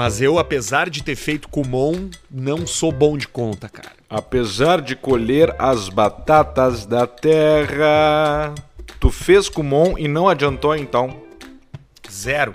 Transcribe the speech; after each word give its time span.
Mas 0.00 0.18
eu, 0.22 0.38
apesar 0.38 0.88
de 0.88 1.02
ter 1.02 1.14
feito 1.14 1.46
Kumon, 1.46 2.08
não 2.30 2.66
sou 2.66 2.90
bom 2.90 3.18
de 3.18 3.28
conta, 3.28 3.68
cara. 3.68 3.90
Apesar 4.08 4.80
de 4.80 4.96
colher 4.96 5.54
as 5.58 5.90
batatas 5.90 6.86
da 6.86 7.06
terra. 7.06 8.54
Tu 8.98 9.10
fez 9.10 9.50
Kumon 9.50 9.98
e 9.98 10.08
não 10.08 10.26
adiantou 10.26 10.74
então? 10.74 11.20
Zero. 12.10 12.54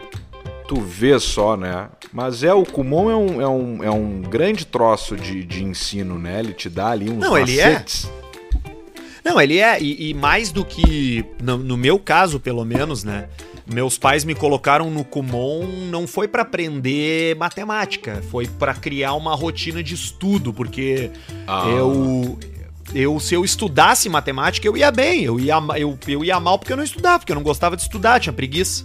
Tu 0.67 0.81
vê 0.81 1.19
só, 1.19 1.55
né? 1.55 1.87
Mas 2.11 2.41
é, 2.41 2.51
o 2.51 2.63
Kumon 2.63 3.11
é 3.11 3.15
um, 3.15 3.41
é 3.41 3.47
um, 3.47 3.83
é 3.83 3.91
um 3.91 4.23
grande 4.23 4.65
troço 4.65 5.15
de, 5.15 5.43
de 5.43 5.63
ensino, 5.63 6.17
né? 6.17 6.39
Ele 6.39 6.51
te 6.51 6.67
dá 6.67 6.87
ali 6.87 7.11
uns 7.11 7.19
Não, 7.19 7.37
ele 7.37 7.59
é. 7.59 7.85
Não, 9.23 9.39
ele 9.39 9.59
é, 9.59 9.79
e, 9.79 10.09
e 10.09 10.13
mais 10.15 10.51
do 10.51 10.65
que, 10.65 11.23
no, 11.43 11.59
no 11.59 11.77
meu 11.77 11.99
caso, 11.99 12.39
pelo 12.39 12.65
menos, 12.65 13.03
né? 13.03 13.29
Meus 13.71 13.97
pais 13.97 14.23
me 14.23 14.35
colocaram 14.35 14.91
no 14.91 15.03
Kumon 15.03 15.65
não 15.89 16.05
foi 16.05 16.27
pra 16.27 16.43
aprender 16.43 17.35
matemática, 17.35 18.21
foi 18.29 18.45
pra 18.47 18.73
criar 18.75 19.13
uma 19.13 19.33
rotina 19.35 19.81
de 19.81 19.95
estudo, 19.95 20.53
porque 20.53 21.09
Ah. 21.47 21.65
eu 21.67 22.37
eu 22.93 23.19
se 23.19 23.33
eu 23.33 23.43
estudasse 23.43 24.07
matemática, 24.07 24.67
eu 24.67 24.77
ia 24.77 24.91
bem, 24.91 25.23
eu 25.23 25.39
ia 25.39 25.55
eu, 25.77 25.97
eu 26.07 26.23
ia 26.23 26.39
mal 26.39 26.59
porque 26.59 26.71
eu 26.73 26.77
não 26.77 26.83
estudava, 26.83 27.19
porque 27.19 27.31
eu 27.31 27.35
não 27.35 27.41
gostava 27.43 27.75
de 27.75 27.81
estudar, 27.81 28.19
tinha 28.19 28.31
preguiça. 28.33 28.83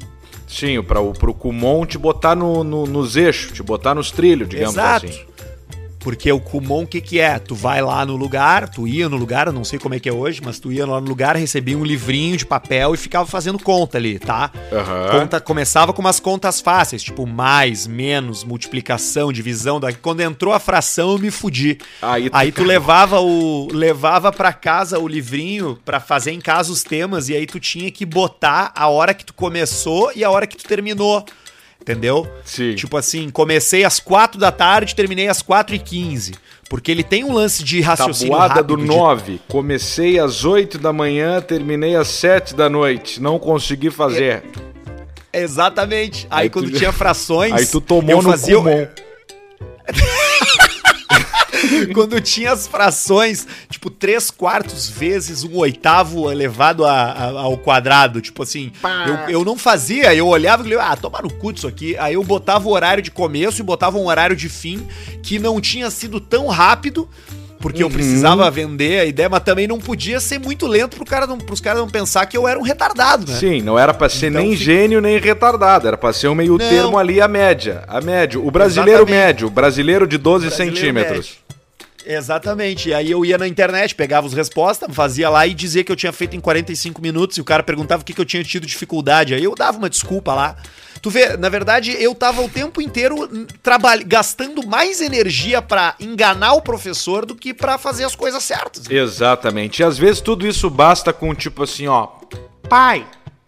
Sim, 0.49 0.83
pra, 0.83 1.01
o- 1.01 1.13
Kumon 1.35 1.85
te 1.87 1.97
botar 1.99 2.35
no, 2.35 2.65
no- 2.65 2.87
nos 2.87 3.15
eixos, 3.17 3.53
te 3.53 3.63
botar 3.63 3.95
nos 3.95 4.11
trilhos, 4.11 4.49
digamos 4.49 4.75
Exato. 4.75 5.07
assim. 5.07 5.21
Porque 6.01 6.33
o 6.33 6.41
Kumon, 6.41 6.85
o 6.85 6.87
que 6.87 6.99
que 7.01 7.21
é? 7.21 7.39
Tu 7.39 7.55
vai 7.55 7.83
lá 7.83 8.07
no 8.07 8.17
lugar, 8.17 8.69
tu 8.71 8.89
ia 8.89 9.07
no 9.07 9.19
lugar, 9.19 9.47
eu 9.49 9.53
não 9.53 9.65
sei 9.65 9.79
como 9.79 9.95
é 9.95 10.01
que 10.01 10.09
é 10.09 10.13
hoje, 10.13 10.41
mas 10.43 10.59
tu 10.59 10.73
ia 10.73 10.87
lá 10.87 10.99
no 10.99 11.07
lugar, 11.07 11.37
recebia 11.37 11.77
um 11.77 11.85
livrinho 11.85 12.39
de 12.39 12.47
papel 12.47 12.95
e 12.95 12.97
ficava 12.97 13.27
fazendo 13.27 13.59
conta 13.59 13.99
ali, 13.99 14.19
tá? 14.19 14.51
Aham. 14.73 15.11
Conta, 15.21 15.41
começava 15.43 15.93
com 15.93 16.01
umas 16.01 16.19
contas 16.19 16.59
fáceis, 16.59 17.03
tipo 17.03 17.27
mais, 17.27 17.87
menos, 17.87 18.43
multiplicação, 18.45 19.31
divisão. 19.31 19.79
Daí 19.79 19.95
quando 19.95 20.21
entrou 20.23 20.55
a 20.55 20.59
fração, 20.59 21.13
eu 21.13 21.19
me 21.19 21.31
fudi. 21.31 21.79
Aí 22.01 22.31
tu- 22.31 22.37
Aí 22.37 22.51
tu 22.53 22.65
levava 22.65 23.21
o 23.21 23.69
levava 23.71 24.33
para 24.33 24.53
casa 24.55 24.99
o 24.99 25.07
livrinho 25.07 25.79
pra 25.85 26.01
fazer 26.01 26.31
em 26.33 26.41
casa 26.41 26.73
os 26.73 26.83
temas 26.83 27.29
e 27.29 27.35
aí 27.37 27.45
tu 27.47 27.61
tinha 27.61 27.91
que 27.91 28.07
botar 28.07 28.73
a 28.75 28.89
hora 28.89 29.13
que 29.13 29.25
tu 29.25 29.35
começou 29.35 30.11
e 30.17 30.25
a 30.25 30.31
hora 30.31 30.47
que 30.47 30.57
tu 30.57 30.65
terminou. 30.65 31.25
Entendeu? 31.81 32.29
Sim. 32.45 32.75
Tipo 32.75 32.97
assim, 32.97 33.31
comecei 33.31 33.85
às 33.85 33.99
4 33.99 34.39
da 34.39 34.53
tarde, 34.53 34.95
terminei 34.95 35.29
às 35.29 35.41
4 35.43 35.75
e 35.75 35.79
15 35.79 36.35
Porque 36.69 36.91
ele 36.91 37.03
tem 37.03 37.25
um 37.25 37.33
lance 37.33 37.65
de 37.65 37.81
raciocínio 37.81 38.33
Tabuada 38.33 38.55
rápido. 38.55 38.77
do 38.77 38.83
de- 38.83 38.89
9. 38.89 39.41
Comecei 39.49 40.19
às 40.21 40.45
8 40.45 40.79
da 40.79 40.93
manhã, 40.93 41.41
terminei 41.41 41.97
às 41.97 42.07
7 42.09 42.55
da 42.55 42.69
noite. 42.69 43.21
Não 43.21 43.39
consegui 43.39 43.91
fazer. 43.91 44.43
Exatamente. 45.33 46.27
Aí, 46.31 46.43
Aí 46.45 46.51
quando 46.51 46.71
tu- 46.71 46.79
tinha 46.79 46.93
frações. 46.93 47.53
Aí 47.53 47.67
tu 47.67 47.81
tomou 47.81 48.11
eu 48.17 48.23
no 48.23 48.31
fazia. 48.31 48.57
Quando 51.95 52.21
tinha 52.21 52.53
as 52.53 52.67
frações, 52.67 53.47
tipo, 53.69 53.91
3 53.91 54.31
quartos 54.31 54.89
vezes 54.89 55.45
um 55.45 55.57
oitavo 55.59 56.31
elevado 56.31 56.85
a- 56.85 56.93
a- 57.13 57.41
ao 57.41 57.57
quadrado. 57.59 58.21
Tipo 58.21 58.43
assim, 58.43 58.73
eu, 59.07 59.39
eu 59.41 59.45
não 59.45 59.57
fazia, 59.57 60.15
eu 60.15 60.27
olhava 60.27 60.63
e 60.63 60.71
falei, 60.71 60.79
ah, 60.93 60.97
toma 60.97 61.21
no 61.23 61.33
cu 61.33 61.53
disso 61.53 61.67
aqui. 61.69 61.97
Aí 61.99 62.15
eu 62.15 62.25
botava 62.25 62.69
o 62.69 62.73
horário 62.73 63.03
de 63.03 63.11
começo 63.11 63.61
e 63.61 63.65
botava 63.65 63.99
um 63.99 64.07
horário 64.07 64.37
de 64.37 64.49
fim 64.49 64.87
que 65.23 65.39
não 65.39 65.61
tinha 65.61 65.91
sido 65.91 66.21
tão 66.21 66.47
rápido. 66.49 67.09
Porque 67.61 67.83
eu 67.83 67.89
Uhum. 67.89 67.93
precisava 67.93 68.51
vender 68.51 69.01
a 69.01 69.05
ideia, 69.05 69.29
mas 69.29 69.43
também 69.43 69.69
não 69.69 69.79
podia 69.79 70.19
ser 70.19 70.39
muito 70.41 70.67
lento 70.67 70.97
pro 70.97 71.05
cara 71.05 71.27
não, 71.27 71.37
pros 71.37 71.61
caras 71.61 71.79
não 71.79 71.91
pensar 71.91 72.25
que 72.25 72.35
eu 72.35 72.49
era 72.49 72.59
um 72.59 72.63
retardado, 72.63 73.31
né? 73.31 73.37
Sim, 73.39 73.61
não 73.61 73.79
era 73.79 73.93
pra 73.93 74.09
ser 74.09 74.31
Então 74.31 74.41
nem 74.41 74.53
fica- 74.53 74.65
gênio 74.65 74.99
nem 75.03 75.19
retardado, 75.19 75.87
era 75.87 75.99
pra 75.99 76.11
ser 76.11 76.29
um 76.29 76.35
meio 76.35 76.53
Não. 76.53 76.59
termo 76.59 76.97
ali, 76.97 77.21
a 77.21 77.29
média. 77.29 77.85
A 77.87 78.01
média. 78.01 78.41
O 78.41 78.51
brasileiro 78.51 79.03
Exatamente. 79.03 79.27
médio, 79.27 79.51
brasileiro 79.51 80.07
de 80.07 80.17
12 80.17 80.47
Brasileiro 80.47 80.75
centímetros. 80.75 81.39
Exatamente. 82.07 82.89
E 82.89 82.95
aí 82.95 83.11
eu 83.11 83.25
ia 83.25 83.39
na 83.39 83.47
internet, 83.47 83.95
pegava 83.95 84.27
as 84.27 84.33
respostas, 84.33 84.95
fazia 84.95 85.29
lá 85.29 85.47
e 85.47 85.55
dizia 85.55 85.85
que 85.85 85.93
eu 85.93 85.97
tinha 85.97 86.13
feito 86.13 86.37
em 86.37 86.41
45 86.41 87.01
minutos 87.01 87.37
e 87.37 87.41
o 87.41 87.45
cara 87.45 87.63
perguntava 87.63 88.03
o 88.03 88.05
que, 88.05 88.13
que 88.13 88.21
eu 88.21 88.25
tinha 88.25 88.43
tido 88.43 88.67
dificuldade. 88.67 89.35
Aí 89.35 89.45
eu 89.45 89.55
dava 89.55 89.79
uma 89.79 89.91
desculpa 89.91 90.35
lá. 90.35 90.57
Tu 91.03 91.09
vê, 91.09 91.37
na 91.37 91.49
verdade, 91.49 91.97
eu 91.99 92.15
tava 92.15 92.43
o 92.43 92.49
tempo 92.49 92.83
inteiro 92.83 93.17
gastando 94.07 94.67
mais 94.67 95.01
energia 95.01 95.63
pra 95.63 95.95
enganar 95.99 96.53
o 96.53 96.63
professor 96.63 97.25
do 97.25 97.35
que 97.35 97.55
pra 97.55 97.79
fazer 97.79 98.05
as 98.05 98.15
coisas 98.15 98.43
certas. 98.43 98.89
Exatamente. 98.91 99.81
E 99.81 99.85
às 99.85 99.97
vezes 99.97 100.21
tudo 100.21 100.47
isso 100.47 100.69
basta 100.69 101.13
com 101.13 101.35
tipo 101.35 101.63
assim, 101.63 101.87
ó. 101.87 102.09
Pai, 102.69 103.07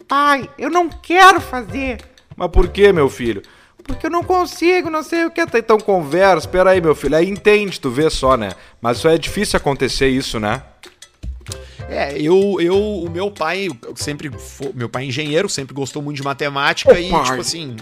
pai, 0.09 0.49
eu 0.59 0.71
não 0.71 0.89
quero 0.89 1.41
fazer. 1.41 1.99
Mas 2.35 2.51
por 2.51 2.69
que, 2.69 2.91
meu 2.93 3.11
filho? 3.11 3.43
Porque 3.85 4.07
eu 4.07 4.11
não 4.11 4.23
consigo, 4.23 4.89
não 4.91 5.03
sei 5.03 5.25
o 5.25 5.31
que. 5.31 5.41
Então 5.41 5.79
conversa, 5.79 6.47
espera 6.47 6.71
aí, 6.71 6.81
meu 6.81 6.95
filho. 6.95 7.17
Aí 7.17 7.29
entende, 7.29 7.81
tu 7.81 7.91
vê 7.91 8.09
só, 8.11 8.37
né? 8.37 8.51
Mas 8.81 8.99
só 8.99 9.11
é 9.11 9.19
difícil 9.19 9.57
acontecer 9.57 10.09
isso, 10.09 10.39
né? 10.39 10.63
É, 11.89 12.17
eu, 12.17 12.59
eu, 12.61 12.79
o 12.79 13.11
meu 13.11 13.31
pai 13.31 13.69
eu 13.69 13.97
sempre, 13.97 14.31
meu 14.75 14.89
pai 14.89 15.05
é 15.05 15.07
engenheiro, 15.07 15.49
sempre 15.49 15.75
gostou 15.75 16.01
muito 16.01 16.17
de 16.17 16.23
matemática 16.23 16.93
Ô, 16.93 16.97
e, 16.97 17.11
pai. 17.11 17.25
tipo 17.25 17.41
assim, 17.41 17.77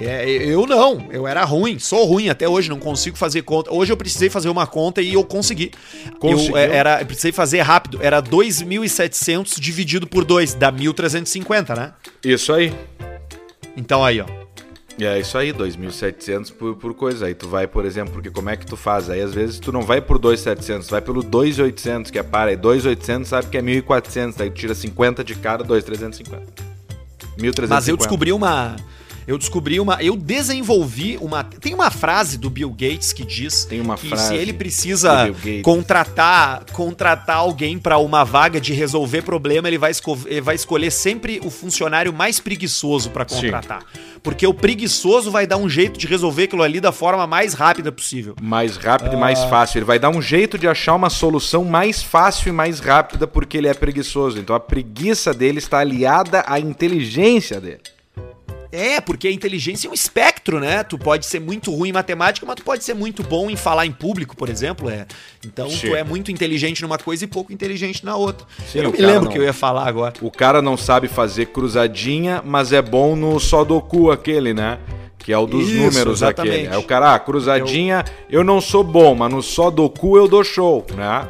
é, 0.00 0.26
eu 0.26 0.66
não, 0.66 1.06
eu 1.10 1.26
era 1.26 1.44
ruim, 1.44 1.78
sou 1.78 2.04
ruim 2.04 2.28
até 2.28 2.48
hoje, 2.48 2.68
não 2.68 2.78
consigo 2.78 3.16
fazer 3.16 3.42
conta. 3.42 3.72
Hoje 3.72 3.92
eu 3.92 3.96
precisei 3.96 4.30
fazer 4.30 4.48
uma 4.48 4.66
conta 4.66 5.00
e 5.02 5.14
eu 5.14 5.24
consegui. 5.24 5.70
Conseguiu? 6.18 6.56
Eu, 6.56 6.56
é, 6.56 6.76
era, 6.76 7.00
eu 7.00 7.06
precisei 7.06 7.30
fazer 7.30 7.60
rápido, 7.60 7.98
era 8.02 8.22
2.700 8.22 9.60
dividido 9.60 10.06
por 10.06 10.24
2, 10.24 10.54
dá 10.54 10.72
1.350, 10.72 11.76
né? 11.76 11.92
Isso 12.24 12.52
aí. 12.52 12.74
Então 13.76 14.04
aí, 14.04 14.20
ó. 14.20 14.41
É 15.00 15.18
isso 15.18 15.38
aí, 15.38 15.52
2.700 15.52 16.52
por, 16.52 16.76
por 16.76 16.94
coisa. 16.94 17.26
Aí 17.26 17.34
tu 17.34 17.48
vai, 17.48 17.66
por 17.66 17.84
exemplo, 17.84 18.12
porque 18.12 18.30
como 18.30 18.50
é 18.50 18.56
que 18.56 18.66
tu 18.66 18.76
faz? 18.76 19.08
Aí 19.08 19.20
às 19.20 19.32
vezes 19.32 19.58
tu 19.58 19.72
não 19.72 19.82
vai 19.82 20.00
por 20.00 20.18
2.700, 20.18 20.90
vai 20.90 21.00
pelo 21.00 21.22
2.800, 21.22 22.10
que 22.10 22.18
é 22.18 22.22
para. 22.22 22.50
Aí 22.50 22.56
2.800 22.56 23.24
sabe 23.24 23.48
que 23.48 23.56
é 23.56 23.62
1.400, 23.62 24.40
aí 24.40 24.50
tu 24.50 24.56
tira 24.56 24.74
50 24.74 25.24
de 25.24 25.34
cada, 25.34 25.64
2.350. 25.64 26.40
1.350. 27.38 27.66
Mas 27.68 27.88
eu 27.88 27.96
descobri 27.96 28.32
uma. 28.32 28.76
Eu 29.26 29.38
descobri 29.38 29.78
uma. 29.78 30.02
Eu 30.02 30.16
desenvolvi 30.16 31.16
uma. 31.20 31.44
Tem 31.44 31.74
uma 31.74 31.90
frase 31.90 32.36
do 32.38 32.50
Bill 32.50 32.70
Gates 32.70 33.12
que 33.12 33.24
diz 33.24 33.64
Tem 33.64 33.80
uma 33.80 33.96
que 33.96 34.08
frase 34.08 34.28
se 34.28 34.34
ele 34.34 34.52
precisa 34.52 35.28
contratar 35.62 36.64
contratar 36.72 37.36
alguém 37.36 37.78
para 37.78 37.98
uma 37.98 38.24
vaga 38.24 38.60
de 38.60 38.72
resolver 38.72 39.22
problema, 39.22 39.68
ele 39.68 39.78
vai, 39.78 39.90
esco- 39.90 40.18
ele 40.26 40.40
vai 40.40 40.54
escolher 40.54 40.90
sempre 40.90 41.40
o 41.44 41.50
funcionário 41.50 42.12
mais 42.12 42.38
preguiçoso 42.40 43.10
para 43.10 43.26
Sim. 43.28 43.42
contratar. 43.42 43.84
Porque 44.22 44.46
o 44.46 44.54
preguiçoso 44.54 45.30
vai 45.30 45.46
dar 45.46 45.56
um 45.56 45.68
jeito 45.68 45.98
de 45.98 46.06
resolver 46.06 46.44
aquilo 46.44 46.62
ali 46.62 46.80
da 46.80 46.92
forma 46.92 47.26
mais 47.26 47.54
rápida 47.54 47.90
possível. 47.90 48.34
Mais 48.40 48.76
rápido 48.76 49.12
e 49.12 49.16
Ah. 49.16 49.18
mais 49.20 49.42
fácil. 49.44 49.78
Ele 49.78 49.84
vai 49.84 49.98
dar 49.98 50.10
um 50.10 50.22
jeito 50.22 50.56
de 50.58 50.68
achar 50.68 50.94
uma 50.94 51.10
solução 51.10 51.64
mais 51.64 52.02
fácil 52.02 52.48
e 52.48 52.52
mais 52.52 52.78
rápida 52.80 53.26
porque 53.26 53.56
ele 53.58 53.68
é 53.68 53.74
preguiçoso. 53.74 54.38
Então 54.38 54.54
a 54.54 54.60
preguiça 54.60 55.32
dele 55.34 55.58
está 55.58 55.78
aliada 55.78 56.44
à 56.46 56.58
inteligência 56.60 57.60
dele. 57.60 57.80
É, 58.72 59.02
porque 59.02 59.28
a 59.28 59.30
inteligência 59.30 59.86
é 59.86 59.90
um 59.90 59.94
espectro, 59.94 60.58
né? 60.58 60.82
Tu 60.82 60.96
pode 60.96 61.26
ser 61.26 61.38
muito 61.38 61.70
ruim 61.70 61.90
em 61.90 61.92
matemática, 61.92 62.46
mas 62.46 62.56
tu 62.56 62.64
pode 62.64 62.82
ser 62.82 62.94
muito 62.94 63.22
bom 63.22 63.50
em 63.50 63.56
falar 63.56 63.84
em 63.84 63.92
público, 63.92 64.34
por 64.34 64.48
exemplo. 64.48 64.88
É. 64.88 65.06
Então 65.44 65.68
Sim. 65.68 65.88
tu 65.88 65.94
é 65.94 66.02
muito 66.02 66.32
inteligente 66.32 66.80
numa 66.80 66.96
coisa 66.96 67.22
e 67.24 67.26
pouco 67.26 67.52
inteligente 67.52 68.02
na 68.02 68.16
outra. 68.16 68.46
Sim, 68.66 68.78
eu 68.78 68.84
não 68.84 68.92
me 68.92 68.98
lembro 68.98 69.28
o 69.28 69.32
que 69.32 69.38
eu 69.38 69.42
ia 69.42 69.52
falar 69.52 69.86
agora. 69.86 70.14
O 70.22 70.30
cara 70.30 70.62
não 70.62 70.78
sabe 70.78 71.06
fazer 71.06 71.46
cruzadinha, 71.46 72.42
mas 72.42 72.72
é 72.72 72.80
bom 72.80 73.14
no 73.14 73.38
Sudoku 73.38 74.10
aquele, 74.10 74.54
né? 74.54 74.78
Que 75.18 75.32
é 75.32 75.38
o 75.38 75.46
dos 75.46 75.68
Isso, 75.68 75.76
números 75.76 76.18
exatamente. 76.18 76.54
aquele. 76.54 76.74
Aí 76.74 76.78
o 76.78 76.82
cara, 76.82 77.14
ah, 77.14 77.18
cruzadinha, 77.18 78.04
eu... 78.30 78.42
não 78.42 78.60
sou 78.60 78.82
bom, 78.82 79.14
mas 79.14 79.30
no 79.30 79.42
Sudoku 79.42 80.16
eu 80.16 80.26
dou 80.26 80.42
show, 80.42 80.84
né? 80.96 81.28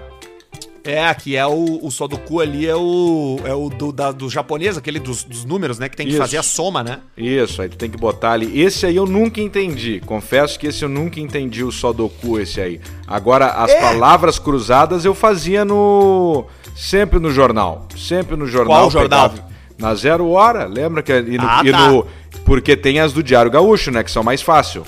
É, 0.85 1.15
que 1.15 1.37
é 1.37 1.47
o, 1.47 1.79
o 1.81 1.91
Sudoku 1.93 2.41
ali, 2.41 2.67
é 2.67 2.75
o, 2.75 3.39
é 3.45 3.55
o 3.55 3.69
do, 3.69 3.93
da- 3.93 4.11
do 4.11 4.29
japonês, 4.29 4.77
aquele 4.77 4.99
dos, 4.99 5.23
dos 5.23 5.45
números, 5.45 5.79
né? 5.79 5.89
Que 5.89 5.97
tem 5.97 6.07
que 6.07 6.13
Isso. 6.13 6.21
fazer 6.21 6.39
a 6.39 6.43
soma, 6.43 6.83
né? 6.83 6.99
Isso, 7.17 7.63
aí 7.63 7.69
tu 7.69 7.77
tem 7.77 7.89
que 7.89 7.97
botar 7.97 8.33
ali. 8.33 8.61
Esse 8.61 8.85
aí 8.87 8.97
eu 8.97 9.07
nunca 9.07 9.41
entendi. 9.41 10.01
Confesso 10.05 10.59
que 10.59 10.67
esse 10.67 10.83
eu 10.85 10.89
nunca 10.89 11.21
entendi 11.21 11.63
o 11.63 11.71
Sudoku, 11.71 12.41
esse 12.41 12.61
aí. 12.61 12.81
Agora, 13.07 13.47
as 13.47 13.71
É. 13.71 13.81
palavras 13.81 14.39
cruzadas 14.41 15.05
eu 15.05 15.15
fazia 15.15 15.65
no. 15.65 16.47
Sempre 16.75 17.19
no 17.21 17.31
jornal. 17.31 17.87
Sempre 17.97 18.35
no 18.37 18.47
jornal. 18.47 18.79
Qual 18.81 18.91
jornal? 18.91 19.31
pegava 19.31 19.49
Na 19.79 19.95
Zero 19.95 20.29
Hora, 20.31 20.67
lembra 20.67 21.03
que. 21.03 21.13
E 21.13 21.39
no, 21.39 21.45
Ah, 21.47 21.63
e 21.65 21.71
tá. 21.71 21.89
no- 21.91 22.07
Porque 22.45 22.77
tem 22.77 22.99
as 22.99 23.13
do 23.13 23.23
Diário 23.23 23.51
Gaúcho, 23.51 23.91
né? 23.93 24.03
Que 24.03 24.11
são 24.11 24.23
mais 24.25 24.43
fácil. 24.43 24.85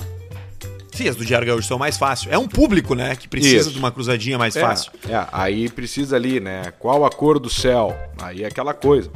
Sim, 0.95 1.09
as 1.09 1.15
do 1.15 1.25
Diário 1.25 1.45
Gaúcho 1.45 1.67
são 1.67 1.77
mais 1.77 1.97
fácil. 1.97 2.31
É 2.31 2.37
um 2.37 2.47
público, 2.47 2.95
né? 2.95 3.15
Que 3.15 3.27
precisa 3.27 3.57
Isso. 3.57 3.71
de 3.71 3.77
uma 3.79 3.91
cruzadinha 3.91 4.37
mais 4.37 4.55
É, 4.55 4.61
fácil. 4.61 4.91
É, 5.09 5.27
aí 5.31 5.69
precisa 5.69 6.15
ali, 6.15 6.39
né? 6.39 6.71
Qual 6.79 7.03
a 7.05 7.09
cor 7.09 7.37
do 7.39 7.49
céu? 7.49 7.95
Aí 8.21 8.43
é 8.43 8.47
aquela 8.47 8.73
coisa. 8.73 9.11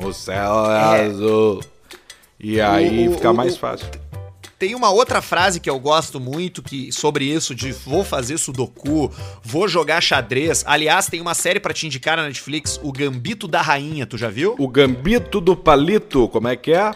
O 0.00 0.12
céu 0.12 0.70
é, 0.70 1.02
É. 1.02 1.06
azul. 1.06 1.60
E 2.40 2.60
aí 2.60 3.06
O- 3.08 3.10
o- 3.10 3.14
fica 3.16 3.30
o- 3.30 3.34
mais 3.34 3.56
fácil. 3.56 3.86
Tem 4.58 4.74
uma 4.74 4.90
outra 4.90 5.22
frase 5.22 5.60
que 5.60 5.70
eu 5.70 5.78
gosto 5.78 6.18
muito 6.18 6.62
que 6.62 6.90
sobre 6.90 7.24
isso 7.24 7.54
de 7.54 7.70
vou 7.70 8.02
fazer 8.02 8.38
sudoku, 8.38 9.08
vou 9.42 9.68
jogar 9.68 10.00
xadrez. 10.00 10.64
Aliás, 10.66 11.06
tem 11.06 11.20
uma 11.20 11.34
série 11.34 11.60
pra 11.60 11.72
te 11.72 11.86
indicar 11.86 12.16
na 12.16 12.24
Netflix, 12.24 12.80
O 12.82 12.90
Gambito 12.92 13.46
da 13.46 13.60
Rainha, 13.62 14.04
tu 14.06 14.16
já 14.18 14.28
viu? 14.28 14.56
O 14.58 14.66
gambito 14.66 15.40
do 15.40 15.54
palito, 15.54 16.28
como 16.28 16.48
é 16.48 16.56
que 16.56 16.72
é? 16.72 16.92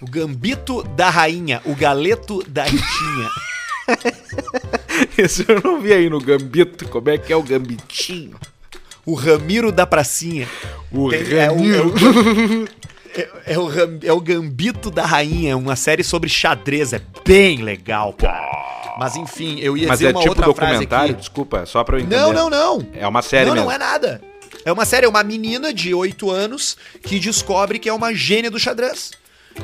O 0.00 0.06
gambito 0.06 0.82
da 0.82 1.08
rainha, 1.10 1.60
o 1.64 1.74
galeto 1.74 2.42
da 2.48 2.64
ritinha. 2.64 3.28
Esse 5.16 5.44
eu 5.48 5.60
não 5.62 5.80
vi 5.80 5.92
aí 5.92 6.10
no 6.10 6.20
Gambito. 6.20 6.88
Como 6.88 7.08
é 7.10 7.18
que 7.18 7.32
é 7.32 7.36
o 7.36 7.42
Gambitinho? 7.42 8.36
O 9.04 9.14
Ramiro 9.14 9.70
da 9.70 9.86
pracinha. 9.86 10.48
O 10.90 11.08
Tem- 11.10 11.20
é, 11.20 11.24
o, 11.24 11.36
é, 11.36 11.46
Ramiro. 11.46 11.94
o, 11.94 12.68
é, 13.18 13.28
é 13.54 13.58
o 13.58 13.66
Ram- 13.66 13.98
é 14.02 14.12
o 14.12 14.20
Gambito 14.20 14.90
da 14.90 15.06
Rainha, 15.06 15.52
é 15.52 15.56
uma 15.56 15.76
série 15.76 16.02
sobre 16.02 16.28
xadrez. 16.28 16.92
É 16.92 17.00
bem 17.24 17.62
legal, 17.62 18.12
cara. 18.12 18.96
Mas 18.98 19.14
enfim, 19.16 19.58
eu 19.60 19.76
ia 19.76 19.88
Mas 19.88 19.98
dizer 19.98 20.10
é 20.10 20.12
uma 20.14 20.20
tipo 20.20 20.30
outra 20.30 20.54
frase 20.54 20.72
documentário? 20.72 21.14
Desculpa, 21.14 21.66
só 21.66 21.84
pra 21.84 21.96
eu 21.96 22.00
entender. 22.00 22.16
Não, 22.16 22.32
não, 22.32 22.50
não. 22.50 22.86
É 22.94 23.06
uma 23.06 23.22
série 23.22 23.46
não, 23.46 23.54
mesmo. 23.54 23.68
não 23.68 23.74
é 23.74 23.78
nada. 23.78 24.20
É 24.64 24.72
uma 24.72 24.84
série, 24.84 25.06
é 25.06 25.08
uma 25.08 25.22
menina 25.22 25.72
de 25.72 25.94
8 25.94 26.30
anos 26.30 26.76
que 27.02 27.20
descobre 27.20 27.78
que 27.78 27.88
é 27.88 27.92
uma 27.92 28.12
gênia 28.14 28.50
do 28.50 28.58
xadrez. 28.58 29.12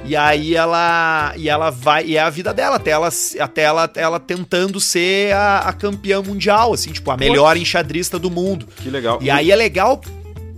E 0.05 0.17
aí 0.17 0.55
ela 0.57 1.33
e 1.37 1.49
ela 1.49 1.71
vai 1.71 2.05
e 2.07 2.17
é 2.17 2.21
a 2.21 2.29
vida 2.31 2.53
dela 2.53 2.77
até 2.77 2.91
ela 2.91 3.09
até 3.41 3.63
ela, 3.63 3.91
ela 3.95 4.19
tentando 4.19 4.81
ser 4.81 5.33
a, 5.33 5.59
a 5.61 5.73
campeã 5.73 6.21
mundial, 6.21 6.73
assim, 6.73 6.91
tipo 6.91 7.11
a 7.11 7.17
melhor 7.17 7.57
enxadrista 7.57 8.19
do 8.19 8.31
mundo. 8.31 8.67
Que 8.77 8.91
legal. 8.91 9.19
E 9.23 9.31
aí 9.31 9.51
é 9.51 9.57
legal 9.57 10.01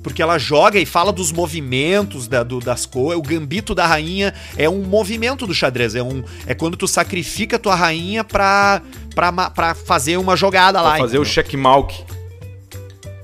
porque 0.03 0.21
ela 0.23 0.39
joga 0.39 0.79
e 0.79 0.85
fala 0.87 1.11
dos 1.13 1.33
movimentos 1.33 2.29
da, 2.29 2.43
do- 2.43 2.61
das 2.61 2.85
coisas. 2.87 3.19
O 3.19 3.23
gambito 3.23 3.75
da 3.75 3.87
rainha 3.87 4.35
é 4.57 4.69
um 4.69 4.83
movimento 4.83 5.47
do 5.47 5.55
xadrez. 5.55 5.95
É, 5.95 6.03
um, 6.03 6.23
é 6.47 6.55
quando 6.55 6.77
tu 6.77 6.87
sacrifica 6.87 7.57
a 7.57 7.59
tua 7.59 7.75
rainha 7.75 8.23
pra, 8.23 8.83
pra, 9.15 9.33
pra 9.51 9.75
fazer 9.75 10.19
uma 10.19 10.37
jogada 10.37 10.81
lá. 10.83 10.91
Pra 10.91 10.99
fazer 11.01 11.19
o 11.19 11.25
checkmalk. 11.25 12.05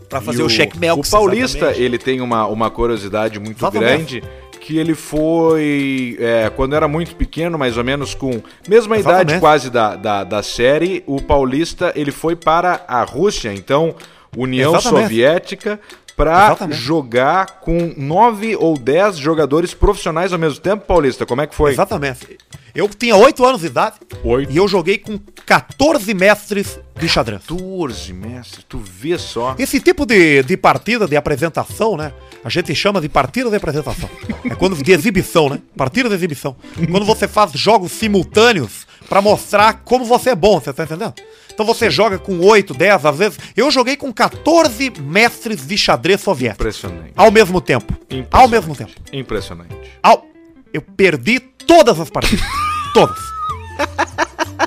Pra 0.08 0.20
fazer 0.20 0.40
E 0.40 0.44
o, 0.44 0.48
checkmate. 0.48 0.98
O 1.00 1.10
Paulista, 1.10 1.72
ele 1.76 1.96
tem 1.98 2.20
uma, 2.20 2.46
uma 2.46 2.70
curiosidade 2.70 3.38
muito 3.38 3.58
Exatamente. 3.58 4.20
grande. 4.20 4.39
Que 4.60 4.78
ele 4.78 4.94
foi, 4.94 6.16
é, 6.20 6.50
quando 6.54 6.76
era 6.76 6.86
muito 6.86 7.16
pequeno, 7.16 7.58
mais 7.58 7.76
ou 7.76 7.82
menos 7.82 8.14
com 8.14 8.42
mesma 8.68 8.98
idade 8.98 9.32
Exatamente. 9.32 9.40
quase 9.40 9.70
da, 9.70 9.96
da, 9.96 10.22
da 10.22 10.42
série, 10.42 11.02
o 11.06 11.20
Paulista 11.20 11.92
ele 11.96 12.12
foi 12.12 12.36
para 12.36 12.84
a 12.86 13.02
Rússia, 13.02 13.52
então 13.52 13.94
União 14.36 14.74
Exatamente. 14.74 15.02
Soviética, 15.02 15.80
para 16.16 16.54
jogar 16.70 17.60
com 17.60 17.94
nove 17.96 18.54
ou 18.54 18.76
dez 18.76 19.16
jogadores 19.16 19.72
profissionais 19.72 20.32
ao 20.32 20.38
mesmo 20.38 20.60
tempo, 20.60 20.84
Paulista. 20.84 21.24
Como 21.24 21.40
é 21.40 21.46
que 21.46 21.54
foi? 21.54 21.72
Exatamente. 21.72 22.38
Eu 22.74 22.88
tinha 22.88 23.16
8 23.16 23.44
anos 23.44 23.62
de 23.62 23.68
idade 23.68 23.96
Oito. 24.22 24.52
e 24.52 24.56
eu 24.56 24.68
joguei 24.68 24.98
com 24.98 25.18
14 25.46 26.12
mestres 26.14 26.78
de 26.94 27.08
xadrez. 27.08 27.40
14, 27.40 28.12
mestre, 28.12 28.62
tu 28.68 28.78
vê 28.78 29.18
só. 29.18 29.54
Esse 29.58 29.80
tipo 29.80 30.04
de, 30.04 30.42
de 30.42 30.56
partida 30.56 31.08
de 31.08 31.16
apresentação, 31.16 31.96
né? 31.96 32.12
A 32.42 32.48
gente 32.48 32.74
chama 32.74 33.00
de 33.00 33.08
partida 33.08 33.50
de 33.50 33.56
apresentação. 33.56 34.08
É 34.44 34.54
quando 34.54 34.82
de 34.82 34.92
exibição, 34.92 35.48
né? 35.48 35.60
Partida 35.76 36.08
de 36.08 36.14
exibição. 36.14 36.56
Quando 36.90 37.04
você 37.04 37.28
faz 37.28 37.52
jogos 37.52 37.92
simultâneos 37.92 38.86
pra 39.08 39.20
mostrar 39.20 39.82
como 39.84 40.04
você 40.04 40.30
é 40.30 40.34
bom, 40.34 40.58
você 40.58 40.72
tá 40.72 40.84
entendendo? 40.84 41.14
Então 41.52 41.66
você 41.66 41.90
joga 41.90 42.18
com 42.18 42.40
8, 42.40 42.72
10, 42.72 43.04
às 43.04 43.18
vezes. 43.18 43.38
Eu 43.54 43.70
joguei 43.70 43.96
com 43.96 44.10
14 44.10 44.90
mestres 45.00 45.66
de 45.66 45.76
xadrez 45.76 46.22
soviético. 46.22 46.62
Impressionante. 46.62 47.12
Ao 47.14 47.30
mesmo 47.30 47.60
tempo. 47.60 47.92
Ao 48.30 48.48
mesmo 48.48 48.74
tempo. 48.74 48.92
Impressionante. 49.12 49.76
Ao... 50.02 50.24
Eu 50.72 50.80
perdi 50.80 51.40
todas 51.40 52.00
as 52.00 52.08
partidas. 52.08 52.46
Todas. 52.94 53.18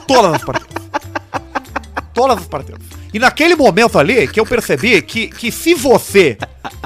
Todas 0.06 0.34
as 0.34 0.44
partidas. 0.44 0.84
Todas 2.14 2.38
as 2.38 2.48
partidas. 2.48 3.03
E 3.13 3.19
naquele 3.19 3.56
momento 3.56 4.00
ali 4.00 4.27
que 4.27 4.39
eu 4.39 4.45
percebi 4.45 5.01
que, 5.01 5.27
que 5.27 5.51
se 5.51 5.74
você 5.75 6.38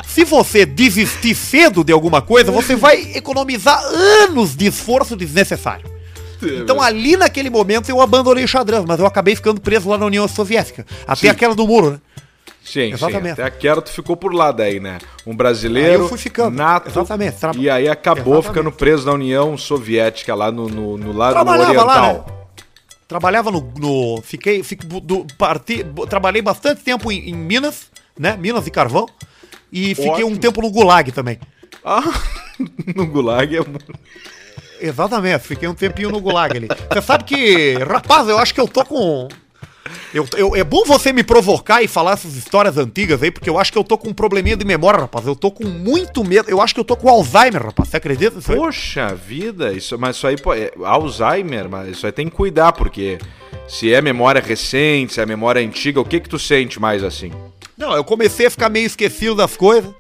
se 0.06 0.24
você 0.26 0.66
desistir 0.66 1.34
cedo 1.36 1.84
de 1.84 1.94
alguma 1.94 2.22
coisa, 2.22 2.52
você 2.52 2.76
vai 2.76 3.12
economizar 3.16 3.80
anos 4.24 4.56
de 4.56 4.66
esforço 4.68 5.16
desnecessário. 5.16 5.90
Então 6.44 6.82
ali 6.82 7.16
naquele 7.18 7.50
momento 7.50 7.90
eu 7.90 8.02
abandonei 8.02 8.44
o 8.44 8.48
xadrez, 8.48 8.84
mas 8.86 9.00
eu 9.00 9.06
acabei 9.06 9.36
ficando 9.36 9.60
preso 9.62 9.90
lá 9.90 9.98
na 9.98 10.06
União 10.06 10.28
Soviética. 10.28 10.86
Até 11.08 11.22
Sim. 11.22 11.30
aquela 11.30 11.56
do 11.56 11.66
muro, 11.66 11.92
né? 11.92 12.00
Sim, 12.64 12.92
Exatamente. 12.92 13.28
sim. 13.38 13.42
Até 13.42 13.44
aquela 13.44 13.82
tu 13.82 13.90
ficou 13.90 14.18
por 14.18 14.34
lá 14.34 14.52
daí, 14.52 14.78
né? 14.80 14.98
Um 15.26 15.34
brasileiro 15.34 15.90
Aí 15.90 15.96
eu 16.00 16.10
fui 16.10 16.18
ficando. 16.18 16.56
nato. 16.58 16.90
Exatamente. 16.90 17.38
Tra- 17.38 17.54
E 17.56 17.70
aí 17.70 17.88
acabou 17.88 18.34
Exatamente. 18.40 18.48
ficando 18.48 18.72
preso 18.74 19.06
na 19.06 19.14
União 19.14 19.58
Soviética, 19.58 20.36
lá 20.36 20.52
no, 20.52 20.68
no, 20.68 20.98
no 20.98 21.14
lado 21.14 21.32
Trabalhava 21.32 21.70
oriental. 21.72 21.88
lá, 21.88 22.14
né? 22.14 22.24
Trabalhava 23.08 23.50
no. 23.52 23.62
no- 23.78 24.22
fiquei. 24.22 24.64
fico- 24.64 24.86
do, 25.00 25.26
parti, 25.38 25.86
trabalhei 26.10 26.42
bastante 26.42 26.82
tempo 26.84 27.12
em, 27.12 27.30
em 27.30 27.34
Minas, 27.34 27.90
né? 28.20 28.36
Minas 28.38 28.68
e 28.68 28.72
Carvão. 28.72 29.08
E 29.72 29.96
fiquei 29.96 30.24
um 30.24 30.28
Ótimo. 30.28 30.38
tempo 30.40 30.62
no 30.62 30.70
Gulag 30.72 31.12
também. 31.12 31.40
Ah, 31.84 32.04
no 32.96 33.06
Gulag 33.08 33.58
é. 33.58 33.62
Exatamente, 34.80 35.40
fiquei 35.40 35.68
um 35.68 35.74
tempinho 35.74 36.10
no 36.12 36.20
Gulag 36.22 36.56
ali. 36.56 36.68
Você 36.92 37.02
sabe 37.02 37.24
que, 37.24 37.74
rapaz, 37.80 38.28
eu 38.28 38.38
acho 38.38 38.54
que 38.54 38.60
eu 38.62 38.68
tô 38.68 38.86
com. 38.86 39.28
Eu, 40.14 40.26
eu- 40.38 40.56
é 40.56 40.64
bom 40.64 40.84
você 40.86 41.12
me 41.12 41.24
provocar 41.24 41.82
e 41.84 41.88
falar 41.88 42.14
essas 42.14 42.36
histórias 42.36 42.78
antigas 42.78 43.22
aí, 43.22 43.30
porque 43.30 43.50
eu 43.50 43.60
acho 43.60 43.72
que 43.72 43.78
eu 43.78 43.84
tô 43.84 43.98
com 43.98 44.10
um 44.10 44.14
probleminha 44.14 44.56
de 44.56 44.66
memória, 44.66 45.02
rapaz. 45.02 45.28
Eu 45.28 45.36
tô 45.36 45.52
com 45.52 45.66
muito 45.66 46.24
medo. 46.24 46.50
Eu 46.50 46.62
acho 46.62 46.74
que 46.74 46.80
eu 46.80 46.86
tô 46.86 46.96
com 46.96 47.10
Alzheimer, 47.10 47.66
rapaz. 47.66 47.90
Você 47.90 47.98
acredita 47.98 48.36
nisso 48.38 48.52
aí? 48.52 48.58
Poxa 48.58 49.14
vida, 49.14 49.74
isso, 49.74 49.98
mas 50.00 50.16
isso 50.16 50.26
aí, 50.28 50.36
é 50.58 50.74
Alzheimer, 50.86 51.70
mas 51.70 51.90
isso 51.90 52.06
aí 52.06 52.12
tem 52.12 52.30
que 52.30 52.36
cuidar, 52.36 52.72
porque 52.74 53.18
se 53.68 53.94
é 53.94 54.02
memória 54.02 54.42
recente, 54.42 55.14
se 55.14 55.22
é 55.22 55.26
memória 55.26 55.62
antiga, 55.62 56.00
o 56.00 56.06
que 56.06 56.20
que 56.20 56.30
tu 56.30 56.40
sente 56.40 56.80
mais 56.80 57.04
assim? 57.04 57.32
Não, 57.78 57.94
eu 57.94 58.04
comecei 58.04 58.48
a 58.48 58.52
ficar 58.52 58.70
meio 58.70 58.86
esquecido 58.88 59.36
das 59.36 59.56
coisas. 59.58 59.92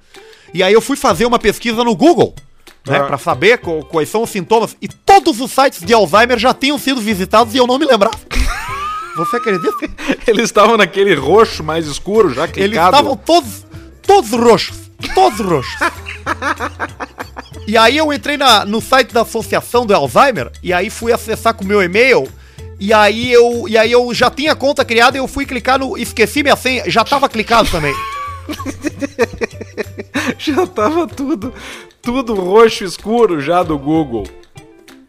E 0.53 0.63
aí 0.63 0.71
eu 0.73 0.81
fui 0.81 0.95
fazer 0.95 1.25
uma 1.25 1.37
pesquisa 1.37 1.83
no 1.83 1.93
Google, 1.95 2.33
né? 2.87 2.97
Ah. 2.99 3.03
Pra 3.03 3.17
saber 3.17 3.59
quais 3.89 4.07
são 4.09 4.23
os 4.23 4.29
sintomas. 4.29 4.75
E 4.81 4.87
todos 4.87 5.41
os 5.41 5.51
sites 5.51 5.81
de 5.83 5.93
Alzheimer 5.93 6.39
já 6.39 6.53
tinham 6.53 6.79
sido 6.79 7.01
visitados 7.01 7.53
e 7.53 7.57
eu 7.57 7.67
não 7.67 7.77
me 7.77 7.85
lembrava. 7.85 8.17
Você 9.17 9.35
acredita? 9.37 9.73
Eles 10.27 10.45
estavam 10.45 10.77
naquele 10.77 11.15
roxo 11.15 11.63
mais 11.63 11.85
escuro, 11.87 12.33
já 12.33 12.43
Eles 12.43 12.53
clicado. 12.53 12.95
estavam 12.95 13.15
todos, 13.17 13.65
todos 14.01 14.31
roxos. 14.31 14.77
Todos 15.13 15.39
roxos. 15.39 15.75
E 17.67 17.77
aí 17.77 17.97
eu 17.97 18.11
entrei 18.13 18.37
na- 18.37 18.65
no 18.65 18.81
site 18.81 19.13
da 19.13 19.21
Associação 19.21 19.85
do 19.85 19.93
Alzheimer 19.93 20.51
e 20.63 20.71
aí 20.73 20.89
fui 20.89 21.11
acessar 21.11 21.53
com 21.53 21.63
o 21.63 21.67
meu 21.67 21.81
e-mail. 21.83 22.27
E 22.79 22.93
aí 22.93 23.31
eu, 23.31 23.65
e 23.67 23.77
aí 23.77 23.91
eu 23.91 24.13
já 24.13 24.29
tinha 24.29 24.51
a 24.53 24.55
conta 24.55 24.85
criada 24.85 25.17
e 25.17 25.19
eu 25.19 25.27
fui 25.27 25.45
clicar 25.45 25.79
no 25.79 25.97
esqueci 25.97 26.41
minha 26.43 26.55
senha, 26.55 26.83
já 26.89 27.03
tava 27.03 27.27
clicado 27.27 27.69
também. 27.69 27.93
Já 30.37 30.65
tava 30.67 31.07
tudo, 31.07 31.53
tudo 32.01 32.33
roxo 32.35 32.83
escuro 32.83 33.41
já 33.41 33.63
do 33.63 33.77
Google. 33.77 34.25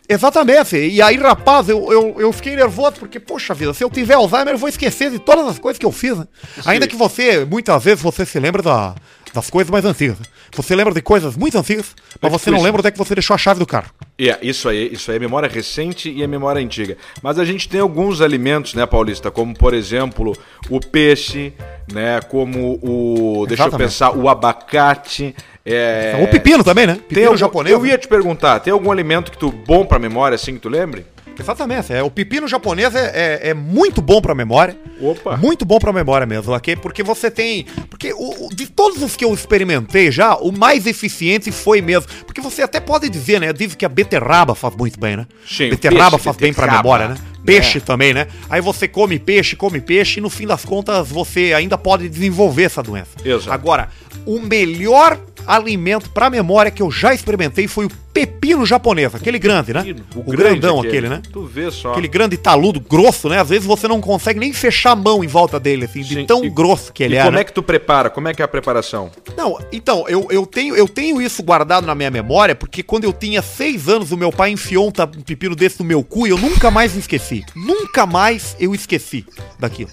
Exatamente. 0.08 0.76
E 0.76 1.02
aí, 1.02 1.16
rapaz, 1.16 1.68
eu, 1.68 1.92
eu, 1.92 2.16
eu 2.18 2.32
fiquei 2.32 2.56
nervoso 2.56 2.92
porque, 2.98 3.20
poxa 3.20 3.52
vida, 3.52 3.74
se 3.74 3.84
eu 3.84 3.90
tiver 3.90 4.14
Alzheimer, 4.14 4.54
eu 4.54 4.58
vou 4.58 4.68
esquecer 4.68 5.10
de 5.10 5.18
todas 5.18 5.46
as 5.46 5.58
coisas 5.58 5.78
que 5.78 5.84
eu 5.86 5.92
fiz. 5.92 6.16
Né? 6.16 6.26
Ainda 6.64 6.86
que 6.86 6.96
você, 6.96 7.44
muitas 7.44 7.84
vezes, 7.84 8.02
você 8.02 8.24
se 8.24 8.38
lembra 8.40 8.62
da- 8.62 8.94
das 9.34 9.50
coisas 9.50 9.70
mais 9.70 9.84
antigas. 9.84 10.16
Você 10.56 10.74
lembra 10.74 10.94
de 10.94 11.02
coisas 11.02 11.36
muito 11.36 11.58
antigas, 11.58 11.94
mas 12.22 12.32
você 12.32 12.50
não 12.50 12.62
lembra 12.62 12.80
onde 12.80 12.88
é 12.88 12.90
que 12.90 12.96
você 12.96 13.14
deixou 13.14 13.34
a 13.34 13.38
chave 13.38 13.60
do 13.60 13.66
carro. 13.66 13.90
E 14.18 14.30
é, 14.30 14.38
isso 14.40 14.66
aí, 14.68 14.90
isso 14.90 15.10
aí 15.10 15.18
é 15.18 15.20
memória 15.20 15.46
recente 15.48 16.10
e 16.10 16.22
é 16.22 16.26
memória 16.26 16.60
antiga. 16.64 16.96
Mas 17.22 17.38
a 17.38 17.44
gente 17.44 17.68
tem 17.68 17.78
alguns 17.78 18.22
alimentos, 18.22 18.72
né, 18.72 18.86
Paulista? 18.86 19.30
Como, 19.30 19.54
por 19.54 19.74
exemplo, 19.74 20.34
o 20.70 20.80
peixe, 20.80 21.52
né? 21.92 22.20
Como 22.22 22.78
o. 22.82 23.44
Deixa 23.46 23.64
eu 23.64 23.66
Exatamente. 23.66 23.88
pensar, 23.90 24.16
o 24.16 24.28
abacate. 24.30 25.36
É, 25.68 26.18
O 26.22 26.28
pepino 26.28 26.64
também, 26.64 26.87
né? 26.87 26.94
Pepino 26.94 27.14
Tem 27.14 27.25
algum, 27.25 27.37
japonês. 27.37 27.75
Eu 27.75 27.87
ia 27.87 27.98
te 27.98 28.08
perguntar, 28.08 28.60
tem 28.60 28.72
algum 28.72 28.90
alimento 28.90 29.30
que 29.30 29.38
tu 29.38 29.50
bom 29.50 29.84
pra 29.84 29.98
memória, 29.98 30.34
assim, 30.34 30.54
que 30.54 30.60
tu 30.60 30.68
lembre? 30.68 31.06
Exatamente. 31.38 31.92
É, 31.92 32.02
o 32.02 32.10
pepino 32.10 32.48
japonês 32.48 32.94
é, 32.94 33.12
é, 33.14 33.50
é 33.50 33.54
muito 33.54 34.02
bom 34.02 34.20
pra 34.20 34.34
memória. 34.34 34.76
Opa. 35.00 35.37
Muito 35.37 35.64
bom 35.64 35.78
pra 35.78 35.92
memória 35.92 36.26
mesmo, 36.26 36.52
ok? 36.52 36.75
Porque 36.76 37.02
você 37.02 37.30
tem. 37.30 37.64
Porque 37.88 38.12
o, 38.12 38.48
de 38.52 38.66
todos 38.66 39.02
os 39.02 39.14
que 39.14 39.25
eu 39.25 39.32
experimentei 39.32 40.10
já, 40.10 40.34
o 40.34 40.50
mais 40.50 40.87
eficiente 40.87 41.52
foi 41.52 41.80
mesmo. 41.80 42.10
Porque 42.26 42.40
você 42.40 42.62
até 42.62 42.80
pode 42.80 43.08
dizer, 43.08 43.40
né? 43.40 43.52
Diz 43.52 43.75
que 43.75 43.84
a 43.84 43.88
beterraba 43.88 44.54
faz 44.54 44.75
muito 44.75 44.98
bem, 44.98 45.16
né? 45.16 45.26
Sim, 45.46 45.70
beterraba 45.70 46.10
peixe, 46.12 46.25
faz 46.25 46.37
bem 46.37 46.52
pra 46.52 46.66
beterraba, 46.66 46.82
memória, 46.82 47.08
né? 47.08 47.16
Peixe 47.49 47.78
É. 47.78 47.81
também, 47.81 48.12
né? 48.12 48.26
Aí 48.50 48.61
você 48.61 48.87
come 48.87 49.19
peixe, 49.19 49.57
come 49.57 49.81
peixe, 49.81 50.19
e 50.19 50.23
no 50.23 50.28
fim 50.31 50.47
das 50.47 50.64
contas 50.64 51.09
você 51.09 51.52
ainda 51.55 51.78
pode 51.78 52.09
desenvolver 52.09 52.64
essa 52.64 52.83
doença. 52.83 53.11
Exato. 53.25 53.50
Agora, 53.52 53.88
o 54.26 54.38
melhor 54.40 55.19
alimento 55.47 56.11
pra 56.11 56.28
memória 56.28 56.71
que 56.71 56.83
eu 56.83 56.90
já 56.90 57.14
experimentei 57.14 57.67
foi 57.67 57.87
o 57.87 57.90
pepino 58.18 58.66
japonês, 58.66 59.14
aquele 59.14 59.38
grande, 59.38 59.72
né? 59.72 59.94
O, 60.16 60.22
grande 60.25 60.58
grandão 60.58 60.80
aquele, 60.80 61.08
né? 61.08 61.22
Tu 61.32 61.44
vê 61.44 61.70
só. 61.70 61.92
Aquele 61.92 62.08
grande 62.08 62.37
taludo, 62.37 62.80
grosso, 62.80 63.28
né? 63.28 63.40
Às 63.40 63.48
vezes 63.48 63.64
você 63.64 63.87
não 63.87 64.00
consegue 64.00 64.40
nem 64.40 64.52
fechar 64.52 64.92
a 64.92 64.96
mão 64.96 65.22
em 65.22 65.28
volta 65.28 65.60
dele, 65.60 65.84
assim, 65.84 66.00
de 66.02 66.14
Sim, 66.14 66.26
tão 66.26 66.44
e- 66.44 66.50
grosso 66.50 66.92
que 66.92 67.04
ele 67.04 67.14
e 67.14 67.18
é. 67.18 67.22
como 67.22 67.37
né? 67.37 67.42
é 67.42 67.44
que 67.44 67.52
tu 67.52 67.62
prepara? 67.62 68.10
Como 68.10 68.26
é 68.26 68.34
que 68.34 68.42
é 68.42 68.44
a 68.44 68.48
preparação? 68.48 69.10
Não, 69.37 69.58
então, 69.70 70.04
eu, 70.08 70.26
eu, 70.30 70.44
tenho, 70.44 70.75
eu 70.75 70.88
tenho 70.88 71.22
isso 71.22 71.42
guardado 71.44 71.87
na 71.87 71.94
minha 71.94 72.10
memória, 72.10 72.56
porque 72.56 72.82
quando 72.82 73.04
eu 73.04 73.12
tinha 73.12 73.40
seis 73.40 73.88
anos, 73.88 74.10
o 74.10 74.16
meu 74.16 74.32
pai 74.32 74.50
enfiou 74.50 74.87
um, 74.87 75.18
um 75.18 75.22
pepino 75.22 75.54
desse 75.54 75.78
no 75.78 75.84
meu 75.84 76.02
cu 76.02 76.26
e 76.26 76.30
eu 76.30 76.38
nunca 76.38 76.70
mais 76.70 76.96
esqueci. 76.96 77.44
Nunca 77.54 78.04
mais 78.04 78.56
eu 78.58 78.75
esqueci 78.75 79.25
daquilo. 79.60 79.90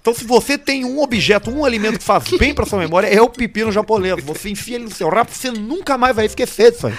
Então, 0.00 0.14
se 0.14 0.24
você 0.24 0.56
tem 0.56 0.84
um 0.84 1.00
objeto, 1.02 1.50
um 1.50 1.64
alimento 1.64 1.98
que 1.98 2.04
faz 2.04 2.24
bem 2.38 2.54
pra 2.54 2.64
sua 2.64 2.78
memória, 2.78 3.06
é 3.06 3.20
o 3.20 3.28
pepino 3.28 3.70
japonês. 3.70 4.22
Você 4.24 4.48
enfia 4.48 4.76
ele 4.76 4.84
no 4.84 4.90
seu 4.90 5.08
rabo, 5.08 5.30
você 5.30 5.50
nunca 5.50 5.98
mais 5.98 6.16
vai 6.16 6.24
esquecer 6.24 6.72
disso 6.72 6.86
aí. 6.86 6.94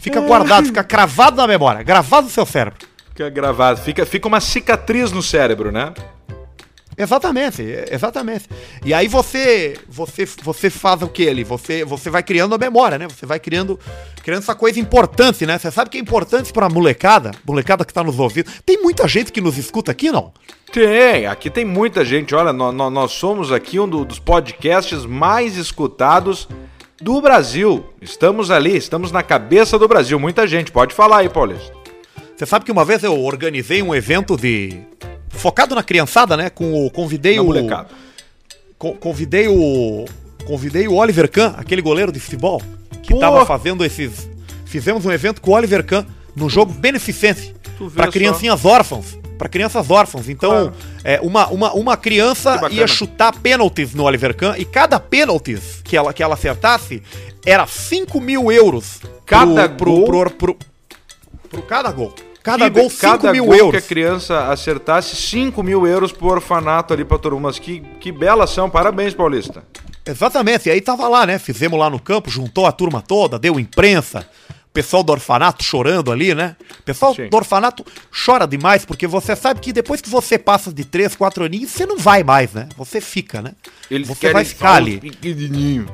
Fica 0.00 0.20
guardado, 0.20 0.66
fica 0.66 0.84
cravado 0.84 1.36
na 1.36 1.46
memória, 1.46 1.82
gravado 1.82 2.24
no 2.24 2.30
seu 2.32 2.44
cérebro. 2.46 2.86
Fica 3.10 3.28
gravado. 3.30 3.80
Fica, 3.80 4.04
fica 4.04 4.26
uma 4.28 4.40
cicatriz 4.40 5.12
no 5.12 5.22
cérebro, 5.22 5.70
né? 5.72 5.92
Exatamente, 6.96 7.60
exatamente. 7.90 8.48
E 8.84 8.94
aí 8.94 9.08
você 9.08 9.74
você 9.88 10.24
você 10.44 10.70
faz 10.70 11.02
o 11.02 11.08
que 11.08 11.28
ali? 11.28 11.42
Você 11.42 11.84
você 11.84 12.08
vai 12.08 12.22
criando 12.22 12.54
a 12.54 12.58
memória, 12.58 12.96
né? 12.96 13.08
Você 13.08 13.26
vai 13.26 13.40
criando 13.40 13.80
criando 14.22 14.42
essa 14.42 14.54
coisa 14.54 14.78
importante, 14.78 15.44
né? 15.44 15.58
Você 15.58 15.72
sabe 15.72 15.90
que 15.90 15.98
é 15.98 16.00
importante 16.00 16.52
pra 16.52 16.68
molecada, 16.68 17.32
molecada 17.44 17.84
que 17.84 17.92
tá 17.92 18.04
nos 18.04 18.20
ouvindo. 18.20 18.48
Tem 18.64 18.80
muita 18.80 19.08
gente 19.08 19.32
que 19.32 19.40
nos 19.40 19.58
escuta 19.58 19.90
aqui, 19.90 20.12
não? 20.12 20.32
Tem, 20.72 21.26
aqui 21.26 21.50
tem 21.50 21.64
muita 21.64 22.04
gente. 22.04 22.32
Olha, 22.32 22.52
nó- 22.52 22.70
nó- 22.70 22.90
nós, 22.90 23.10
somos 23.10 23.50
aqui 23.50 23.80
um 23.80 23.88
do- 23.88 24.04
dos 24.04 24.20
podcasts 24.20 25.04
mais 25.04 25.56
escutados 25.56 26.46
do 27.00 27.20
Brasil. 27.20 27.84
Estamos 28.00 28.50
ali, 28.50 28.76
estamos 28.76 29.10
na 29.12 29.22
cabeça 29.22 29.78
do 29.78 29.86
Brasil. 29.88 30.18
Muita 30.18 30.46
gente. 30.46 30.70
Pode 30.72 30.94
falar 30.94 31.18
aí, 31.18 31.28
Paulista. 31.28 31.72
Você 32.36 32.46
sabe 32.46 32.64
que 32.64 32.72
uma 32.72 32.84
vez 32.84 33.02
eu 33.02 33.20
organizei 33.22 33.82
um 33.82 33.94
evento 33.94 34.36
de 34.36 34.80
focado 35.30 35.74
na 35.74 35.82
criançada, 35.82 36.36
né? 36.36 36.50
Com 36.50 36.86
o 36.86 36.90
convidei 36.90 37.36
Na 37.36 37.42
o 37.42 37.46
molecada. 37.46 37.88
co- 38.78 38.94
convidei 38.94 39.46
o 39.48 40.04
convidei 40.46 40.86
o 40.88 40.94
Oliver 40.94 41.30
Kahn, 41.30 41.54
aquele 41.56 41.80
goleiro 41.80 42.12
de 42.12 42.20
futebol 42.20 42.60
que 43.02 43.14
Pô! 43.14 43.18
tava 43.18 43.46
fazendo 43.46 43.82
esses 43.84 44.28
fizemos 44.66 45.06
um 45.06 45.12
evento 45.12 45.40
com 45.40 45.52
o 45.52 45.54
Oliver 45.54 45.84
Kahn 45.84 46.04
no 46.36 46.50
jogo 46.50 46.72
beneficente 46.72 47.54
para 47.94 48.06
só. 48.06 48.12
criancinhas 48.12 48.64
órfãs, 48.64 49.16
para 49.38 49.48
crianças 49.48 49.90
órfãs. 49.90 50.28
Então, 50.28 50.50
Claro. 50.50 50.74
é, 51.04 51.20
uma, 51.20 51.46
uma, 51.48 51.72
uma 51.72 51.96
criança 51.96 52.60
ia 52.70 52.86
chutar 52.86 53.32
pênaltis 53.40 53.94
no 53.94 54.04
Oliver 54.04 54.34
Kahn 54.34 54.54
e 54.56 54.64
cada 54.64 54.98
pênaltis 55.00 55.80
que 55.84 55.96
ela, 55.96 56.12
que 56.12 56.22
ela 56.22 56.34
acertasse 56.34 57.02
era 57.44 57.66
5 57.66 58.20
mil 58.20 58.50
euros. 58.52 59.00
Cada 59.26 59.68
pro, 59.68 59.90
gol? 59.90 60.04
Pro, 60.06 60.30
pro, 60.30 60.56
pro, 61.50 61.62
cada 61.62 61.90
gol. 61.90 62.14
Cada 62.42 62.70
Que- 62.70 62.78
gol, 62.80 62.90
5 62.90 63.00
cada 63.00 63.32
mil 63.32 63.46
gol 63.46 63.54
euros. 63.56 63.70
que 63.72 63.78
a 63.78 63.88
criança 63.88 64.48
acertasse 64.48 65.16
5 65.16 65.62
mil 65.62 65.86
euros 65.86 66.12
pro 66.12 66.26
orfanato 66.28 66.92
ali 66.92 67.02
pra 67.04 67.16
todo 67.18 67.38
mundo. 67.40 67.52
Que, 67.54 67.80
que 67.98 68.12
bela 68.12 68.44
ação. 68.44 68.68
Parabéns, 68.68 69.14
Paulista. 69.14 69.62
Exatamente, 70.06 70.68
e 70.68 70.72
aí 70.72 70.82
tava 70.82 71.08
lá, 71.08 71.24
né? 71.24 71.38
Fizemos 71.38 71.78
lá 71.78 71.88
no 71.88 71.98
campo, 71.98 72.28
juntou 72.28 72.66
a 72.66 72.72
turma 72.72 73.00
toda, 73.00 73.38
deu 73.38 73.58
imprensa, 73.58 74.28
pessoal 74.74 75.04
do 75.04 75.12
orfanato 75.12 75.62
chorando 75.62 76.10
ali, 76.10 76.34
né? 76.34 76.56
O 76.80 76.82
pessoal 76.82 77.14
Sim. 77.14 77.28
do 77.28 77.36
orfanato 77.36 77.84
chora 78.26 78.46
demais, 78.46 78.84
porque 78.84 79.06
você 79.06 79.36
sabe 79.36 79.60
que 79.60 79.72
depois 79.72 80.00
que 80.00 80.10
você 80.10 80.36
passa 80.36 80.72
de 80.72 80.84
3, 80.84 81.14
4 81.14 81.44
aninhos, 81.44 81.70
você 81.70 81.86
não 81.86 81.96
vai 81.96 82.24
mais, 82.24 82.52
né? 82.52 82.68
Você 82.76 83.00
fica, 83.00 83.40
né? 83.40 83.52
Eles 83.90 84.08
você 84.08 84.32
vai 84.32 84.44
ficar 84.44 84.74
ali. 84.74 84.96
os 84.96 85.00
pequenininhos. 85.00 85.88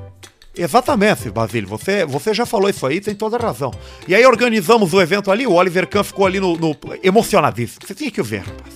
Exatamente, 0.57 1.31
Basílio. 1.31 1.69
Você, 1.69 2.05
você 2.05 2.35
já 2.35 2.45
falou 2.45 2.69
isso 2.69 2.85
aí, 2.87 3.01
tem 3.01 3.15
toda 3.15 3.37
a 3.37 3.41
razão. 3.41 3.71
E 4.09 4.15
aí 4.15 4.27
organizamos 4.27 4.93
o 4.93 5.01
evento 5.01 5.31
ali, 5.31 5.47
o 5.47 5.53
Oliver 5.53 5.87
Kahn 5.87 6.03
ficou 6.03 6.27
ali 6.27 6.41
no, 6.41 6.57
no- 6.57 6.77
emocionadíssimo. 7.03 7.87
Você 7.87 7.95
tinha 7.95 8.11
que 8.11 8.23
ver, 8.23 8.39
rapaz. 8.41 8.75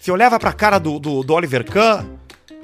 Você 0.00 0.10
olhava 0.10 0.38
pra 0.38 0.52
cara 0.52 0.78
do, 0.78 0.98
do, 0.98 1.22
do 1.22 1.34
Oliver 1.34 1.64
Kahn 1.64 2.06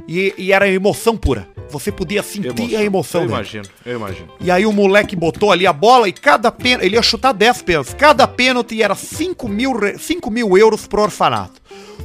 e, 0.08 0.34
e 0.38 0.52
era 0.52 0.68
emoção 0.68 1.16
pura. 1.16 1.48
Você 1.70 1.90
podia 1.90 2.22
sentir 2.22 2.76
a 2.76 2.82
emoção 2.84 3.22
Eu 3.22 3.26
dele. 3.26 3.38
imagino, 3.40 3.64
eu 3.84 3.96
imagino. 3.96 4.28
E 4.40 4.50
aí 4.50 4.64
o 4.64 4.72
moleque 4.72 5.16
botou 5.16 5.50
ali 5.50 5.66
a 5.66 5.72
bola 5.72 6.08
e 6.08 6.12
cada 6.12 6.52
pênalti, 6.52 6.86
ele 6.86 6.94
ia 6.96 7.02
chutar 7.02 7.32
10 7.32 7.62
pênaltis. 7.62 7.94
Cada 7.94 8.26
pênalti 8.28 8.80
era 8.80 8.94
5 8.94 9.48
mil, 9.48 9.72
re- 9.76 9.98
5 9.98 10.30
mil 10.30 10.56
euros 10.56 10.86
pro 10.86 11.02
orfanato. 11.02 11.60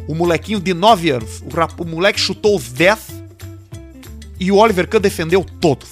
O 0.07 0.15
molequinho 0.15 0.59
de 0.59 0.73
9 0.73 1.11
anos, 1.11 1.41
o, 1.41 1.55
rap- 1.55 1.79
o 1.79 1.85
moleque 1.85 2.19
chutou 2.19 2.55
os 2.55 2.71
10 2.71 2.99
e 4.39 4.51
o 4.51 4.55
Oliver 4.57 4.87
Kahn 4.87 4.99
defendeu 4.99 5.45
todos. 5.59 5.89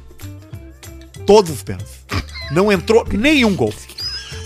todos 1.26 1.50
os 1.50 1.62
pênaltis. 1.64 1.92
Não 2.52 2.70
entrou 2.70 3.04
nenhum 3.10 3.56
gol. 3.56 3.74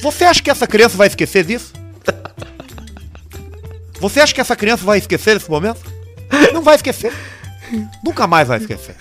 Você 0.01 0.25
acha 0.25 0.43
que 0.43 0.51
essa 0.51 0.67
criança 0.67 0.97
vai 0.97 1.09
esquecer 1.09 1.45
disso? 1.45 1.73
Você 4.01 4.21
acha 4.21 4.33
que 4.35 4.41
essa 4.41 4.55
criança 4.57 4.85
vai 4.85 4.99
esquecer 4.99 5.35
desse 5.39 5.51
momento? 5.51 5.81
Não 6.53 6.63
vai 6.63 6.77
esquecer. 6.77 7.13
Nunca 8.05 8.27
mais 8.27 8.49
vai 8.49 8.59
esquecer. 8.59 8.97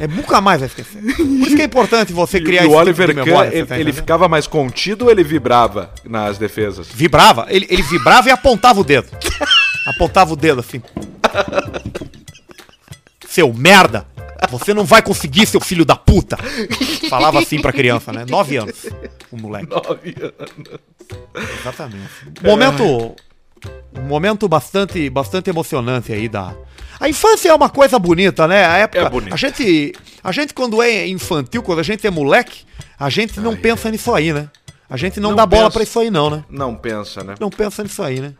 É 0.00 0.06
nunca 0.06 0.40
mais 0.40 0.60
vai 0.60 0.68
esquecer. 0.68 1.02
Por 1.02 1.46
isso 1.46 1.56
que 1.56 1.62
é 1.62 1.64
importante 1.64 2.12
você 2.12 2.40
criar 2.40 2.62
e 2.62 2.66
o 2.66 2.68
esse 2.68 2.76
Oliver 2.76 3.08
tipo 3.08 3.20
de 3.20 3.24
Kahn, 3.24 3.24
memória, 3.26 3.50
você 3.50 3.56
ele, 3.56 3.66
tá 3.66 3.78
ele 3.78 3.92
ficava 3.92 4.28
mais 4.28 4.46
contido 4.46 5.06
ou 5.06 5.10
ele 5.10 5.24
vibrava 5.24 5.92
nas 6.04 6.38
defesas? 6.38 6.86
Vibrava, 6.88 7.46
ele, 7.48 7.66
ele 7.68 7.82
vibrava 7.82 8.28
e 8.28 8.30
apontava 8.30 8.80
o 8.80 8.84
dedo. 8.84 9.08
Apontava 9.86 10.32
o 10.32 10.36
dedo 10.36 10.60
assim. 10.60 10.80
Seu 13.26 13.52
merda! 13.52 14.06
Você 14.50 14.72
não 14.72 14.84
vai 14.84 15.02
conseguir, 15.02 15.46
seu 15.46 15.60
filho 15.60 15.84
da 15.84 15.96
puta! 15.96 16.38
Falava 17.10 17.40
assim 17.40 17.60
pra 17.60 17.72
criança, 17.72 18.12
né? 18.12 18.24
Nove 18.28 18.56
anos. 18.56 18.86
O 19.32 19.36
moleque. 19.36 19.68
Nove 19.68 20.14
anos. 20.20 20.80
Exatamente. 21.60 22.10
Momento. 22.42 23.16
Um 23.96 24.02
momento 24.02 24.48
bastante, 24.48 25.08
bastante 25.10 25.50
emocionante 25.50 26.12
aí 26.12 26.28
da. 26.28 26.54
A 27.00 27.08
infância 27.08 27.48
é 27.50 27.54
uma 27.54 27.68
coisa 27.68 27.98
bonita, 27.98 28.46
né? 28.46 28.64
A 28.64 28.76
época. 28.78 29.02
É 29.02 29.10
bonita. 29.10 29.34
A 29.34 29.38
gente. 29.38 29.92
A 30.22 30.32
gente, 30.32 30.52
quando 30.54 30.82
é 30.82 31.06
infantil, 31.06 31.62
quando 31.62 31.78
a 31.78 31.82
gente 31.82 32.06
é 32.06 32.10
moleque, 32.10 32.64
a 32.98 33.08
gente 33.08 33.40
não 33.40 33.56
pensa 33.56 33.90
nisso 33.90 34.12
aí, 34.14 34.32
né? 34.32 34.48
A 34.90 34.96
gente 34.96 35.20
não, 35.20 35.30
Não 35.30 35.36
dá 35.36 35.44
bola 35.44 35.64
pensa. 35.64 35.72
pra 35.74 35.82
isso 35.82 36.00
aí, 36.00 36.10
não, 36.10 36.30
né? 36.30 36.44
Não 36.48 36.74
pensa, 36.74 37.22
né? 37.22 37.34
Não 37.38 37.50
pensa 37.50 37.82
nisso 37.82 38.02
aí, 38.02 38.20
né? 38.20 38.32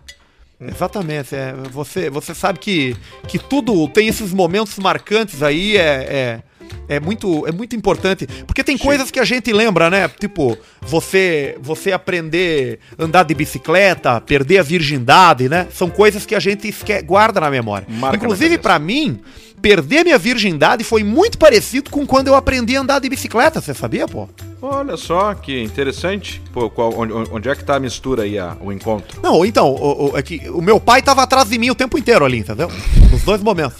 Exatamente. 0.60 1.34
É, 1.34 1.52
você, 1.70 2.08
você 2.08 2.34
sabe 2.34 2.58
que, 2.58 2.96
que 3.26 3.38
tudo 3.38 3.86
tem 3.88 4.08
esses 4.08 4.32
momentos 4.32 4.78
marcantes 4.78 5.42
aí, 5.42 5.76
é, 5.76 6.42
é, 6.88 6.98
muito, 7.00 7.46
é 7.46 7.52
muito 7.52 7.74
importante. 7.76 8.26
Porque 8.46 8.62
tem 8.64 8.76
coisas 8.78 9.10
que 9.10 9.20
a 9.20 9.24
gente 9.24 9.52
lembra, 9.52 9.88
né? 9.90 10.08
Tipo, 10.08 10.56
você, 10.82 11.56
você 11.60 11.92
aprender 11.92 12.78
a 12.98 13.04
andar 13.04 13.22
de 13.24 13.34
bicicleta, 13.34 14.20
perder 14.20 14.58
a 14.58 14.62
virgindade, 14.62 15.48
né? 15.48 15.66
São 15.74 15.88
coisas 15.90 16.24
que 16.26 16.34
a 16.34 16.40
gente 16.40 16.68
esque- 16.68 17.02
guarda 17.02 17.40
na 17.40 17.50
memória. 17.50 17.86
Marca 17.88 18.16
Inclusive, 18.16 18.58
pra 18.58 18.78
mim, 18.78 19.20
perder 19.60 20.04
minha 20.04 20.18
virgindade 20.18 20.84
foi 20.84 21.02
muito 21.02 21.36
parecido 21.38 21.90
com 21.90 22.06
quando 22.06 22.28
eu 22.28 22.34
aprendi 22.34 22.76
a 22.76 22.80
andar 22.80 23.00
de 23.00 23.08
bicicleta, 23.08 23.60
você 23.60 23.74
sabia, 23.74 24.06
pô? 24.06 24.28
Olha 24.62 24.96
só 24.96 25.34
que 25.34 25.62
interessante. 25.62 26.40
Pô, 26.52 26.68
qual- 26.70 26.92
onde, 26.96 27.12
onde 27.12 27.48
é 27.48 27.54
que 27.54 27.62
tá 27.64 27.76
a 27.76 27.80
mistura 27.80 28.22
aí, 28.22 28.38
a- 28.38 28.56
o 28.60 28.72
encontro? 28.72 29.20
Não, 29.22 29.44
então, 29.44 29.68
o, 29.72 30.12
o- 30.12 30.18
é 30.18 30.22
que 30.22 30.48
o 30.50 30.60
meu 30.62 30.80
pai 30.80 31.02
tava 31.02 31.22
atrás 31.22 31.48
de 31.48 31.58
mim 31.58 31.70
o 31.70 31.74
tempo 31.74 31.98
inteiro 31.98 32.24
ali, 32.24 32.38
entendeu? 32.38 32.70
Nos 33.10 33.22
dois 33.22 33.42
momentos. 33.42 33.78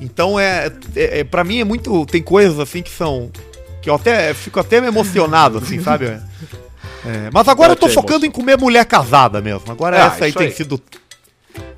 Então 0.00 0.38
é, 0.38 0.70
é, 0.94 1.20
é 1.20 1.24
para 1.24 1.42
mim 1.44 1.60
é 1.60 1.64
muito 1.64 2.06
tem 2.06 2.22
coisas 2.22 2.58
assim 2.58 2.82
que 2.82 2.90
são 2.90 3.30
que 3.82 3.90
eu 3.90 3.94
até 3.94 4.32
fico 4.34 4.60
até 4.60 4.76
emocionado 4.76 5.58
assim, 5.58 5.80
sabe? 5.82 6.06
É, 6.06 7.30
mas 7.32 7.48
agora 7.48 7.72
eu 7.72 7.76
tô 7.76 7.88
focando 7.88 8.26
em 8.26 8.30
comer 8.30 8.58
mulher 8.58 8.84
casada 8.84 9.40
mesmo. 9.40 9.70
Agora 9.70 10.02
Ah, 10.02 10.06
essa 10.06 10.24
aí 10.24 10.32
tem 10.32 10.48
aí. 10.48 10.52
sido 10.52 10.80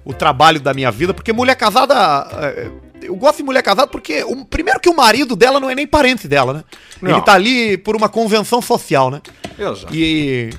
o 0.05 0.12
trabalho 0.12 0.61
da 0.61 0.73
minha 0.75 0.91
vida, 0.91 1.12
porque 1.15 1.33
mulher 1.33 1.55
casada 1.57 1.95
é, 2.41 2.69
eu 3.03 3.15
gosto 3.17 3.39
de 3.39 3.43
mulher 3.43 3.62
casada 3.62 3.87
porque 3.87 4.23
o, 4.25 4.45
primeiro 4.45 4.81
que 4.81 4.89
o 4.89 4.97
marido 4.97 5.35
dela 5.37 5.61
não 5.61 5.71
é 5.71 5.75
nem 5.75 5.87
parente 5.87 6.29
dela, 6.29 6.53
né? 6.53 6.65
Ele 7.03 7.12
Não. 7.12 7.21
tá 7.23 7.33
ali 7.33 7.77
por 7.79 7.97
uma 7.97 8.09
convenção 8.09 8.61
social, 8.61 9.11
né? 9.11 9.21
Exato. 9.59 9.95
E, 9.95 10.50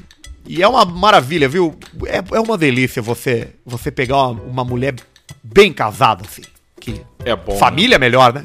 e 0.47 0.61
é 0.61 0.67
uma 0.67 0.83
maravilha, 0.85 1.47
viu? 1.47 1.75
É, 2.05 2.35
é 2.35 2.39
uma 2.39 2.57
delícia 2.57 3.01
você 3.01 3.49
você 3.65 3.91
pegar 3.91 4.17
uma, 4.17 4.41
uma 4.41 4.63
mulher 4.63 4.95
bem 5.43 5.71
casada, 5.71 6.23
assim. 6.27 6.41
Que 6.81 7.01
É 7.23 7.35
bom. 7.35 7.55
família 7.57 7.95
é 7.95 7.99
melhor, 7.99 8.33
né? 8.33 8.43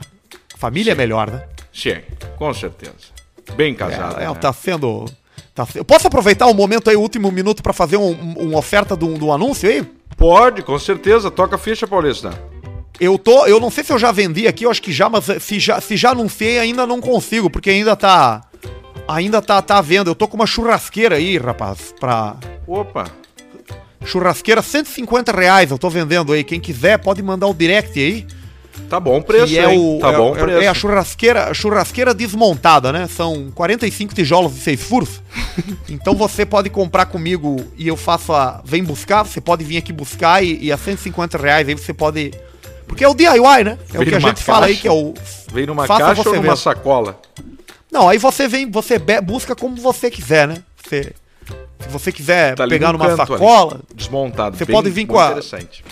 Família 0.57 0.93
é 0.93 0.95
melhor, 0.95 1.29
né? 1.31 1.43
Sim, 1.73 1.97
com 2.39 2.53
certeza. 2.55 2.95
Bem 3.57 3.75
casado. 3.75 4.21
É, 4.21 4.25
é, 4.25 4.29
né? 4.29 4.35
tá 4.35 4.53
sendo. 4.53 5.07
Tá, 5.55 5.67
eu 5.75 5.85
posso 5.85 6.07
aproveitar 6.07 6.47
o 6.47 6.55
momento 6.55 6.89
aí, 6.91 6.97
o 6.97 7.01
último 7.01 7.33
minuto, 7.33 7.63
pra 7.63 7.73
fazer 7.73 7.97
um, 7.97 8.11
um- 8.11 8.49
uma 8.51 8.59
oferta 8.59 8.97
de 8.97 9.05
um, 9.05 9.15
de 9.15 9.25
um 9.25 9.33
anúncio 9.33 9.69
aí? 9.69 9.83
Pode, 10.17 10.63
com 10.63 10.79
certeza. 10.79 11.31
Toca 11.31 11.57
a 11.57 11.59
ficha, 11.59 11.87
Paulista. 11.87 12.31
Eu 13.01 13.19
tô. 13.19 13.47
Eu 13.47 13.59
não 13.61 13.71
sei 13.71 13.85
se 13.85 13.93
eu 13.93 13.99
já 13.99 14.13
vendi 14.13 14.47
aqui, 14.47 14.65
eu 14.65 14.71
acho 14.71 14.81
que 14.83 14.93
já, 14.93 15.09
mas 15.09 15.25
se 15.43 15.59
já, 15.59 15.81
se 15.81 15.97
já 15.97 16.11
anunciei, 16.11 16.59
ainda 16.59 16.87
não 16.87 17.01
consigo, 17.01 17.49
porque 17.51 17.71
ainda 17.71 17.97
tá. 17.97 18.43
Ainda 19.09 19.41
tá, 19.41 19.61
tá 19.63 19.81
vendo. 19.81 20.09
Eu 20.11 20.15
tô 20.15 20.27
com 20.27 20.37
uma 20.37 20.47
churrasqueira 20.47 21.17
aí, 21.17 21.39
rapaz, 21.39 21.95
pra. 22.01 22.37
Opa. 22.67 23.05
Churrasqueira, 24.07 24.63
150 24.63 25.33
reais 25.33 25.71
eu 25.71 25.79
tô 25.79 25.91
vendendo 25.91 26.33
aí. 26.33 26.43
Quem 26.45 26.61
quiser 26.61 26.99
pode 26.99 27.23
mandar 27.23 27.47
o 27.47 27.55
direct 27.55 27.99
aí. 27.99 28.27
Tá 28.91 29.01
bom 29.01 29.19
o 29.19 29.23
preço, 29.23 29.47
que 29.47 29.59
é 29.59 29.67
o, 29.69 29.99
Tá 30.01 30.13
é, 30.13 30.17
bom 30.17 30.33
o 30.33 30.37
é- 30.37 30.41
preço. 30.41 30.63
é 30.63 30.69
a 30.69 30.75
churrasqueira, 30.75 31.55
churrasqueira 31.55 32.13
desmontada, 32.13 32.93
né? 32.93 33.09
São 33.09 33.51
45 33.55 34.15
tijolos 34.15 34.55
de 34.55 34.61
6 34.61 34.83
furos. 34.83 35.23
então 35.89 36.15
você 36.15 36.45
pode 36.45 36.69
comprar 36.69 37.07
comigo 37.07 37.57
e 37.77 37.89
eu 37.89 37.97
faço 37.97 38.33
a. 38.35 38.61
Vem 38.65 38.85
buscar, 38.85 39.23
você 39.25 39.41
pode 39.41 39.65
vir 39.65 39.79
aqui 39.79 39.93
buscar 39.95 40.45
e, 40.45 40.59
e 40.65 40.71
a 40.71 40.77
150 40.77 41.39
reais 41.39 41.67
aí 41.67 41.75
você 41.75 41.95
pode. 41.95 42.33
Porque 42.87 43.03
é 43.03 43.09
o 43.09 43.15
DIY, 43.15 43.65
né? 43.65 43.79
É 43.93 43.97
o 43.97 44.01
Vem 44.01 44.09
que 44.11 44.15
a 44.15 44.21
gente 44.21 44.43
fala 44.43 44.67
aí 44.67 44.73
caixa. 44.75 44.83
que 44.83 44.89
é 44.89 44.93
o. 44.93 45.15
Veio 45.53 45.67
numa 45.69 45.87
Faça 45.87 46.05
caixa 46.05 46.21
ou 46.21 46.35
numa 46.35 46.43
mesmo. 46.43 46.57
sacola? 46.59 47.19
Não, 47.91 48.09
aí 48.09 48.19
você 48.19 48.47
vem, 48.47 48.71
você 48.71 48.99
busca 49.25 49.57
como 49.57 49.75
você 49.77 50.11
quiser, 50.11 50.47
né? 50.47 50.59
Você, 50.87 51.15
se 51.81 51.89
você 51.89 52.11
quiser 52.13 52.55
Tá 52.55 52.63
ali 52.65 52.71
pegar 52.71 52.93
numa 52.93 53.07
canto 53.09 53.21
ali, 53.23 53.29
sacola, 53.41 53.81
Desmontado. 53.95 54.57
Você 54.57 54.65
bem- 54.65 54.75
pode 54.77 54.91
vir 54.91 55.07
com 55.07 55.19
a- 55.19 55.27
Interessante. 55.29 55.85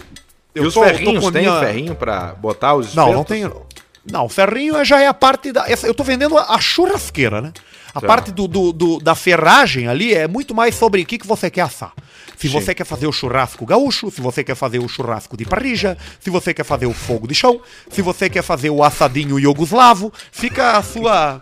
eu 0.54 0.64
e 0.64 0.66
os 0.66 0.74
tô- 0.74 0.84
eu 0.84 0.90
tô 0.90 0.96
ferrinhos, 0.96 1.24
com 1.24 1.32
tem 1.32 1.42
minha- 1.42 1.60
ferrinho 1.60 1.94
pra 1.94 2.34
botar 2.34 2.74
os 2.74 2.94
Não, 2.94 3.04
espetos? 3.10 3.16
não 3.16 3.24
tem. 3.24 3.64
Não, 4.10 4.26
o 4.26 4.28
ferrinho 4.28 4.84
já 4.84 5.00
é 5.00 5.06
a 5.06 5.14
parte 5.14 5.50
da. 5.52 5.68
essa- 5.70 5.86
eu 5.86 5.94
tô 5.94 6.04
vendendo 6.04 6.36
a, 6.36 6.54
a 6.54 6.60
churrasqueira, 6.60 7.40
né? 7.40 7.52
A 7.94 8.00
Tá. 8.00 8.06
parte 8.06 8.32
do, 8.32 8.48
do- 8.48 8.72
do- 8.72 8.98
da 8.98 9.14
ferragem 9.14 9.86
ali 9.86 10.12
é 10.12 10.26
muito 10.26 10.52
mais 10.54 10.74
sobre 10.74 11.00
o 11.02 11.06
que, 11.06 11.16
que 11.16 11.26
você 11.26 11.48
quer 11.48 11.60
assar. 11.62 11.92
Se 12.36 12.48
Sim. 12.48 12.52
você 12.60 12.74
quer 12.74 12.84
fazer 12.84 13.06
o 13.06 13.12
churrasco 13.12 13.64
gaúcho, 13.64 14.10
se 14.10 14.20
você 14.20 14.42
quer 14.42 14.56
fazer 14.56 14.80
o 14.80 14.88
churrasco 14.88 15.36
de 15.36 15.44
parrija, 15.44 15.96
se 16.18 16.28
você 16.28 16.52
quer 16.52 16.64
fazer 16.64 16.86
o 16.86 16.92
fogo 16.92 17.28
de 17.28 17.34
chão, 17.36 17.60
se 17.88 18.02
você 18.02 18.28
quer 18.28 18.42
fazer 18.42 18.68
o 18.70 18.82
assadinho 18.82 19.38
iugoslavo, 19.38 20.12
fica 20.32 20.72
a 20.76 20.82
sua. 20.82 21.40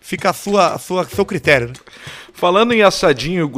Fica 0.00 0.28
a 0.28 0.32
sua, 0.34 0.74
a 0.74 0.78
sua, 0.78 1.04
seu 1.08 1.24
critério. 1.24 1.68
né? 1.68 1.74
Falando 2.36 2.72
em 2.74 2.82
assadinho 2.82 3.48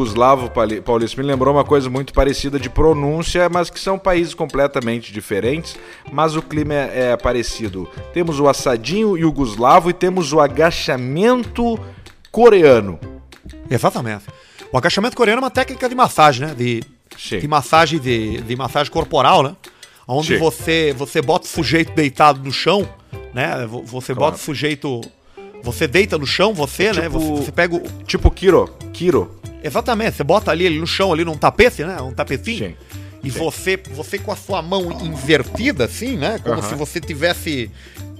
Pali- 0.54 0.80
Paulista, 0.82 1.20
me 1.20 1.26
lembrou 1.26 1.52
uma 1.54 1.64
coisa 1.64 1.88
muito 1.88 2.12
parecida 2.12 2.60
de 2.60 2.68
pronúncia, 2.68 3.48
mas 3.48 3.70
que 3.70 3.80
são 3.80 3.98
países 3.98 4.34
completamente 4.34 5.12
diferentes, 5.12 5.76
mas 6.12 6.36
o 6.36 6.42
clima 6.42 6.74
é, 6.74 7.12
é 7.12 7.16
parecido. 7.16 7.88
Temos 8.12 8.38
o 8.38 8.46
assadinho 8.46 9.16
Yugoslavo 9.16 9.88
e 9.88 9.92
temos 9.94 10.32
o 10.32 10.40
agachamento 10.40 11.78
coreano. 12.30 13.00
Exatamente. 13.70 14.24
O 14.70 14.76
agachamento 14.76 15.16
coreano 15.16 15.40
é 15.40 15.44
uma 15.44 15.50
técnica 15.50 15.88
de 15.88 15.94
massagem, 15.94 16.46
né? 16.46 16.54
De, 16.54 16.82
Sim. 17.18 17.38
de 17.38 17.48
massagem 17.48 17.98
de, 17.98 18.42
de 18.42 18.56
massagem 18.56 18.92
corporal, 18.92 19.42
né? 19.42 19.56
Onde 20.06 20.34
Sim. 20.34 20.38
você 20.38 20.94
você 20.96 21.22
bota 21.22 21.46
o 21.46 21.48
sujeito 21.48 21.92
deitado 21.92 22.40
no 22.44 22.52
chão, 22.52 22.86
né? 23.32 23.66
Vo- 23.66 23.82
Você 23.84 24.14
Claro. 24.14 24.32
bota 24.32 24.36
o 24.36 24.44
sujeito 24.44 25.00
você 25.66 25.86
deita 25.88 26.16
no 26.16 26.26
chão, 26.26 26.54
você, 26.54 26.92
né? 26.92 27.02
Tipo- 27.02 27.18
Você, 27.18 27.44
você 27.44 27.52
pega 27.52 27.74
o, 27.74 27.82
Tipo 28.06 28.30
Kiro. 28.30 28.72
Kiro. 28.92 29.36
Exatamente, 29.62 30.16
você 30.16 30.22
bota 30.24 30.50
ali 30.52 30.64
ele 30.64 30.78
no 30.78 30.86
chão, 30.86 31.12
ali 31.12 31.24
num 31.24 31.36
tapete, 31.36 31.82
né? 31.84 32.00
Um 32.00 32.12
tapetinho. 32.12 32.68
Sim. 32.70 32.74
E 33.24 33.30
Sim. 33.30 33.38
você, 33.40 33.76
você 33.92 34.18
com 34.18 34.30
a 34.30 34.36
sua 34.36 34.62
mão 34.62 34.92
invertida, 35.02 35.84
assim, 35.86 36.16
né? 36.16 36.38
Como 36.42 36.54
Aham. 36.60 36.68
se 36.68 36.74
você 36.76 37.00
tivesse. 37.00 37.70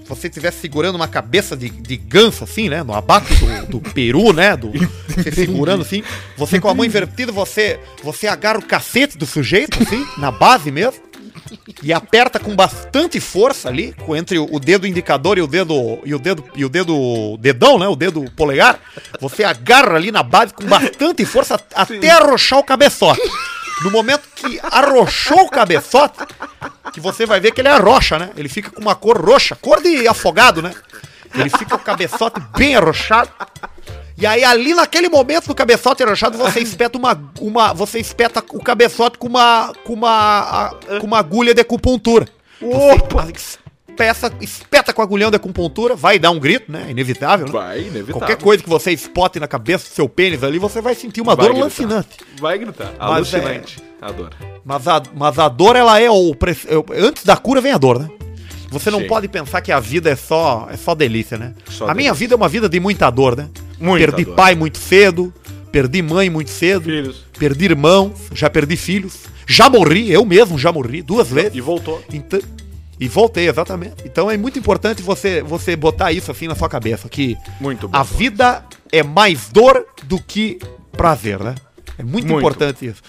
Você 0.09 0.27
estivesse 0.27 0.59
segurando 0.61 0.95
uma 0.95 1.07
cabeça 1.07 1.55
de, 1.55 1.69
de 1.69 1.97
ganso, 1.97 2.43
assim, 2.43 2.69
né? 2.69 2.81
No 2.81 2.93
abate 2.93 3.33
do, 3.35 3.79
do 3.79 3.91
peru, 3.91 4.31
né? 4.31 4.55
Do, 4.55 4.71
você 5.07 5.31
segurando 5.31 5.81
assim. 5.81 6.01
Você 6.37 6.59
com 6.61 6.69
a 6.69 6.73
mão 6.73 6.85
invertida, 6.85 7.31
você, 7.31 7.77
você 8.03 8.25
agarra 8.27 8.59
o 8.59 8.65
cacete 8.65 9.17
do 9.17 9.25
sujeito, 9.25 9.81
assim, 9.83 10.05
na 10.17 10.31
base 10.31 10.71
mesmo. 10.71 11.01
E 11.83 11.93
aperta 11.93 12.39
com 12.39 12.55
bastante 12.55 13.19
força 13.19 13.69
ali, 13.69 13.95
entre 14.09 14.37
o 14.39 14.59
dedo 14.59 14.87
indicador 14.87 15.37
e 15.37 15.41
o 15.41 15.47
dedo 15.47 15.99
e 16.03 16.13
o 16.13 16.19
dedo 16.19 16.43
e 16.55 16.65
o 16.65 16.69
dedo 16.69 17.37
dedão, 17.39 17.77
né? 17.79 17.87
O 17.87 17.95
dedo 17.95 18.25
polegar. 18.35 18.79
Você 19.19 19.43
agarra 19.43 19.95
ali 19.95 20.11
na 20.11 20.23
base 20.23 20.53
com 20.53 20.65
bastante 20.65 21.25
força 21.25 21.59
até 21.73 22.09
arrochar 22.09 22.59
o 22.59 22.63
cabeçote. 22.63 23.21
No 23.83 23.91
momento 23.91 24.23
que 24.35 24.59
arrochou 24.63 25.41
o 25.41 25.49
cabeçote, 25.49 26.17
que 26.91 26.99
você 26.99 27.25
vai 27.25 27.39
ver 27.39 27.51
que 27.51 27.61
ele 27.61 27.67
arrocha, 27.67 28.17
né? 28.17 28.31
Ele 28.35 28.49
fica 28.49 28.71
com 28.71 28.81
uma 28.81 28.95
cor 28.95 29.23
roxa, 29.23 29.55
cor 29.55 29.81
de 29.81 30.07
afogado, 30.07 30.61
né? 30.61 30.73
Ele 31.35 31.49
fica 31.49 31.77
com 31.77 31.83
o 31.83 31.85
cabeçote 31.85 32.39
bem 32.57 32.75
arrochado. 32.75 33.29
E 34.17 34.25
aí, 34.25 34.43
ali 34.43 34.73
naquele 34.73 35.09
momento 35.09 35.47
do 35.47 35.53
cabeçote 35.55 36.01
arrochado, 36.03 36.37
você 36.37 36.59
espeta 36.59 36.97
uma. 36.97 37.19
uma 37.39 37.73
você 37.73 37.99
espeta 37.99 38.43
o 38.51 38.59
cabeçote 38.63 39.17
com 39.17 39.27
uma. 39.27 39.73
com 39.83 39.93
uma. 39.93 40.09
a- 40.09 40.75
com 40.99 41.05
uma 41.05 41.19
agulha 41.19 41.53
de 41.53 41.61
acupuntura. 41.61 42.27
Opa! 42.61 43.25
Você 43.25 43.59
espeta, 44.21 44.33
espeta 44.41 44.93
com 44.93 45.01
agulhão 45.01 45.29
de 45.31 45.35
acupuntura, 45.37 45.95
vai 45.95 46.17
dar 46.19 46.31
um 46.31 46.39
grito, 46.39 46.71
né? 46.71 46.87
Inevitável, 46.89 47.45
né? 47.47 47.51
Vai, 47.51 47.79
inevitável. 47.81 48.13
Qualquer 48.15 48.37
coisa 48.37 48.63
que 48.63 48.69
você 48.69 48.91
espote 48.91 49.39
na 49.39 49.47
cabeça 49.47 49.85
do 49.89 49.93
seu 49.93 50.07
pênis 50.09 50.43
ali, 50.43 50.57
você 50.59 50.81
vai 50.81 50.93
sentir 50.95 51.21
uma 51.21 51.35
Vai 51.35 51.45
dor 51.45 51.51
gritar. 51.53 51.63
lancinante. 51.65 52.17
Vai 52.39 52.57
gritar. 52.57 52.93
Mas 52.99 53.33
é- 53.33 53.37
Alucinante. 53.37 53.83
Adoro. 54.01 54.35
Mas 54.65 54.87
a, 54.87 55.01
mas 55.15 55.39
a 55.39 55.47
dor, 55.49 55.75
ela 55.75 55.99
é 55.99 56.09
o. 56.09 56.35
Antes 56.95 57.23
da 57.23 57.35
cura 57.37 57.61
vem 57.61 57.71
a 57.71 57.77
dor, 57.77 57.99
né? 57.99 58.07
Você 58.69 58.91
não 58.91 58.99
Sim. 58.99 59.07
pode 59.07 59.27
pensar 59.27 59.61
que 59.61 59.71
a 59.71 59.79
vida 59.79 60.09
é 60.09 60.15
só, 60.15 60.67
é 60.71 60.75
só 60.77 60.93
delícia, 60.93 61.37
né? 61.37 61.53
Só 61.69 61.85
a 61.85 61.93
minha 61.93 62.09
delícia. 62.11 62.13
vida 62.15 62.33
é 62.33 62.37
uma 62.37 62.49
vida 62.49 62.67
de 62.67 62.79
muita 62.79 63.09
dor, 63.09 63.35
né? 63.37 63.47
Muita 63.79 64.05
perdi 64.07 64.25
dor. 64.25 64.35
pai 64.35 64.55
muito 64.55 64.77
cedo, 64.77 65.33
perdi 65.71 66.01
mãe 66.01 66.29
muito 66.29 66.49
cedo, 66.49 66.85
Filhos. 66.85 67.23
perdi 67.37 67.65
irmãos, 67.65 68.13
já 68.33 68.49
perdi 68.49 68.75
filhos, 68.75 69.19
já 69.45 69.69
morri, 69.69 70.11
eu 70.11 70.25
mesmo 70.25 70.57
já 70.57 70.71
morri 70.71 71.01
duas 71.01 71.29
vezes. 71.29 71.55
E 71.55 71.61
voltou. 71.61 72.03
Então, 72.11 72.39
e 72.99 73.07
voltei, 73.07 73.47
exatamente. 73.47 73.95
Então 74.05 74.29
é 74.31 74.35
muito 74.37 74.57
importante 74.57 75.01
você, 75.03 75.41
você 75.43 75.75
botar 75.75 76.11
isso 76.11 76.31
assim 76.31 76.47
na 76.47 76.55
sua 76.55 76.67
cabeça, 76.67 77.07
que 77.07 77.37
Muito 77.61 77.87
bom. 77.87 77.95
a 77.97 78.01
vida 78.03 78.63
é 78.91 79.03
mais 79.03 79.49
dor 79.49 79.85
do 80.05 80.19
que 80.19 80.57
prazer, 80.93 81.39
né? 81.39 81.53
É 81.99 82.03
muito, 82.03 82.27
Muito. 82.27 82.39
importante 82.39 82.85
isso. 82.85 83.01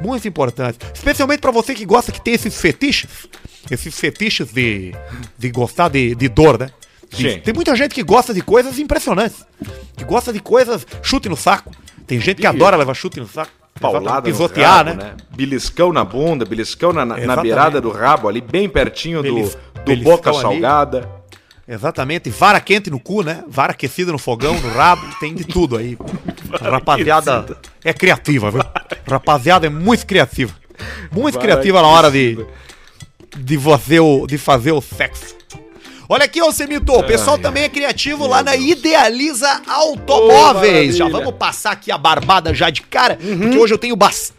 Muito 0.00 0.26
importante. 0.28 0.78
Especialmente 0.94 1.40
pra 1.40 1.50
você 1.50 1.74
que 1.74 1.84
gosta 1.84 2.10
que 2.12 2.20
tem 2.20 2.34
esses 2.34 2.60
fetiches. 2.60 3.26
Esses 3.70 3.98
fetiches 3.98 4.52
de, 4.52 4.92
de 5.36 5.50
gostar 5.50 5.88
de, 5.88 6.14
de 6.14 6.28
dor, 6.28 6.58
né? 6.58 6.70
Sim. 7.10 7.40
tem 7.40 7.54
muita 7.54 7.74
gente 7.74 7.94
que 7.94 8.02
gosta 8.02 8.32
de 8.34 8.40
coisas 8.42 8.78
impressionantes. 8.78 9.44
Que 9.96 10.04
gosta 10.04 10.32
de 10.32 10.40
coisas 10.40 10.86
chute 11.02 11.28
no 11.28 11.36
saco. 11.36 11.70
Tem 12.06 12.20
gente 12.20 12.36
que 12.38 12.44
Ih. 12.44 12.46
adora 12.46 12.76
levar 12.76 12.94
chute 12.94 13.18
no 13.20 13.26
saco. 13.28 13.50
Paulada 13.80 14.22
pisotear, 14.22 14.86
rabo, 14.86 14.94
né? 15.02 15.14
Beliscão 15.36 15.92
na 15.92 16.04
bunda, 16.04 16.44
beliscão 16.44 16.92
na, 16.92 17.04
na 17.04 17.36
beirada 17.36 17.80
do 17.80 17.90
rabo, 17.90 18.28
ali 18.28 18.40
bem 18.40 18.68
pertinho 18.68 19.22
do, 19.22 19.32
Belis- 19.34 19.54
do 19.54 19.80
beliscão 19.84 20.12
boca 20.16 20.30
ali. 20.30 20.40
salgada. 20.40 21.08
Exatamente, 21.66 22.28
vara 22.30 22.60
quente 22.60 22.90
no 22.90 22.98
cu, 22.98 23.22
né? 23.22 23.44
Vara 23.46 23.72
aquecida 23.72 24.10
no 24.10 24.18
fogão, 24.18 24.58
no 24.58 24.68
rabo, 24.70 25.02
tem 25.20 25.32
de 25.34 25.44
tudo 25.44 25.76
aí. 25.76 25.96
Rapaziada 26.60 27.56
é 27.84 27.92
criativa, 27.92 28.50
viu? 28.50 28.62
Rapaziada 29.06 29.66
é 29.66 29.70
muito 29.70 30.06
criativa. 30.06 30.52
Muito 31.12 31.34
Vara 31.34 31.46
criativa 31.46 31.80
na 31.82 31.88
hora 31.88 32.10
de, 32.10 32.38
de, 33.36 33.56
você 33.56 34.00
o, 34.00 34.26
de 34.26 34.38
fazer 34.38 34.72
o 34.72 34.80
sexo. 34.80 35.36
Olha 36.10 36.24
aqui, 36.24 36.40
ô 36.40 36.50
Semito, 36.50 36.94
o 36.94 37.04
pessoal 37.04 37.36
Ai, 37.36 37.42
também 37.42 37.64
é 37.64 37.68
criativo 37.68 38.26
lá 38.26 38.42
na 38.42 38.52
Deus. 38.52 38.64
Idealiza 38.64 39.60
Automóveis. 39.66 40.94
Ô, 40.94 40.98
já. 40.98 41.04
Uhum. 41.04 41.10
vamos 41.10 41.34
passar 41.34 41.72
aqui 41.72 41.92
a 41.92 41.98
barbada 41.98 42.54
já 42.54 42.70
de 42.70 42.80
cara, 42.80 43.16
porque 43.16 43.58
hoje 43.58 43.74
eu 43.74 43.78
tenho 43.78 43.94
bastante 43.94 44.37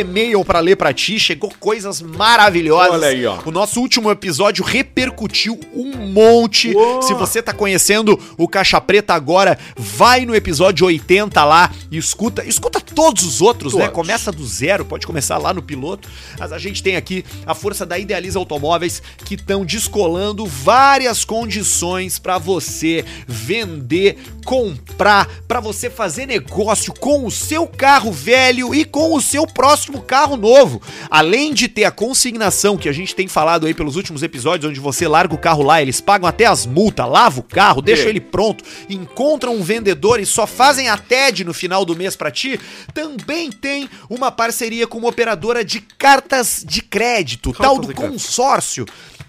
e-mail 0.00 0.44
pra 0.44 0.60
ler 0.60 0.76
pra 0.76 0.92
ti, 0.92 1.18
chegou 1.18 1.52
coisas 1.58 2.00
maravilhosas. 2.00 2.92
Olha 2.92 3.08
aí, 3.08 3.26
ó. 3.26 3.38
O 3.44 3.50
nosso 3.50 3.80
último 3.80 4.10
episódio 4.10 4.64
repercutiu 4.64 5.58
um 5.74 5.96
monte. 5.96 6.74
Uou. 6.74 7.02
Se 7.02 7.14
você 7.14 7.42
tá 7.42 7.52
conhecendo 7.52 8.18
o 8.36 8.48
Caixa 8.48 8.80
Preta 8.80 9.14
agora, 9.14 9.58
vai 9.76 10.26
no 10.26 10.34
episódio 10.34 10.86
80 10.86 11.44
lá 11.44 11.70
e 11.90 11.96
escuta. 11.96 12.44
Escuta 12.44 12.80
todos 12.80 13.24
os 13.24 13.40
outros, 13.40 13.74
né? 13.74 13.84
Todos. 13.84 13.94
Começa 13.94 14.32
do 14.32 14.44
zero, 14.46 14.84
pode 14.84 15.06
começar 15.06 15.38
lá 15.38 15.52
no 15.54 15.62
piloto. 15.62 16.08
Mas 16.38 16.52
a 16.52 16.58
gente 16.58 16.82
tem 16.82 16.96
aqui 16.96 17.24
a 17.46 17.54
força 17.54 17.86
da 17.86 17.98
Idealiza 17.98 18.38
Automóveis 18.38 19.02
que 19.24 19.34
estão 19.34 19.64
descolando 19.64 20.46
várias 20.46 21.24
condições 21.24 22.18
pra 22.18 22.38
você 22.38 23.04
vender, 23.26 24.18
comprar, 24.44 25.28
pra 25.46 25.60
você 25.60 25.88
fazer 25.88 26.26
negócio 26.26 26.92
com 26.94 27.26
o 27.26 27.30
seu 27.30 27.66
carro 27.66 28.12
velho 28.12 28.74
e 28.74 28.84
com 28.84 29.14
o 29.14 29.20
seu 29.30 29.46
próximo 29.46 30.02
carro 30.02 30.36
novo. 30.36 30.82
Além 31.08 31.54
de 31.54 31.68
ter 31.68 31.84
a 31.84 31.90
consignação 31.90 32.76
que 32.76 32.88
a 32.88 32.92
gente 32.92 33.14
tem 33.14 33.28
falado 33.28 33.66
aí 33.66 33.72
pelos 33.72 33.94
últimos 33.94 34.22
episódios, 34.22 34.68
onde 34.68 34.80
você 34.80 35.06
larga 35.06 35.34
o 35.34 35.38
carro 35.38 35.62
lá, 35.62 35.80
eles 35.80 36.00
pagam 36.00 36.28
até 36.28 36.46
as 36.46 36.66
multas, 36.66 37.08
lava 37.08 37.40
o 37.40 37.44
carro, 37.44 37.80
deixa 37.80 38.08
ele 38.08 38.20
pronto, 38.20 38.64
encontram 38.88 39.54
um 39.54 39.62
vendedor 39.62 40.18
e 40.18 40.26
só 40.26 40.46
fazem 40.46 40.88
a 40.88 40.96
TED 40.96 41.44
no 41.44 41.54
final 41.54 41.84
do 41.84 41.94
mês 41.94 42.16
pra 42.16 42.30
ti, 42.30 42.58
também 42.92 43.52
tem 43.52 43.88
uma 44.08 44.32
parceria 44.32 44.86
com 44.86 44.98
uma 44.98 45.08
operadora 45.08 45.64
de 45.64 45.80
cartas 45.80 46.64
de 46.66 46.82
crédito, 46.82 47.52
Cartas 47.52 47.66
tal 47.66 47.78
do 47.78 47.88
de 47.88 47.94
crédito. 47.94 48.18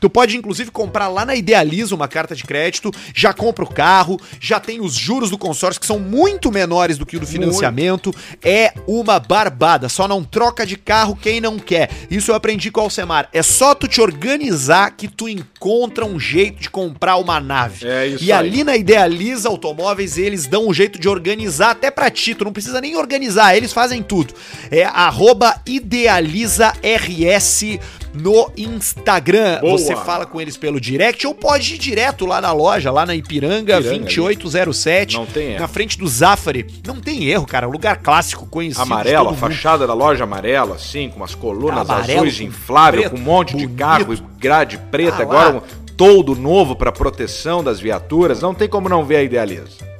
Tu 0.01 0.09
pode 0.09 0.35
inclusive 0.35 0.71
comprar 0.71 1.07
lá 1.07 1.23
na 1.25 1.35
Idealiza 1.35 1.93
uma 1.93 2.07
carta 2.07 2.35
de 2.35 2.43
crédito, 2.43 2.91
já 3.13 3.33
compra 3.33 3.63
o 3.63 3.69
carro, 3.69 4.19
já 4.39 4.59
tem 4.59 4.81
os 4.81 4.95
juros 4.95 5.29
do 5.29 5.37
consórcio 5.37 5.79
que 5.79 5.85
são 5.85 5.99
muito 5.99 6.51
menores 6.51 6.97
do 6.97 7.05
que 7.05 7.17
o 7.17 7.19
do 7.19 7.27
financiamento. 7.27 8.11
É 8.43 8.73
uma 8.87 9.19
barbada, 9.19 9.87
só 9.87 10.07
não 10.07 10.23
troca 10.23 10.65
de 10.65 10.75
carro 10.75 11.15
quem 11.15 11.39
não 11.39 11.59
quer. 11.59 11.91
Isso 12.09 12.31
eu 12.31 12.35
aprendi 12.35 12.71
com 12.71 12.81
o 12.81 12.83
Alcemar. 12.83 13.29
É 13.31 13.43
só 13.43 13.75
tu 13.75 13.87
te 13.87 14.01
organizar 14.01 14.89
que 14.97 15.07
tu 15.07 15.29
encontra 15.29 16.03
um 16.03 16.19
jeito 16.19 16.61
de 16.61 16.69
comprar 16.69 17.17
uma 17.17 17.39
nave. 17.39 17.87
É 17.87 18.07
isso 18.07 18.23
E 18.23 18.31
aí. 18.31 18.39
ali 18.39 18.63
na 18.63 18.75
Idealiza 18.75 19.49
Automóveis, 19.49 20.17
eles 20.17 20.47
dão 20.47 20.67
um 20.67 20.73
jeito 20.73 20.99
de 20.99 21.07
organizar 21.07 21.69
até 21.69 21.91
pra 21.91 22.09
ti. 22.09 22.33
Tu 22.33 22.43
não 22.43 22.51
precisa 22.51 22.81
nem 22.81 22.95
organizar, 22.95 23.55
eles 23.55 23.71
fazem 23.71 24.01
tudo. 24.01 24.33
É 24.71 24.83
arroba 24.83 25.61
IdealizaRS 25.67 27.79
no 28.13 28.52
Instagram. 28.58 29.60
Boa. 29.62 29.78
Você 29.78 29.95
fala 29.95 30.26
com 30.26 30.39
eles 30.41 30.58
pelo 30.58 30.80
direct 30.80 31.26
ou 31.26 31.34
pode 31.34 31.76
ir 31.76 31.78
direto 31.78 32.26
lá 32.26 32.41
na 32.41 32.52
loja, 32.52 32.91
lá 32.91 33.06
na 33.06 33.15
Ipiranga, 33.15 33.78
Ipiranga, 33.80 33.82
2807. 34.00 35.17
Não 35.17 35.26
tem 35.26 35.47
erro. 35.52 35.60
Na 35.60 35.67
frente 35.67 35.97
do 35.97 36.08
Zafari. 36.08 36.65
Não 36.86 37.00
tem 37.00 37.26
erro, 37.26 37.45
cara. 37.45 37.67
Um 37.67 37.71
lugar 37.71 37.97
clássico, 37.97 38.45
conhecido. 38.45 38.86
de 38.86 38.91
Amarelo, 38.91 39.30
a 39.30 39.34
fachada 39.34 39.88
da 39.88 39.93
loja 39.93 40.24
amarela, 40.24 40.76
assim, 40.76 41.10
com 41.10 41.17
umas 41.17 41.36
colunas 41.36 41.89
Amarelo, 41.89 42.19
azuis 42.21 42.41
infláveis, 42.41 43.08
com 43.10 43.17
um 43.17 43.21
monte 43.21 43.56
de 43.56 43.65
bonito. 43.65 43.78
carro 43.80 44.13
e 44.13 44.21
grade 44.39 44.78
preta, 44.89 45.17
Ah, 45.19 45.21
agora 45.21 45.56
um 45.58 45.62
toldo 45.95 46.36
novo 46.36 46.76
para 46.76 46.91
proteção 46.91 47.63
das 47.63 47.80
viaturas. 47.80 48.41
Não 48.41 48.54
tem 48.54 48.67
como 48.67 48.89
não 48.89 49.04
ver 49.06 49.17
a 49.17 49.24
Idealiza. 49.24 49.91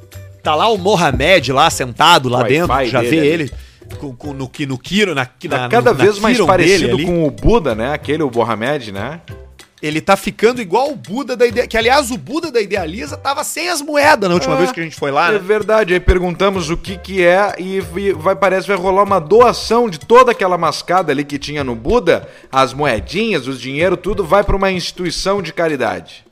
Tá 0.42 0.54
lá 0.56 0.68
o 0.68 0.76
Mohamed 0.76 1.52
lá 1.52 1.70
sentado 1.70 2.28
lá 2.28 2.40
Wi-Fi 2.40 2.54
dentro. 2.54 2.84
Já 2.86 3.00
vê 3.00 3.32
ali. 3.32 3.52
Com, 3.98 4.14
com- 4.14 4.32
no, 4.32 4.50
no 4.68 4.78
Kiro, 4.78 5.14
na, 5.14 5.22
na, 5.44 5.58
Tá 5.58 5.68
cada 5.68 5.92
no- 5.92 5.98
na 5.98 6.04
vez 6.04 6.18
mais 6.18 6.36
Kiron 6.36 6.46
parecido 6.46 6.96
dele 6.96 7.04
com 7.06 7.24
o 7.26 7.30
Buda, 7.30 7.74
né? 7.74 7.92
Aquele, 7.92 8.22
o 8.22 8.30
Mohamed, 8.34 8.92
né? 8.92 9.20
Ele 9.82 10.00
tá 10.00 10.16
ficando 10.16 10.62
igual 10.62 10.92
o 10.92 10.94
Buda 10.94 11.36
da 11.36 11.44
Idealiza. 11.44 11.66
Que, 11.68 11.76
aliás, 11.76 12.12
o 12.12 12.16
Buda 12.16 12.52
da 12.52 12.60
Idealiza 12.60 13.16
tava 13.16 13.42
sem 13.42 13.68
as 13.68 13.82
moedas 13.82 14.28
na 14.28 14.34
última 14.36 14.54
Ah, 14.54 14.58
vez 14.58 14.70
que 14.70 14.78
a 14.78 14.82
gente 14.84 14.94
foi 14.94 15.10
lá, 15.10 15.30
É 15.30 15.32
né? 15.32 15.38
verdade, 15.40 15.92
aí 15.92 15.98
perguntamos 15.98 16.70
o 16.70 16.76
que 16.76 16.96
que 16.96 17.20
é 17.24 17.52
e 17.58 17.80
vai 18.16 18.36
parece 18.36 18.66
que 18.68 18.72
vai 18.72 18.80
rolar 18.80 19.02
uma 19.02 19.18
doação 19.18 19.90
de 19.90 19.98
toda 19.98 20.30
aquela 20.30 20.56
mascada 20.56 21.10
ali 21.10 21.24
que 21.24 21.36
tinha 21.36 21.64
no 21.64 21.74
Buda, 21.74 22.28
as 22.52 22.72
moedinhas, 22.72 23.48
os 23.48 23.60
dinheiro, 23.60 23.96
tudo 23.96 24.22
vai 24.24 24.44
para 24.44 24.54
uma 24.54 24.70
instituição 24.70 25.42
de 25.42 25.52
caridade. 25.52 26.24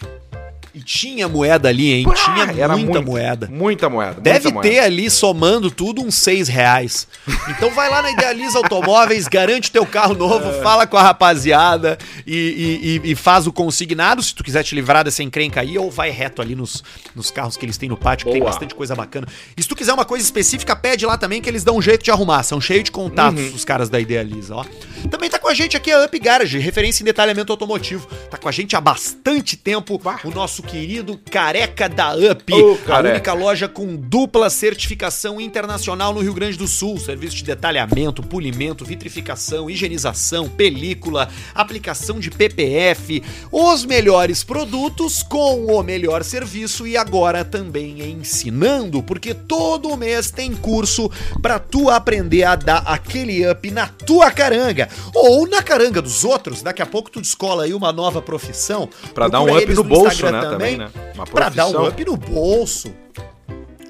E 0.80 0.82
tinha 0.82 1.28
moeda 1.28 1.68
ali, 1.68 1.92
hein? 1.92 2.06
tinha 2.24 2.44
Era 2.58 2.74
muita 2.74 2.92
muito- 2.94 3.06
moeda. 3.10 3.48
Muita 3.52 3.88
moeda. 3.90 4.18
Deve 4.18 4.44
muita 4.50 4.60
ter 4.62 4.74
moeda. 4.76 4.86
ali, 4.86 5.10
somando 5.10 5.70
tudo, 5.70 6.02
uns 6.02 6.14
seis 6.14 6.48
reais. 6.48 7.06
Então 7.50 7.70
vai 7.70 7.90
lá 7.90 8.00
na 8.00 8.10
Idealiza 8.10 8.56
Automóveis, 8.56 9.28
garante 9.28 9.70
teu 9.70 9.84
carro 9.84 10.14
novo, 10.14 10.48
É. 10.48 10.62
fala 10.62 10.86
com 10.86 10.96
a 10.96 11.02
rapaziada 11.02 11.98
e, 12.26 13.00
e- 13.04 13.10
e- 13.12 13.14
faz 13.14 13.46
o 13.46 13.52
consignado, 13.52 14.22
se 14.22 14.34
tu 14.34 14.42
quiser 14.42 14.62
te 14.62 14.74
livrar 14.74 15.04
dessa 15.04 15.22
encrenca 15.22 15.60
aí, 15.60 15.76
ou 15.76 15.90
vai 15.90 16.08
reto 16.10 16.40
ali 16.40 16.54
nos, 16.54 16.82
nos 17.14 17.30
carros 17.30 17.56
que 17.58 17.66
eles 17.66 17.76
têm 17.76 17.88
no 17.90 17.96
pátio, 17.96 18.26
que 18.26 18.32
tem 18.32 18.42
bastante 18.42 18.74
coisa 18.74 18.94
bacana. 18.96 19.26
E 19.56 19.62
se 19.62 19.68
tu 19.68 19.76
quiser 19.76 19.92
uma 19.92 20.06
coisa 20.06 20.24
específica, 20.24 20.74
pede 20.74 21.04
lá 21.04 21.18
também, 21.18 21.42
que 21.42 21.48
eles 21.48 21.62
dão 21.62 21.76
um 21.76 21.82
jeito 21.82 22.02
de 22.02 22.10
arrumar. 22.10 22.42
São 22.42 22.58
cheios 22.60 22.84
de 22.84 22.90
contatos 22.90 23.38
Uhum. 23.42 23.54
os 23.54 23.64
caras 23.66 23.90
da 23.90 24.00
Idealiza, 24.00 24.54
ó. 24.56 24.64
Também 25.10 25.28
tá 25.28 25.38
com 25.38 25.48
a 25.48 25.54
gente 25.54 25.76
aqui 25.76 25.90
a 25.92 26.04
Up 26.04 26.18
Garage, 26.18 26.58
referência 26.58 27.02
em 27.02 27.06
detalhamento 27.06 27.52
automotivo. 27.52 28.06
Tá 28.30 28.38
com 28.38 28.48
a 28.48 28.52
gente 28.52 28.74
há 28.74 28.80
bastante 28.80 29.56
tempo 29.56 30.00
o 30.24 30.30
nosso 30.30 30.62
querido 30.70 31.18
Careca 31.28 31.88
da 31.88 32.14
Up. 32.14 32.52
Ô, 32.54 32.78
a 32.86 33.00
única 33.00 33.32
loja 33.32 33.66
com 33.66 33.96
dupla 33.96 34.48
certificação 34.48 35.40
internacional 35.40 36.14
no 36.14 36.20
Rio 36.20 36.32
Grande 36.32 36.56
do 36.56 36.68
Sul. 36.68 36.96
Serviço 36.96 37.34
de 37.34 37.42
detalhamento, 37.42 38.22
polimento, 38.22 38.84
vitrificação, 38.84 39.68
higienização, 39.68 40.48
película, 40.48 41.28
aplicação 41.52 42.20
de 42.20 42.30
PPF. 42.30 43.20
Os 43.50 43.84
melhores 43.84 44.44
produtos 44.44 45.24
com 45.24 45.66
o 45.66 45.82
melhor 45.82 46.22
serviço 46.22 46.86
e 46.86 46.96
agora 46.96 47.44
também 47.44 48.00
ensinando, 48.08 49.02
porque 49.02 49.34
todo 49.34 49.96
mês 49.96 50.30
tem 50.30 50.54
curso 50.54 51.10
pra 51.42 51.58
tu 51.58 51.90
aprender 51.90 52.44
a 52.44 52.54
dar 52.54 52.84
aquele 52.86 53.44
up 53.50 53.68
na 53.72 53.88
tua 53.88 54.30
caranga 54.30 54.88
ou 55.12 55.48
na 55.48 55.64
caranga 55.64 56.00
dos 56.00 56.24
outros. 56.24 56.62
Daqui 56.62 56.80
a 56.80 56.86
pouco 56.86 57.10
tu 57.10 57.20
descola 57.20 57.64
aí 57.64 57.74
uma 57.74 57.92
nova 57.92 58.22
profissão. 58.22 58.88
Pra 59.12 59.26
dar 59.26 59.40
um 59.40 59.56
up 59.56 59.74
no 59.74 59.82
bolso, 59.82 60.14
Instagram 60.14 60.49
né, 60.49 60.49
também, 60.50 60.76
né? 60.76 60.90
Uma 61.14 61.26
Pra 61.26 61.48
dar 61.48 61.66
um 61.68 61.86
up 61.86 62.04
no 62.04 62.16
bolso. 62.16 62.92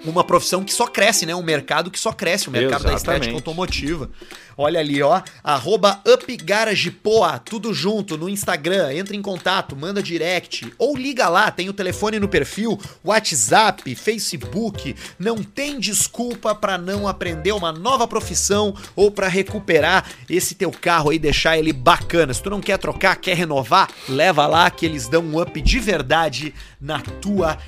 Uma 0.04 0.24
profissão 0.24 0.64
que 0.64 0.72
só 0.72 0.86
cresce, 0.86 1.26
né? 1.26 1.34
Um 1.34 1.42
mercado 1.42 1.90
que 1.90 1.98
só 1.98 2.12
cresce, 2.12 2.48
o 2.48 2.50
mercado 2.50 2.84
da 2.84 2.94
estética 2.94 3.12
Exatamente. 3.12 3.34
automotiva. 3.34 4.10
Olha 4.56 4.80
ali, 4.80 5.02
ó. 5.02 5.22
Arroba 5.42 6.02
UpGaragePoa, 6.06 7.38
tudo 7.38 7.72
junto 7.72 8.18
no 8.18 8.28
Instagram. 8.28 8.92
Entra 8.92 9.16
em 9.16 9.22
contato, 9.22 9.76
manda 9.76 10.02
direct. 10.02 10.72
Ou 10.78 10.96
liga 10.96 11.28
lá, 11.28 11.50
tem 11.50 11.68
o 11.68 11.72
telefone 11.72 12.18
no 12.18 12.28
perfil, 12.28 12.78
WhatsApp, 13.04 13.94
Facebook. 13.94 14.94
Não 15.18 15.42
tem 15.42 15.78
desculpa 15.78 16.54
pra 16.54 16.76
não 16.76 17.06
aprender 17.06 17.52
uma 17.52 17.72
nova 17.72 18.06
profissão 18.06 18.74
ou 18.96 19.10
pra 19.10 19.28
recuperar 19.28 20.06
esse 20.28 20.54
teu 20.54 20.70
carro 20.70 21.10
aí, 21.10 21.18
deixar 21.18 21.58
ele 21.58 21.72
bacana. 21.72 22.34
Se 22.34 22.42
tu 22.42 22.50
não 22.50 22.60
quer 22.60 22.78
trocar, 22.78 23.16
quer 23.16 23.36
renovar, 23.36 23.88
leva 24.08 24.46
lá 24.46 24.70
que 24.70 24.84
eles 24.84 25.08
dão 25.08 25.22
um 25.22 25.40
up 25.40 25.60
de 25.60 25.78
verdade 25.78 26.54
na 26.80 27.00
tua 27.00 27.58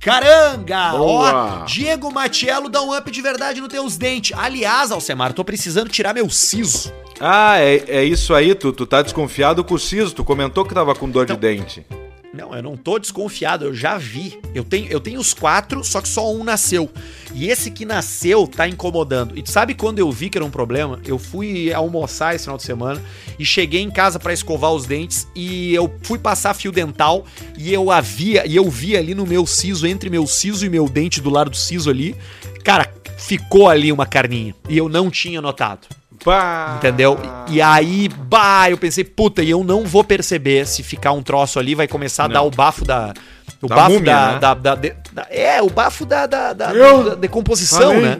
Caranga! 0.00 0.92
Boa! 0.92 1.60
Ó, 1.60 1.64
Diego 1.66 2.10
Matiello 2.10 2.70
dá 2.70 2.80
um 2.80 2.96
up 2.96 3.10
de 3.10 3.20
verdade 3.20 3.60
nos 3.60 3.68
teus 3.68 3.98
dentes. 3.98 4.36
Aliás, 4.36 4.90
Alcemar, 4.90 5.34
tô 5.34 5.44
precisando 5.44 5.90
tirar 5.90 6.14
meu 6.14 6.30
siso. 6.30 6.90
Ah, 7.20 7.58
é, 7.58 7.84
é 7.86 8.04
isso 8.04 8.32
aí, 8.32 8.54
tu, 8.54 8.72
tu 8.72 8.86
tá 8.86 9.02
desconfiado 9.02 9.62
com 9.62 9.74
o 9.74 9.78
siso, 9.78 10.14
tu 10.14 10.24
comentou 10.24 10.64
que 10.64 10.72
tava 10.72 10.94
com 10.94 11.08
dor 11.08 11.26
de 11.26 11.36
dente. 11.36 11.86
Não, 12.32 12.54
eu 12.54 12.62
não 12.62 12.76
tô 12.76 12.96
desconfiado, 12.98 13.64
eu 13.64 13.74
já 13.74 13.98
vi. 13.98 14.38
Eu 14.54 14.62
tenho, 14.62 14.86
eu 14.88 15.00
tenho 15.00 15.18
os 15.18 15.34
quatro, 15.34 15.82
só 15.82 16.00
que 16.00 16.08
só 16.08 16.32
um 16.32 16.44
nasceu. 16.44 16.88
E 17.34 17.48
esse 17.48 17.72
que 17.72 17.84
nasceu 17.84 18.46
tá 18.46 18.68
incomodando. 18.68 19.36
E 19.36 19.42
sabe 19.48 19.74
quando 19.74 19.98
eu 19.98 20.10
vi 20.12 20.30
que 20.30 20.38
era 20.38 20.44
um 20.44 20.50
problema? 20.50 21.00
Eu 21.04 21.18
fui 21.18 21.72
almoçar 21.72 22.34
esse 22.34 22.44
final 22.44 22.56
de 22.56 22.62
semana 22.62 23.02
e 23.36 23.44
cheguei 23.44 23.80
em 23.80 23.90
casa 23.90 24.18
pra 24.20 24.32
escovar 24.32 24.72
os 24.72 24.86
dentes 24.86 25.26
e 25.34 25.74
eu 25.74 25.92
fui 26.02 26.18
passar 26.18 26.54
fio 26.54 26.70
dental 26.70 27.24
e 27.58 27.72
eu 27.72 27.90
havia 27.90 28.46
e 28.46 28.54
eu 28.54 28.70
vi 28.70 28.96
ali 28.96 29.14
no 29.14 29.26
meu 29.26 29.44
siso, 29.44 29.86
entre 29.86 30.08
meu 30.08 30.26
siso 30.26 30.64
e 30.64 30.68
meu 30.68 30.88
dente 30.88 31.20
do 31.20 31.30
lado 31.30 31.50
do 31.50 31.56
siso 31.56 31.90
ali, 31.90 32.14
cara, 32.62 32.92
ficou 33.18 33.68
ali 33.68 33.90
uma 33.90 34.06
carninha 34.06 34.54
e 34.68 34.78
eu 34.78 34.88
não 34.88 35.10
tinha 35.10 35.40
notado. 35.40 35.99
Pá! 36.24 36.74
Entendeu? 36.78 37.18
E 37.48 37.60
aí, 37.62 38.08
bah, 38.08 38.68
eu 38.70 38.76
pensei, 38.76 39.02
puta, 39.04 39.42
e 39.42 39.50
eu 39.50 39.64
não 39.64 39.84
vou 39.84 40.04
perceber 40.04 40.66
se 40.66 40.82
ficar 40.82 41.12
um 41.12 41.22
troço 41.22 41.58
ali, 41.58 41.74
vai 41.74 41.88
começar 41.88 42.24
a 42.24 42.28
Não. 42.28 42.34
dar 42.34 42.42
o 42.42 42.50
bafo 42.50 42.84
da. 42.84 43.14
O 43.62 43.66
Da 43.68 43.76
bafo 43.76 43.90
múmia, 43.92 44.04
da, 44.14 44.32
né? 44.32 44.38
da, 44.38 44.54
da- 44.54 44.74
da- 44.74 45.26
É, 45.30 45.60
o 45.62 45.68
bafo 45.70 46.04
da, 46.06 46.26
da, 46.26 46.52
da- 46.52 46.72
da 46.72 47.14
decomposição, 47.14 47.80
falei. 47.94 48.00
né? 48.02 48.18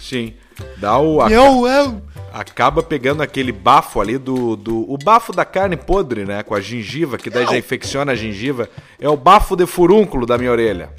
Sim. 0.00 0.34
Dá 0.76 0.98
o. 0.98 1.20
aca- 1.20 1.34
Eu, 1.34 1.66
eu. 1.66 2.02
acaba 2.32 2.82
pegando 2.82 3.22
aquele 3.22 3.50
bafo 3.52 4.00
ali 4.00 4.18
do, 4.18 4.54
do. 4.56 4.92
O 4.92 4.98
bafo 4.98 5.32
da 5.32 5.44
carne 5.44 5.76
podre, 5.76 6.24
né? 6.24 6.42
Com 6.42 6.54
a 6.54 6.60
gengiva, 6.60 7.16
que 7.16 7.30
daí 7.30 7.44
Não. 7.44 7.52
já 7.52 7.58
infecciona 7.58 8.12
a 8.12 8.14
gengiva. 8.14 8.68
É 9.00 9.08
o 9.08 9.16
bafo 9.16 9.56
de 9.56 9.66
furúnculo 9.66 10.26
da 10.26 10.36
minha 10.36 10.50
orelha. 10.52 10.90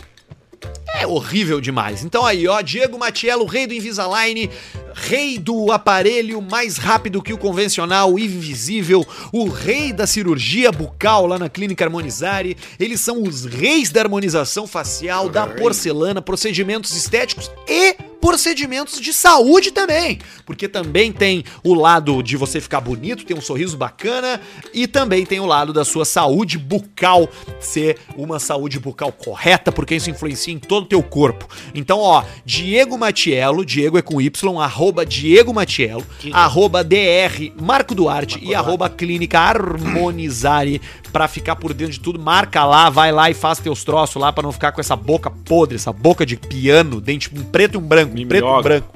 É 1.01 1.07
horrível 1.07 1.59
demais. 1.59 2.03
Então 2.03 2.23
aí, 2.23 2.47
ó, 2.47 2.61
Diego 2.61 2.95
Matiello, 2.95 3.43
rei 3.45 3.65
do 3.65 3.73
Invisalign, 3.73 4.47
rei 4.93 5.39
do 5.39 5.71
aparelho 5.71 6.39
mais 6.43 6.77
rápido 6.77 7.23
que 7.23 7.33
o 7.33 7.39
convencional, 7.39 8.19
invisível, 8.19 9.03
o 9.33 9.49
rei 9.49 9.91
da 9.91 10.05
cirurgia 10.05 10.71
bucal 10.71 11.25
lá 11.25 11.39
na 11.39 11.49
Clínica 11.49 11.83
Harmonizare. 11.83 12.55
Eles 12.79 13.01
são 13.01 13.23
os 13.23 13.45
reis 13.45 13.89
da 13.89 13.99
harmonização 13.99 14.67
facial, 14.67 15.27
da 15.27 15.47
porcelana, 15.47 16.21
procedimentos 16.21 16.95
estéticos 16.95 17.49
e 17.67 18.10
procedimentos 18.21 19.01
de 19.01 19.11
saúde 19.11 19.71
também. 19.71 20.19
Porque 20.45 20.67
também 20.67 21.11
tem 21.11 21.43
o 21.63 21.73
lado 21.73 22.21
de 22.21 22.37
você 22.37 22.61
ficar 22.61 22.79
bonito, 22.79 23.25
ter 23.25 23.33
um 23.33 23.41
sorriso 23.41 23.75
bacana 23.75 24.39
e 24.73 24.87
também 24.87 25.25
tem 25.25 25.39
o 25.39 25.45
lado 25.45 25.73
da 25.73 25.83
sua 25.83 26.05
saúde 26.05 26.57
bucal 26.57 27.27
ser 27.59 27.97
uma 28.15 28.39
saúde 28.39 28.79
bucal 28.79 29.11
correta, 29.11 29.71
porque 29.71 29.95
isso 29.95 30.09
influencia 30.09 30.53
em 30.53 30.59
todo 30.59 30.83
o 30.83 30.87
teu 30.87 31.01
corpo. 31.01 31.47
Então, 31.73 31.99
ó, 31.99 32.23
Diego 32.45 32.97
Matiello, 32.97 33.65
Diego 33.65 33.97
é 33.97 34.01
com 34.01 34.21
Y, 34.21 34.61
arroba 34.61 35.05
Diego 35.05 35.53
Matiello, 35.53 36.05
arroba 36.31 36.83
DR 36.83 37.51
Marco 37.59 37.95
Duarte 37.95 38.39
e 38.41 38.53
arroba 38.53 38.89
Clínica 38.89 39.39
Harmonizare 39.39 40.79
pra 41.11 41.27
ficar 41.27 41.55
por 41.55 41.73
dentro 41.73 41.93
de 41.93 41.99
tudo. 41.99 42.19
Marca 42.19 42.63
lá, 42.63 42.89
vai 42.89 43.11
lá 43.11 43.29
e 43.29 43.33
faz 43.33 43.59
teus 43.59 43.83
troços 43.83 44.21
lá 44.21 44.31
pra 44.31 44.43
não 44.43 44.51
ficar 44.51 44.71
com 44.71 44.81
essa 44.81 44.95
boca 44.95 45.29
podre, 45.29 45.75
essa 45.75 45.91
boca 45.91 46.25
de 46.25 46.37
piano, 46.37 47.01
dente 47.01 47.29
um 47.33 47.43
preto 47.43 47.75
e 47.75 47.77
um 47.77 47.81
branco, 47.81 48.17
um 48.17 48.27
preto 48.27 48.45
e 48.45 48.49
um 48.49 48.61
branco. 48.61 48.89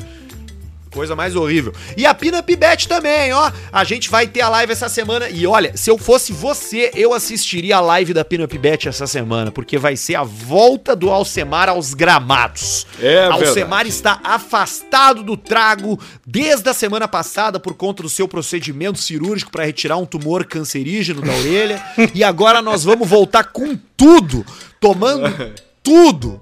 Coisa 0.95 1.13
mais 1.13 1.36
horrível. 1.36 1.73
E 1.97 2.05
a 2.05 2.13
Pinup 2.13 2.55
Bet 2.55 2.88
também, 2.88 3.34
ó. 3.34 3.51
A 3.69 3.84
gente 3.84 4.10
vai 4.10 4.27
ter 4.27 4.39
a 4.39 4.47
live 4.47 4.71
essa 4.71 4.88
semana. 4.88 5.29
E 5.29 5.45
olha, 5.45 5.75
se 5.75 5.91
eu 5.91 5.97
fosse 5.97 6.31
você, 6.31 6.89
eu 6.95 7.13
assistiria 7.13 7.75
a 7.75 7.81
live 7.81 8.13
da 8.13 8.23
Pinup 8.23 8.58
Bet 8.58 8.88
essa 8.88 9.05
semana, 9.05 9.51
porque 9.51 9.77
vai 9.77 9.97
ser 9.97 10.15
a 10.15 10.23
volta 10.23 10.95
do 10.95 11.10
Alcemar 11.10 11.67
aos 11.67 11.93
gramados. 11.93 12.88
É 13.01 13.25
Alcemar 13.25 13.84
verdade. 13.84 13.89
está 13.89 14.21
afastado 14.23 15.21
do 15.21 15.36
trago 15.36 15.99
desde 16.25 16.69
a 16.69 16.73
semana 16.73 17.10
passada 17.10 17.60
por 17.60 17.73
conta 17.73 18.01
do 18.01 18.10
seu 18.10 18.25
procedimento 18.25 18.97
cirúrgico 18.97 19.51
para 19.51 19.65
retirar 19.65 19.97
um 19.97 20.05
tumor 20.05 20.45
cancerígeno 20.45 21.21
da 21.21 21.34
orelha. 21.34 21.84
e 22.15 22.23
agora 22.23 22.62
nós 22.62 22.86
vamos 22.86 23.10
voltar 23.10 23.43
com 23.43 23.77
tudo, 23.97 24.45
tomando 24.79 25.53
tudo. 25.84 26.41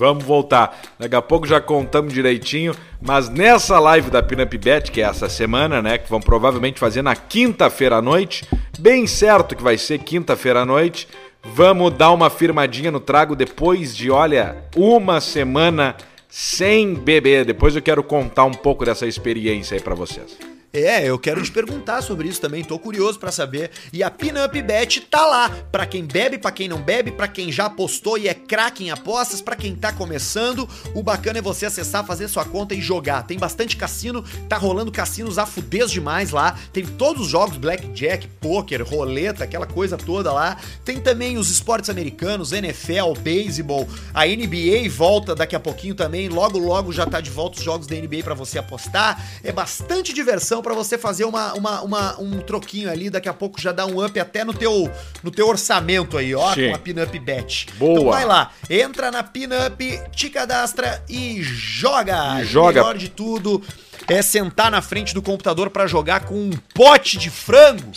Vamos 0.00 0.24
voltar. 0.24 0.80
Daqui 0.98 1.14
a 1.14 1.20
pouco 1.20 1.46
já 1.46 1.60
contamos 1.60 2.14
direitinho. 2.14 2.74
Mas 3.02 3.28
nessa 3.28 3.78
live 3.78 4.08
da 4.10 4.22
Pinup 4.22 4.56
Bet, 4.56 4.90
que 4.90 5.02
é 5.02 5.04
essa 5.04 5.28
semana, 5.28 5.82
né? 5.82 5.98
Que 5.98 6.08
vão 6.08 6.20
provavelmente 6.20 6.80
fazer 6.80 7.02
na 7.02 7.14
quinta-feira 7.14 7.96
à 7.96 8.02
noite. 8.02 8.48
Bem 8.78 9.06
certo 9.06 9.54
que 9.54 9.62
vai 9.62 9.76
ser 9.76 9.98
quinta-feira 9.98 10.62
à 10.62 10.64
noite. 10.64 11.06
Vamos 11.44 11.92
dar 11.92 12.12
uma 12.12 12.30
firmadinha 12.30 12.90
no 12.90 12.98
trago 12.98 13.36
depois 13.36 13.94
de, 13.94 14.10
olha, 14.10 14.64
uma 14.74 15.20
semana 15.20 15.94
sem 16.30 16.94
beber. 16.94 17.44
Depois 17.44 17.76
eu 17.76 17.82
quero 17.82 18.02
contar 18.02 18.46
um 18.46 18.54
pouco 18.54 18.86
dessa 18.86 19.06
experiência 19.06 19.74
aí 19.74 19.82
pra 19.82 19.94
vocês. 19.94 20.49
É, 20.72 21.04
eu 21.04 21.18
quero 21.18 21.42
te 21.42 21.50
perguntar 21.50 22.00
sobre 22.00 22.28
isso 22.28 22.40
também, 22.40 22.62
tô 22.62 22.78
curioso 22.78 23.18
pra 23.18 23.32
saber. 23.32 23.72
E 23.92 24.04
a 24.04 24.10
Pinup 24.10 24.62
Bet 24.62 25.00
tá 25.00 25.26
lá, 25.26 25.50
pra 25.72 25.84
quem 25.84 26.04
bebe, 26.04 26.38
pra 26.38 26.52
quem 26.52 26.68
não 26.68 26.80
bebe, 26.80 27.10
pra 27.10 27.26
quem 27.26 27.50
já 27.50 27.66
apostou 27.66 28.16
e 28.16 28.28
é 28.28 28.34
craque 28.34 28.84
em 28.84 28.90
apostas, 28.92 29.40
pra 29.40 29.56
quem 29.56 29.74
tá 29.74 29.92
começando. 29.92 30.68
O 30.94 31.02
bacana 31.02 31.40
é 31.40 31.42
você 31.42 31.66
acessar, 31.66 32.06
fazer 32.06 32.28
sua 32.28 32.44
conta 32.44 32.72
e 32.72 32.80
jogar. 32.80 33.24
Tem 33.24 33.36
bastante 33.36 33.76
cassino, 33.76 34.24
tá 34.48 34.56
rolando 34.56 34.92
cassinos 34.92 35.38
a 35.38 35.46
fudez 35.46 35.90
demais 35.90 36.30
lá. 36.30 36.56
Tem 36.72 36.86
todos 36.86 37.22
os 37.22 37.28
jogos 37.28 37.56
blackjack, 37.56 38.28
poker, 38.40 38.88
roleta, 38.88 39.42
aquela 39.42 39.66
coisa 39.66 39.96
toda 39.96 40.32
lá. 40.32 40.56
Tem 40.84 41.00
também 41.00 41.36
os 41.36 41.50
esportes 41.50 41.90
americanos, 41.90 42.52
NFL, 42.52 43.14
beisebol, 43.20 43.88
a 44.14 44.24
NBA 44.24 44.88
volta 44.88 45.34
daqui 45.34 45.56
a 45.56 45.60
pouquinho 45.60 45.96
também. 45.96 46.28
Logo 46.28 46.58
logo 46.58 46.92
já 46.92 47.06
tá 47.06 47.20
de 47.20 47.30
volta 47.30 47.58
os 47.58 47.64
jogos 47.64 47.88
da 47.88 47.96
NBA 47.96 48.22
pra 48.22 48.34
você 48.34 48.56
apostar. 48.56 49.20
É 49.42 49.50
bastante 49.50 50.12
diversão 50.12 50.59
promoção 50.60 50.70
pra 50.70 50.74
você 50.74 50.96
fazer 50.98 51.24
uma, 51.24 51.52
uma, 51.54 51.80
uma- 51.82 52.20
um 52.20 52.40
troquinho 52.40 52.90
ali, 52.90 53.10
daqui 53.10 53.28
a 53.28 53.34
pouco 53.34 53.60
já 53.60 53.72
dá 53.72 53.86
um 53.86 54.04
up 54.04 54.18
até 54.20 54.44
no 54.44 54.52
teu, 54.54 54.90
no 55.22 55.30
teu 55.30 55.48
orçamento 55.48 56.16
aí, 56.16 56.34
ó, 56.34 56.54
Sim. 56.54 56.68
com 56.70 56.74
a 56.76 56.78
Pinup 56.78 57.18
Bet. 57.18 57.66
Boa. 57.78 57.92
Então 57.92 58.04
vai 58.10 58.24
lá, 58.24 58.52
entra 58.68 59.10
na 59.10 59.22
Pinup, 59.22 59.80
te 60.14 60.30
cadastra 60.30 61.02
e 61.08 61.42
joga. 61.42 62.40
E 62.40 62.44
joga. 62.44 62.80
O 62.80 62.84
melhor 62.84 62.98
de 62.98 63.08
tudo 63.08 63.62
é 64.08 64.22
sentar 64.22 64.70
na 64.70 64.80
frente 64.82 65.12
do 65.14 65.22
computador 65.22 65.70
pra 65.70 65.86
jogar 65.86 66.24
com 66.24 66.34
um 66.34 66.50
pote 66.74 67.16
de 67.18 67.30
frango. 67.30 67.90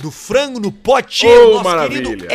Do 0.00 0.12
frango 0.12 0.60
no 0.60 0.70
potinho, 0.70 1.56
Oh, 1.56 1.62
maravilha. 1.64 2.28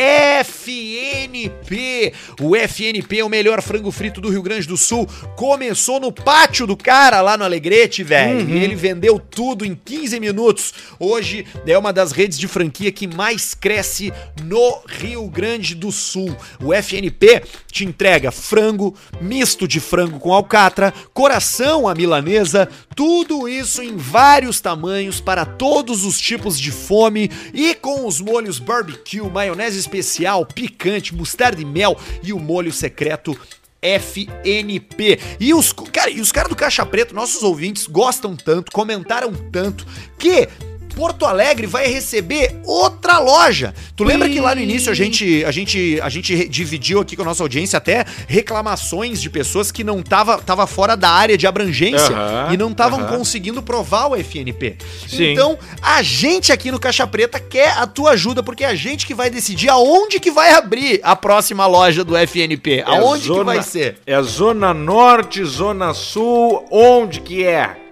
FNP. 0.44 2.12
O 2.42 2.54
FNP 2.54 3.20
é 3.20 3.24
o 3.24 3.28
melhor 3.30 3.62
frango 3.62 3.90
frito 3.90 4.20
do 4.20 4.28
Rio 4.28 4.42
Grande 4.42 4.68
do 4.68 4.76
Sul. 4.76 5.08
Começou 5.34 5.98
no 5.98 6.12
pátio 6.12 6.66
do 6.66 6.76
cara 6.76 7.22
lá 7.22 7.38
no 7.38 7.44
Alegrete, 7.44 8.02
velho. 8.04 8.46
E 8.50 8.62
ele 8.62 8.74
vendeu 8.74 9.18
tudo 9.18 9.64
em 9.64 9.74
15 9.74 10.20
minutos. 10.20 10.74
Hoje 11.00 11.46
é 11.66 11.78
uma 11.78 11.90
das 11.90 12.12
redes 12.12 12.38
de 12.38 12.46
franquia 12.46 12.92
que 12.92 13.06
mais 13.06 13.54
cresce 13.54 14.12
no 14.44 14.82
Rio 14.86 15.26
Grande 15.28 15.74
do 15.74 15.90
Sul. 15.90 16.36
O 16.62 16.74
FNP 16.74 17.44
te 17.72 17.86
entrega 17.86 18.30
frango, 18.30 18.94
misto 19.22 19.66
de 19.66 19.80
frango 19.80 20.18
com 20.20 20.34
alcatra, 20.34 20.92
coração 21.14 21.88
à 21.88 21.94
milanesa, 21.94 22.68
tudo 22.94 23.48
isso 23.48 23.82
em 23.82 23.96
vários 23.96 24.60
tamanhos 24.60 25.18
para 25.18 25.46
todos 25.46 26.04
os 26.04 26.20
tipos 26.20 26.60
de 26.60 26.70
fome 26.70 27.30
e 27.54 27.74
com 27.74 28.06
os 28.06 28.20
molhos 28.20 28.58
barbecue, 28.58 29.22
maionese 29.30 29.78
especial, 29.78 30.44
picante, 30.44 31.14
mostarda 31.14 31.62
e 31.62 31.64
mel 31.64 31.96
e 32.22 32.32
o 32.32 32.40
molho 32.40 32.72
secreto 32.72 33.38
FNP. 33.80 35.20
E 35.38 35.54
os, 35.54 35.72
cara, 35.72 36.10
e 36.10 36.20
os 36.20 36.32
caras 36.32 36.48
do 36.48 36.56
Caixa 36.56 36.84
Preto, 36.84 37.14
nossos 37.14 37.42
ouvintes, 37.42 37.86
gostam 37.86 38.34
tanto, 38.34 38.72
comentaram 38.72 39.32
tanto, 39.52 39.86
que 40.18 40.48
Porto 40.96 41.24
Alegre 41.26 41.66
vai 41.66 41.86
receber 41.88 42.60
outra 42.64 43.18
loja. 43.18 43.74
Tu 43.96 44.04
lembra 44.04 44.28
que 44.28 44.40
lá 44.40 44.54
no 44.54 44.60
início 44.60 44.90
a 44.90 44.94
gente, 44.94 45.44
a 45.44 45.50
gente, 45.50 46.00
a 46.00 46.08
gente 46.08 46.48
dividiu 46.48 47.00
aqui 47.00 47.16
com 47.16 47.22
a 47.22 47.24
nossa 47.24 47.42
audiência 47.42 47.76
até 47.76 48.04
reclamações 48.28 49.20
de 49.20 49.28
pessoas 49.28 49.72
que 49.72 49.82
não 49.82 50.02
tava, 50.02 50.38
tava 50.38 50.66
fora 50.66 50.96
da 50.96 51.10
área 51.10 51.36
de 51.36 51.46
abrangência 51.46 52.14
Aham, 52.14 52.52
e 52.52 52.56
não 52.56 52.70
estavam 52.70 53.00
aham. 53.00 53.16
conseguindo 53.18 53.62
provar 53.62 54.06
o 54.08 54.16
FNP. 54.16 54.76
Sim. 55.08 55.32
Então, 55.32 55.58
a 55.82 56.02
gente 56.02 56.52
aqui 56.52 56.70
no 56.70 56.78
Caixa 56.78 57.06
Preta 57.06 57.40
quer 57.40 57.72
a 57.78 57.86
tua 57.86 58.10
ajuda, 58.12 58.42
porque 58.42 58.64
é 58.64 58.68
a 58.68 58.74
gente 58.74 59.06
que 59.06 59.14
vai 59.14 59.28
decidir 59.30 59.68
aonde 59.68 60.20
que 60.20 60.30
vai 60.30 60.52
abrir 60.52 61.00
a 61.02 61.16
próxima 61.16 61.66
loja 61.66 62.04
do 62.04 62.16
FNP. 62.16 62.82
Aonde 62.86 63.22
que 63.22 63.28
zona- 63.28 63.44
vai 63.44 63.62
ser? 63.62 63.98
É 64.06 64.20
Zona 64.22 64.72
Norte, 64.72 65.44
Zona 65.44 65.92
Sul, 65.94 66.64
onde 66.70 67.20
que 67.20 67.44
é? 67.44 67.83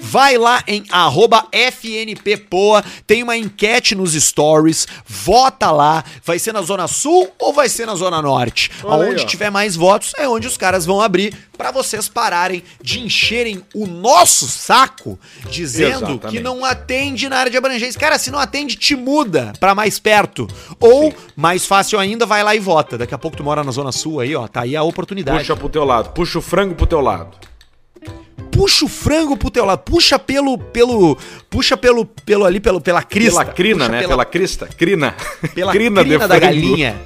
Vai 0.00 0.38
lá 0.38 0.62
em 0.66 0.84
arroba 0.90 1.46
FNPPoa, 1.52 2.84
tem 3.06 3.22
uma 3.22 3.36
enquete 3.36 3.94
nos 3.94 4.12
stories, 4.12 4.86
vota 5.06 5.70
lá, 5.70 6.04
vai 6.24 6.38
ser 6.38 6.52
na 6.52 6.62
Zona 6.62 6.88
Sul 6.88 7.30
ou 7.38 7.52
vai 7.52 7.68
ser 7.68 7.86
na 7.86 7.94
Zona 7.94 8.22
Norte? 8.22 8.70
Olha 8.82 9.02
aí, 9.02 9.08
Aonde 9.10 9.26
tiver 9.26 9.50
mais 9.50 9.76
votos 9.76 10.12
é 10.16 10.28
onde 10.28 10.46
os 10.46 10.56
caras 10.56 10.86
vão 10.86 11.00
abrir 11.00 11.34
pra 11.56 11.70
vocês 11.70 12.08
pararem 12.08 12.62
de 12.80 13.00
encherem 13.00 13.62
o 13.74 13.86
nosso 13.86 14.46
saco 14.46 15.18
dizendo 15.50 16.10
Exatamente. 16.10 16.28
que 16.28 16.40
não 16.40 16.64
atende 16.64 17.28
na 17.28 17.38
área 17.38 17.50
de 17.50 17.56
abrangência. 17.56 17.98
Cara, 17.98 18.18
se 18.18 18.30
não 18.30 18.38
atende, 18.38 18.76
te 18.76 18.94
muda 18.94 19.52
pra 19.58 19.74
mais 19.74 19.98
perto. 19.98 20.48
Ou, 20.78 21.12
mais 21.34 21.66
fácil 21.66 21.98
ainda, 21.98 22.24
vai 22.24 22.42
lá 22.44 22.54
e 22.54 22.60
vota. 22.60 22.96
Daqui 22.96 23.14
a 23.14 23.18
pouco 23.18 23.36
tu 23.36 23.42
mora 23.44 23.64
na 23.64 23.72
Zona 23.72 23.92
Sul 23.92 24.20
aí, 24.20 24.34
ó, 24.36 24.46
tá 24.46 24.60
aí 24.62 24.76
a 24.76 24.82
oportunidade. 24.82 25.38
Puxa 25.38 25.56
pro 25.56 25.68
teu 25.68 25.84
lado, 25.84 26.10
puxa 26.10 26.38
o 26.38 26.42
frango 26.42 26.74
pro 26.74 26.86
teu 26.86 27.00
lado. 27.00 27.36
Puxa 28.58 28.84
o 28.84 28.88
frango 28.88 29.36
pro 29.36 29.50
teu 29.50 29.64
lado, 29.64 29.78
puxa 29.84 30.18
pelo, 30.18 30.58
pelo, 30.58 31.16
puxa 31.48 31.76
pelo, 31.76 32.04
pelo 32.04 32.44
ali, 32.44 32.58
pelo, 32.58 32.80
pela 32.80 33.02
crista. 33.04 33.40
Pela 33.40 33.52
crina, 33.54 33.78
puxa 33.78 33.92
né? 33.92 33.98
Pela, 34.00 34.08
Pela, 34.10 34.24
crista. 34.24 34.66
Crina. 34.66 35.14
pela 35.54 35.70
crina, 35.72 36.04
de 36.04 36.18
da 36.18 36.26
frango. 36.26 36.40
galinha. 36.40 36.96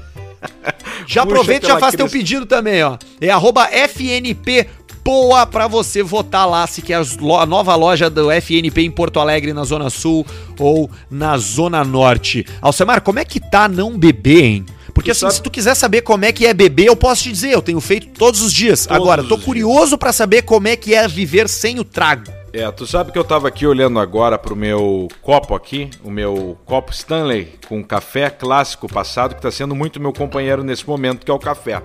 Já 1.06 1.22
Puxa 1.22 1.34
aproveita 1.34 1.66
e 1.66 1.68
já 1.68 1.78
faz 1.78 1.94
teu 1.94 2.06
crista. 2.06 2.18
pedido 2.18 2.46
também, 2.46 2.82
ó. 2.82 2.96
É 3.20 3.28
arroba 3.30 3.68
FNP 3.70 4.66
Poa 5.04 5.44
pra 5.46 5.66
você 5.66 6.00
votar 6.02 6.48
lá 6.48 6.64
se 6.66 6.80
quer 6.80 6.94
a 6.96 7.46
nova 7.46 7.74
loja 7.74 8.08
do 8.08 8.30
FNP 8.30 8.82
em 8.82 8.90
Porto 8.90 9.18
Alegre, 9.18 9.52
na 9.52 9.64
Zona 9.64 9.90
Sul 9.90 10.24
ou 10.60 10.88
na 11.10 11.36
Zona 11.38 11.84
Norte. 11.84 12.46
Alcemar, 12.60 13.00
como 13.00 13.18
é 13.18 13.24
que 13.24 13.40
tá 13.40 13.68
não 13.68 13.98
beber, 13.98 14.44
hein? 14.44 14.66
Porque 15.02 15.10
assim, 15.10 15.20
sabe- 15.20 15.34
se 15.34 15.42
tu 15.42 15.50
quiser 15.50 15.74
saber 15.74 16.02
como 16.02 16.24
é 16.24 16.32
que 16.32 16.46
é 16.46 16.54
beber, 16.54 16.86
eu 16.86 16.96
posso 16.96 17.24
te 17.24 17.32
dizer, 17.32 17.50
eu 17.50 17.60
tenho 17.60 17.80
feito 17.80 18.06
todos 18.16 18.40
os 18.40 18.52
dias. 18.52 18.86
Todos 18.86 19.02
Agora, 19.02 19.24
tô 19.24 19.36
curioso 19.36 19.98
pra 19.98 20.12
saber 20.12 20.42
como 20.42 20.68
é 20.68 20.76
que 20.76 20.94
é 20.94 21.06
viver 21.08 21.48
sem 21.48 21.78
o 21.80 21.84
trago. 21.84 22.30
É, 22.52 22.70
tu 22.70 22.86
sabe 22.86 23.10
que 23.10 23.18
eu 23.18 23.24
tava 23.24 23.48
aqui 23.48 23.66
olhando 23.66 23.98
agora 23.98 24.38
pro 24.38 24.54
meu 24.54 25.08
copo 25.22 25.54
aqui, 25.54 25.88
o 26.04 26.10
meu 26.10 26.56
copo 26.66 26.92
Stanley 26.92 27.54
com 27.66 27.82
café 27.82 28.28
clássico 28.30 28.86
passado, 28.86 29.34
que 29.34 29.40
tá 29.42 29.50
sendo 29.50 29.74
muito 29.74 29.98
meu 29.98 30.12
companheiro 30.12 30.62
nesse 30.62 30.86
momento, 30.86 31.24
que 31.24 31.30
é 31.30 31.34
o 31.34 31.38
café. 31.38 31.82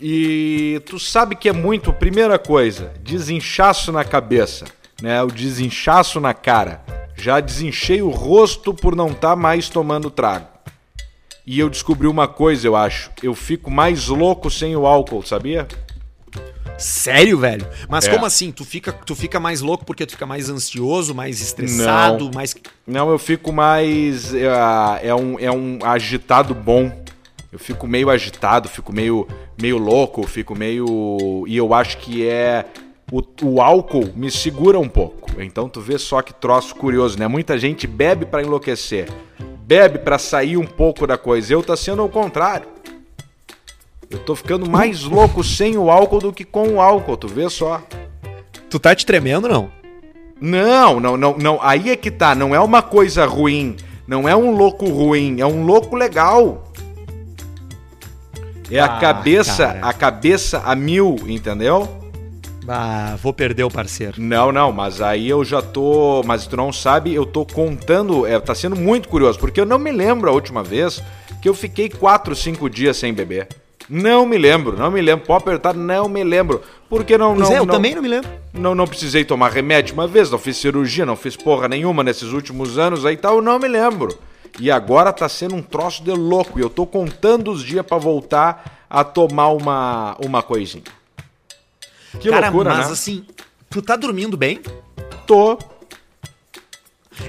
E 0.00 0.80
tu 0.86 0.98
sabe 0.98 1.36
que 1.36 1.48
é 1.48 1.52
muito, 1.52 1.92
primeira 1.92 2.38
coisa, 2.38 2.92
desinchaço 3.02 3.92
na 3.92 4.02
cabeça, 4.04 4.64
né? 5.02 5.22
O 5.22 5.26
desinchaço 5.28 6.20
na 6.20 6.32
cara. 6.32 6.82
Já 7.16 7.40
desinchei 7.40 8.00
o 8.00 8.10
rosto 8.10 8.72
por 8.72 8.94
não 8.96 9.08
estar 9.08 9.34
mais 9.36 9.68
tomando 9.68 10.08
trago. 10.10 10.46
E 11.50 11.58
eu 11.58 11.70
descobri 11.70 12.06
uma 12.06 12.28
coisa, 12.28 12.66
eu 12.66 12.76
acho. 12.76 13.10
Eu 13.22 13.34
fico 13.34 13.70
mais 13.70 14.08
louco 14.08 14.50
sem 14.50 14.76
o 14.76 14.86
álcool, 14.86 15.22
sabia? 15.22 15.66
Sério, 16.76 17.38
velho? 17.38 17.66
Mas 17.88 18.06
É. 18.06 18.10
como 18.12 18.26
assim? 18.26 18.52
Tu 18.52 18.66
fica, 18.66 18.92
tu 18.92 19.16
fica 19.16 19.40
mais 19.40 19.62
louco 19.62 19.82
porque 19.82 20.04
tu 20.04 20.12
fica 20.12 20.26
mais 20.26 20.50
ansioso, 20.50 21.14
mais 21.14 21.40
estressado, 21.40 22.26
Não. 22.26 22.32
mais. 22.34 22.54
Não, 22.86 23.10
eu 23.10 23.18
fico 23.18 23.50
mais. 23.50 24.34
É, 24.34 25.08
é 25.08 25.14
um, 25.14 25.38
é 25.38 25.50
um 25.50 25.78
agitado 25.82 26.54
bom. 26.54 26.92
Eu 27.50 27.58
fico 27.58 27.86
meio 27.86 28.10
agitado, 28.10 28.68
fico 28.68 28.92
meio, 28.92 29.26
meio 29.58 29.78
louco, 29.78 30.26
fico 30.26 30.54
meio. 30.54 31.44
E 31.48 31.56
eu 31.56 31.72
acho 31.72 31.96
que 31.96 32.28
é. 32.28 32.66
O, 33.10 33.22
o 33.42 33.62
álcool 33.62 34.10
me 34.14 34.30
segura 34.30 34.78
um 34.78 34.86
pouco. 34.88 35.40
Então 35.40 35.66
tu 35.66 35.80
vê 35.80 35.96
só 35.98 36.20
que 36.20 36.34
troço 36.34 36.74
curioso, 36.76 37.18
né? 37.18 37.26
Muita 37.26 37.56
gente 37.58 37.86
bebe 37.86 38.26
pra 38.26 38.42
enlouquecer. 38.42 39.08
Bebe 39.68 39.98
pra 39.98 40.18
sair 40.18 40.56
um 40.56 40.64
pouco 40.64 41.06
da 41.06 41.18
coisa. 41.18 41.52
Eu 41.52 41.62
tá 41.62 41.76
sendo 41.76 42.00
ao 42.00 42.08
contrário. 42.08 42.66
Eu 44.08 44.18
tô 44.20 44.34
ficando 44.34 44.66
mais 44.70 45.02
louco 45.02 45.44
sem 45.44 45.76
o 45.76 45.90
álcool 45.90 46.20
do 46.20 46.32
que 46.32 46.42
com 46.42 46.68
o 46.70 46.80
álcool, 46.80 47.18
tu 47.18 47.28
vê 47.28 47.50
só. 47.50 47.82
Tu 48.70 48.78
tá 48.78 48.94
te 48.94 49.04
tremendo, 49.04 49.46
não? 49.46 49.70
Não, 50.40 50.98
não, 50.98 51.18
não, 51.18 51.36
não. 51.36 51.58
Aí 51.60 51.90
é 51.90 51.96
que 51.96 52.10
tá. 52.10 52.34
Não 52.34 52.54
é 52.54 52.60
uma 52.60 52.80
coisa 52.80 53.26
ruim. 53.26 53.76
Não 54.06 54.26
é 54.26 54.34
um 54.34 54.52
louco 54.52 54.86
ruim. 54.88 55.38
É 55.38 55.44
um 55.44 55.62
louco 55.66 55.94
legal. 55.94 56.64
É 58.70 58.78
Ah, 58.78 58.86
a 58.86 58.98
cabeça, 58.98 59.66
cara. 59.66 59.80
a 59.86 59.92
cabeça 59.92 60.62
a 60.64 60.74
mil, 60.74 61.14
entendeu? 61.26 61.86
Ah, 62.68 63.16
vou 63.22 63.32
perder 63.32 63.64
o 63.64 63.70
parceiro. 63.70 64.20
Não, 64.20 64.52
não, 64.52 64.70
mas 64.70 65.00
aí 65.00 65.28
eu 65.28 65.44
já 65.44 65.62
tô. 65.62 66.22
Mas 66.24 66.46
tu 66.46 66.56
não 66.56 66.72
sabe, 66.72 67.14
eu 67.14 67.24
tô 67.24 67.46
contando. 67.46 68.26
É, 68.26 68.38
tá 68.38 68.54
sendo 68.54 68.76
muito 68.76 69.08
curioso, 69.08 69.38
porque 69.38 69.60
eu 69.60 69.66
não 69.66 69.78
me 69.78 69.90
lembro 69.90 70.28
a 70.28 70.32
última 70.32 70.62
vez 70.62 71.02
que 71.40 71.48
eu 71.48 71.54
fiquei 71.54 71.88
4, 71.88 72.34
5 72.36 72.68
dias 72.68 72.96
sem 72.96 73.12
beber. 73.14 73.48
Não 73.88 74.26
me 74.26 74.36
lembro, 74.36 74.76
não 74.76 74.90
me 74.90 75.00
lembro. 75.00 75.24
Pode 75.24 75.44
apertar, 75.44 75.74
não 75.74 76.08
me 76.08 76.22
lembro. 76.22 76.60
Porque 76.90 77.16
não, 77.16 77.34
Pois 77.34 77.48
não, 77.48 77.56
é, 77.56 77.58
eu 77.58 77.66
não, 77.66 77.74
também 77.74 77.94
não 77.94 78.02
me 78.02 78.08
lembro. 78.08 78.30
Não, 78.52 78.74
não 78.74 78.86
precisei 78.86 79.24
tomar 79.24 79.50
remédio 79.50 79.94
uma 79.94 80.06
vez, 80.06 80.30
não 80.30 80.38
fiz 80.38 80.58
cirurgia, 80.58 81.06
não 81.06 81.16
fiz 81.16 81.36
porra 81.36 81.68
nenhuma 81.68 82.04
nesses 82.04 82.32
últimos 82.32 82.76
anos 82.76 83.06
aí 83.06 83.16
tal, 83.16 83.36
eu 83.36 83.42
não 83.42 83.58
me 83.58 83.68
lembro. 83.68 84.18
E 84.60 84.70
agora 84.70 85.12
tá 85.12 85.28
sendo 85.28 85.54
um 85.54 85.62
troço 85.62 86.02
de 86.02 86.10
louco 86.10 86.58
e 86.58 86.62
eu 86.62 86.68
tô 86.68 86.84
contando 86.84 87.50
os 87.50 87.62
dias 87.62 87.84
pra 87.84 87.96
voltar 87.96 88.84
a 88.90 89.04
tomar 89.04 89.48
uma, 89.48 90.16
uma 90.22 90.42
coisinha. 90.42 90.97
Que 92.20 92.30
Cara, 92.30 92.48
loucura, 92.48 92.74
mas 92.74 92.86
né? 92.86 92.92
assim, 92.92 93.24
tu 93.70 93.80
tá 93.80 93.96
dormindo 93.96 94.36
bem? 94.36 94.60
Tô. 95.26 95.58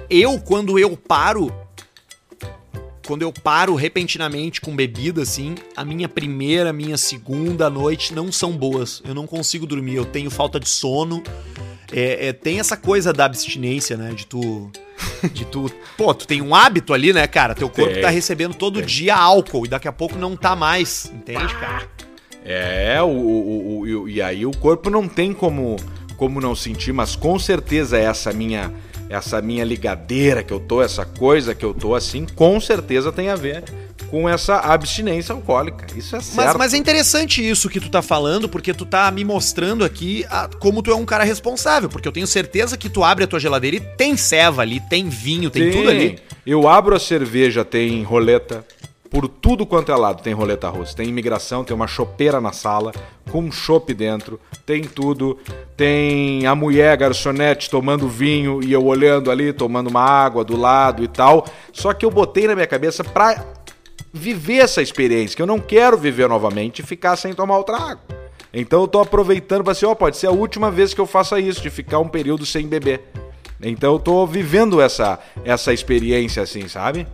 Eu, 0.09 0.39
quando 0.39 0.79
eu 0.79 0.95
paro. 0.97 1.53
Quando 3.05 3.23
eu 3.23 3.33
paro 3.33 3.73
repentinamente 3.73 4.61
com 4.61 4.75
bebida, 4.75 5.23
assim, 5.23 5.55
a 5.75 5.83
minha 5.83 6.07
primeira, 6.07 6.71
minha 6.71 6.95
segunda 6.95 7.67
noite 7.67 8.13
não 8.13 8.31
são 8.31 8.51
boas. 8.51 9.01
Eu 9.03 9.15
não 9.15 9.25
consigo 9.25 9.65
dormir, 9.65 9.95
eu 9.95 10.05
tenho 10.05 10.29
falta 10.29 10.59
de 10.59 10.69
sono. 10.69 11.23
É, 11.91 12.27
é, 12.27 12.33
tem 12.33 12.59
essa 12.59 12.77
coisa 12.77 13.11
da 13.11 13.25
abstinência, 13.25 13.97
né? 13.97 14.13
De 14.13 14.25
tu. 14.25 14.71
De 15.33 15.45
tu. 15.45 15.71
Pô, 15.97 16.13
tu 16.13 16.27
tem 16.27 16.41
um 16.41 16.53
hábito 16.53 16.93
ali, 16.93 17.11
né, 17.11 17.25
cara? 17.25 17.55
Teu 17.55 17.69
corpo 17.69 17.93
Tem, 17.93 18.01
tá 18.01 18.09
recebendo 18.09 18.53
todo 18.53 18.81
dia 18.81 19.15
álcool 19.15 19.65
e 19.65 19.69
daqui 19.69 19.87
a 19.87 19.91
pouco 19.91 20.17
não 20.17 20.35
tá 20.35 20.55
mais. 20.55 21.11
Entende, 21.13 21.53
cara? 21.55 21.89
É, 22.51 22.99
o, 23.01 23.05
o- 23.07 23.79
o- 23.81 24.09
e 24.09 24.21
aí 24.21 24.43
o 24.45 24.51
corpo 24.51 24.89
não 24.89 25.07
tem 25.07 25.33
como, 25.33 25.75
como 26.17 26.41
não 26.41 26.55
sentir, 26.55 26.91
mas 26.91 27.15
com 27.15 27.37
certeza 27.37 27.97
essa 27.97 28.33
minha 28.33 28.73
essa 29.07 29.41
minha 29.41 29.63
ligadeira 29.63 30.43
que 30.43 30.53
eu 30.53 30.59
tô, 30.59 30.83
essa 30.83 31.03
coisa 31.03 31.55
que 31.55 31.65
eu 31.65 31.73
tô 31.73 31.95
assim, 31.95 32.27
com 32.35 32.59
certeza 32.61 33.11
tem 33.11 33.29
a 33.29 33.35
ver 33.35 33.63
com 34.07 34.29
essa 34.29 34.57
abstinência 34.59 35.33
alcoólica. 35.33 35.87
Isso 35.97 36.15
é 36.15 36.19
certo. 36.21 36.35
Mas, 36.35 36.55
mas 36.55 36.73
é 36.75 36.77
interessante 36.77 37.47
isso 37.47 37.67
que 37.69 37.79
tu 37.79 37.89
tá 37.89 38.03
falando, 38.03 38.47
porque 38.47 38.71
tu 38.71 38.85
tá 38.85 39.09
me 39.09 39.23
mostrando 39.25 39.83
aqui 39.83 40.23
a- 40.29 40.47
como 40.59 40.83
tu 40.83 40.91
é 40.91 40.95
um 40.95 41.05
cara 41.05 41.23
responsável. 41.23 41.89
Porque 41.89 42.07
eu 42.07 42.11
tenho 42.11 42.27
certeza 42.27 42.77
que 42.77 42.87
tu 42.87 43.03
abre 43.03 43.23
a 43.23 43.27
tua 43.27 43.39
geladeira 43.39 43.77
e 43.77 43.79
tem 43.79 44.15
ceva 44.15 44.61
ali, 44.61 44.79
tem 44.79 45.09
vinho, 45.09 45.49
tem, 45.49 45.71
tudo 45.71 45.89
ali. 45.89 46.19
Eu 46.45 46.67
abro 46.67 46.95
a 46.95 46.99
cerveja, 46.99 47.65
tem 47.65 48.03
roleta. 48.03 48.63
Por 49.09 49.27
tudo 49.27 49.65
quanto 49.65 49.91
é 49.91 49.95
lado 49.95 50.21
tem 50.21 50.33
roleta 50.33 50.69
russa. 50.69 50.95
Tem 50.95 51.07
imigração, 51.07 51.63
tem 51.63 51.75
uma 51.75 51.87
chopeira 51.87 52.39
na 52.39 52.51
sala, 52.51 52.91
com 53.31 53.41
um 53.41 53.51
chopp 53.51 53.93
dentro, 53.93 54.39
tem 54.65 54.83
tudo. 54.83 55.37
Tem 55.75 56.45
a 56.45 56.53
mulher 56.53 56.95
garçonete 56.95 57.69
tomando 57.69 58.07
vinho 58.07 58.63
e 58.63 58.71
eu 58.71 58.85
olhando 58.85 59.31
ali, 59.31 59.51
tomando 59.51 59.87
uma 59.87 60.03
água 60.03 60.43
do 60.43 60.55
lado 60.55 61.03
e 61.03 61.07
tal. 61.07 61.45
Só 61.73 61.93
que 61.93 62.05
eu 62.05 62.11
botei 62.11 62.47
na 62.47 62.53
minha 62.53 62.67
cabeça 62.67 63.03
pra 63.03 63.43
viver 64.13 64.57
essa 64.57 64.81
experiência, 64.81 65.35
que 65.35 65.41
eu 65.41 65.47
não 65.47 65.59
quero 65.59 65.97
viver 65.97 66.27
novamente 66.27 66.79
e 66.79 66.85
ficar 66.85 67.15
sem 67.15 67.33
tomar 67.33 67.57
o 67.59 67.63
trago. 67.63 68.01
Então 68.53 68.81
eu 68.81 68.87
tô 68.87 68.99
aproveitando 68.99 69.63
pra 69.63 69.71
assim, 69.71 69.85
ó, 69.85 69.93
pode 69.93 70.17
ser 70.17 70.27
a 70.27 70.31
última 70.31 70.71
vez 70.71 70.93
que 70.93 71.01
eu 71.01 71.05
faça 71.05 71.39
isso, 71.39 71.61
de 71.61 71.69
ficar 71.69 71.99
um 71.99 72.07
período 72.07 72.45
sem 72.45 72.67
beber. 72.67 73.03
Então 73.61 73.93
eu 73.93 73.99
tô 73.99 74.25
vivendo 74.25 74.81
essa, 74.81 75.19
essa 75.43 75.73
experiência 75.73 76.41
assim, 76.41 76.67
sabe? 76.67 77.05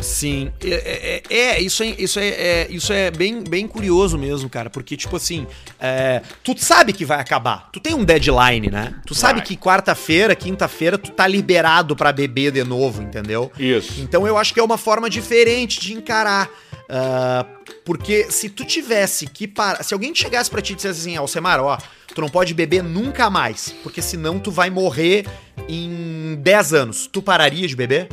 Sim, 0.00 0.50
é, 0.64 1.22
é- 1.30 1.34
é, 1.36 1.60
isso, 1.60 1.82
é, 1.82 1.86
isso, 1.98 2.18
é, 2.18 2.28
é- 2.28 2.66
isso 2.70 2.92
é 2.92 3.10
bem, 3.10 3.42
bem 3.42 3.66
curioso 3.66 4.16
mesmo, 4.18 4.48
cara, 4.48 4.70
porque, 4.70 4.96
tipo 4.96 5.16
assim, 5.16 5.46
é, 5.78 6.22
tu 6.42 6.54
sabe 6.58 6.92
que 6.92 7.04
vai 7.04 7.20
acabar, 7.20 7.68
tu 7.72 7.78
tem 7.80 7.94
um 7.94 8.04
deadline, 8.04 8.70
né? 8.70 8.94
Tu 9.06 9.14
sabe 9.14 9.40
Vai. 9.40 9.46
que 9.46 9.56
quarta-feira, 9.56 10.34
quinta-feira, 10.34 10.96
tu 10.98 11.10
tá 11.10 11.26
liberado 11.26 11.94
pra 11.94 12.12
beber 12.12 12.50
de 12.52 12.64
novo, 12.64 13.02
entendeu? 13.02 13.50
Isso. 13.58 14.00
Então 14.00 14.26
eu 14.26 14.36
acho 14.36 14.54
que 14.54 14.60
é 14.60 14.62
uma 14.62 14.78
forma 14.78 15.08
diferente 15.10 15.80
de 15.80 15.92
encarar. 15.94 16.48
ah, 16.92 17.46
porque 17.84 18.26
se 18.32 18.48
tu 18.48 18.64
tivesse 18.64 19.24
que 19.28 19.46
parar. 19.46 19.84
Se 19.84 19.94
alguém 19.94 20.12
chegasse 20.12 20.50
pra 20.50 20.60
ti 20.60 20.72
e 20.72 20.76
dissesse 20.76 21.00
assim, 21.02 21.16
Alcemar, 21.16 21.60
ó, 21.60 21.78
tu 22.12 22.20
não 22.20 22.28
pode 22.28 22.52
beber 22.52 22.82
nunca 22.82 23.30
mais, 23.30 23.72
porque 23.84 24.02
senão 24.02 24.40
tu 24.40 24.50
vai 24.50 24.70
morrer 24.70 25.24
em 25.68 26.34
10 26.42 26.72
anos. 26.74 27.06
Tu 27.06 27.22
pararia 27.22 27.68
de 27.68 27.76
beber? 27.76 28.08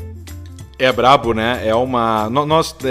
É 0.79 0.91
brabo, 0.91 1.33
né? 1.33 1.61
É 1.65 1.73
uma. 1.73 2.29
Nós 2.29 2.75
é, 2.83 2.87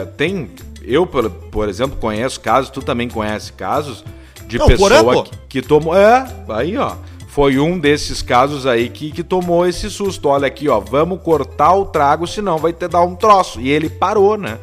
é, 0.00 0.04
tem. 0.16 0.50
Eu, 0.82 1.06
por, 1.06 1.28
por 1.28 1.68
exemplo, 1.68 1.98
conheço 1.98 2.40
casos, 2.40 2.70
tu 2.70 2.80
também 2.80 3.08
conhece 3.08 3.52
casos 3.52 4.02
de 4.46 4.56
Não, 4.58 4.66
pessoa 4.66 5.24
que, 5.24 5.30
que 5.48 5.62
tomou. 5.62 5.94
É, 5.96 6.26
aí, 6.48 6.76
ó. 6.76 6.94
Foi 7.28 7.58
um 7.58 7.78
desses 7.78 8.22
casos 8.22 8.66
aí 8.66 8.88
que, 8.88 9.12
que 9.12 9.22
tomou 9.22 9.66
esse 9.66 9.90
susto. 9.90 10.28
Olha 10.28 10.46
aqui, 10.46 10.68
ó. 10.68 10.80
Vamos 10.80 11.20
cortar 11.22 11.74
o 11.74 11.84
trago, 11.84 12.26
senão 12.26 12.56
vai 12.58 12.72
ter 12.72 12.88
dar 12.88 13.02
um 13.02 13.14
troço. 13.14 13.60
E 13.60 13.68
ele 13.68 13.88
parou, 13.90 14.36
né? 14.36 14.58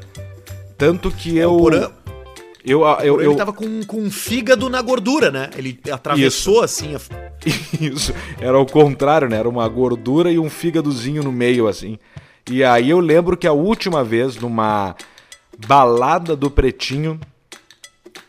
Tanto 0.77 1.11
que 1.11 1.37
eu. 1.37 1.41
É, 1.41 1.47
o 1.53 1.57
Porã- 1.59 1.91
Eu, 2.65 2.81
eu, 3.03 3.21
ele 3.21 3.27
eu, 3.27 3.35
tava 3.35 3.53
com, 3.53 3.81
com 3.85 3.97
um 4.01 4.09
fígado 4.11 4.67
na 4.69 4.81
gordura, 4.81 5.29
né? 5.29 5.51
Ele 5.55 5.79
atravessou 5.91 6.63
assim. 6.63 6.95
a- 6.95 6.99
Isso, 7.79 8.11
era 8.41 8.59
o 8.59 8.65
contrário, 8.65 9.29
né? 9.29 9.37
Era 9.37 9.47
uma 9.47 9.67
gordura 9.69 10.31
e 10.31 10.39
um 10.39 10.49
fígadozinho 10.49 11.23
no 11.23 11.31
meio, 11.31 11.67
assim. 11.67 11.99
E 12.49 12.63
aí 12.63 12.91
eu 12.91 12.99
lembro 12.99 13.35
que 13.35 13.47
a 13.47 13.53
última 13.53 14.03
vez, 14.03 14.35
numa 14.35 14.95
balada 15.67 16.35
do 16.35 16.51
Pretinho, 16.51 17.19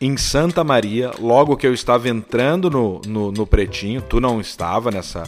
em 0.00 0.16
Santa 0.16 0.64
Maria, 0.64 1.11
logo 1.18 1.57
que 1.57 1.66
eu 1.66 1.74
estava 1.74 2.09
entrando 2.09 2.70
no, 2.70 3.00
no, 3.07 3.33
no 3.33 3.46
Pretinho, 3.46 4.00
tu 4.00 4.20
não 4.20 4.40
estava 4.40 4.90
nessa, 4.90 5.24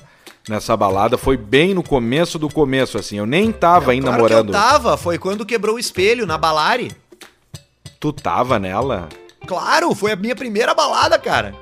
nessa 0.49 0.77
balada, 0.77 1.19
foi 1.19 1.37
bem 1.37 1.75
no 1.75 1.83
começo 1.83 2.39
do 2.39 2.49
começo, 2.49 2.99
assim. 2.99 3.19
Eu 3.19 3.27
nem 3.27 3.53
tava 3.53 3.93
ainda 3.93 4.07
claro 4.07 4.23
morando. 4.23 4.49
eu 4.53 4.59
tava, 4.59 4.97
foi 4.97 5.19
quando 5.19 5.45
quebrou 5.45 5.77
o 5.77 5.79
espelho 5.79 6.27
na 6.27 6.39
Balari. 6.39 6.91
Tu 8.01 8.13
tava 8.13 8.59
nela? 8.59 9.09
Claro, 9.47 9.95
foi 9.95 10.13
a 10.13 10.17
minha 10.17 10.37
primeira 10.37 10.75
balada, 10.75 11.19
cara. 11.19 11.55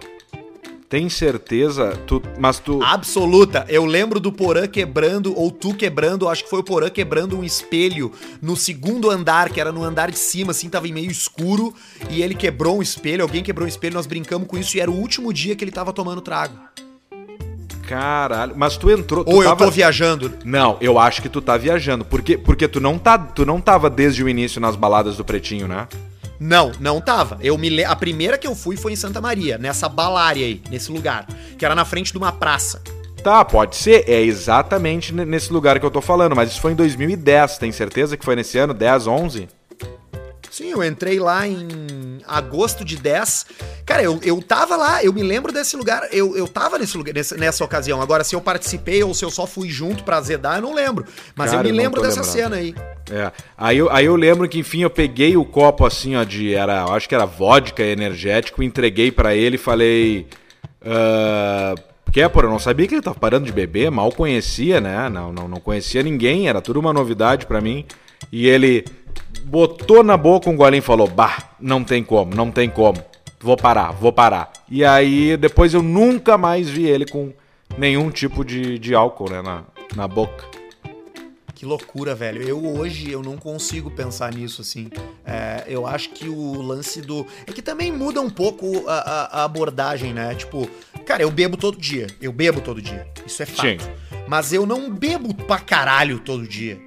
Tem 0.89 1.09
certeza? 1.09 1.99
Tu, 2.07 2.23
mas 2.39 2.61
tu. 2.61 2.81
Absoluta. 2.83 3.65
Eu 3.69 3.85
lembro 3.85 4.21
do 4.21 4.31
Porã 4.31 4.69
quebrando, 4.69 5.37
ou 5.37 5.51
tu 5.51 5.75
quebrando, 5.75 6.29
acho 6.29 6.45
que 6.45 6.51
foi 6.51 6.61
o 6.61 6.65
Porã 6.65 6.89
quebrando 6.89 7.37
um 7.37 7.43
espelho 7.43 8.13
no 8.41 8.57
segundo 8.57 9.11
andar, 9.11 9.51
que 9.51 9.61
era 9.61 9.73
no 9.73 9.83
andar 9.83 10.13
de 10.13 10.19
cima, 10.19 10.53
assim, 10.53 10.69
tava 10.69 10.87
em 10.87 10.93
meio 10.93 11.11
escuro, 11.11 11.75
e 12.09 12.23
ele 12.23 12.37
quebrou 12.37 12.79
um 12.79 12.83
espelho, 12.83 13.23
alguém 13.23 13.43
quebrou 13.43 13.65
um 13.65 13.69
espelho, 13.69 13.95
nós 13.95 14.07
brincamos 14.07 14.47
com 14.47 14.57
isso, 14.57 14.77
e 14.77 14.81
era 14.81 14.91
o 14.91 14.95
último 14.95 15.33
dia 15.33 15.57
que 15.57 15.65
ele 15.65 15.73
tava 15.73 15.93
tomando 15.93 16.21
trago. 16.21 16.55
Caralho. 17.89 18.55
Mas 18.57 18.77
tu 18.77 18.91
entrou. 18.91 19.25
tu 19.25 19.31
Ou 19.31 19.43
eu 19.43 19.49
tava- 19.49 19.65
tô 19.65 19.71
viajando. 19.71 20.33
Não, 20.45 20.77
eu 20.81 20.99
acho 20.99 21.23
que 21.23 21.29
tu 21.29 21.41
tá 21.41 21.57
viajando. 21.57 22.05
Porque, 22.05 22.37
porque 22.37 22.67
tu, 22.67 22.81
não 22.81 22.99
tá, 22.99 23.17
tu 23.17 23.47
não 23.47 23.61
tava 23.61 23.89
desde 23.89 24.23
o 24.25 24.29
início 24.29 24.61
nas 24.61 24.75
baladas 24.75 25.17
do 25.17 25.25
Pretinho, 25.25 25.69
né? 25.69 25.87
Não, 26.39 26.73
não 26.81 27.01
tava. 27.01 27.39
Eu 27.41 27.57
me 27.57 27.69
le... 27.69 27.85
A 27.85 27.97
primeira 27.97 28.37
que 28.37 28.47
eu 28.47 28.55
fui 28.55 28.77
foi 28.77 28.93
em 28.93 28.97
Santa 28.97 29.21
Maria, 29.21 29.57
nessa 29.59 29.89
balária 29.89 30.45
aí, 30.45 30.61
nesse 30.71 30.91
lugar, 30.93 31.27
que 31.59 31.65
era 31.65 31.75
na 31.75 31.85
frente 31.85 32.13
de 32.13 32.19
uma 32.19 32.33
praça. 32.33 32.83
Tá, 33.23 33.45
pode 33.45 33.75
ser. 33.77 34.09
É 34.09 34.21
exatamente 34.21 35.13
ne- 35.13 35.25
nesse 35.25 35.53
lugar 35.53 35.81
que 35.81 35.87
eu 35.87 35.91
tô 35.91 36.01
falando. 36.01 36.37
Mas 36.37 36.51
isso 36.51 36.61
foi 36.61 36.73
em 36.73 36.77
2010. 36.77 37.59
Tem 37.59 37.73
certeza 37.73 38.17
que 38.17 38.25
foi 38.25 38.37
nesse 38.37 38.57
ano? 38.59 38.73
10, 38.73 39.07
11? 39.07 39.49
Sim, 40.51 40.71
eu 40.71 40.83
entrei 40.85 41.19
lá 41.19 41.47
em 41.47 42.21
agosto 42.27 42.85
de 42.85 42.97
10. 42.97 43.47
Cara, 43.85 44.03
eu, 44.03 44.19
eu 44.23 44.41
tava 44.41 44.75
lá, 44.77 45.05
eu 45.05 45.13
me 45.13 45.23
lembro 45.23 45.53
desse 45.53 45.77
lugar, 45.77 46.09
eu, 46.13 46.35
eu 46.37 46.49
tava 46.49 46.79
nesse 46.79 46.97
lugar, 46.97 47.13
nessa, 47.13 47.37
nessa 47.37 47.63
ocasião. 47.65 48.01
Agora, 48.01 48.25
se 48.25 48.35
eu 48.35 48.41
participei 48.41 49.03
ou 49.03 49.13
se 49.13 49.25
eu 49.25 49.31
só 49.31 49.47
fui 49.47 49.69
junto 49.69 50.03
pra 50.03 50.17
azedar, 50.17 50.57
eu 50.57 50.63
não 50.63 50.73
lembro. 50.73 51.05
Mas 51.35 51.51
Cara, 51.51 51.67
eu 51.67 51.73
me 51.73 51.77
lembro 51.77 52.01
dessa 52.01 52.21
lembrando. 52.23 52.33
cena 52.33 52.57
aí. 52.57 52.75
É. 53.11 53.31
Aí 53.57 53.79
eu, 53.79 53.91
aí 53.91 54.05
eu 54.07 54.17
lembro 54.17 54.49
que, 54.49 54.59
enfim, 54.59 54.81
eu 54.81 54.91
peguei 54.91 55.37
o 55.37 55.45
copo 55.45 55.87
assim, 55.87 56.17
ó, 56.17 56.25
de. 56.25 56.55
Era, 56.55 56.85
acho 56.85 57.09
que 57.09 57.15
era 57.15 57.25
vodka 57.25 57.83
energético, 57.83 58.63
entreguei 58.63 59.11
pra 59.11 59.35
ele 59.35 59.57
e 59.57 59.59
falei. 59.59 60.27
que 62.13 62.21
é, 62.21 62.29
pô, 62.29 62.41
eu 62.41 62.51
não 62.51 62.59
sabia 62.59 62.87
que 62.87 62.95
ele 62.95 63.03
tava 63.03 63.19
parando 63.19 63.47
de 63.47 63.53
beber, 63.53 63.91
mal 63.91 64.11
conhecia, 64.11 64.81
né? 64.81 65.09
Não, 65.09 65.33
não, 65.33 65.49
não 65.49 65.61
conhecia 65.61 66.03
ninguém, 66.03 66.49
era 66.49 66.61
tudo 66.61 66.81
uma 66.81 66.93
novidade 66.93 67.47
pra 67.47 67.61
mim. 67.61 67.85
E 68.33 68.49
ele 68.49 68.85
botou 69.45 70.03
na 70.03 70.17
boca 70.17 70.51
um 70.51 70.57
golinho 70.57 70.81
e 70.81 70.83
falou: 70.83 71.07
Bah, 71.07 71.51
não 71.61 71.85
tem 71.85 72.03
como, 72.03 72.35
não 72.35 72.51
tem 72.51 72.69
como. 72.69 72.99
Vou 73.41 73.57
parar, 73.57 73.93
vou 73.93 74.13
parar. 74.13 74.53
E 74.69 74.85
aí 74.85 75.37
depois 75.37 75.75
eu 75.75 75.83
nunca 75.83 76.37
mais 76.37 76.69
vi 76.69 76.87
ele 76.87 77.07
com 77.07 77.33
nenhum 77.79 78.11
tipo 78.11 78.45
de, 78.45 78.79
de 78.79 78.95
álcool, 78.95 79.31
né, 79.31 79.43
na, 79.43 79.63
na 79.95 80.09
boca. 80.09 80.45
Que 81.57 81.65
loucura, 81.65 82.15
velho. 82.15 82.43
Eu 82.43 82.63
hoje 82.65 83.11
eu 83.11 83.23
não 83.23 83.39
consigo 83.39 83.91
pensar 83.91 84.31
nisso 84.33 84.61
assim. 84.61 84.91
É, 85.25 85.65
eu 85.67 85.87
acho 85.87 86.11
que 86.11 86.29
o 86.29 86.61
lance 86.61 87.01
do. 87.01 87.27
É 87.47 87.51
que 87.53 87.63
também 87.63 87.91
muda 87.91 88.21
um 88.21 88.29
pouco 88.29 88.85
a, 88.87 88.93
a- 88.99 89.41
a 89.41 89.45
abordagem, 89.45 90.13
né? 90.13 90.35
Tipo, 90.35 90.69
cara, 91.07 91.23
eu 91.23 91.31
bebo 91.31 91.57
todo 91.57 91.79
dia. 91.79 92.07
Eu 92.21 92.31
bebo 92.31 92.61
todo 92.61 92.81
dia. 92.83 93.07
Isso 93.27 93.43
é 93.43 93.47
fato. 93.47 93.67
Sim. 93.67 93.79
Mas 94.29 94.53
eu 94.53 94.67
não 94.67 94.91
bebo 94.91 95.33
pra 95.33 95.59
caralho 95.59 96.19
todo 96.21 96.47
dia. 96.47 96.79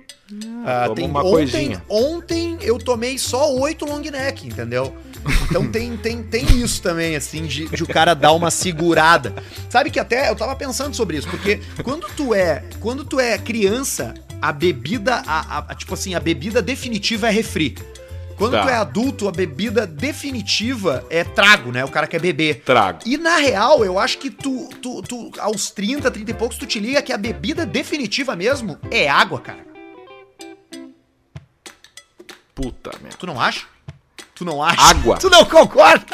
Ah, 0.63 0.83
toma 0.83 0.95
tem, 0.95 1.05
uma 1.07 1.21
ontem, 1.21 1.31
coisinha. 1.31 1.83
ontem 1.89 2.57
eu 2.61 2.77
tomei 2.77 3.17
só 3.17 3.51
oito 3.55 3.83
long 3.85 3.99
neck, 4.01 4.45
entendeu? 4.47 4.95
Então 5.49 5.67
tem, 5.67 5.97
tem, 5.97 6.21
tem 6.21 6.45
isso 6.61 6.79
também, 6.83 7.15
assim, 7.15 7.47
de, 7.47 7.67
de 7.67 7.81
o 7.83 7.87
cara 7.87 8.13
dar 8.13 8.33
uma 8.33 8.51
segurada. 8.51 9.33
Sabe 9.67 9.89
que 9.89 9.99
até 9.99 10.29
eu 10.29 10.35
tava 10.35 10.55
pensando 10.55 10.95
sobre 10.95 11.17
isso, 11.17 11.27
porque 11.27 11.59
quando 11.83 12.07
tu 12.15 12.35
é, 12.35 12.63
quando 12.79 13.03
tu 13.03 13.19
é 13.19 13.39
criança, 13.39 14.13
a 14.41 14.51
bebida, 14.51 15.23
a, 15.27 15.59
a- 15.69 15.75
tipo 15.75 15.93
assim, 15.93 16.15
a 16.15 16.19
bebida 16.19 16.61
definitiva 16.61 17.27
é 17.27 17.31
refri. 17.31 17.75
Quando 18.37 18.53
Tá. 18.53 18.63
tu 18.63 18.69
é 18.69 18.75
adulto, 18.75 19.27
a 19.27 19.31
bebida 19.33 19.85
definitiva 19.85 21.05
é 21.09 21.25
trago, 21.25 21.73
né? 21.73 21.83
O 21.83 21.89
cara 21.89 22.07
quer 22.07 22.21
beber. 22.21 22.61
Trago. 22.63 22.99
E 23.05 23.17
na 23.17 23.35
real, 23.35 23.83
eu 23.83 23.99
acho 23.99 24.17
que 24.17 24.29
tu, 24.29 24.69
tu, 24.81 25.01
tu, 25.01 25.31
aos 25.39 25.71
30, 25.71 26.09
30 26.09 26.31
e 26.31 26.33
poucos, 26.33 26.57
tu 26.57 26.65
te 26.65 26.79
liga 26.79 27.01
que 27.01 27.11
a 27.11 27.17
bebida 27.17 27.65
definitiva 27.65 28.37
mesmo 28.37 28.79
é 28.89 29.09
água, 29.09 29.41
cara. 29.41 29.67
Puta 32.55 32.91
merda. 33.01 33.17
Tu 33.17 33.27
não 33.27 33.39
acha? 33.39 33.65
Tu 34.35 34.45
não 34.45 34.63
acha? 34.63 34.81
Água. 34.81 35.17
Tu 35.19 35.29
não 35.29 35.43
concorda? 35.45 36.05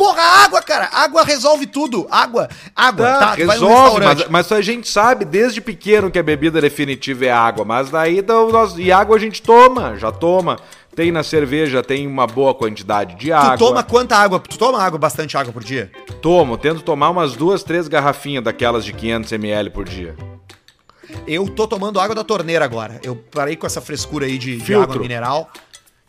Porra, 0.00 0.22
água, 0.22 0.62
cara. 0.62 0.88
Água 0.90 1.22
resolve 1.22 1.66
tudo. 1.66 2.06
Água, 2.10 2.48
água. 2.74 3.06
Tá, 3.06 3.18
Tá, 3.18 3.34
resolve, 3.34 4.00
mas, 4.02 4.28
mas 4.28 4.52
a 4.52 4.62
gente 4.62 4.88
sabe 4.88 5.26
desde 5.26 5.60
pequeno 5.60 6.10
que 6.10 6.18
a 6.18 6.22
bebida 6.22 6.58
definitiva 6.58 7.26
é 7.26 7.30
água, 7.30 7.66
mas 7.66 7.90
daí 7.90 8.22
nós, 8.22 8.78
e 8.78 8.90
água 8.90 9.16
a 9.16 9.18
gente 9.18 9.42
toma, 9.42 9.98
já 9.98 10.10
toma. 10.10 10.58
Tem 10.96 11.12
na 11.12 11.22
cerveja, 11.22 11.82
tem 11.82 12.06
uma 12.06 12.26
boa 12.26 12.54
quantidade 12.54 13.14
de 13.14 13.30
água. 13.30 13.58
Tu 13.58 13.58
toma 13.58 13.82
quanta 13.82 14.16
água? 14.16 14.40
Tu 14.40 14.58
toma 14.58 14.82
água, 14.82 14.98
bastante 14.98 15.36
água 15.36 15.52
por 15.52 15.62
dia? 15.62 15.92
Tomo, 16.22 16.56
tento 16.56 16.80
tomar 16.82 17.10
umas 17.10 17.36
duas, 17.36 17.62
três 17.62 17.86
garrafinhas 17.86 18.42
daquelas 18.42 18.84
de 18.84 18.94
500ml 18.94 19.70
por 19.70 19.84
dia. 19.84 20.16
Eu 21.26 21.46
tô 21.48 21.66
tomando 21.68 22.00
água 22.00 22.14
da 22.14 22.24
torneira 22.24 22.64
agora. 22.64 22.98
Eu 23.04 23.16
parei 23.16 23.54
com 23.54 23.66
essa 23.66 23.80
frescura 23.80 24.24
aí 24.26 24.38
de, 24.38 24.56
de 24.56 24.74
água 24.74 24.96
mineral. 24.96 25.50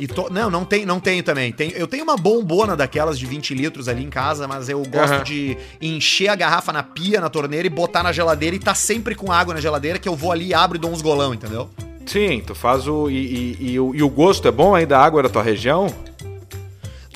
E 0.02 0.08
tô, 0.08 0.30
não, 0.32 0.50
não 0.50 0.66
tem, 0.66 0.84
não 0.84 1.00
tenho 1.00 1.22
também. 1.22 1.52
Tem, 1.52 1.70
eu 1.76 1.86
tenho 1.88 2.04
uma 2.04 2.18
bombona 2.18 2.76
daquelas 2.76 3.20
de 3.20 3.26
20 3.28 3.54
litros 3.54 3.88
ali 3.88 4.04
em 4.04 4.10
casa, 4.10 4.48
mas 4.48 4.68
eu 4.68 4.82
gosto 4.82 5.14
Aham. 5.14 5.24
de 5.24 5.56
encher 5.80 6.28
a 6.28 6.36
garrafa 6.36 6.74
na 6.74 6.82
pia, 6.82 7.22
na 7.22 7.30
torneira 7.30 7.68
e 7.68 7.70
botar 7.70 8.02
na 8.02 8.12
geladeira 8.12 8.56
e 8.56 8.60
tá 8.60 8.74
sempre 8.74 9.14
com 9.14 9.32
água 9.32 9.54
na 9.54 9.62
geladeira 9.62 10.00
que 10.00 10.10
eu 10.10 10.16
vou 10.16 10.32
ali, 10.32 10.56
abro 10.56 10.76
e 10.76 10.82
dou 10.82 10.90
uns 10.92 11.04
golão, 11.04 11.36
entendeu? 11.36 11.70
Sim, 12.04 12.42
tu 12.44 12.56
faz 12.56 12.88
o. 12.88 13.12
E, 13.12 13.14
e- 13.60 13.72
e 13.74 13.80
o. 13.80 13.94
e 13.94 14.02
o 14.02 14.10
gosto 14.10 14.48
é 14.48 14.52
bom 14.52 14.74
aí 14.74 14.88
da 14.88 15.00
água 15.00 15.22
da 15.22 15.30
tua 15.30 15.44
região? 15.44 15.86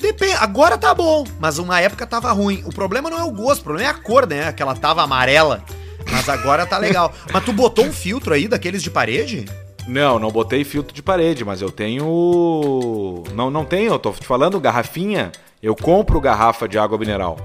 Depende, 0.00 0.34
agora 0.34 0.78
tá 0.78 0.94
bom, 0.94 1.24
mas 1.40 1.58
uma 1.58 1.80
época 1.80 2.06
tava 2.06 2.30
ruim. 2.30 2.62
O 2.66 2.72
problema 2.72 3.10
não 3.10 3.18
é 3.18 3.24
o 3.24 3.32
gosto, 3.32 3.62
o 3.62 3.64
problema 3.64 3.88
é 3.88 3.90
a 3.90 3.94
cor, 3.94 4.28
né? 4.28 4.52
Que 4.52 4.62
ela 4.62 4.76
tava 4.76 5.02
amarela. 5.02 5.64
Mas 6.12 6.28
agora 6.28 6.64
tá 6.66 6.78
legal. 6.78 7.12
Mas 7.32 7.44
tu 7.44 7.52
botou 7.52 7.84
um 7.84 7.92
filtro 7.92 8.32
aí 8.32 8.46
daqueles 8.46 8.80
de 8.80 8.90
parede? 8.92 9.44
Não, 9.86 10.18
não 10.18 10.30
botei 10.30 10.64
filtro 10.64 10.92
de 10.92 11.02
parede, 11.02 11.44
mas 11.44 11.62
eu 11.62 11.70
tenho. 11.70 13.22
Não, 13.34 13.50
não 13.50 13.64
tenho, 13.64 13.92
eu 13.92 13.98
tô 13.98 14.10
te 14.12 14.26
falando 14.26 14.60
garrafinha. 14.60 15.30
Eu 15.62 15.76
compro 15.76 16.20
garrafa 16.20 16.68
de 16.68 16.78
água 16.78 16.98
mineral. 16.98 17.38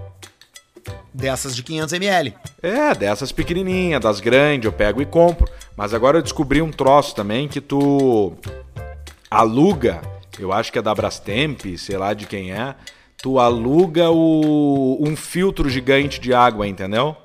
Dessas 1.14 1.56
de 1.56 1.64
500ml. 1.64 2.34
É, 2.64 2.96
dessas 2.96 3.32
pequenininhas, 3.32 4.02
das 4.02 4.20
grandes, 4.20 4.66
eu 4.66 4.72
pego 4.72 5.02
e 5.02 5.06
compro. 5.06 5.48
Mas 5.78 5.94
agora 5.94 6.18
eu 6.18 6.22
descobri 6.22 6.62
um 6.62 6.72
troço 6.72 7.16
também 7.16 7.48
que 7.48 7.62
tu 7.62 8.34
aluga, 9.30 10.02
eu 10.40 10.52
acho 10.52 10.72
que 10.72 10.80
é 10.80 10.82
da 10.82 10.94
Brastemp, 10.94 11.62
sei 11.78 11.98
lá 11.98 12.14
de 12.14 12.26
quem 12.26 12.52
é, 12.52 12.76
tu 13.22 13.40
aluga 13.40 14.10
o, 14.10 14.98
um 15.00 15.16
filtro 15.16 15.70
gigante 15.70 16.20
de 16.20 16.34
água, 16.34 16.68
entendeu? 16.68 17.16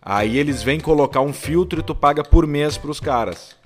Aí 0.00 0.38
eles 0.38 0.62
vêm 0.62 0.78
colocar 0.78 1.20
um 1.20 1.32
filtro 1.32 1.80
e 1.80 1.82
tu 1.82 1.94
paga 1.94 2.22
por 2.22 2.46
mês 2.46 2.78
pros 2.78 3.00
caras. 3.00 3.56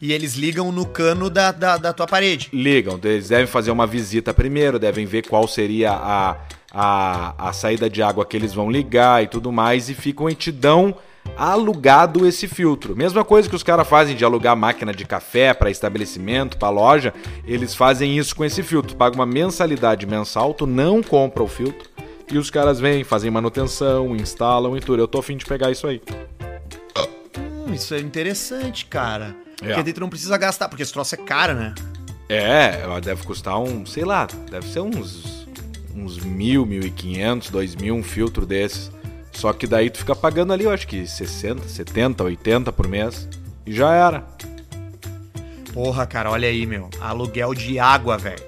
E 0.00 0.12
eles 0.12 0.34
ligam 0.34 0.70
no 0.70 0.86
cano 0.86 1.30
da, 1.30 1.52
da, 1.52 1.76
da 1.76 1.92
tua 1.92 2.06
parede. 2.06 2.48
Ligam, 2.52 2.98
eles 3.02 3.28
devem 3.28 3.46
fazer 3.46 3.70
uma 3.70 3.86
visita 3.86 4.34
primeiro, 4.34 4.78
devem 4.78 5.06
ver 5.06 5.26
qual 5.26 5.46
seria 5.48 5.92
a, 5.92 6.36
a, 6.72 7.48
a 7.48 7.52
saída 7.52 7.88
de 7.88 8.02
água 8.02 8.26
que 8.26 8.36
eles 8.36 8.52
vão 8.52 8.70
ligar 8.70 9.22
e 9.22 9.26
tudo 9.26 9.50
mais, 9.50 9.88
e 9.88 9.94
ficam 9.94 10.28
e 10.28 10.34
te 10.34 10.52
dão 10.52 10.94
alugado 11.36 12.26
esse 12.26 12.46
filtro. 12.46 12.94
Mesma 12.94 13.24
coisa 13.24 13.48
que 13.48 13.56
os 13.56 13.62
caras 13.62 13.88
fazem 13.88 14.14
de 14.14 14.24
alugar 14.24 14.56
máquina 14.56 14.92
de 14.92 15.04
café 15.04 15.52
para 15.52 15.70
estabelecimento, 15.70 16.56
para 16.56 16.68
loja, 16.68 17.12
eles 17.46 17.74
fazem 17.74 18.16
isso 18.16 18.36
com 18.36 18.44
esse 18.44 18.62
filtro. 18.62 18.96
Paga 18.96 19.16
uma 19.16 19.26
mensalidade 19.26 20.06
mensal, 20.06 20.54
tu 20.54 20.66
não 20.66 21.02
compra 21.02 21.42
o 21.42 21.48
filtro, 21.48 21.88
e 22.30 22.38
os 22.38 22.50
caras 22.50 22.78
vêm, 22.78 23.04
fazem 23.04 23.30
manutenção, 23.30 24.14
instalam 24.16 24.76
e 24.76 24.80
tudo. 24.80 25.00
Eu 25.00 25.08
tô 25.08 25.18
afim 25.18 25.36
de 25.36 25.44
pegar 25.44 25.70
isso 25.70 25.86
aí. 25.86 26.00
Hum, 27.38 27.72
isso 27.72 27.94
é 27.94 28.00
interessante, 28.00 28.84
cara. 28.86 29.34
É. 29.62 29.66
Porque 29.68 29.82
daí 29.82 29.92
tu 29.92 30.00
não 30.00 30.08
precisa 30.10 30.36
gastar, 30.36 30.68
porque 30.68 30.82
esse 30.82 30.92
troço 30.92 31.14
é 31.14 31.18
caro, 31.18 31.54
né? 31.54 31.74
É, 32.28 32.80
ela 32.82 33.00
deve 33.00 33.22
custar 33.24 33.58
um, 33.58 33.86
sei 33.86 34.04
lá, 34.04 34.26
deve 34.50 34.66
ser 34.66 34.80
uns, 34.80 35.46
uns 35.94 36.18
mil, 36.18 36.66
mil 36.66 36.82
e 36.82 36.90
quinhentos, 36.90 37.50
dois 37.50 37.74
mil, 37.76 37.94
um 37.94 38.02
filtro 38.02 38.44
desses. 38.44 38.90
Só 39.32 39.52
que 39.52 39.66
daí 39.66 39.90
tu 39.90 39.98
fica 39.98 40.14
pagando 40.16 40.52
ali, 40.52 40.64
eu 40.64 40.70
acho 40.70 40.86
que 40.88 41.06
60, 41.06 41.68
70, 41.68 42.24
80 42.24 42.72
por 42.72 42.88
mês. 42.88 43.28
E 43.64 43.72
já 43.72 43.92
era. 43.92 44.24
Porra, 45.72 46.06
cara, 46.06 46.30
olha 46.30 46.48
aí, 46.48 46.64
meu. 46.66 46.88
Aluguel 47.00 47.54
de 47.54 47.78
água, 47.78 48.16
velho. 48.16 48.42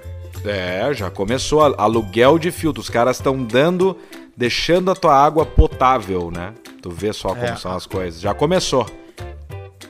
É, 0.45 0.93
já 0.95 1.11
começou. 1.11 1.61
Aluguel 1.63 2.39
de 2.39 2.51
filtro. 2.51 2.81
Os 2.81 2.89
caras 2.89 3.17
estão 3.19 3.43
dando, 3.45 3.97
deixando 4.37 4.91
a 4.91 4.95
tua 4.95 5.15
água 5.15 5.45
potável, 5.45 6.31
né? 6.31 6.55
Tu 6.81 6.91
vê 6.91 7.13
só 7.13 7.29
como 7.31 7.43
É. 7.45 7.57
são 7.57 7.73
as 7.77 7.87
coisas. 7.87 8.21
Já 8.21 8.33
começou. 8.33 8.87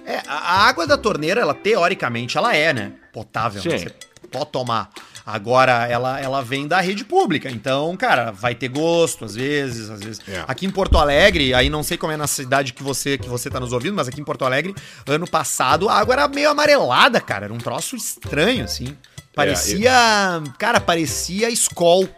É, 0.08 0.22
a 0.26 0.66
água 0.66 0.86
da 0.86 0.96
torneira, 0.96 1.38
ela 1.38 1.52
teoricamente, 1.52 2.38
ela 2.38 2.56
é, 2.56 2.72
né? 2.72 2.92
Potável. 3.12 3.62
né? 3.62 3.78
Sim. 3.78 3.84
Você 3.84 3.94
pode 4.30 4.46
tomar. 4.46 4.90
Agora, 5.26 5.86
ela, 5.86 6.18
ela 6.18 6.42
vem 6.42 6.66
da 6.66 6.80
rede 6.80 7.04
pública. 7.04 7.50
Então, 7.50 7.94
cara, 7.98 8.30
vai 8.30 8.54
ter 8.54 8.68
gosto, 8.68 9.26
às 9.26 9.34
vezes, 9.34 9.90
às 9.90 10.00
vezes. 10.00 10.20
É. 10.26 10.42
Aqui 10.48 10.64
em 10.64 10.70
Porto 10.70 10.96
Alegre, 10.96 11.52
aí 11.52 11.68
não 11.68 11.82
sei 11.82 11.98
como 11.98 12.10
é 12.10 12.16
na 12.16 12.26
cidade 12.26 12.72
que 12.72 12.82
você, 12.82 13.18
que 13.18 13.28
você 13.28 13.50
tá 13.50 13.60
nos 13.60 13.74
ouvindo, 13.74 13.94
mas 13.94 14.08
aqui 14.08 14.18
em 14.18 14.24
Porto 14.24 14.46
Alegre, 14.46 14.74
ano 15.06 15.28
passado, 15.28 15.86
a 15.90 15.98
água 15.98 16.14
era 16.14 16.28
meio 16.28 16.48
amarelada, 16.48 17.20
cara. 17.20 17.44
Era 17.44 17.52
um 17.52 17.58
troço 17.58 17.94
estranho, 17.94 18.64
assim. 18.64 18.96
Parecia. 19.34 19.92
Cara, 20.58 20.80
parecia 20.80 21.50
Skol. 21.50 22.08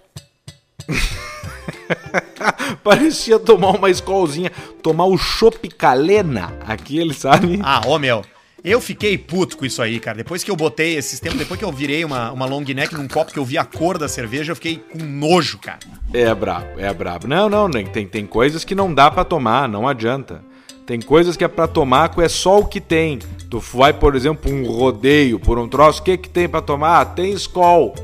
Parecia 2.82 3.38
tomar 3.38 3.70
uma 3.70 3.90
escolzinha, 3.90 4.50
tomar 4.82 5.04
o 5.04 5.16
chopp 5.18 5.68
calena, 5.68 6.52
aquele, 6.66 7.12
sabe? 7.14 7.58
Ah, 7.62 7.82
ô 7.86 7.98
meu. 7.98 8.22
Eu 8.62 8.78
fiquei 8.78 9.16
puto 9.16 9.56
com 9.56 9.64
isso 9.64 9.80
aí, 9.80 9.98
cara. 9.98 10.18
Depois 10.18 10.44
que 10.44 10.50
eu 10.50 10.56
botei 10.56 10.94
esses 10.94 11.18
tempos, 11.18 11.38
depois 11.38 11.58
que 11.58 11.64
eu 11.64 11.72
virei 11.72 12.04
uma, 12.04 12.30
uma 12.30 12.44
long 12.44 12.60
neck 12.62 12.92
num 12.94 13.08
copo 13.08 13.32
que 13.32 13.38
eu 13.38 13.44
vi 13.44 13.56
a 13.56 13.64
cor 13.64 13.96
da 13.96 14.06
cerveja, 14.06 14.52
eu 14.52 14.56
fiquei 14.56 14.76
com 14.76 14.98
nojo, 14.98 15.56
cara. 15.58 15.78
É 16.12 16.34
brabo, 16.34 16.66
é 16.78 16.92
brabo. 16.92 17.26
Não, 17.26 17.48
não, 17.48 17.68
nem- 17.68 17.86
tem, 17.86 18.06
tem 18.06 18.26
coisas 18.26 18.62
que 18.62 18.74
não 18.74 18.92
dá 18.92 19.10
pra 19.10 19.24
tomar, 19.24 19.66
não 19.66 19.88
adianta. 19.88 20.42
Tem 20.84 21.00
coisas 21.00 21.38
que 21.38 21.44
é 21.44 21.48
pra 21.48 21.66
tomar, 21.66 22.10
é 22.18 22.28
só 22.28 22.58
o 22.58 22.66
que 22.66 22.80
tem. 22.82 23.18
Tu 23.48 23.58
vai, 23.60 23.94
por 23.94 24.14
exemplo, 24.14 24.52
um 24.52 24.66
rodeio 24.70 25.38
por 25.40 25.58
um 25.58 25.66
troço, 25.66 26.02
o 26.02 26.04
que 26.04 26.18
que 26.18 26.28
tem 26.28 26.46
pra 26.46 26.60
tomar? 26.60 27.00
Ah, 27.00 27.04
Tem 27.06 27.32
Skol. 27.32 27.94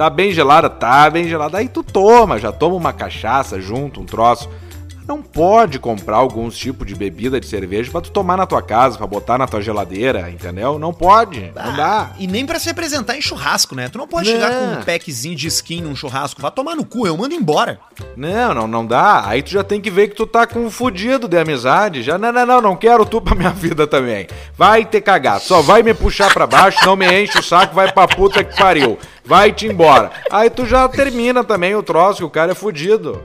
Tá 0.00 0.08
bem 0.08 0.32
gelada? 0.32 0.70
Tá 0.70 1.10
bem 1.10 1.28
gelada. 1.28 1.58
Aí 1.58 1.68
tu 1.68 1.82
toma, 1.82 2.38
já 2.38 2.50
toma 2.50 2.74
uma 2.74 2.90
cachaça 2.90 3.60
junto, 3.60 4.00
um 4.00 4.06
troço. 4.06 4.48
Não 5.10 5.20
pode 5.20 5.80
comprar 5.80 6.18
alguns 6.18 6.56
tipos 6.56 6.86
de 6.86 6.94
bebida 6.94 7.40
de 7.40 7.46
cerveja 7.48 7.90
pra 7.90 8.00
tu 8.00 8.12
tomar 8.12 8.36
na 8.36 8.46
tua 8.46 8.62
casa, 8.62 8.96
pra 8.96 9.08
botar 9.08 9.36
na 9.38 9.48
tua 9.48 9.60
geladeira, 9.60 10.30
entendeu? 10.30 10.78
Não 10.78 10.92
pode, 10.94 11.50
não 11.52 11.74
dá. 11.74 12.12
E 12.16 12.28
nem 12.28 12.46
pra 12.46 12.60
se 12.60 12.70
apresentar 12.70 13.16
em 13.16 13.20
churrasco, 13.20 13.74
né? 13.74 13.88
Tu 13.88 13.98
não 13.98 14.06
pode 14.06 14.32
Não. 14.32 14.40
chegar 14.40 14.52
com 14.52 14.80
um 14.80 14.84
packzinho 14.84 15.34
de 15.34 15.48
skin 15.48 15.80
num 15.82 15.96
churrasco. 15.96 16.40
Vai 16.40 16.52
tomar 16.52 16.76
no 16.76 16.84
cu, 16.84 17.08
eu 17.08 17.16
mando 17.16 17.34
embora. 17.34 17.80
Não, 18.16 18.54
não, 18.54 18.68
não 18.68 18.86
dá. 18.86 19.24
Aí 19.26 19.42
tu 19.42 19.50
já 19.50 19.64
tem 19.64 19.80
que 19.80 19.90
ver 19.90 20.06
que 20.06 20.14
tu 20.14 20.28
tá 20.28 20.46
com 20.46 20.60
um 20.60 20.70
fudido 20.70 21.26
de 21.26 21.36
amizade. 21.36 22.04
Já, 22.04 22.16
não, 22.16 22.30
não, 22.30 22.46
não, 22.46 22.60
não 22.60 22.76
quero 22.76 23.04
tu 23.04 23.20
pra 23.20 23.34
minha 23.36 23.50
vida 23.50 23.88
também. 23.88 24.28
Vai 24.56 24.84
ter 24.84 25.00
cagado. 25.00 25.42
Só 25.42 25.60
vai 25.60 25.82
me 25.82 25.92
puxar 25.92 26.32
pra 26.32 26.46
baixo, 26.46 26.86
não 26.86 26.94
me 26.94 27.06
enche 27.20 27.36
o 27.36 27.42
saco, 27.42 27.74
vai 27.74 27.90
pra 27.90 28.06
puta 28.06 28.44
que 28.44 28.56
pariu. 28.56 28.96
Vai 29.24 29.50
te 29.52 29.66
embora. 29.66 30.12
Aí 30.30 30.48
tu 30.48 30.64
já 30.64 30.88
termina 30.88 31.42
também 31.42 31.74
o 31.74 31.82
troço, 31.82 32.18
que 32.18 32.24
o 32.24 32.30
cara 32.30 32.52
é 32.52 32.54
fudido. 32.54 33.20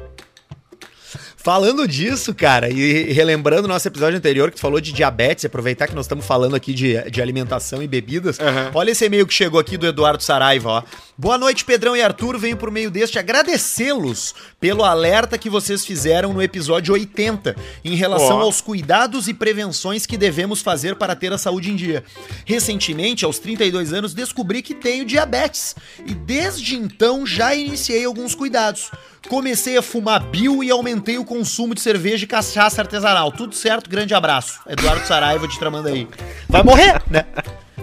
Falando 1.46 1.88
disso, 1.88 2.34
cara, 2.34 2.72
e 2.72 3.14
relembrando 3.14 3.68
nosso 3.68 3.88
episódio 3.88 4.18
anterior 4.18 4.50
que 4.50 4.58
tu 4.58 4.62
falou 4.62 4.82
de 4.82 4.92
diabetes, 4.92 5.46
aproveitar 5.46 5.88
que 5.88 5.94
nós 5.94 6.06
estamos 6.06 6.26
falando 6.26 6.56
aqui 6.56 6.74
de, 6.74 7.00
de 7.12 7.22
alimentação 7.22 7.84
e 7.84 7.88
bebidas. 7.88 8.40
Aham. 8.40 8.72
Olha 8.74 8.90
esse 8.90 9.06
e-mail 9.06 9.28
que 9.28 9.34
chegou 9.36 9.60
aqui 9.60 9.78
do 9.78 9.86
Eduardo 9.86 10.24
Saraiva, 10.24 10.70
ó. 10.70 10.84
Boa 11.16 11.38
noite, 11.38 11.64
Pedrão 11.64 11.96
e 11.96 12.02
Arthur. 12.02 12.40
Venho 12.40 12.58
por 12.58 12.72
meio 12.72 12.90
deste 12.90 13.20
agradecê-los 13.20 14.34
pelo 14.60 14.84
alerta 14.84 15.38
que 15.38 15.48
vocês 15.48 15.86
fizeram 15.86 16.34
no 16.34 16.42
episódio 16.42 16.96
80 16.96 17.56
em 17.86 17.96
relação 17.96 18.40
Ó. 18.40 18.42
aos 18.42 18.60
cuidados 18.60 19.28
e 19.28 19.34
prevenções 19.34 20.08
que 20.08 20.18
devemos 20.18 20.62
fazer 20.62 20.96
para 20.96 21.16
ter 21.16 21.32
a 21.32 21.38
saúde 21.38 21.72
em 21.72 21.76
dia. 21.76 22.04
Recentemente, 22.44 23.24
aos 23.24 23.38
32 23.38 23.94
anos, 23.94 24.16
descobri 24.16 24.64
que 24.64 24.74
tenho 24.74 25.06
diabetes 25.06 25.76
e 26.06 26.14
desde 26.16 26.76
então 26.76 27.26
já 27.26 27.54
iniciei 27.54 28.04
alguns 28.04 28.34
cuidados. 28.34 28.90
Comecei 29.28 29.78
a 29.78 29.82
fumar 29.82 30.22
bio 30.24 30.64
e 30.64 30.70
aumentei 30.70 31.18
o 31.18 31.26
consumo 31.26 31.74
de 31.74 31.82
cerveja 31.82 32.24
e 32.24 32.28
cachaça 32.28 32.82
artesanal. 32.82 33.32
Tudo 33.32 33.56
certo, 33.56 33.90
grande 33.90 34.14
abraço. 34.14 34.60
Eduardo 34.68 35.06
Saraiva 35.06 35.48
de 35.48 35.58
Tramandaí. 35.58 36.08
Vai 36.48 36.64
morrer, 36.64 37.02
né? 37.10 37.26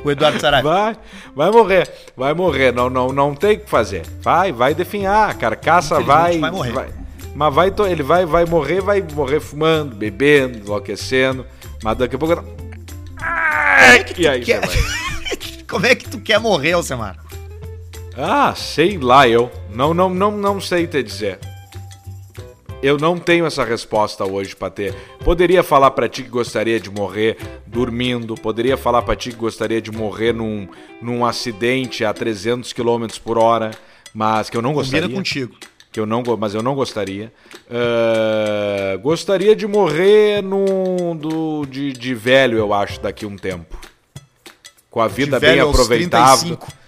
O 0.05 0.11
Eduardo 0.11 0.40
Saraiva. 0.40 0.68
Vai, 0.68 0.97
vai 1.34 1.51
morrer, 1.51 1.90
vai 2.16 2.34
morrer. 2.34 2.72
Não, 2.72 2.88
não, 2.88 3.09
não 3.09 3.34
tem 3.34 3.57
o 3.57 3.61
que 3.61 3.68
fazer. 3.70 4.03
Vai, 4.20 4.53
vai 4.53 4.74
definhar. 4.74 5.30
A 5.30 5.34
carcaça 5.34 6.01
vai. 6.01 6.38
Vai 6.38 6.51
morrer. 6.51 6.95
Mas 7.34 7.55
vai, 7.55 7.72
ele 7.90 8.03
vai, 8.03 8.26
vai 8.26 8.45
morrer, 8.45 8.80
vai 8.80 9.03
morrer 9.14 9.40
fumando, 9.40 9.97
bebendo, 9.97 10.59
enlouquecendo. 10.59 11.47
Mas 11.82 11.97
daqui 11.97 12.16
a 12.16 12.18
pouco. 12.18 12.36
Como 12.36 12.53
é 13.93 14.05
que 14.05 14.22
E 14.22 14.28
aí, 14.28 14.45
quer... 14.45 14.61
vai. 14.61 14.76
Como 15.68 15.86
é 15.86 15.95
que 15.95 16.07
tu 16.07 16.20
quer 16.20 16.38
morrer, 16.38 16.72
Alcemar? 16.72 17.16
Ah, 18.16 18.54
sei 18.54 18.98
lá 18.98 19.28
eu. 19.28 19.50
Não, 19.70 19.94
não, 19.94 20.10
não, 20.10 20.30
não 20.30 20.60
sei 20.60 20.86
te 20.86 21.02
dizer. 21.02 21.38
Eu 22.82 22.98
não 22.98 23.16
tenho 23.16 23.46
essa 23.46 23.64
resposta 23.64 24.24
hoje 24.24 24.56
pra 24.56 24.68
ter. 24.68 24.92
Poderia 25.24 25.62
falar 25.62 25.92
pra 25.92 26.08
ti 26.08 26.24
que 26.24 26.28
gostaria 26.28 26.80
de 26.80 26.90
morrer 26.90 27.36
dormindo, 27.64 28.34
poderia 28.34 28.76
falar 28.76 29.02
pra 29.02 29.14
ti 29.14 29.30
que 29.30 29.36
gostaria 29.36 29.80
de 29.80 29.92
morrer 29.92 30.34
num, 30.34 30.68
num 31.00 31.24
acidente 31.24 32.04
a 32.04 32.12
300 32.12 32.72
km 32.72 33.06
por 33.22 33.38
hora, 33.38 33.70
mas 34.12 34.50
que 34.50 34.56
eu 34.56 34.62
não 34.62 34.72
gostaria. 34.72 35.02
Combina 35.02 35.18
contigo. 35.20 35.56
Que 35.92 36.00
eu 36.00 36.06
não, 36.06 36.24
mas 36.36 36.54
eu 36.54 36.62
não 36.62 36.74
gostaria. 36.74 37.32
Ah, 37.70 38.96
gostaria 38.96 39.54
de 39.54 39.66
morrer 39.66 40.42
num, 40.42 41.14
do, 41.14 41.64
de, 41.66 41.92
de 41.92 42.14
velho, 42.14 42.58
eu 42.58 42.74
acho, 42.74 43.00
daqui 43.00 43.24
a 43.24 43.28
um 43.28 43.36
tempo. 43.36 43.78
Com 44.90 45.00
a 45.00 45.06
vida 45.06 45.38
bem 45.38 45.60
aproveitável. 45.60 46.56
35. 46.56 46.81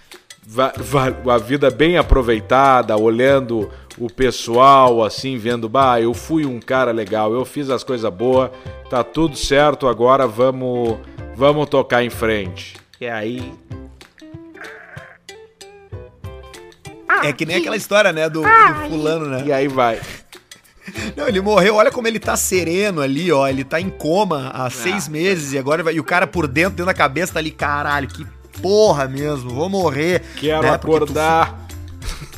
Va- 0.47 0.73
va- 0.77 1.33
a 1.33 1.37
vida 1.37 1.71
bem 1.71 1.97
aproveitada, 1.97 2.95
olhando 2.95 3.69
o 3.97 4.07
pessoal 4.11 5.03
assim, 5.03 5.37
vendo, 5.37 5.67
bah, 5.67 5.99
eu 5.99 6.13
fui 6.13 6.45
um 6.45 6.59
cara 6.59 6.91
legal, 6.91 7.33
eu 7.33 7.43
fiz 7.45 7.69
as 7.69 7.83
coisas 7.83 8.11
boas, 8.13 8.51
tá 8.89 9.03
tudo 9.03 9.35
certo, 9.35 9.87
agora 9.87 10.27
vamos, 10.27 10.97
vamos 11.35 11.67
tocar 11.67 12.03
em 12.03 12.09
frente. 12.09 12.75
E 13.01 13.07
aí, 13.07 13.53
É 17.23 17.33
que 17.33 17.45
nem 17.45 17.57
aquela 17.57 17.75
história, 17.77 18.11
né, 18.13 18.29
do, 18.29 18.41
do 18.41 18.89
fulano, 18.89 19.25
né? 19.27 19.43
e 19.47 19.51
aí 19.51 19.67
vai. 19.67 19.99
Não, 21.17 21.27
ele 21.27 21.41
morreu, 21.41 21.75
olha 21.75 21.91
como 21.91 22.07
ele 22.07 22.19
tá 22.19 22.37
sereno 22.37 23.01
ali, 23.01 23.31
ó. 23.31 23.47
Ele 23.47 23.63
tá 23.63 23.81
em 23.81 23.89
coma 23.89 24.51
há 24.53 24.69
seis 24.69 25.07
meses 25.07 25.53
e 25.53 25.57
agora 25.57 25.81
vai. 25.81 25.95
E 25.95 25.99
o 25.99 26.03
cara 26.03 26.27
por 26.27 26.47
dentro, 26.47 26.71
dentro 26.71 26.85
da 26.85 26.93
cabeça, 26.93 27.33
tá 27.33 27.39
ali, 27.39 27.49
caralho, 27.49 28.07
que 28.07 28.23
porra 28.61 29.07
mesmo, 29.07 29.49
vou 29.49 29.69
morrer. 29.69 30.21
Quero 30.37 30.63
né, 30.63 30.69
acordar. 30.69 31.65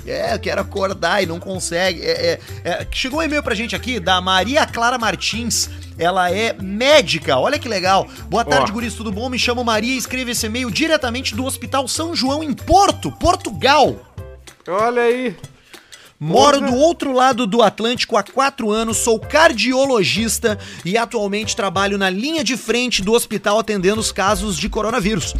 É, 0.06 0.34
eu 0.34 0.40
quero 0.40 0.62
acordar 0.62 1.22
e 1.22 1.26
não 1.26 1.38
consegue. 1.38 2.02
É, 2.02 2.12
é, 2.12 2.40
é. 2.64 2.88
Chegou 2.92 3.20
um 3.20 3.24
e-mail 3.24 3.44
pra 3.44 3.54
gente 3.54 3.76
aqui 3.76 4.00
da 4.00 4.22
Maria 4.22 4.66
Clara 4.66 4.98
Martins. 4.98 5.70
Ela 6.00 6.32
é 6.32 6.54
médica, 6.54 7.38
olha 7.38 7.60
que 7.60 7.68
legal. 7.68 8.08
Boa 8.30 8.46
tarde, 8.46 8.72
Ó. 8.72 8.74
guris, 8.74 8.94
tudo 8.94 9.12
bom? 9.12 9.28
Me 9.28 9.38
chamo 9.38 9.64
Maria 9.64 9.94
e 9.94 9.98
escreve 9.98 10.32
esse 10.32 10.46
e-mail 10.46 10.72
diretamente 10.72 11.36
do 11.36 11.44
Hospital 11.44 11.88
São 11.88 12.16
João, 12.16 12.42
em 12.42 12.54
Porto, 12.54 13.12
Portugal. 13.12 13.96
Olha 14.68 15.02
aí. 15.02 15.36
Moro 16.20 16.60
do 16.60 16.76
outro 16.76 17.14
lado 17.14 17.46
do 17.46 17.62
Atlântico 17.62 18.18
há 18.18 18.24
quatro 18.24 18.72
anos, 18.72 18.98
sou 18.98 19.20
cardiologista 19.20 20.58
e 20.84 20.98
atualmente 20.98 21.56
trabalho 21.56 21.96
na 21.96 22.10
linha 22.10 22.44
de 22.44 22.58
frente 22.58 23.04
do 23.04 23.14
hospital 23.14 23.60
atendendo 23.60 24.02
os 24.02 24.12
casos 24.12 24.58
de 24.58 24.68
coronavírus. 24.68 25.36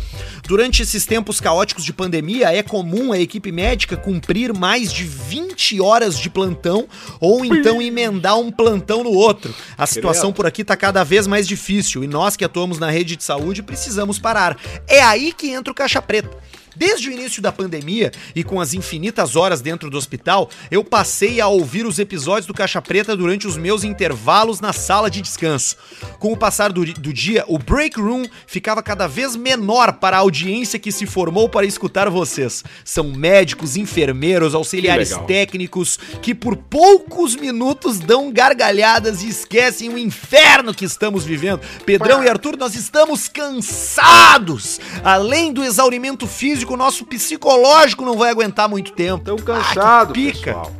Durante 0.48 0.84
esses 0.84 1.04
tempos 1.04 1.42
caóticos 1.42 1.84
de 1.84 1.92
pandemia, 1.92 2.54
é 2.54 2.62
comum 2.62 3.12
a 3.12 3.20
equipe 3.20 3.52
médica 3.52 3.98
cumprir 3.98 4.54
mais 4.54 4.94
de 4.94 5.04
20 5.04 5.82
horas 5.82 6.18
de 6.18 6.30
plantão 6.30 6.88
ou 7.20 7.44
então 7.44 7.82
emendar 7.82 8.38
um 8.38 8.52
plantão 8.52 9.04
no 9.04 9.12
outro. 9.12 9.52
A 9.76 9.88
situação 9.88 10.32
por 10.32 10.46
aqui 10.46 10.64
tá 10.64 10.78
cada 10.78 11.04
vez 11.04 11.26
mais 11.26 11.48
difícil 11.48 12.04
e 12.04 12.08
nós 12.08 12.38
que 12.38 12.46
atuamos 12.46 12.78
na 12.78 12.92
rede 12.92 13.16
de 13.16 13.24
saúde 13.24 13.64
precisamos 13.64 14.20
parar. 14.20 14.56
É 14.88 15.02
aí 15.02 15.34
que 15.34 15.50
entra 15.50 15.72
o 15.72 15.76
Caixa 15.76 16.04
Preta. 16.04 16.38
Desde 16.78 17.10
o 17.10 17.12
início 17.12 17.42
da 17.42 17.52
pandemia 17.52 18.12
e 18.36 18.44
com 18.44 18.62
as 18.62 18.76
infinitas 18.76 19.36
horas 19.36 19.62
dentro 19.62 19.90
do 19.90 19.98
hospital, 19.98 20.48
eu 20.70 20.84
passei 20.84 21.42
a 21.42 21.48
ouvir 21.48 21.88
os 21.88 21.98
episódios 21.98 22.46
do 22.46 22.54
Caixa 22.54 22.80
Preta 22.80 23.18
durante 23.18 23.48
os 23.48 23.58
meus 23.58 23.84
intervalos 23.84 24.60
na 24.60 24.72
sala 24.72 25.10
de 25.10 25.20
descanso. 25.20 25.76
Com 26.20 26.32
o 26.32 26.38
passar 26.38 26.72
do, 26.72 26.86
do 26.86 27.12
dia, 27.12 27.44
o 27.48 27.58
break 27.58 28.00
room 28.00 28.26
ficava 28.46 28.84
cada 28.84 29.08
vez 29.08 29.36
menor 29.36 29.94
para 29.94 30.18
a 30.18 30.20
audiência 30.20 30.78
que 30.78 30.92
se 30.92 31.08
formou 31.08 31.50
para 31.50 31.66
escutar 31.66 32.12
vocês. 32.12 32.64
São 32.86 33.06
médicos, 33.06 33.76
enfermeiros, 33.76 34.54
auxiliares 34.54 35.10
legal. 35.10 35.26
técnicos 35.26 35.98
que 36.22 36.36
por 36.36 36.56
poucos 36.56 37.36
minutos 37.36 37.98
dão 37.98 38.32
gargalhadas 38.32 39.24
e 39.24 39.30
esquecem 39.30 39.90
o 39.90 39.98
inferno 39.98 40.76
que 40.76 40.86
estamos 40.86 41.26
vivendo. 41.26 41.62
Pedrão 41.88 42.24
e 42.24 42.30
Arthur, 42.30 42.56
nós 42.56 42.76
estamos 42.76 43.28
cansados. 43.28 44.80
Além 45.04 45.52
do 45.52 45.64
exaurimento 45.64 46.28
físico, 46.28 46.67
nosso 46.76 47.06
psicológico 47.06 48.04
não 48.04 48.18
vai 48.18 48.32
aguentar 48.32 48.68
muito 48.68 48.92
tempo. 48.92 49.24
Tão 49.24 49.36
Ah, 49.38 49.42
cansado, 49.44 50.14
pica. 50.14 50.54
pessoal. 50.56 50.72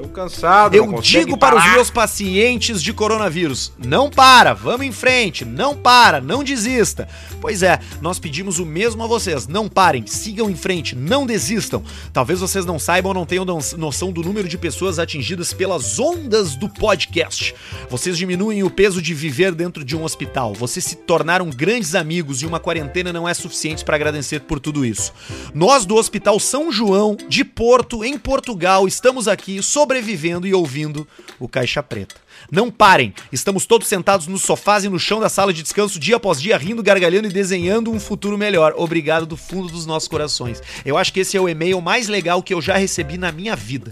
Tão 0.00 0.10
cansado. 0.10 0.74
Eu 0.74 0.86
digo 1.00 1.36
para 1.36 1.56
os 1.56 1.72
meus 1.72 1.90
pacientes 1.90 2.82
de 2.82 2.92
coronavírus: 2.92 3.72
não 3.78 4.10
para, 4.10 4.52
vamos 4.54 4.86
em 4.86 4.92
frente, 4.92 5.44
não 5.44 5.76
para, 5.76 6.20
não 6.20 6.42
desista. 6.42 7.08
Pois 7.40 7.62
é, 7.62 7.78
nós 8.00 8.18
pedimos 8.18 8.58
o 8.58 8.66
mesmo 8.66 9.02
a 9.02 9.06
vocês: 9.06 9.46
não 9.46 9.68
parem, 9.68 10.06
sigam 10.06 10.48
em 10.50 10.56
frente, 10.56 10.94
não 10.96 11.26
desistam. 11.26 11.82
Talvez 12.12 12.40
vocês 12.40 12.64
não 12.64 12.78
saibam 12.78 13.10
ou 13.10 13.14
não 13.14 13.26
tenham 13.26 13.44
no- 13.44 13.58
noção 13.76 14.12
do 14.12 14.22
número 14.22 14.48
de 14.48 14.56
pessoas 14.58 14.98
atingidas 14.98 15.52
pelas 15.52 15.98
ondas 15.98 16.54
do 16.56 16.68
podcast. 16.68 17.54
Vocês 17.88 18.16
diminuem 18.16 18.62
o 18.62 18.70
peso 18.70 19.00
de 19.02 19.12
viver 19.14 19.52
dentro 19.54 19.84
de 19.84 19.96
um 19.96 20.04
hospital. 20.04 20.54
Vocês 20.54 20.84
se 20.84 20.96
tornaram 20.96 21.50
grandes 21.50 21.94
amigos 21.94 22.42
e 22.42 22.46
uma 22.46 22.60
quarentena 22.60 23.12
não 23.12 23.28
é 23.28 23.34
suficiente 23.34 23.84
para 23.84 23.96
agradecer 23.96 24.40
por 24.40 24.58
tudo 24.60 24.84
isso. 24.84 25.12
Nós 25.54 25.84
do 25.84 25.96
Hospital 25.96 26.38
São 26.40 26.70
João, 26.72 27.16
de 27.28 27.44
Porto, 27.44 28.04
em 28.04 28.16
Portugal, 28.18 28.86
estamos 28.86 29.28
aqui 29.28 29.62
sobrevivendo 29.90 30.46
e 30.46 30.54
ouvindo 30.54 31.06
o 31.40 31.48
Caixa 31.48 31.82
Preta. 31.82 32.14
Não 32.50 32.70
parem, 32.70 33.12
estamos 33.32 33.66
todos 33.66 33.88
sentados 33.88 34.28
nos 34.28 34.42
sofás 34.42 34.84
e 34.84 34.88
no 34.88 35.00
chão 35.00 35.18
da 35.18 35.28
sala 35.28 35.52
de 35.52 35.64
descanso, 35.64 35.98
dia 35.98 36.14
após 36.14 36.40
dia, 36.40 36.56
rindo, 36.56 36.80
gargalhando 36.80 37.26
e 37.26 37.32
desenhando 37.32 37.90
um 37.90 37.98
futuro 37.98 38.38
melhor. 38.38 38.72
Obrigado 38.76 39.26
do 39.26 39.36
fundo 39.36 39.66
dos 39.66 39.86
nossos 39.86 40.08
corações. 40.08 40.62
Eu 40.86 40.96
acho 40.96 41.12
que 41.12 41.20
esse 41.20 41.36
é 41.36 41.40
o 41.40 41.48
e-mail 41.48 41.80
mais 41.80 42.06
legal 42.06 42.40
que 42.40 42.54
eu 42.54 42.62
já 42.62 42.76
recebi 42.76 43.18
na 43.18 43.32
minha 43.32 43.56
vida. 43.56 43.90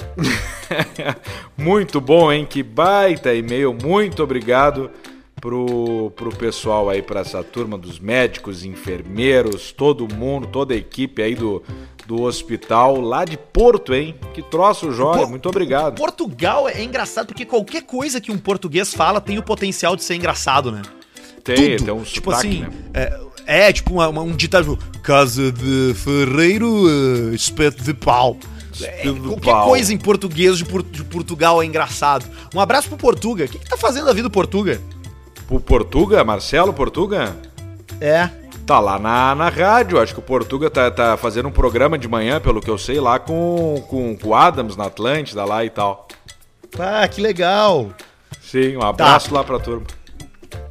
Muito 1.58 2.00
bom, 2.00 2.30
hein? 2.30 2.46
Que 2.48 2.62
baita 2.62 3.34
e-mail. 3.34 3.74
Muito 3.74 4.22
obrigado 4.22 4.88
pro, 5.40 6.12
pro 6.16 6.30
pessoal 6.30 6.88
aí, 6.88 7.02
pra 7.02 7.20
essa 7.20 7.42
turma 7.42 7.76
dos 7.78 7.98
médicos, 7.98 8.64
enfermeiros, 8.64 9.72
todo 9.72 10.12
mundo, 10.12 10.46
toda 10.46 10.74
a 10.74 10.76
equipe 10.76 11.22
aí 11.22 11.34
do, 11.34 11.62
do 12.06 12.22
hospital 12.22 13.00
lá 13.00 13.24
de 13.24 13.36
Porto, 13.36 13.94
hein? 13.94 14.14
Que 14.34 14.42
troço 14.42 14.90
jóia. 14.92 15.22
Pô, 15.22 15.28
Muito 15.28 15.48
obrigado. 15.48 15.94
Portugal 15.96 16.68
é 16.68 16.82
engraçado 16.82 17.26
porque 17.26 17.44
qualquer 17.44 17.82
coisa 17.82 18.20
que 18.20 18.30
um 18.32 18.38
português 18.38 18.92
fala 18.94 19.20
tem 19.20 19.38
o 19.38 19.42
potencial 19.42 19.94
de 19.96 20.04
ser 20.04 20.14
engraçado, 20.14 20.70
né? 20.72 20.82
Tem, 21.44 21.76
tudo. 21.76 21.84
tem 21.86 21.94
um 21.94 22.02
tipo 22.02 22.30
sotaque, 22.30 22.48
assim, 22.48 22.60
né? 22.60 22.70
é, 23.46 23.68
é, 23.68 23.72
tipo 23.72 23.94
uma- 23.94 24.08
uma- 24.08 24.22
um 24.22 24.36
ditado, 24.36 24.78
casa 25.02 25.50
de 25.50 25.94
ferreiro, 25.94 26.84
eh, 27.32 27.34
espeto 27.34 27.82
de 27.82 27.94
pau. 27.94 28.36
É, 28.80 29.02
qualquer 29.26 29.50
pau. 29.50 29.68
coisa 29.68 29.92
em 29.92 29.96
português 29.98 30.58
de, 30.58 30.64
Por- 30.64 30.82
de 30.84 31.02
Portugal 31.02 31.60
é 31.62 31.66
engraçado. 31.66 32.24
Um 32.54 32.60
abraço 32.60 32.88
pro 32.88 32.96
Portuga. 32.98 33.44
O 33.46 33.48
que, 33.48 33.58
que 33.58 33.68
tá 33.68 33.76
fazendo 33.76 34.04
da 34.06 34.12
vida 34.12 34.28
do 34.28 34.30
Portuga? 34.32 34.80
O 35.50 35.58
Portuga, 35.58 36.22
Marcelo 36.24 36.72
Portuga? 36.72 37.36
É. 38.00 38.28
Tá 38.66 38.80
lá 38.80 38.98
na, 38.98 39.34
na 39.34 39.48
rádio, 39.48 39.98
acho 39.98 40.12
que 40.12 40.18
o 40.20 40.22
Portuga 40.22 40.68
tá, 40.68 40.90
tá 40.90 41.16
fazendo 41.16 41.48
um 41.48 41.52
programa 41.52 41.96
de 41.96 42.06
manhã, 42.06 42.38
pelo 42.38 42.60
que 42.60 42.68
eu 42.68 42.76
sei, 42.76 43.00
lá 43.00 43.18
com, 43.18 43.82
com, 43.88 44.14
com 44.14 44.28
o 44.28 44.34
Adams 44.34 44.76
na 44.76 44.84
Atlântida 44.86 45.42
lá 45.44 45.64
e 45.64 45.70
tal. 45.70 46.06
Ah, 46.78 47.08
que 47.08 47.20
legal. 47.20 47.88
Sim, 48.42 48.76
um 48.76 48.82
abraço 48.82 49.30
Tá. 49.30 49.36
lá 49.36 49.44
pra 49.44 49.58
turma. 49.58 49.86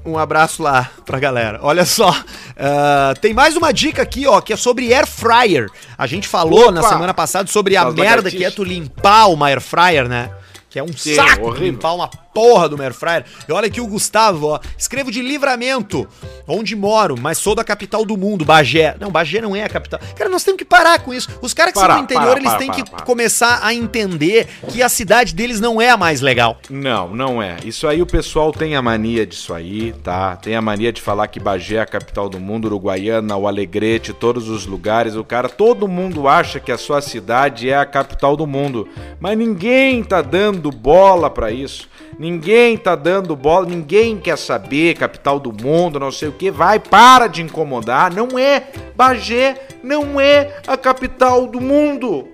Um 0.05 0.17
abraço 0.17 0.61
lá 0.63 0.89
pra 1.05 1.19
galera. 1.19 1.59
Olha 1.63 1.85
só, 1.85 2.15
ah, 2.55 3.13
tem 3.19 3.33
mais 3.33 3.57
uma 3.57 3.73
dica 3.73 4.03
aqui, 4.03 4.27
ó, 4.27 4.39
que 4.41 4.53
é 4.53 4.55
sobre 4.55 4.93
air 4.93 5.07
fryer. 5.07 5.67
A 5.97 6.05
gente 6.05 6.27
falou 6.27 6.61
Opa! 6.65 6.71
na 6.71 6.83
semana 6.83 7.13
passada 7.15 7.49
sobre 7.49 7.75
a 7.75 7.89
merda 7.89 8.29
que 8.29 8.45
é 8.45 8.51
tu 8.51 8.63
limpar 8.63 9.27
uma 9.27 9.47
air 9.47 9.59
fryer, 9.59 10.07
né? 10.07 10.29
Que 10.69 10.79
é 10.79 10.83
um 10.83 10.91
Sim, 10.95 11.15
saco 11.15 11.45
horrível. 11.47 11.67
limpar 11.71 11.93
uma 11.93 12.07
porra 12.07 12.69
do 12.69 12.79
air 12.81 12.93
fryer. 12.93 13.25
E 13.47 13.51
olha 13.51 13.67
aqui 13.67 13.81
o 13.81 13.87
Gustavo, 13.87 14.47
ó. 14.47 14.59
Escrevo 14.77 15.09
de 15.09 15.21
livramento, 15.21 16.07
onde 16.47 16.75
moro, 16.75 17.15
mas 17.19 17.37
sou 17.39 17.55
da 17.55 17.63
capital 17.63 18.05
do 18.05 18.15
mundo, 18.17 18.45
Bagé. 18.45 18.95
Não, 18.99 19.09
Bagé 19.09 19.41
não 19.41 19.55
é 19.55 19.63
a 19.63 19.69
capital. 19.69 19.99
Cara, 20.15 20.29
nós 20.29 20.43
temos 20.43 20.59
que 20.59 20.65
parar 20.65 20.99
com 20.99 21.13
isso. 21.13 21.29
Os 21.41 21.53
caras 21.53 21.73
que 21.73 21.79
Parar, 21.79 21.95
são 21.95 22.01
do 22.01 22.05
interior, 22.05 22.27
parar, 22.27 22.37
eles 22.39 22.51
parar, 22.51 22.59
têm 22.59 22.71
que 22.71 23.03
começar 23.05 23.59
a 23.63 23.73
entender 23.73 24.47
que 24.69 24.83
a 24.83 24.89
cidade 24.89 25.33
deles 25.33 25.59
não 25.59 25.81
é 25.81 25.89
a 25.89 25.97
mais 25.97 26.21
legal. 26.21 26.57
Não, 26.69 27.07
não 27.15 27.41
é. 27.41 27.57
Isso 27.65 27.87
aí 27.87 28.01
o 28.01 28.05
pessoal 28.05 28.51
tem 28.51 28.75
a 28.75 28.81
mania 28.81 29.25
disso 29.25 29.53
aí, 29.53 29.93
tá? 30.03 30.35
Tem 30.35 30.55
a 30.55 30.61
mania 30.61 30.91
de 30.91 31.01
falar 31.01 31.27
que 31.27 31.39
Bagé 31.39 31.77
é 31.77 31.81
a 31.81 31.85
capital 31.87 32.29
do 32.29 32.39
mundo, 32.39 32.65
Uruguaiana, 32.65 33.35
o 33.35 33.47
Alegrete, 33.47 34.13
todos 34.13 34.47
os 34.49 34.65
lugares. 34.65 35.15
O 35.15 35.23
cara, 35.23 35.49
todo 35.49 35.87
mundo 35.87 36.27
acha 36.27 36.59
que 36.59 36.71
a 36.71 36.77
sua 36.77 37.01
cidade 37.01 37.69
é 37.69 37.77
a 37.77 37.85
capital 37.85 38.37
do 38.37 38.45
mundo, 38.45 38.87
mas 39.19 39.35
ninguém 39.37 40.03
tá 40.03 40.21
dando 40.21 40.66
bola 40.71 41.29
pra 41.29 41.51
isso. 41.51 41.89
Ninguém 42.17 42.77
tá 42.77 42.95
dando 42.95 43.35
bola, 43.35 43.67
ninguém 43.67 44.17
quer 44.17 44.37
saber 44.37 44.95
capital 44.95 45.39
do 45.39 45.51
mundo, 45.51 45.99
não 45.99 46.11
sei 46.11 46.29
o 46.29 46.31
que. 46.31 46.49
Vai, 46.49 46.79
para 46.79 47.27
de 47.27 47.41
incomodar. 47.41 48.13
Não 48.13 48.37
é 48.39 48.63
Bagé, 48.95 49.55
não 49.83 50.19
é 50.19 50.57
a 50.65 50.75
capital 50.75 51.45
do 51.47 51.61
mundo. 51.61 52.27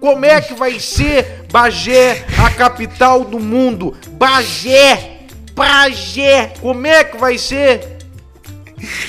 Como 0.00 0.24
é 0.26 0.40
que 0.40 0.52
vai 0.52 0.78
ser 0.78 1.46
Bagé 1.50 2.24
a 2.38 2.50
capital 2.50 3.24
do 3.24 3.38
mundo? 3.38 3.96
Bagé! 4.10 5.20
Bagé! 5.54 6.52
Como 6.60 6.86
é 6.86 7.04
que 7.04 7.16
vai 7.16 7.38
ser? 7.38 7.98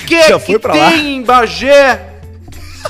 Que 0.06 0.22
Já 0.22 0.38
que 0.38 0.46
foi 0.46 0.58
pra 0.58 0.72
tem 0.72 0.80
lá? 0.80 0.96
em 0.96 1.22
Bagé? 1.22 2.14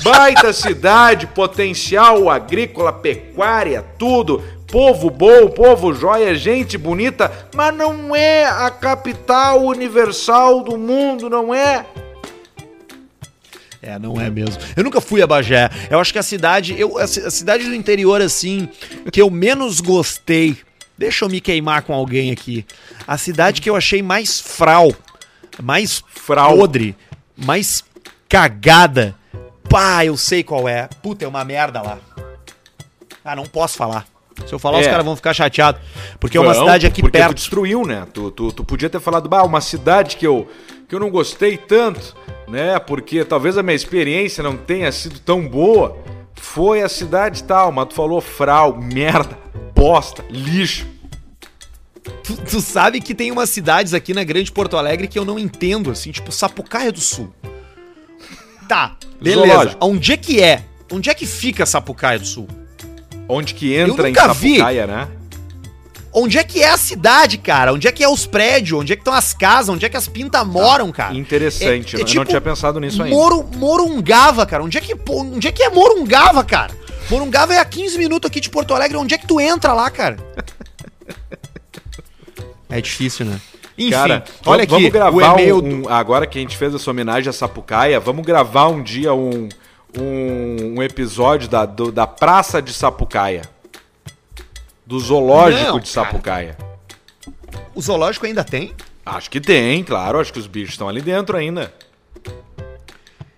Baita 0.03 0.53
cidade, 0.53 1.25
potencial 1.27 2.29
agrícola, 2.29 2.93
pecuária, 2.93 3.83
tudo. 3.97 4.43
Povo 4.71 5.09
bom, 5.09 5.49
povo 5.49 5.93
jóia, 5.93 6.35
gente 6.35 6.77
bonita, 6.77 7.31
mas 7.55 7.73
não 7.75 8.13
é 8.15 8.45
a 8.45 8.69
capital 8.69 9.63
universal 9.63 10.61
do 10.61 10.77
mundo, 10.77 11.29
não 11.29 11.53
é? 11.55 11.85
É, 13.81 13.97
não 13.97 14.19
é 14.19 14.29
mesmo. 14.29 14.61
Eu 14.75 14.83
nunca 14.83 14.99
fui 14.99 15.21
a 15.21 15.27
Bagé. 15.27 15.69
Eu 15.89 15.99
acho 15.99 16.11
que 16.11 16.19
a 16.19 16.23
cidade, 16.23 16.75
eu, 16.77 16.97
a, 16.97 17.07
ci- 17.07 17.21
a 17.21 17.31
cidade 17.31 17.63
do 17.63 17.73
interior, 17.73 18.21
assim, 18.21 18.67
que 19.11 19.21
eu 19.21 19.29
menos 19.29 19.79
gostei. 19.79 20.57
Deixa 20.97 21.23
eu 21.23 21.29
me 21.29 21.39
queimar 21.39 21.83
com 21.83 21.93
alguém 21.93 22.31
aqui. 22.31 22.65
A 23.07 23.17
cidade 23.17 23.61
que 23.61 23.69
eu 23.69 23.75
achei 23.75 24.01
mais 24.01 24.41
fral, 24.41 24.91
mais 25.61 26.03
Frau. 26.09 26.57
podre, 26.57 26.95
mais 27.37 27.83
cagada. 28.27 29.15
Pá, 29.69 30.03
eu 30.03 30.17
sei 30.17 30.43
qual 30.43 30.67
é. 30.67 30.89
Puta, 31.01 31.23
é 31.23 31.27
uma 31.27 31.45
merda 31.45 31.81
lá. 31.81 31.99
Ah, 33.23 33.35
não 33.35 33.45
posso 33.45 33.77
falar. 33.77 34.05
Se 34.45 34.53
eu 34.53 34.59
falar, 34.59 34.79
os 34.79 34.85
É. 34.87 34.89
caras 34.89 35.05
vão 35.05 35.15
ficar 35.15 35.33
chateados. 35.33 35.81
Porque 36.19 36.37
é 36.37 36.41
uma 36.41 36.53
Não, 36.53 36.59
cidade 36.61 36.85
aqui 36.85 37.01
porque 37.01 37.17
tu 37.17 37.21
perto. 37.21 37.35
destruiu, 37.35 37.85
né? 37.85 38.05
Tu, 38.13 38.31
tu, 38.31 38.51
tu 38.51 38.63
podia 38.63 38.89
ter 38.89 38.99
falado, 38.99 39.27
bah, 39.27 39.43
uma 39.43 39.61
cidade 39.61 40.15
que 40.17 40.25
eu, 40.27 40.47
que 40.87 40.93
eu 40.95 40.99
não 40.99 41.09
gostei 41.09 41.57
tanto, 41.57 42.15
né? 42.47 42.77
Porque 42.79 43.25
talvez 43.25 43.57
a 43.57 43.63
minha 43.63 43.75
experiência 43.75 44.43
não 44.43 44.55
tenha 44.55 44.91
sido 44.91 45.19
tão 45.19 45.47
boa. 45.47 45.97
Foi 46.35 46.81
a 46.83 46.89
cidade 46.89 47.43
tal, 47.43 47.71
mas 47.71 47.87
tu 47.87 47.95
falou 47.95 48.21
frau, 48.21 48.77
merda, 48.79 49.37
bosta, 49.75 50.23
lixo. 50.29 50.85
Tu, 52.23 52.37
tu 52.37 52.61
sabe 52.61 53.01
que 53.01 53.13
tem 53.15 53.31
umas 53.31 53.49
cidades 53.49 53.93
aqui 53.93 54.13
na 54.13 54.23
Grande 54.23 54.51
Porto 54.51 54.77
Alegre 54.77 55.07
que 55.07 55.17
eu 55.19 55.25
não 55.25 55.37
entendo, 55.39 55.91
assim, 55.91 56.11
tipo 56.11 56.31
Sapucaia 56.31 56.91
do 56.91 57.01
Sul. 57.01 57.33
Tá, 58.67 58.95
beleza. 59.21 59.47
Zoológico. 59.47 59.85
Onde 59.85 60.11
é 60.13 60.17
que 60.17 60.41
é? 60.41 60.63
Onde 60.91 61.09
é 61.09 61.13
que 61.13 61.25
fica 61.25 61.65
Sapucaia 61.65 62.19
do 62.19 62.25
Sul? 62.25 62.47
Onde 63.29 63.53
que 63.53 63.75
entra 63.75 64.09
em 64.09 64.13
nunca 64.13 64.33
vi. 64.33 64.51
Sapucaia, 64.57 64.87
né? 64.87 65.07
Onde 66.13 66.37
é 66.39 66.43
que 66.43 66.63
é 66.63 66.69
a 66.71 66.77
cidade, 66.77 67.37
cara? 67.37 67.73
Onde 67.73 67.87
é 67.87 67.91
que 67.91 68.03
é 68.03 68.09
os 68.09 68.25
prédios? 68.25 68.79
Onde 68.79 68.93
é 68.93 68.95
que 68.95 69.01
estão 69.01 69.13
as 69.13 69.33
casas? 69.33 69.69
Onde 69.69 69.85
é 69.85 69.89
que 69.89 69.97
as 69.97 70.07
pintas 70.07 70.45
moram, 70.47 70.91
cara? 70.91 71.13
Interessante. 71.13 71.95
É- 71.95 71.99
é 71.99 72.01
eu 72.01 72.05
não 72.05 72.11
tipo 72.11 72.25
tinha 72.25 72.41
pensado 72.41 72.79
nisso 72.79 73.03
ainda. 73.03 73.15
Moru, 73.15 73.43
Morungava, 73.55 74.45
cara. 74.45 74.63
Onde 74.63 74.77
é, 74.77 74.81
que, 74.81 74.95
onde 75.09 75.47
é 75.47 75.51
que 75.51 75.61
é 75.61 75.69
Morungava, 75.69 76.43
cara? 76.43 76.73
Morungava 77.09 77.53
é 77.53 77.59
a 77.59 77.65
15 77.65 77.97
minutos 77.99 78.27
aqui 78.29 78.39
de 78.39 78.49
Porto 78.49 78.73
Alegre. 78.73 78.97
Onde 78.97 79.13
é 79.13 79.17
que 79.17 79.27
tu 79.27 79.39
entra 79.39 79.73
lá, 79.73 79.89
cara? 79.89 80.17
É 82.69 82.81
difícil, 82.81 83.25
né? 83.25 83.39
Enfim, 83.77 83.91
Cara, 83.91 84.23
olha 84.45 84.65
vamos, 84.65 84.85
aqui. 84.85 84.89
vamos 84.91 84.91
gravar 84.91 85.35
um, 85.39 85.83
um- 85.83 85.89
Agora 85.89 86.25
que 86.25 86.37
a 86.37 86.41
gente 86.41 86.57
fez 86.57 86.73
essa 86.73 86.89
homenagem 86.89 87.29
a 87.29 87.33
Sapucaia, 87.33 87.99
vamos 87.99 88.25
gravar 88.25 88.67
um 88.67 88.81
dia 88.81 89.13
um, 89.13 89.47
um, 89.97 90.75
um 90.79 90.83
episódio 90.83 91.47
da, 91.47 91.65
do- 91.65 91.91
da 91.91 92.07
Praça 92.07 92.61
de 92.61 92.73
Sapucaia. 92.73 93.43
Do 94.85 94.99
zoológico 94.99 95.63
Não, 95.71 95.79
de 95.79 95.91
cara. 95.91 96.07
Sapucaia. 96.07 96.57
O 97.75 97.81
zoológico 97.81 98.25
ainda 98.25 98.43
tem? 98.43 98.73
Acho 99.05 99.29
que 99.29 99.39
tem, 99.41 99.83
claro. 99.83 100.19
Acho 100.19 100.31
que 100.33 100.39
os 100.39 100.47
bichos 100.47 100.71
estão 100.73 100.87
ali 100.87 101.01
dentro 101.01 101.35
ainda. 101.37 101.73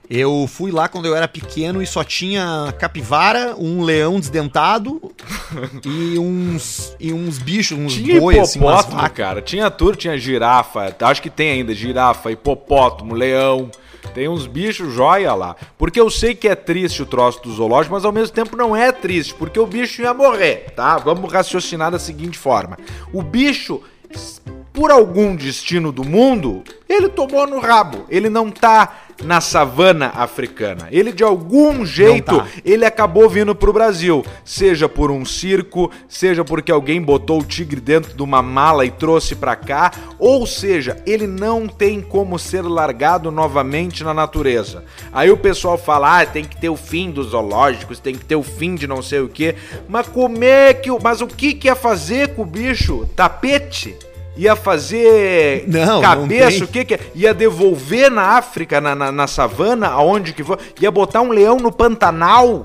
Eu 0.10 0.48
fui 0.48 0.72
lá 0.72 0.88
quando 0.88 1.06
eu 1.06 1.16
era 1.16 1.28
pequeno 1.28 1.84
e 1.84 1.86
só 1.86 2.04
tinha 2.04 2.74
capivara, 2.80 3.56
um 3.60 3.84
leão 3.84 4.20
desdentado 4.20 5.00
e 5.86 6.18
uns 6.18 6.96
e 7.00 7.14
uns 7.14 7.38
bichos, 7.38 7.78
uns 7.78 7.94
Tinha 7.94 8.20
boi, 8.20 8.40
assim, 8.40 8.60
umas 8.60 8.86
vacas. 8.88 9.12
cara. 9.16 9.40
Tinha 9.42 9.70
tudo, 9.70 9.96
tinha 9.96 10.18
girafa. 10.18 10.96
Acho 11.02 11.22
que 11.22 11.30
tem 11.30 11.52
ainda 11.52 11.76
girafa, 11.76 12.32
hipopótamo, 12.32 13.14
leão. 13.14 13.70
Tem 14.14 14.28
uns 14.28 14.48
bichos 14.48 14.94
joia 14.94 15.34
lá. 15.34 15.56
Porque 15.78 16.00
eu 16.00 16.10
sei 16.10 16.36
que 16.36 16.48
é 16.48 16.56
triste 16.56 17.02
o 17.02 17.06
troço 17.06 17.42
do 17.44 17.52
zoológico, 17.52 17.94
mas 17.94 18.06
ao 18.06 18.12
mesmo 18.12 18.34
tempo 18.34 18.56
não 18.56 18.76
é 18.76 18.92
triste, 18.92 19.34
porque 19.34 19.60
o 19.60 19.68
bicho 19.68 20.02
ia 20.02 20.14
morrer, 20.14 20.72
tá? 20.76 20.98
Vamos 20.98 21.32
raciocinar 21.32 21.92
da 21.92 22.00
seguinte 22.00 22.38
forma: 22.38 22.78
o 23.14 23.22
bicho, 23.22 23.82
por 24.74 24.92
algum 24.92 25.36
destino 25.36 25.92
do 25.92 26.04
mundo, 26.04 26.64
ele 26.88 27.10
tomou 27.10 27.46
no 27.48 27.60
rabo. 27.60 28.06
Ele 28.10 28.30
não 28.30 28.50
tá 28.50 29.09
na 29.24 29.42
savana 29.42 30.08
africana. 30.16 30.88
Ele 30.92 31.12
de 31.12 31.24
algum 31.24 31.86
jeito 31.86 32.38
tá. 32.38 32.48
ele 32.64 32.86
acabou 32.86 33.30
vindo 33.30 33.54
pro 33.56 33.74
Brasil, 33.74 34.26
seja 34.46 34.88
por 34.88 35.12
um 35.12 35.26
circo, 35.26 35.92
seja 36.08 36.44
porque 36.46 36.72
alguém 36.72 37.02
botou 37.02 37.40
o 37.42 37.44
tigre 37.46 37.80
dentro 37.82 38.14
de 38.16 38.22
uma 38.24 38.42
mala 38.42 38.86
e 38.86 38.92
trouxe 38.92 39.36
pra 39.36 39.56
cá, 39.56 39.92
ou 40.18 40.46
seja, 40.48 41.02
ele 41.06 41.28
não 41.28 41.68
tem 41.68 42.02
como 42.02 42.40
ser 42.40 42.62
largado 42.64 43.32
novamente 43.32 44.04
na 44.04 44.14
natureza. 44.14 44.84
Aí 45.12 45.30
o 45.32 45.38
pessoal 45.38 45.78
fala: 45.78 46.22
"Ah, 46.22 46.26
tem 46.26 46.44
que 46.46 46.58
ter 46.58 46.70
o 46.70 46.76
fim 46.78 47.12
dos 47.12 47.28
zoológicos, 47.32 48.00
tem 48.00 48.16
que 48.16 48.26
ter 48.26 48.36
o 48.36 48.44
fim 48.44 48.76
de 48.76 48.88
não 48.88 49.02
sei 49.02 49.20
o 49.20 49.30
quê". 49.30 49.56
Mas 49.88 50.08
como 50.08 50.44
é 50.44 50.74
que, 50.74 50.90
o- 50.92 51.00
mas 51.02 51.22
o 51.22 51.28
que 51.28 51.54
que 51.54 51.68
ia 51.68 51.76
fazer 51.76 52.36
com 52.36 52.44
o 52.44 52.46
bicho? 52.46 53.08
Tapete? 53.16 53.96
Ia 54.40 54.56
fazer 54.56 55.66
Não, 55.68 55.86
não 55.86 56.02
cabeça, 56.02 56.50
tem. 56.60 56.64
o 56.64 56.68
que 56.70 56.86
que 56.86 56.94
é? 56.94 57.00
Ia 57.14 57.34
devolver 57.34 58.10
na 58.10 58.38
África, 58.38 58.80
na, 58.80 58.96
na, 58.96 59.12
na 59.12 59.28
savana, 59.28 59.88
aonde 59.90 60.32
que 60.32 60.46
for? 60.46 60.58
Ia 60.80 60.90
botar 60.90 61.20
um 61.22 61.30
leão 61.30 61.58
no 61.58 61.74
Pantanal? 61.74 62.64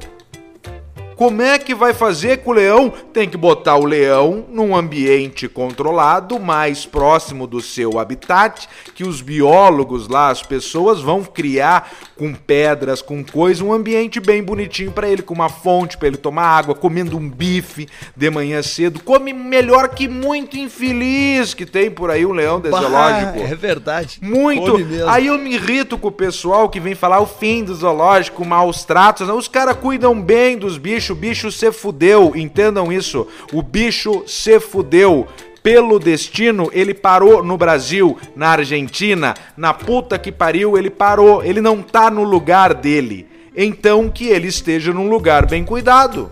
Como 1.16 1.42
é 1.42 1.58
que 1.58 1.74
vai 1.74 1.94
fazer 1.94 2.38
com 2.38 2.50
o 2.50 2.54
leão? 2.54 2.92
Tem 3.12 3.28
que 3.28 3.36
botar 3.36 3.76
o 3.76 3.84
leão 3.84 4.44
num 4.48 4.76
ambiente 4.76 5.48
controlado, 5.48 6.38
mais 6.40 6.84
próximo 6.86 7.46
do 7.46 7.60
seu 7.60 7.98
habitat, 7.98 8.68
que 8.94 9.04
os 9.04 9.20
biólogos 9.20 10.08
lá, 10.08 10.30
as 10.30 10.42
pessoas 10.42 11.00
vão 11.00 11.22
criar 11.22 11.92
com 12.16 12.34
pedras, 12.34 13.02
com 13.02 13.24
coisa, 13.24 13.64
um 13.64 13.72
ambiente 13.72 14.20
bem 14.20 14.42
bonitinho 14.42 14.92
pra 14.92 15.08
ele, 15.08 15.22
com 15.22 15.34
uma 15.34 15.48
fonte 15.48 15.96
pra 15.96 16.08
ele 16.08 16.16
tomar 16.16 16.44
água, 16.44 16.74
comendo 16.74 17.16
um 17.16 17.28
bife 17.28 17.88
de 18.16 18.30
manhã 18.30 18.62
cedo. 18.62 19.00
Come 19.00 19.32
melhor 19.32 19.88
que 19.88 20.08
muito 20.08 20.56
infeliz 20.56 21.54
que 21.54 21.66
tem 21.66 21.90
por 21.90 22.10
aí 22.10 22.24
um 22.24 22.32
leão 22.32 22.60
de 22.60 22.70
zoológico. 22.70 23.38
é 23.40 23.54
verdade. 23.54 24.18
Muito. 24.22 24.76
Aí 25.08 25.26
eu 25.26 25.38
me 25.38 25.54
irrito 25.54 25.98
com 25.98 26.08
o 26.08 26.12
pessoal 26.12 26.68
que 26.68 26.80
vem 26.80 26.94
falar 26.94 27.20
o 27.20 27.26
fim 27.26 27.64
do 27.64 27.74
zoológico, 27.74 28.44
maus 28.44 28.84
tratos. 28.84 29.28
Os 29.28 29.48
caras 29.48 29.76
cuidam 29.76 30.20
bem 30.20 30.56
dos 30.56 30.78
bichos, 30.78 31.03
o 31.12 31.16
bicho 31.16 31.50
se 31.50 31.70
fudeu, 31.72 32.32
entendam 32.34 32.92
isso. 32.92 33.26
O 33.52 33.62
bicho 33.62 34.24
se 34.26 34.58
fudeu. 34.60 35.26
Pelo 35.62 35.98
destino, 35.98 36.68
ele 36.74 36.92
parou 36.92 37.42
no 37.42 37.56
Brasil, 37.56 38.18
na 38.36 38.48
Argentina, 38.48 39.34
na 39.56 39.72
puta 39.72 40.18
que 40.18 40.30
pariu, 40.30 40.76
ele 40.76 40.90
parou. 40.90 41.42
Ele 41.42 41.60
não 41.60 41.80
tá 41.80 42.10
no 42.10 42.22
lugar 42.22 42.74
dele. 42.74 43.26
Então 43.56 44.10
que 44.10 44.26
ele 44.26 44.48
esteja 44.48 44.92
num 44.92 45.08
lugar 45.08 45.46
bem 45.46 45.64
cuidado. 45.64 46.30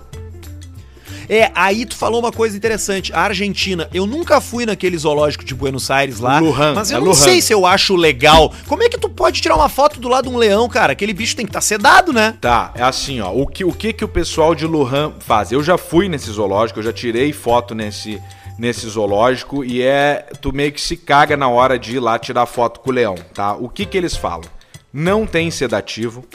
É, 1.33 1.51
aí 1.55 1.87
tu 1.87 1.97
falou 1.97 2.21
uma 2.21 2.31
coisa 2.31 2.55
interessante. 2.55 3.11
A 3.11 3.23
Argentina, 3.23 3.89
eu 3.95 4.07
nunca 4.07 4.39
fui 4.39 4.67
naquele 4.67 4.99
zoológico 4.99 5.43
de 5.43 5.55
Buenos 5.55 5.91
Aires 5.91 6.21
lá, 6.21 6.39
Lujan, 6.39 6.75
mas 6.75 6.91
eu 6.91 6.99
é 6.99 7.01
não 7.01 7.15
sei 7.15 7.41
se 7.41 7.55
eu 7.55 7.65
acho 7.65 7.97
legal. 7.97 8.53
Como 8.69 8.83
é 8.83 8.89
que 8.91 8.99
tu 8.99 9.09
pode 9.09 9.41
tirar 9.41 9.57
uma 9.57 9.71
foto 9.71 9.99
do 9.99 10.09
lado 10.09 10.29
de 10.29 10.35
um 10.35 10.37
leão, 10.37 10.69
cara? 10.69 10.93
Aquele 10.93 11.15
bicho 11.15 11.35
tem 11.35 11.47
que 11.47 11.49
estar 11.49 11.63
sedado, 11.63 12.13
né? 12.13 12.37
Tá, 12.39 12.71
é 12.75 12.83
assim, 12.83 13.19
ó. 13.23 13.33
O 13.33 13.47
que, 13.47 13.65
o 13.65 13.73
que 13.73 13.95
que 13.95 14.05
o 14.05 14.09
pessoal 14.09 14.55
de 14.55 14.67
Lujan 14.67 15.15
faz? 15.21 15.51
Eu 15.51 15.63
já 15.63 15.79
fui 15.79 16.07
nesse 16.07 16.31
zoológico, 16.31 16.81
eu 16.81 16.85
já 16.85 16.93
tirei 16.93 17.33
foto 17.33 17.75
nesse, 17.75 18.21
nesse 18.59 18.87
zoológico 18.87 19.65
e 19.65 19.81
é. 19.81 20.27
Tu 20.39 20.53
meio 20.53 20.71
que 20.71 20.83
se 20.83 20.99
caga 20.99 21.35
na 21.35 21.49
hora 21.49 21.79
de 21.79 21.97
ir 21.97 22.01
lá 22.01 22.19
tirar 22.19 22.45
foto 22.45 22.81
com 22.81 22.91
o 22.91 22.93
leão, 22.93 23.15
tá? 23.33 23.55
O 23.55 23.71
que 23.71 23.87
que 23.87 23.97
eles 23.97 24.15
falam? 24.15 24.45
Não 24.93 25.27
tem 25.27 25.51
sedativo. 25.51 26.27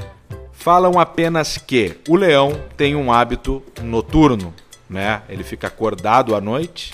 Falam 0.51 0.99
apenas 0.99 1.55
que 1.59 1.97
o 2.09 2.15
leão 2.15 2.59
tem 2.75 2.95
um 2.95 3.13
hábito 3.13 3.61
noturno, 3.83 4.51
né? 4.89 5.21
Ele 5.29 5.43
fica 5.43 5.67
acordado 5.67 6.35
à 6.35 6.41
noite 6.41 6.93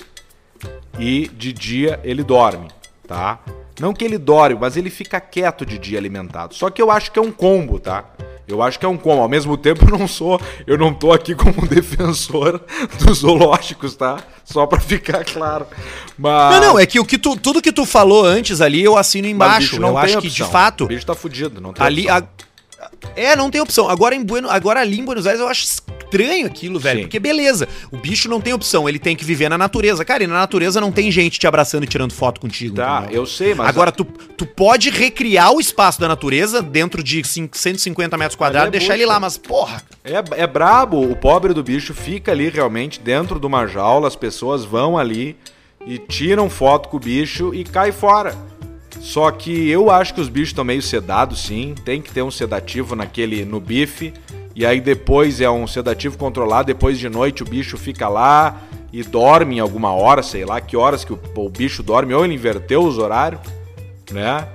e 0.99 1.27
de 1.29 1.51
dia 1.53 1.99
ele 2.03 2.23
dorme, 2.23 2.67
tá? 3.07 3.39
Não 3.79 3.93
que 3.93 4.05
ele 4.05 4.17
dorme, 4.17 4.57
mas 4.59 4.77
ele 4.77 4.89
fica 4.89 5.19
quieto 5.19 5.65
de 5.65 5.77
dia 5.79 5.97
alimentado. 5.97 6.53
Só 6.53 6.69
que 6.69 6.81
eu 6.81 6.91
acho 6.91 7.11
que 7.11 7.17
é 7.17 7.21
um 7.21 7.31
combo, 7.31 7.79
tá? 7.79 8.05
Eu 8.47 8.61
acho 8.61 8.77
que 8.77 8.85
é 8.85 8.89
um 8.89 8.97
combo. 8.97 9.21
Ao 9.21 9.29
mesmo 9.29 9.57
tempo, 9.57 9.85
eu 9.89 9.97
não 9.97 10.07
sou, 10.07 10.39
eu 10.67 10.77
não 10.77 10.93
tô 10.93 11.11
aqui 11.11 11.33
como 11.33 11.63
um 11.63 11.65
defensor 11.65 12.61
dos 12.99 13.19
zoológicos, 13.19 13.95
tá? 13.95 14.17
Só 14.45 14.67
pra 14.67 14.79
ficar 14.79 15.23
claro. 15.25 15.65
Mas 16.17 16.55
Não, 16.55 16.61
não, 16.73 16.79
é 16.79 16.85
que, 16.85 16.99
o 16.99 17.05
que 17.05 17.17
tu, 17.17 17.35
tudo 17.35 17.61
que 17.61 17.71
tu 17.71 17.83
falou 17.85 18.23
antes 18.25 18.61
ali 18.61 18.83
eu 18.83 18.95
assino 18.95 19.27
embaixo. 19.27 19.79
não 19.79 19.89
Eu 19.89 19.97
acho 19.97 20.19
que 20.21 20.27
opção. 20.27 20.45
de 20.45 20.51
fato 20.51 20.83
O 20.83 20.87
bicho 20.87 21.05
tá 21.05 21.15
fudido, 21.15 21.59
não 21.59 21.73
tem 21.73 21.83
ali 21.85 22.01
opção. 22.03 22.17
a- 22.17 22.43
é, 23.15 23.35
não 23.35 23.49
tem 23.49 23.59
opção. 23.61 23.89
Agora 23.89 24.13
em 24.13 24.23
Bueno, 24.23 24.49
agora 24.51 24.81
ali 24.81 24.99
em 24.99 25.05
Buenos 25.05 25.25
Aires 25.25 25.41
eu 25.41 25.47
acho 25.47 25.65
estranho 26.13 26.45
aquilo, 26.45 26.79
velho, 26.79 26.99
Sim. 26.99 27.03
porque 27.05 27.19
beleza, 27.19 27.67
o 27.91 27.97
bicho 27.97 28.29
não 28.29 28.39
tem 28.39 28.53
opção, 28.53 28.87
ele 28.87 28.99
tem 28.99 29.15
que 29.15 29.25
viver 29.25 29.49
na 29.49 29.57
natureza. 29.57 30.05
Cara, 30.05 30.23
e 30.23 30.27
na 30.27 30.35
natureza 30.35 30.79
não 30.79 30.91
tem 30.91 31.11
gente 31.11 31.39
te 31.39 31.47
abraçando 31.47 31.83
e 31.83 31.87
tirando 31.87 32.13
foto 32.13 32.39
contigo. 32.39 32.75
Tá, 32.75 33.01
entendeu? 33.01 33.21
eu 33.21 33.25
sei, 33.25 33.55
mas 33.55 33.67
Agora, 33.67 33.91
tu, 33.91 34.05
tu 34.05 34.45
pode 34.45 34.89
recriar 34.89 35.51
o 35.51 35.59
espaço 35.59 35.99
da 35.99 36.07
natureza 36.07 36.61
dentro 36.61 37.03
de 37.03 37.23
cin- 37.23 37.49
150 37.51 38.17
metros 38.17 38.35
quadrados 38.35 38.67
é 38.67 38.69
e 38.69 38.79
deixar 38.79 38.93
ele 38.93 39.05
lá, 39.05 39.19
mas 39.19 39.37
porra. 39.37 39.81
É, 40.03 40.41
é 40.43 40.47
brabo, 40.47 41.01
o 41.01 41.15
pobre 41.15 41.53
do 41.53 41.63
bicho 41.63 41.93
fica 41.93 42.31
ali 42.31 42.49
realmente 42.49 42.99
dentro 42.99 43.39
de 43.39 43.45
uma 43.45 43.65
jaula, 43.65 44.07
as 44.07 44.15
pessoas 44.15 44.63
vão 44.63 44.97
ali 44.97 45.35
e 45.85 45.97
tiram 45.97 46.49
foto 46.49 46.89
com 46.89 46.97
o 46.97 46.99
bicho 46.99 47.53
e 47.53 47.63
cai 47.63 47.91
fora. 47.91 48.35
Só 49.01 49.29
que 49.31 49.69
eu 49.69 49.89
acho 49.89 50.13
que 50.13 50.21
os 50.21 50.29
bichos 50.29 50.49
estão 50.49 50.63
meio 50.63 50.81
sedados, 50.81 51.41
sim. 51.43 51.75
Tem 51.83 52.01
que 52.01 52.11
ter 52.11 52.21
um 52.21 52.31
sedativo 52.31 52.95
naquele 52.95 53.43
no 53.43 53.59
bife. 53.59 54.13
E 54.55 54.65
aí 54.65 54.79
depois 54.79 55.41
é 55.41 55.49
um 55.49 55.65
sedativo 55.65 56.17
controlado. 56.17 56.67
Depois 56.67 56.99
de 56.99 57.09
noite 57.09 57.41
o 57.43 57.45
bicho 57.45 57.77
fica 57.77 58.07
lá 58.07 58.61
e 58.91 59.01
dorme 59.03 59.55
em 59.55 59.59
alguma 59.59 59.91
hora, 59.91 60.21
sei 60.21 60.45
lá 60.45 60.61
que 60.61 60.77
horas 60.77 61.03
que 61.03 61.11
o, 61.13 61.19
o 61.35 61.49
bicho 61.49 61.81
dorme. 61.81 62.13
Ou 62.13 62.23
ele 62.23 62.35
inverteu 62.35 62.83
os 62.83 62.97
horários, 62.97 63.41
né? 64.11 64.47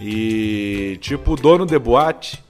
E 0.00 0.98
tipo 1.00 1.32
o 1.32 1.36
dono 1.36 1.66
de 1.66 1.78
boate, 1.78 2.42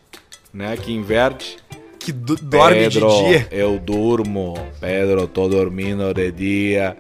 né? 0.54 0.76
Que 0.76 0.92
inverte. 0.92 1.58
Que 1.98 2.12
do- 2.12 2.36
dorme 2.36 2.76
Pedro, 2.88 3.08
de 3.08 3.18
dia. 3.28 3.48
Eu 3.50 3.78
durmo. 3.78 4.54
Pedro, 4.80 5.26
tô 5.26 5.48
dormindo 5.48 6.14
de 6.14 6.32
dia 6.32 6.96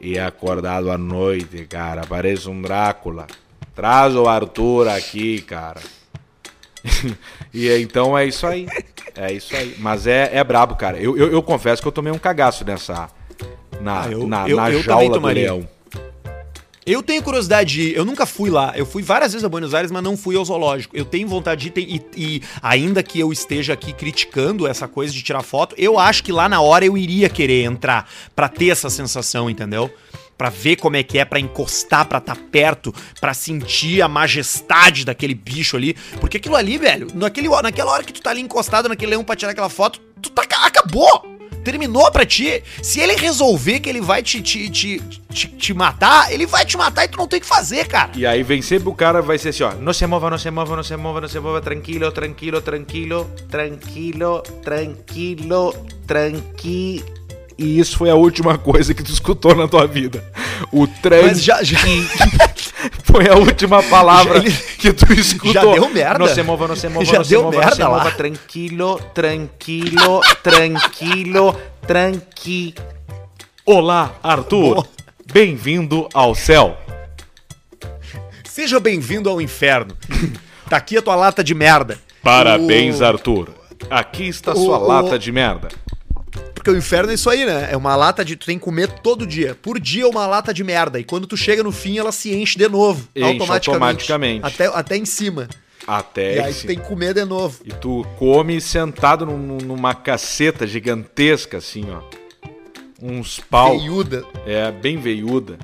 e 0.00 0.18
acordado 0.18 0.90
à 0.90 0.98
noite, 0.98 1.64
cara. 1.68 2.02
Parece 2.08 2.48
um 2.48 2.60
Drácula. 2.60 3.26
Traz 3.74 4.16
o 4.16 4.26
Arthur 4.26 4.88
aqui, 4.88 5.40
cara. 5.42 5.80
e 7.52 7.68
então 7.78 8.16
é 8.16 8.26
isso 8.26 8.46
aí. 8.46 8.66
É 9.16 9.32
isso 9.32 9.54
aí. 9.54 9.74
Mas 9.78 10.06
é, 10.06 10.30
é 10.32 10.42
brabo, 10.44 10.74
cara. 10.76 10.98
Eu, 10.98 11.16
eu, 11.16 11.30
eu 11.32 11.42
confesso 11.42 11.80
que 11.82 11.88
eu 11.88 11.92
tomei 11.92 12.12
um 12.12 12.18
cagaço 12.18 12.64
nessa. 12.64 13.08
Na, 13.80 14.02
Ah, 14.04 14.10
eu- 14.10 14.26
na, 14.26 14.48
eu- 14.48 14.56
na 14.56 14.70
eu 14.70 14.82
jaula 14.82 15.18
do 15.18 15.26
leão. 15.26 15.68
Eu 16.84 17.00
tenho 17.00 17.22
curiosidade 17.22 17.72
de 17.74 17.82
ir, 17.90 17.96
eu 17.96 18.04
nunca 18.04 18.26
fui 18.26 18.50
lá. 18.50 18.72
Eu 18.74 18.84
fui 18.84 19.04
várias 19.04 19.32
vezes 19.32 19.44
a 19.44 19.48
Buenos 19.48 19.72
Aires, 19.72 19.92
mas 19.92 20.02
não 20.02 20.16
fui 20.16 20.34
ao 20.36 20.44
zoológico. 20.44 20.96
Eu 20.96 21.04
tenho 21.04 21.28
vontade 21.28 21.70
de 21.70 21.80
ir, 21.80 22.02
e, 22.16 22.36
e 22.36 22.42
ainda 22.60 23.04
que 23.04 23.20
eu 23.20 23.32
esteja 23.32 23.72
aqui 23.72 23.92
criticando 23.92 24.66
essa 24.66 24.88
coisa 24.88 25.12
de 25.12 25.22
tirar 25.22 25.42
foto, 25.42 25.76
eu 25.78 25.96
acho 25.96 26.24
que 26.24 26.32
lá 26.32 26.48
na 26.48 26.60
hora 26.60 26.84
eu 26.84 26.98
iria 26.98 27.28
querer 27.28 27.62
entrar 27.62 28.10
pra 28.34 28.48
ter 28.48 28.70
essa 28.70 28.90
sensação, 28.90 29.48
entendeu? 29.48 29.88
Pra 30.42 30.50
ver 30.50 30.74
como 30.74 30.96
é 30.96 31.04
que 31.04 31.20
é, 31.20 31.24
pra 31.24 31.38
encostar, 31.38 32.04
pra 32.04 32.18
estar 32.18 32.34
tá 32.34 32.42
perto, 32.50 32.92
pra 33.20 33.32
sentir 33.32 34.02
a 34.02 34.08
majestade 34.08 35.04
daquele 35.04 35.36
bicho 35.36 35.76
ali. 35.76 35.94
Porque 36.20 36.38
aquilo 36.38 36.56
ali, 36.56 36.78
velho, 36.78 37.06
naquele, 37.14 37.48
naquela 37.48 37.92
hora 37.92 38.02
que 38.02 38.12
tu 38.12 38.20
tá 38.20 38.30
ali 38.30 38.40
encostado 38.40 38.88
naquele 38.88 39.10
leão 39.10 39.22
pra 39.22 39.36
tirar 39.36 39.52
aquela 39.52 39.68
foto, 39.68 40.00
tu 40.20 40.30
tá. 40.30 40.42
Acabou! 40.64 41.38
Terminou 41.62 42.10
pra 42.10 42.26
ti. 42.26 42.60
Se 42.82 42.98
ele 42.98 43.14
resolver 43.14 43.78
que 43.78 43.88
ele 43.88 44.00
vai 44.00 44.20
te, 44.20 44.42
te, 44.42 44.68
te, 44.68 45.00
te, 45.30 45.46
te 45.46 45.72
matar, 45.72 46.32
ele 46.32 46.44
vai 46.44 46.66
te 46.66 46.76
matar 46.76 47.04
e 47.04 47.08
tu 47.08 47.18
não 47.18 47.28
tem 47.28 47.38
o 47.38 47.40
que 47.40 47.46
fazer, 47.46 47.86
cara. 47.86 48.10
E 48.16 48.26
aí 48.26 48.42
vem 48.42 48.60
sempre 48.60 48.88
o 48.88 48.94
cara 48.96 49.22
vai 49.22 49.38
ser 49.38 49.50
assim, 49.50 49.62
ó. 49.62 49.74
Não 49.74 49.92
se 49.92 50.04
mova, 50.08 50.28
não 50.28 50.38
se 50.38 50.50
mova, 50.50 50.74
não 50.74 50.82
se 50.82 50.96
mova, 50.96 51.20
não 51.20 51.28
se 51.28 51.38
mova. 51.38 51.60
Tranquilo, 51.60 52.10
tranquilo, 52.10 52.60
tranquilo, 52.60 53.30
tranquilo, 53.48 54.42
tranquilo, 54.60 55.72
tranquilo. 56.04 57.21
E 57.62 57.78
isso 57.78 57.96
foi 57.96 58.10
a 58.10 58.14
última 58.16 58.58
coisa 58.58 58.92
que 58.92 59.02
tu 59.02 59.12
escutou 59.12 59.54
na 59.54 59.68
tua 59.68 59.86
vida. 59.86 60.24
O 60.72 60.86
tranqui... 60.86 61.26
Mas 61.26 61.44
já, 61.44 61.62
já... 61.62 61.78
foi 63.04 63.28
a 63.28 63.36
última 63.36 63.82
palavra 63.84 64.38
ele- 64.38 64.50
que 64.50 64.92
tu 64.92 65.12
escutou. 65.12 65.52
Já 65.52 65.60
deu 65.60 65.88
merda. 65.90 66.18
Não 66.18 66.26
se 66.26 66.42
mova, 66.42 66.66
não 66.66 66.74
se 66.74 66.88
mova, 66.88 67.04
Já 67.04 67.18
não 67.18 67.24
se 67.24 67.30
deu 67.30 67.42
mova, 67.44 67.52
não 67.54 67.60
merda 67.60 67.76
se 67.76 67.82
mova. 67.82 68.04
lá. 68.04 68.10
Tranquilo, 68.10 69.00
tranquilo, 69.14 70.20
tranquilo, 70.42 71.56
tranqui. 71.86 72.74
Olá, 73.64 74.12
Arthur. 74.22 74.84
Bem-vindo 75.32 76.08
ao 76.12 76.34
céu. 76.34 76.76
Seja 78.44 78.80
bem-vindo 78.80 79.30
ao 79.30 79.40
inferno. 79.40 79.96
Tá 80.68 80.76
aqui 80.78 80.96
a 80.96 81.02
tua 81.02 81.14
lata 81.14 81.42
de 81.44 81.54
merda. 81.54 81.98
Parabéns, 82.22 83.00
O- 83.00 83.04
Arthur. 83.04 83.48
Aqui 83.88 84.28
está 84.28 84.52
O- 84.52 84.56
sua 84.56 84.78
lata 84.78 85.18
de 85.18 85.30
merda. 85.30 85.68
Porque 86.54 86.70
o 86.70 86.76
inferno 86.76 87.10
é 87.10 87.14
isso 87.14 87.28
aí, 87.28 87.44
né? 87.44 87.68
É 87.72 87.76
uma 87.76 87.96
lata 87.96 88.24
de. 88.24 88.36
Tu 88.36 88.46
tem 88.46 88.58
que 88.58 88.64
comer 88.64 88.88
todo 88.88 89.26
dia. 89.26 89.56
Por 89.60 89.80
dia, 89.80 90.08
uma 90.08 90.26
lata 90.26 90.54
de 90.54 90.62
merda. 90.62 90.98
E 91.00 91.04
quando 91.04 91.26
tu 91.26 91.36
chega 91.36 91.62
no 91.62 91.72
fim, 91.72 91.98
ela 91.98 92.12
se 92.12 92.32
enche 92.34 92.56
de 92.58 92.68
novo. 92.68 93.08
Enche 93.16 93.24
automaticamente. 93.28 94.44
Até, 94.46 94.66
até 94.66 94.96
em 94.96 95.04
cima. 95.04 95.48
Até 95.86 96.36
e 96.36 96.40
aí 96.40 96.50
esse- 96.50 96.60
tu 96.60 96.66
tem 96.68 96.78
que 96.78 96.86
comer 96.86 97.12
de 97.14 97.24
novo. 97.24 97.58
E 97.64 97.70
tu 97.72 98.06
come 98.16 98.60
sentado 98.60 99.26
num- 99.26 99.58
numa 99.58 99.94
caceta 99.94 100.64
gigantesca, 100.66 101.58
assim, 101.58 101.84
ó. 101.90 102.00
Uns 103.02 103.40
pau. 103.40 103.76
Feiuda. 103.78 104.24
É, 104.46 104.70
bem 104.70 104.96
veiuda. 104.96 105.58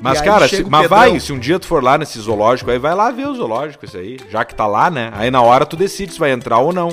Mas, 0.00 0.20
cara, 0.22 0.48
se- 0.48 0.64
mas 0.64 0.82
Pedrão. 0.82 0.98
vai, 0.98 1.20
se 1.20 1.32
um 1.32 1.38
dia 1.38 1.58
tu 1.58 1.66
for 1.66 1.82
lá 1.82 1.96
nesse 1.98 2.18
zoológico, 2.18 2.70
aí 2.70 2.78
vai 2.78 2.94
lá 2.94 3.10
ver 3.10 3.26
o 3.26 3.34
zoológico, 3.34 3.84
isso 3.84 3.96
aí. 3.96 4.18
Já 4.30 4.44
que 4.44 4.54
tá 4.54 4.66
lá, 4.66 4.90
né? 4.90 5.10
Aí 5.14 5.30
na 5.30 5.40
hora 5.42 5.64
tu 5.66 5.76
decide 5.76 6.12
se 6.12 6.18
vai 6.18 6.30
entrar 6.32 6.58
ou 6.58 6.72
não. 6.72 6.88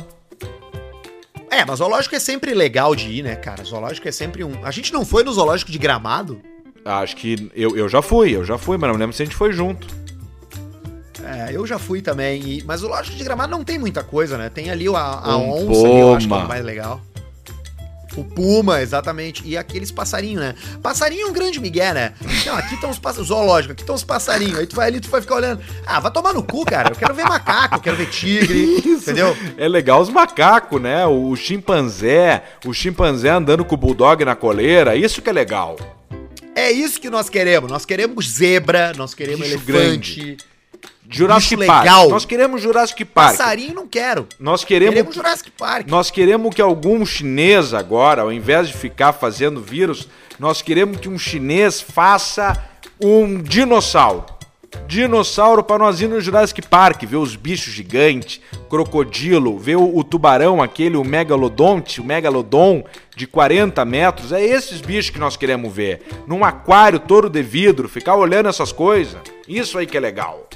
É, 1.52 1.66
mas 1.66 1.80
zoológico 1.80 2.16
é 2.16 2.20
sempre 2.20 2.54
legal 2.54 2.96
de 2.96 3.10
ir, 3.10 3.24
né, 3.24 3.36
cara? 3.36 3.64
Zoológico 3.64 4.08
é 4.08 4.12
sempre 4.12 4.44
um. 4.44 4.66
A 4.66 4.72
gente 4.72 4.94
não 4.94 5.06
foi 5.06 5.24
no 5.24 5.34
zoológico 5.34 5.70
de 5.72 5.78
gramado? 5.78 6.42
Acho 6.86 7.16
que 7.18 7.52
eu, 7.54 7.76
eu 7.76 7.88
já 7.90 8.02
fui, 8.02 8.34
eu 8.36 8.44
já 8.46 8.58
fui, 8.58 8.78
mas 8.78 8.90
não 8.90 8.98
lembro 8.98 9.16
se 9.16 9.22
a 9.22 9.26
gente 9.26 9.36
foi 9.36 9.52
junto. 9.52 9.86
É, 11.24 11.52
eu 11.56 11.68
já 11.68 11.78
fui 11.78 12.02
também. 12.02 12.42
e- 12.42 12.64
Mas 12.64 12.80
o 12.82 12.88
zoológico 12.88 13.16
de 13.18 13.24
gramado 13.24 13.52
não 13.52 13.64
tem 13.64 13.78
muita 13.78 14.02
coisa, 14.04 14.38
né? 14.38 14.50
Tem 14.50 14.72
ali 14.72 14.88
a, 14.88 14.92
a 15.00 15.38
Um 15.38 15.52
onça, 15.70 15.88
ali, 15.88 16.00
eu 16.00 16.16
acho 16.16 16.28
que 16.28 16.34
é 16.34 16.38
o 16.38 16.48
mais 16.48 16.64
legal. 16.66 17.02
O 18.18 18.24
puma, 18.24 18.82
exatamente. 18.82 19.42
E 19.46 19.58
aqueles 19.58 19.92
passarinhos, 19.92 20.42
né? 20.42 20.56
Passarinho 20.82 21.28
é 21.28 21.30
um 21.30 21.34
grande 21.34 21.60
migué, 21.60 21.94
né? 21.94 22.14
Não, 22.46 22.56
aqui 22.56 22.76
estão 22.76 22.90
os 22.90 23.00
passarinhos. 23.00 23.28
Zoológico, 23.28 23.74
aqui 23.74 23.82
estão 23.82 23.96
os 23.96 24.04
passarinhos. 24.04 24.60
Aí 24.60 24.68
tu 24.68 24.76
vai 24.76 24.88
ali, 24.88 25.00
tu 25.00 25.10
vai 25.10 25.22
ficar 25.22 25.36
olhando. 25.36 25.62
Ah, 25.86 26.00
vai 26.00 26.12
tomar 26.12 26.34
no 26.34 26.44
cu, 26.44 26.66
cara. 26.66 26.90
Eu 26.90 26.96
quero 26.96 27.14
ver 27.14 27.24
macaco, 27.24 27.76
eu 27.76 27.80
quero 27.80 27.96
ver 27.96 28.10
tigre. 28.10 28.78
Entendeu? 28.86 29.36
É 29.58 29.68
legal 29.68 30.02
os 30.02 30.10
macacos, 30.10 30.82
né? 30.82 31.06
O, 31.06 31.36
chimpanzé, 31.36 32.44
o 32.66 32.74
chimpanzé 32.74 33.30
andando 33.30 33.64
com 33.64 33.76
o 33.76 33.78
bulldog 33.78 34.24
na 34.26 34.36
coleira, 34.36 34.96
isso 34.96 35.22
que 35.22 35.30
é 35.30 35.34
legal. 35.34 35.78
É 36.56 36.72
isso 36.72 37.00
que 37.00 37.10
nós 37.10 37.30
queremos. 37.30 37.72
Nós 37.72 37.86
queremos 37.86 38.30
zebra, 38.30 38.92
nós 38.96 39.14
queremos 39.14 39.48
Bicho 39.48 39.72
elefante. 39.72 40.38
Jurassic 41.10 41.56
Bicho 41.58 41.68
Park. 41.68 41.84
legal. 41.84 42.10
Nós 42.10 42.26
queremos 42.26 42.62
Jurassic 42.62 43.04
Park. 43.06 43.38
Passarinho 43.38 43.74
não 43.76 43.88
quero. 43.88 44.28
Nós 44.40 44.64
queremos, 44.64 44.94
Queremos 44.96 45.16
Jurassic 45.16 45.52
Park. 45.52 45.88
nós 45.88 46.10
queremos 46.12 46.54
que 46.56 46.62
algum 46.62 47.06
chinês 47.06 47.74
agora, 47.74 48.22
ao 48.22 48.32
invés 48.32 48.68
de 48.68 48.74
ficar 48.74 49.14
fazendo 49.14 49.62
vírus, 49.62 50.08
nós 50.40 50.62
queremos 50.62 50.98
que 50.98 51.10
um 51.10 51.18
chinês 51.20 51.82
faça 51.82 52.54
um 53.04 53.42
dinossauro. 53.42 54.26
Dinossauro 54.88 55.64
para 55.64 55.80
nós 55.80 56.00
ir 56.00 56.08
no 56.08 56.22
Jurassic 56.22 56.62
Park, 56.62 57.04
ver 57.04 57.18
os 57.18 57.36
bichos 57.36 57.74
gigantes, 57.74 58.40
crocodilo, 58.70 59.60
ver 59.60 59.76
o, 59.76 59.98
o 59.98 60.04
tubarão, 60.04 60.62
aquele, 60.62 60.96
o 60.96 61.04
megalodonte, 61.04 62.00
o 62.00 62.04
megalodon 62.06 62.84
de 63.16 63.28
40 63.28 63.84
metros. 63.84 64.32
É 64.32 64.42
esses 64.42 64.80
bichos 64.80 65.10
que 65.10 65.20
nós 65.20 65.36
queremos 65.36 65.74
ver. 65.74 66.02
Num 66.26 66.44
aquário 66.46 67.00
todo 67.00 67.30
de 67.30 67.44
vidro, 67.44 67.90
ficar 67.90 68.16
olhando 68.16 68.48
essas 68.48 68.72
coisas. 68.72 69.20
Isso 69.48 69.78
aí 69.78 69.86
que 69.86 69.98
é 69.98 70.00
legal. 70.00 70.48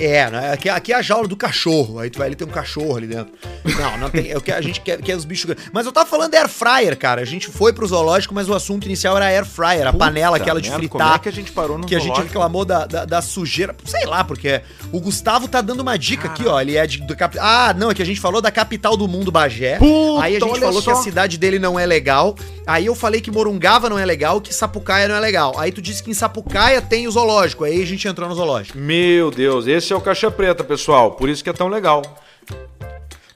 É, 0.00 0.30
né? 0.30 0.52
Aqui, 0.52 0.68
aqui 0.68 0.92
é 0.92 0.96
a 0.96 1.02
jaula 1.02 1.28
do 1.28 1.36
cachorro. 1.36 1.98
Aí 1.98 2.10
tu 2.10 2.18
vai 2.18 2.28
ali 2.28 2.36
tem 2.36 2.46
um 2.46 2.50
cachorro 2.50 2.96
ali 2.96 3.06
dentro. 3.06 3.32
Não, 3.78 3.98
não 3.98 4.10
tem. 4.10 4.32
É 4.32 4.40
que 4.40 4.50
a 4.50 4.60
gente 4.60 4.80
quer, 4.80 5.00
quer 5.02 5.16
os 5.16 5.24
bichos. 5.24 5.44
grandes. 5.44 5.64
Mas 5.72 5.84
eu 5.84 5.92
tava 5.92 6.08
falando 6.08 6.30
da 6.32 6.38
air 6.38 6.48
fryer, 6.48 6.96
cara. 6.96 7.20
A 7.20 7.24
gente 7.24 7.48
foi 7.48 7.72
pro 7.72 7.86
zoológico, 7.86 8.34
mas 8.34 8.48
o 8.48 8.54
assunto 8.54 8.86
inicial 8.86 9.16
era 9.16 9.26
air 9.26 9.44
fryer, 9.44 9.86
a 9.86 9.92
panela 9.92 10.32
Puta 10.32 10.42
aquela 10.42 10.60
de 10.60 10.68
merda, 10.68 10.80
fritar. 10.80 11.00
Como 11.00 11.14
é 11.14 11.18
que 11.18 11.28
a 11.28 11.32
gente 11.32 11.52
parou 11.52 11.78
no 11.78 11.86
que 11.86 11.94
a 11.94 11.98
gente 11.98 12.08
zoológico? 12.08 12.28
reclamou 12.28 12.64
da, 12.64 12.86
da, 12.86 13.04
da 13.04 13.22
sujeira. 13.22 13.76
Sei 13.84 14.06
lá, 14.06 14.24
porque 14.24 14.62
o 14.92 15.00
Gustavo 15.00 15.46
tá 15.48 15.60
dando 15.60 15.80
uma 15.80 15.98
dica 15.98 16.28
aqui, 16.28 16.46
ó. 16.46 16.60
Ele 16.60 16.76
é 16.76 16.86
de. 16.86 17.00
Do 17.00 17.16
cap... 17.16 17.36
Ah, 17.38 17.74
não, 17.76 17.90
é 17.90 17.94
que 17.94 18.02
a 18.02 18.06
gente 18.06 18.20
falou 18.20 18.40
da 18.40 18.50
capital 18.50 18.96
do 18.96 19.06
mundo, 19.06 19.30
Bagé. 19.30 19.78
Puta, 19.78 20.22
Aí 20.22 20.36
a 20.36 20.40
gente 20.40 20.60
falou 20.60 20.78
que 20.80 20.84
só. 20.84 20.92
a 20.92 20.96
cidade 20.96 21.36
dele 21.38 21.58
não 21.58 21.78
é 21.78 21.84
legal. 21.84 22.36
Aí 22.66 22.86
eu 22.86 22.94
falei 22.94 23.20
que 23.20 23.30
Morungava 23.30 23.88
não 23.88 23.98
é 23.98 24.04
legal, 24.04 24.40
que 24.40 24.54
Sapucaia 24.54 25.08
não 25.08 25.16
é 25.16 25.20
legal. 25.20 25.58
Aí 25.58 25.72
tu 25.72 25.82
disse 25.82 26.02
que 26.02 26.10
em 26.10 26.14
Sapucaia 26.14 26.80
tem 26.80 27.08
o 27.08 27.10
zoológico. 27.10 27.64
Aí 27.64 27.82
a 27.82 27.86
gente 27.86 28.06
entrou 28.06 28.28
no 28.28 28.34
zoológico. 28.34 28.78
Meu 28.78 29.30
Deus, 29.30 29.66
esse 29.66 29.89
é 29.92 29.96
o 29.96 30.00
caixa 30.00 30.30
preta, 30.30 30.64
pessoal. 30.64 31.12
Por 31.12 31.28
isso 31.28 31.42
que 31.42 31.50
é 31.50 31.52
tão 31.52 31.68
legal. 31.68 32.02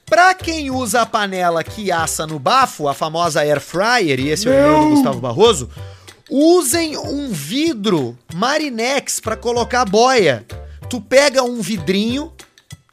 Pra 0.05 0.33
quem 0.35 0.69
usa 0.69 1.01
a 1.01 1.05
panela 1.05 1.63
que 1.63 1.91
assa 1.91 2.27
no 2.27 2.37
bafo, 2.37 2.87
a 2.87 2.93
famosa 2.93 3.41
air 3.41 3.59
fryer, 3.59 4.19
e 4.19 4.29
esse 4.29 4.47
é 4.47 4.67
o 4.67 4.83
do 4.83 4.89
Gustavo 4.91 5.19
Barroso, 5.19 5.69
usem 6.29 6.95
um 6.97 7.29
vidro 7.29 8.17
Marinex 8.33 9.19
pra 9.19 9.35
colocar 9.35 9.81
a 9.81 9.85
boia. 9.85 10.45
Tu 10.89 11.01
pega 11.01 11.41
um 11.41 11.59
vidrinho 11.59 12.31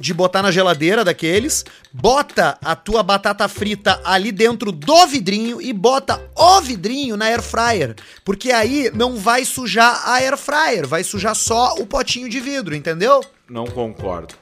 de 0.03 0.13
botar 0.13 0.43
na 0.43 0.51
geladeira 0.51 1.05
daqueles, 1.05 1.65
bota 1.93 2.59
a 2.65 2.75
tua 2.75 3.03
batata 3.03 3.47
frita 3.47 4.01
ali 4.05 4.33
dentro 4.33 4.73
do 4.73 5.07
vidrinho 5.07 5.63
e 5.63 5.73
bota 5.73 6.21
o 6.35 6.61
vidrinho 6.61 7.17
na 7.17 7.27
air 7.27 7.41
fryer, 7.41 7.95
porque 8.25 8.51
aí 8.51 8.91
não 8.95 9.17
vai 9.17 9.45
sujar 9.45 10.03
a 10.09 10.15
air 10.15 10.37
fryer, 10.37 10.89
vai 10.89 11.05
sujar 11.05 11.37
só 11.37 11.75
o 11.75 11.87
potinho 11.87 12.29
de 12.29 12.41
vidro, 12.41 12.75
entendeu? 12.75 13.23
Não 13.49 13.67
concordo. 13.67 14.35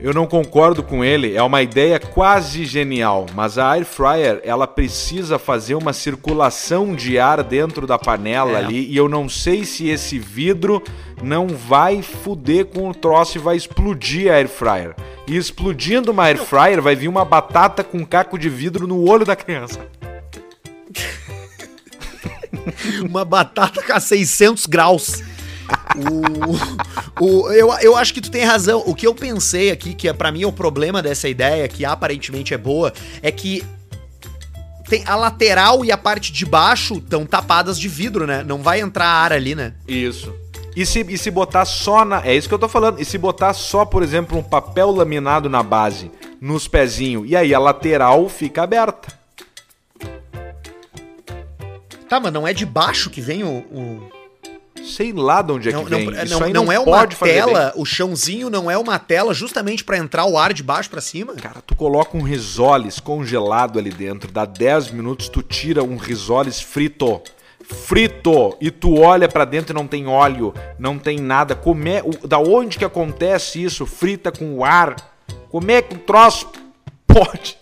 Eu 0.00 0.12
não 0.12 0.26
concordo 0.26 0.82
com 0.82 1.04
ele, 1.04 1.36
é 1.36 1.42
uma 1.44 1.62
ideia 1.62 2.00
quase 2.00 2.64
genial, 2.64 3.26
mas 3.36 3.56
a 3.56 3.70
air 3.70 3.84
fryer, 3.84 4.40
ela 4.42 4.66
precisa 4.66 5.38
fazer 5.38 5.76
uma 5.76 5.92
circulação 5.92 6.96
de 6.96 7.20
ar 7.20 7.40
dentro 7.44 7.86
da 7.86 7.96
panela 7.96 8.58
É. 8.58 8.64
ali, 8.64 8.90
e 8.90 8.96
eu 8.96 9.08
não 9.08 9.28
sei 9.28 9.64
se 9.64 9.88
esse 9.88 10.18
vidro 10.18 10.82
não 11.22 11.46
vai 11.46 12.02
fuder 12.02 12.66
com 12.66 12.90
o 12.90 12.94
troço 12.94 13.38
e 13.38 13.40
vai 13.40 13.56
explodir 13.56 14.32
a 14.32 14.34
air 14.34 14.48
fryer. 14.48 14.96
E 15.28 15.36
explodindo 15.36 16.10
uma 16.10 16.24
air 16.24 16.38
fryer, 16.38 16.82
vai 16.82 16.96
vir 16.96 17.06
uma 17.06 17.24
batata 17.24 17.84
com 17.84 17.98
um 17.98 18.04
caco 18.04 18.36
de 18.36 18.48
vidro 18.48 18.88
no 18.88 19.08
olho 19.08 19.24
da 19.24 19.36
criança. 19.36 19.86
uma 23.08 23.24
batata 23.24 23.80
com 23.84 24.00
600 24.00 24.66
graus. 24.66 25.22
O, 27.20 27.24
o, 27.24 27.52
eu, 27.52 27.72
eu 27.80 27.96
acho 27.96 28.12
que 28.14 28.20
tu 28.20 28.30
tem 28.30 28.44
razão. 28.44 28.82
O 28.86 28.94
que 28.94 29.06
eu 29.06 29.14
pensei 29.14 29.70
aqui, 29.70 29.94
que 29.94 30.08
é, 30.08 30.12
pra 30.12 30.32
mim 30.32 30.42
é 30.42 30.46
o 30.46 30.52
problema 30.52 31.02
dessa 31.02 31.28
ideia, 31.28 31.66
que 31.68 31.84
aparentemente 31.84 32.54
é 32.54 32.58
boa, 32.58 32.92
é 33.22 33.30
que 33.30 33.64
tem 34.88 35.02
a 35.06 35.14
lateral 35.16 35.84
e 35.84 35.92
a 35.92 35.96
parte 35.96 36.32
de 36.32 36.44
baixo 36.44 36.94
estão 36.98 37.24
tapadas 37.24 37.78
de 37.78 37.88
vidro, 37.88 38.26
né? 38.26 38.42
Não 38.42 38.62
vai 38.62 38.80
entrar 38.80 39.06
ar 39.06 39.32
ali, 39.32 39.54
né? 39.54 39.74
Isso. 39.88 40.34
E 40.74 40.86
se, 40.86 41.00
e 41.08 41.18
se 41.18 41.30
botar 41.30 41.64
só 41.66 42.04
na. 42.04 42.24
É 42.26 42.34
isso 42.34 42.48
que 42.48 42.54
eu 42.54 42.58
tô 42.58 42.68
falando. 42.68 43.00
E 43.00 43.04
se 43.04 43.18
botar 43.18 43.52
só, 43.52 43.84
por 43.84 44.02
exemplo, 44.02 44.38
um 44.38 44.42
papel 44.42 44.90
laminado 44.90 45.48
na 45.48 45.62
base, 45.62 46.10
nos 46.40 46.66
pezinhos, 46.66 47.28
e 47.28 47.36
aí 47.36 47.54
a 47.54 47.58
lateral 47.58 48.28
fica 48.28 48.62
aberta. 48.62 49.12
Tá, 52.08 52.20
mas 52.20 52.32
não 52.32 52.46
é 52.46 52.52
de 52.52 52.66
baixo 52.66 53.10
que 53.10 53.20
vem 53.20 53.42
o. 53.44 53.48
o- 53.70 54.21
Sei 54.84 55.12
lá 55.12 55.42
de 55.42 55.52
onde 55.52 55.68
é 55.68 55.72
Não, 55.72 55.84
que 55.84 55.90
não, 55.90 55.98
vem. 55.98 56.10
não, 56.10 56.22
Isso 56.24 56.44
aí 56.44 56.52
não 56.52 56.70
é 56.72 56.78
uma 56.78 57.06
tela, 57.06 57.72
o 57.76 57.84
chãozinho 57.84 58.50
não 58.50 58.70
é 58.70 58.76
uma 58.76 58.98
tela 58.98 59.32
justamente 59.32 59.84
pra 59.84 59.96
entrar 59.98 60.24
o 60.26 60.36
ar 60.36 60.52
de 60.52 60.62
baixo 60.62 60.90
pra 60.90 61.00
cima? 61.00 61.34
Cara, 61.34 61.62
tu 61.66 61.74
coloca 61.76 62.16
um 62.16 62.22
risoles 62.22 62.98
congelado 63.00 63.78
ali 63.78 63.90
dentro, 63.90 64.30
dá 64.30 64.44
10 64.44 64.90
minutos, 64.90 65.28
tu 65.28 65.42
tira 65.42 65.82
um 65.84 65.96
risoles 65.96 66.60
frito. 66.60 67.20
Frito! 67.64 68.56
E 68.60 68.70
tu 68.70 68.98
olha 69.00 69.28
pra 69.28 69.44
dentro 69.44 69.72
e 69.72 69.74
não 69.74 69.86
tem 69.86 70.06
óleo, 70.06 70.52
não 70.78 70.98
tem 70.98 71.18
nada. 71.18 71.54
Como 71.54 71.86
é, 71.88 72.02
o- 72.02 72.26
da 72.26 72.38
onde 72.38 72.76
que 72.78 72.84
acontece 72.84 73.62
isso? 73.62 73.86
Frita 73.86 74.30
com 74.30 74.54
o 74.58 74.64
ar. 74.64 74.96
Como 75.50 75.70
é 75.70 75.80
que 75.80 75.94
o 75.94 75.98
troço 75.98 76.48
pode 77.06 77.56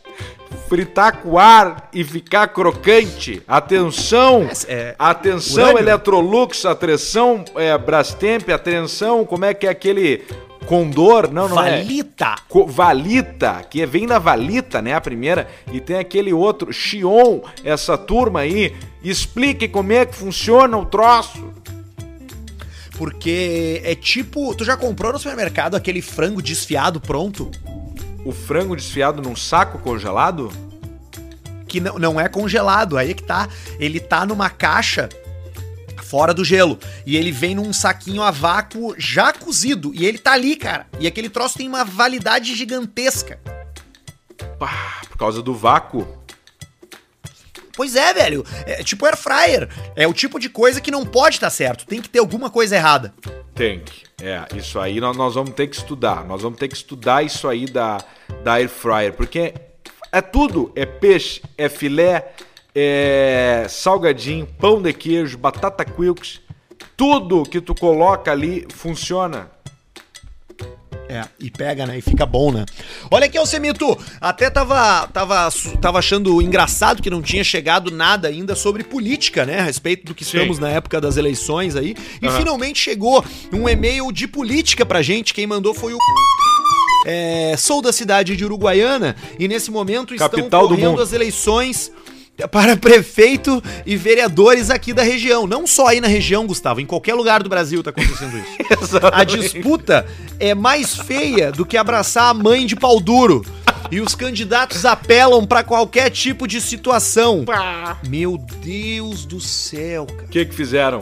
fritar 0.71 1.19
com 1.19 1.37
ar 1.37 1.91
e 1.93 2.05
ficar 2.05 2.47
crocante. 2.47 3.43
Atenção! 3.47 4.49
É, 4.69 4.95
atenção, 4.97 5.65
urânio. 5.65 5.79
Electrolux, 5.81 6.65
atenção, 6.65 7.45
é, 7.57 7.77
Brastemp, 7.77 8.49
atenção, 8.51 9.25
como 9.27 9.45
é 9.45 9.53
que 9.53 9.67
é 9.67 9.71
aquele 9.71 10.23
Condor? 10.67 11.29
Não, 11.33 11.49
não 11.49 11.61
é. 11.61 11.79
Valita. 11.81 12.37
Co- 12.49 12.67
Valita, 12.69 13.67
que 13.69 13.85
vem 13.85 14.07
da 14.07 14.21
Valita, 14.21 14.81
né? 14.81 14.95
A 14.95 15.01
primeira. 15.01 15.49
E 15.73 15.81
tem 15.81 15.99
aquele 15.99 16.33
outro, 16.33 16.73
Xion, 16.73 17.41
essa 17.65 17.99
turma 17.99 18.41
aí. 18.41 18.73
Explique 19.03 19.67
como 19.67 19.93
é 19.93 20.07
que 20.07 20.15
funciona 20.15 20.79
o 20.79 20.87
troço. 20.87 21.51
Porque 22.97 23.81
é 23.85 23.95
tipo. 23.97 24.55
Tu 24.55 24.65
já 24.65 24.77
comprou 24.77 25.13
no 25.13 25.19
supermercado 25.19 25.75
aquele 25.75 26.01
frango 26.01 26.41
desfiado 26.41 27.01
pronto? 27.01 27.51
O 28.25 28.33
frango 28.33 28.77
desfiado 28.77 29.23
num 29.23 29.35
saco 29.35 29.79
congelado? 29.79 30.51
Que 31.67 31.81
não, 31.81 31.99
não 31.99 32.21
é 32.21 32.29
congelado. 32.29 32.99
Aí 32.99 33.11
é 33.11 33.15
que 33.15 33.23
tá. 33.23 33.49
Ele 33.79 34.01
tá 34.01 34.27
numa 34.27 34.51
caixa 34.51 35.09
fora 36.11 36.35
do 36.35 36.45
gelo. 36.45 36.79
E 37.07 37.17
ele 37.17 37.31
vem 37.31 37.55
num 37.55 37.73
saquinho 37.73 38.23
a 38.23 38.33
vácuo 38.33 38.95
já 38.99 39.33
cozido. 39.33 39.93
E 39.95 40.05
ele 40.05 40.19
tá 40.19 40.33
ali, 40.33 40.57
cara. 40.57 40.87
E 40.99 41.07
aquele 41.07 41.31
troço 41.31 41.57
tem 41.57 41.69
uma 41.69 41.85
validade 41.85 42.55
gigantesca. 42.57 43.39
Pá, 44.59 45.01
por 45.09 45.17
causa 45.17 45.41
do 45.41 45.55
vácuo. 45.55 46.07
Pois 47.77 47.95
é, 47.95 48.13
velho. 48.13 48.45
É 48.67 48.83
tipo 48.83 49.07
air 49.07 49.17
fryer. 49.17 49.69
É 49.95 50.07
o 50.07 50.13
tipo 50.13 50.39
de 50.41 50.49
coisa 50.49 50.81
que 50.81 50.91
não 50.91 51.07
pode 51.07 51.37
estar 51.37 51.51
certo. 51.51 51.87
Tem 51.87 52.03
que 52.03 52.09
ter 52.09 52.19
alguma 52.19 52.51
coisa 52.51 52.75
errada. 52.77 53.15
Tem 53.55 53.81
que. 53.81 54.10
É, 54.23 54.57
isso 54.57 54.79
aí 54.79 55.01
nós, 55.01 55.17
nós 55.17 55.35
vamos 55.35 55.53
ter 55.55 55.67
que 55.67 55.77
estudar. 55.77 56.25
Nós 56.25 56.43
vamos 56.43 56.59
ter 56.59 56.69
que 56.69 56.77
estudar 56.77 57.23
isso 57.23 57.49
aí 57.49 57.67
da, 57.67 57.99
da 58.43 58.55
air 58.55 58.69
fryer. 58.69 59.13
Porque 59.13 59.55
é 60.13 60.21
tudo. 60.21 60.71
É 60.75 60.85
peixe, 60.85 61.43
é 61.57 61.69
filé, 61.69 62.33
é 62.75 63.67
salgadinho, 63.69 64.47
pão 64.47 64.81
de 64.81 64.93
queijo, 64.93 65.39
batata 65.39 65.85
quilks. 65.85 66.41
Tudo 66.97 67.43
que 67.45 67.61
tu 67.61 67.75
coloca 67.75 68.31
ali 68.31 68.67
funciona. 68.71 69.51
É, 71.11 71.25
e 71.41 71.51
pega, 71.51 71.87
né? 71.87 71.99
E 71.99 72.01
fica 72.01 72.25
bom, 72.25 72.53
né? 72.53 72.65
Olha 73.11 73.27
aqui, 73.27 73.37
Alcemito. 73.37 73.99
Até 74.21 74.49
tava, 74.49 75.09
tava, 75.09 75.49
tava 75.81 75.99
achando 75.99 76.41
engraçado 76.41 77.03
que 77.03 77.11
não 77.11 77.21
tinha 77.21 77.43
chegado 77.43 77.91
nada 77.91 78.29
ainda 78.29 78.55
sobre 78.55 78.85
política, 78.85 79.45
né? 79.45 79.59
A 79.59 79.65
respeito 79.65 80.07
do 80.07 80.15
que 80.15 80.25
Sim. 80.25 80.37
estamos 80.37 80.61
na 80.61 80.69
época 80.69 81.01
das 81.01 81.17
eleições 81.17 81.75
aí. 81.75 81.97
E 82.23 82.29
Aham. 82.29 82.37
finalmente 82.39 82.79
chegou 82.79 83.25
um 83.53 83.69
e-mail 83.69 84.13
de 84.13 84.29
política 84.29 84.87
pra 84.87 85.03
gente. 85.03 85.35
Quem 85.35 85.49
mandou 85.49 85.75
foi 85.75 85.95
o. 85.95 85.99
É, 87.07 87.57
sou 87.59 87.83
da 87.83 87.93
cidade 87.93 88.37
de 88.37 88.45
Uruguaiana 88.45 89.17
e 89.39 89.49
nesse 89.49 89.71
momento 89.71 90.15
estão 90.15 90.29
Capital 90.29 90.69
do 90.69 90.77
correndo 90.77 91.01
as 91.01 91.13
eleições 91.13 91.91
para 92.49 92.77
prefeito 92.77 93.63
e 93.85 93.97
vereadores 93.97 94.71
aqui 94.71 94.93
da 94.93 95.03
região. 95.03 95.47
Não 95.47 95.67
só 95.67 95.89
aí 95.89 96.01
na 96.01 96.09
região, 96.09 96.47
Gustavo, 96.47 96.81
em 96.81 96.87
qualquer 96.87 97.15
lugar 97.15 97.43
do 97.43 97.49
Brasil 97.49 97.83
tá 97.83 97.91
acontecendo 97.91 98.39
isso. 98.39 98.97
A 99.13 99.25
disputa 99.25 100.07
é 100.39 100.55
mais 100.55 100.97
feia 100.97 101.53
do 101.53 101.67
que 101.67 101.77
abraçar 101.77 102.31
a 102.31 102.35
mãe 102.35 102.67
de 102.67 102.77
pau 102.77 103.01
duro. 103.01 103.45
E 103.91 104.01
os 104.01 104.15
candidatos 104.15 104.85
apelam 104.85 105.45
pra 105.45 105.65
qualquer 105.65 106.11
tipo 106.11 106.47
de 106.47 106.61
situação. 106.61 107.45
Meu 108.07 108.39
Deus 108.63 109.25
do 109.25 109.41
céu, 109.41 110.07
cara. 110.07 110.25
O 110.25 110.29
que 110.29 110.45
que 110.45 110.55
fizeram? 110.55 111.01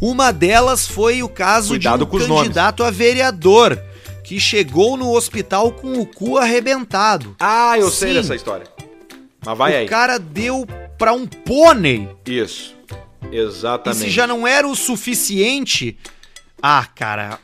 Uma 0.00 0.32
delas 0.32 0.86
foi 0.86 1.22
o 1.22 1.28
caso 1.28 1.70
Cuidado 1.70 2.06
de 2.06 2.16
um 2.16 2.26
candidato 2.26 2.82
a 2.82 2.90
vereador 2.90 3.78
que 4.24 4.40
chegou 4.40 4.96
no 4.96 5.14
hospital 5.14 5.72
com 5.72 6.00
o 6.00 6.06
cu 6.06 6.38
arrebentado. 6.38 7.36
Ah, 7.38 7.78
eu 7.78 7.90
sei 7.90 8.08
Sim. 8.08 8.14
dessa 8.14 8.34
história. 8.34 8.66
Mas 9.44 9.58
vai 9.58 9.72
o 9.72 9.76
aí. 9.78 9.86
cara 9.88 10.18
deu 10.18 10.66
pra 10.98 11.12
um 11.12 11.26
pônei. 11.26 12.08
Isso. 12.26 12.74
E 13.30 13.36
Exatamente. 13.36 14.02
se 14.04 14.10
já 14.10 14.26
não 14.26 14.46
era 14.46 14.66
o 14.66 14.74
suficiente. 14.76 15.96
Ah, 16.62 16.86
cara. 16.86 17.38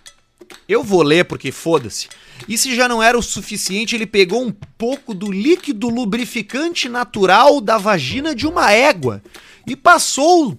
Eu 0.69 0.83
vou 0.83 1.03
ler 1.03 1.25
porque 1.25 1.51
foda-se. 1.51 2.09
E 2.47 2.57
se 2.57 2.75
já 2.75 2.89
não 2.89 3.03
era 3.03 3.19
o 3.19 3.23
suficiente, 3.23 3.95
ele 3.97 4.07
pegou 4.07 4.43
um 4.43 4.53
pouco 4.53 5.13
do 5.13 5.31
líquido 5.33 5.89
lubrificante 5.89 6.89
natural 6.89 7.61
da 7.61 7.79
vagina 7.79 8.35
de 8.35 8.47
uma 8.47 8.71
égua 8.71 9.23
e 9.67 9.75
passou 9.75 10.57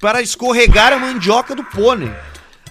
para 0.00 0.22
escorregar 0.22 0.92
a 0.92 0.98
mandioca 0.98 1.54
do 1.54 1.64
pônei. 1.64 2.10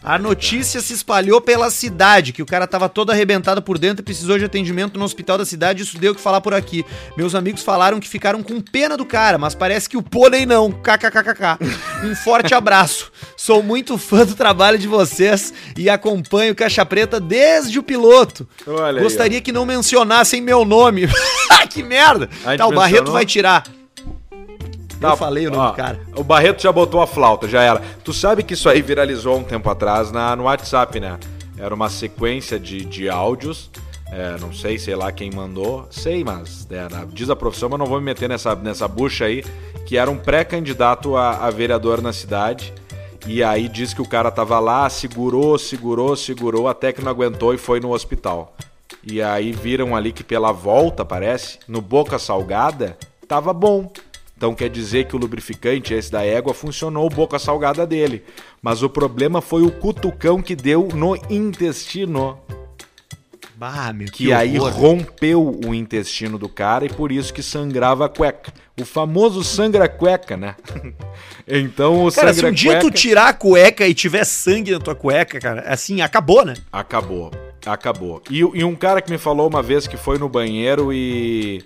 A 0.06 0.20
notícia 0.20 0.82
se 0.82 0.94
espalhou 0.94 1.42
pela 1.42 1.72
cidade, 1.72 2.32
que 2.32 2.44
o 2.44 2.46
cara 2.46 2.68
tava 2.68 2.88
todo 2.88 3.12
arrebentado 3.12 3.60
por 3.60 3.80
dentro 3.80 4.04
e 4.04 4.06
precisou 4.06 4.38
de 4.38 4.46
atendimento 4.46 5.00
no 5.00 5.04
hospital 5.04 5.36
da 5.36 5.46
cidade. 5.46 5.82
Isso 5.82 5.98
deu 5.98 6.12
o 6.12 6.16
que 6.16 6.22
falar 6.22 6.42
por 6.42 6.54
aqui. 6.54 6.86
Meus 7.18 7.34
amigos 7.34 7.64
falaram 7.64 8.00
que 8.00 8.08
ficaram 8.08 8.44
com 8.44 8.62
pena 8.62 8.96
do 8.96 9.04
cara, 9.04 9.40
mas 9.40 9.56
parece 9.56 9.90
que 9.90 9.98
o 9.98 10.04
pônei 10.04 10.46
não. 10.46 10.72
KKKKK. 10.72 11.58
Um 12.04 12.16
forte 12.16 12.54
abraço. 12.56 13.12
Sou 13.36 13.64
muito 13.64 13.98
fã 13.98 14.24
do 14.24 14.36
trabalho 14.36 14.78
de 14.78 14.88
vocês 14.88 15.52
e 15.76 15.90
acompanho 15.90 16.54
o 16.54 16.56
Caixa 16.56 16.86
Preta 16.86 17.20
desde 17.20 17.80
o 17.80 17.84
piloto. 17.84 18.48
Olha 18.68 19.00
aí, 19.00 19.04
Gostaria 19.04 19.42
que 19.42 19.52
não 19.52 19.66
mencionassem 19.66 20.40
meu 20.40 20.64
nome. 20.64 21.08
que 21.72 21.82
merda! 21.82 22.30
Tá, 22.56 22.68
o 22.68 22.72
Barreto 22.72 23.12
vai 23.12 23.26
tirar. 23.26 23.64
Tá, 25.08 25.14
Eu 25.14 25.18
falei 25.18 25.48
o 25.48 25.52
nome 25.52 25.64
ó, 25.64 25.70
do 25.72 25.76
cara. 25.76 26.00
O 26.16 26.24
Barreto 26.24 26.62
já 26.62 26.72
botou 26.72 27.02
a 27.02 27.08
flauta, 27.08 27.48
já 27.48 27.62
era. 27.62 27.82
Tu 28.04 28.14
sabe 28.14 28.44
que 28.44 28.54
isso 28.54 28.70
aí 28.70 28.82
viralizou 28.82 29.38
um 29.38 29.44
tempo 29.44 29.70
atrás 29.70 30.12
na, 30.12 30.36
no 30.36 30.44
WhatsApp, 30.44 31.00
né? 31.00 31.18
Era 31.58 31.74
uma 31.74 31.90
sequência 31.90 32.60
de, 32.60 32.84
de 32.84 33.10
áudios. 33.10 33.70
é, 34.12 34.38
não 34.40 34.54
sei, 34.54 34.78
sei 34.78 34.96
lá 34.96 35.12
quem 35.12 35.32
mandou. 35.32 35.88
Sei, 35.90 36.24
mas 36.24 36.68
é, 36.70 36.88
diz 37.10 37.30
a 37.30 37.36
profissão, 37.36 37.70
mas 37.70 37.80
não 37.80 37.86
vou 37.86 38.00
me 38.00 38.06
meter 38.06 38.28
nessa, 38.30 38.56
nessa 38.56 38.88
bucha 38.88 39.26
aí. 39.26 39.44
Que 39.86 39.98
era 39.98 40.10
um 40.10 40.18
pré-candidato 40.18 41.16
a, 41.16 41.46
a 41.48 41.50
vereador 41.50 42.02
na 42.02 42.12
cidade. 42.12 42.74
E 43.28 43.44
aí 43.44 43.68
diz 43.68 43.94
que 43.94 44.02
o 44.02 44.08
cara 44.08 44.30
tava 44.30 44.60
lá, 44.60 44.88
segurou, 44.90 45.58
segurou, 45.58 46.16
segurou, 46.16 46.68
até 46.68 46.94
que 46.94 47.02
não 47.02 47.12
aguentou 47.12 47.54
e 47.54 47.58
foi 47.58 47.80
no 47.80 47.92
hospital. 47.92 48.56
E 49.04 49.22
aí 49.22 49.52
viram 49.52 49.96
ali 49.96 50.12
que 50.12 50.24
pela 50.24 50.52
volta, 50.52 51.04
parece, 51.04 51.60
no 51.68 51.82
Boca 51.82 52.20
Salgada, 52.20 52.98
tava 53.28 53.52
bom. 53.52 53.92
Então 54.38 54.54
quer 54.54 54.70
dizer 54.70 55.06
que 55.06 55.16
o 55.16 55.20
lubrificante, 55.20 55.94
esse 55.94 56.12
da 56.12 56.24
égua, 56.26 56.54
funcionou 56.54 57.10
boca 57.10 57.40
salgada 57.40 57.88
dele. 57.88 58.24
Mas 58.62 58.84
o 58.84 58.90
problema 58.90 59.42
foi 59.42 59.64
o 59.64 59.72
cutucão 59.72 60.42
que 60.42 60.56
deu 60.56 60.90
no 60.94 61.16
intestino. 61.30 62.38
Bah, 63.56 63.94
meu, 63.94 64.08
Que, 64.12 64.34
aí 64.34 64.58
rompeu 64.58 65.62
o 65.66 65.74
intestino 65.74 66.38
do 66.38 66.50
cara 66.50 66.86
e 66.86 66.90
por 66.90 67.10
isso 67.10 67.34
que 67.34 67.42
sangrava 67.42 68.06
a 68.06 68.10
cueca. 68.10 68.54
O 68.78 68.84
famoso 68.84 69.42
sangra 69.46 69.88
cueca, 69.88 70.36
né? 70.36 70.56
então 71.48 72.06
o 72.06 72.12
Cara, 72.12 72.34
se 72.34 72.42
sangra 72.42 72.52
um 72.52 72.54
dia 72.54 72.80
tu 72.80 72.92
tirar 72.92 73.30
a 73.30 73.34
cueca 73.34 73.88
e 73.88 73.94
tiver 73.94 74.26
sangue 74.26 74.72
na 74.72 74.80
tua 74.80 74.94
cueca, 74.94 75.40
cara, 75.40 75.62
assim, 75.68 76.02
acabou, 76.02 76.44
né? 76.44 76.56
acabou. 76.72 77.32
Acabou. 77.66 78.22
E, 78.30 78.40
e 78.40 78.64
um 78.64 78.76
cara 78.76 79.02
que 79.02 79.10
me 79.10 79.18
falou 79.18 79.48
uma 79.48 79.64
vez 79.64 79.88
que 79.88 79.98
foi 79.98 80.20
no 80.20 80.30
banheiro 80.30 80.94
e 80.94 81.64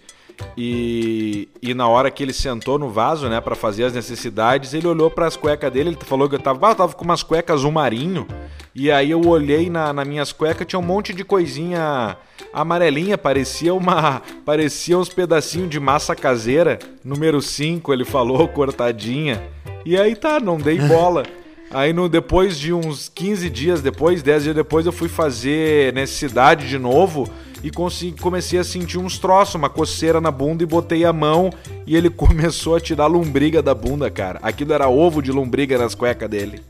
e, 0.58 1.48
e 1.62 1.74
na 1.74 1.88
hora 1.88 2.12
que 2.12 2.24
ele 2.24 2.34
sentou 2.34 2.78
no 2.78 2.90
vaso, 2.90 3.28
né, 3.28 3.40
Pra 3.42 3.56
fazer 3.56 3.86
as 3.86 3.94
necessidades, 3.94 4.74
ele 4.74 4.88
olhou 4.88 5.10
pras 5.10 5.36
cuecas 5.36 5.72
dele, 5.72 5.90
ele 5.90 5.98
falou 6.02 6.30
que 6.30 6.36
eu 6.36 6.40
tava, 6.40 6.68
ah, 6.68 6.72
eu 6.72 6.76
tava 6.76 6.94
com 6.94 7.04
umas 7.04 7.24
cuecas 7.24 7.60
azul 7.60 7.72
marinho, 7.72 8.28
e 8.76 8.92
aí 8.92 9.12
eu 9.12 9.22
olhei 9.28 9.70
na, 9.70 9.92
nas 9.92 10.08
minhas 10.08 10.32
cuecas, 10.32 10.68
tinha 10.68 10.80
um 10.80 10.84
monte 10.84 11.14
de 11.14 11.24
coisinha 11.24 12.18
amarelinha, 12.54 13.18
parecia 13.18 13.74
uma, 13.74 14.22
parecia 14.46 14.98
uns 14.98 15.10
pedacinhos 15.10 15.70
de 15.70 15.80
massa 15.80 16.16
caseira, 16.16 16.80
número 17.04 17.42
5, 17.42 17.92
ele 17.92 18.06
falou, 18.06 18.48
cortadinha. 18.50 19.42
E 19.86 19.98
aí 19.98 20.16
tá, 20.16 20.40
não 20.40 20.58
dei 20.58 20.80
bola. 20.88 21.24
Aí 21.72 21.94
no, 21.94 22.10
depois 22.10 22.58
de 22.58 22.74
uns 22.74 23.10
15 23.10 23.50
dias 23.50 23.82
depois, 23.82 24.24
10 24.24 24.44
dias 24.44 24.56
depois, 24.56 24.86
eu 24.86 24.92
fui 24.92 25.08
fazer 25.08 25.94
necessidade 25.94 26.68
de 26.68 26.80
novo 26.80 27.30
e 27.64 27.72
comecei 27.72 28.60
a 28.60 28.64
sentir 28.64 28.98
uns 28.98 29.18
troços, 29.18 29.56
uma 29.56 29.70
coceira 29.70 30.22
na 30.22 30.32
bunda 30.32 30.64
e 30.64 30.66
botei 30.66 31.06
a 31.06 31.14
mão 31.14 31.50
e 31.86 31.96
ele 31.96 32.10
começou 32.12 32.76
a 32.76 32.80
tirar 32.80 33.08
lombriga 33.08 33.62
da 33.62 33.74
bunda, 33.74 34.10
cara. 34.10 34.40
Aquilo 34.42 34.74
era 34.74 34.88
ovo 34.88 35.22
de 35.22 35.32
lombriga 35.32 35.78
nas 35.78 35.96
cuecas 35.96 36.30
dele. 36.30 36.62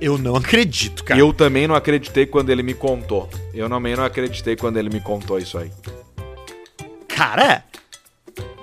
Eu 0.00 0.16
não 0.16 0.34
acredito, 0.34 1.04
cara. 1.04 1.20
Eu 1.20 1.32
também 1.32 1.68
não 1.68 1.74
acreditei 1.74 2.24
quando 2.24 2.48
ele 2.48 2.62
me 2.62 2.72
contou. 2.72 3.28
Eu 3.52 3.68
também 3.68 3.94
não 3.94 4.04
acreditei 4.04 4.56
quando 4.56 4.78
ele 4.78 4.88
me 4.88 5.00
contou 5.00 5.38
isso 5.38 5.58
aí. 5.58 5.70
Cara, 7.06 7.62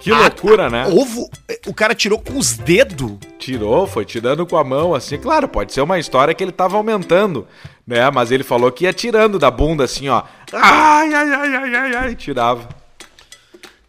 Que 0.08 0.14
Ah, 0.14 0.20
loucura, 0.22 0.70
né? 0.70 0.88
ovo, 0.88 1.30
o 1.66 1.74
cara 1.74 1.93
tirou 1.93 2.18
com 2.20 2.38
os 2.38 2.53
dedos. 2.58 3.14
Tirou, 3.38 3.86
foi 3.86 4.05
tirando 4.05 4.45
com 4.45 4.55
a 4.58 4.64
mão, 4.64 4.95
assim. 4.95 5.18
Claro, 5.18 5.47
pode 5.47 5.74
ser 5.74 5.82
uma 5.82 5.99
história 5.99 6.34
que 6.34 6.43
ele 6.43 6.51
tava 6.53 6.78
aumentando, 6.78 7.45
né? 7.86 8.10
Mas 8.10 8.32
ele 8.32 8.43
falou 8.43 8.72
que 8.72 8.86
ia 8.86 8.93
tirando 8.93 9.38
da 9.38 9.51
bunda, 9.51 9.84
assim, 9.84 10.08
ó. 10.08 10.24
Ai, 10.53 11.14
ai, 11.14 11.34
ai, 11.34 11.55
ai, 11.55 11.76
ai, 11.76 11.95
ai. 11.95 12.16
Tirava. 12.16 12.70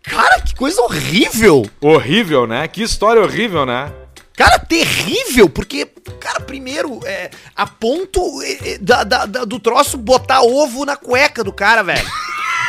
Cara, 0.03 0.41
que 0.41 0.55
coisa 0.55 0.81
horrível. 0.83 1.69
Horrível, 1.81 2.47
né? 2.47 2.67
Que 2.67 2.83
história 2.83 3.23
horrível, 3.23 3.65
né? 3.67 3.93
Cara, 4.37 4.59
terrível, 4.59 5.49
porque, 5.49 5.85
cara, 6.21 6.41
primeiro, 6.41 7.01
é, 7.05 7.29
a 7.57 7.67
ponto 7.67 8.21
é, 8.43 8.71
é, 8.75 8.79
da, 8.79 9.03
da- 9.05 9.27
da- 9.27 9.45
do 9.45 9.59
troço 9.59 9.97
botar 9.99 10.43
ovo 10.43 10.85
na 10.85 10.97
cueca 10.97 11.43
do 11.43 11.53
cara, 11.53 11.83
velho. 11.83 12.07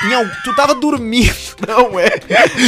Em 0.05 0.29
tu 0.43 0.55
tava 0.55 0.73
dormindo. 0.75 1.33
Não 1.67 1.99
é. 1.99 2.09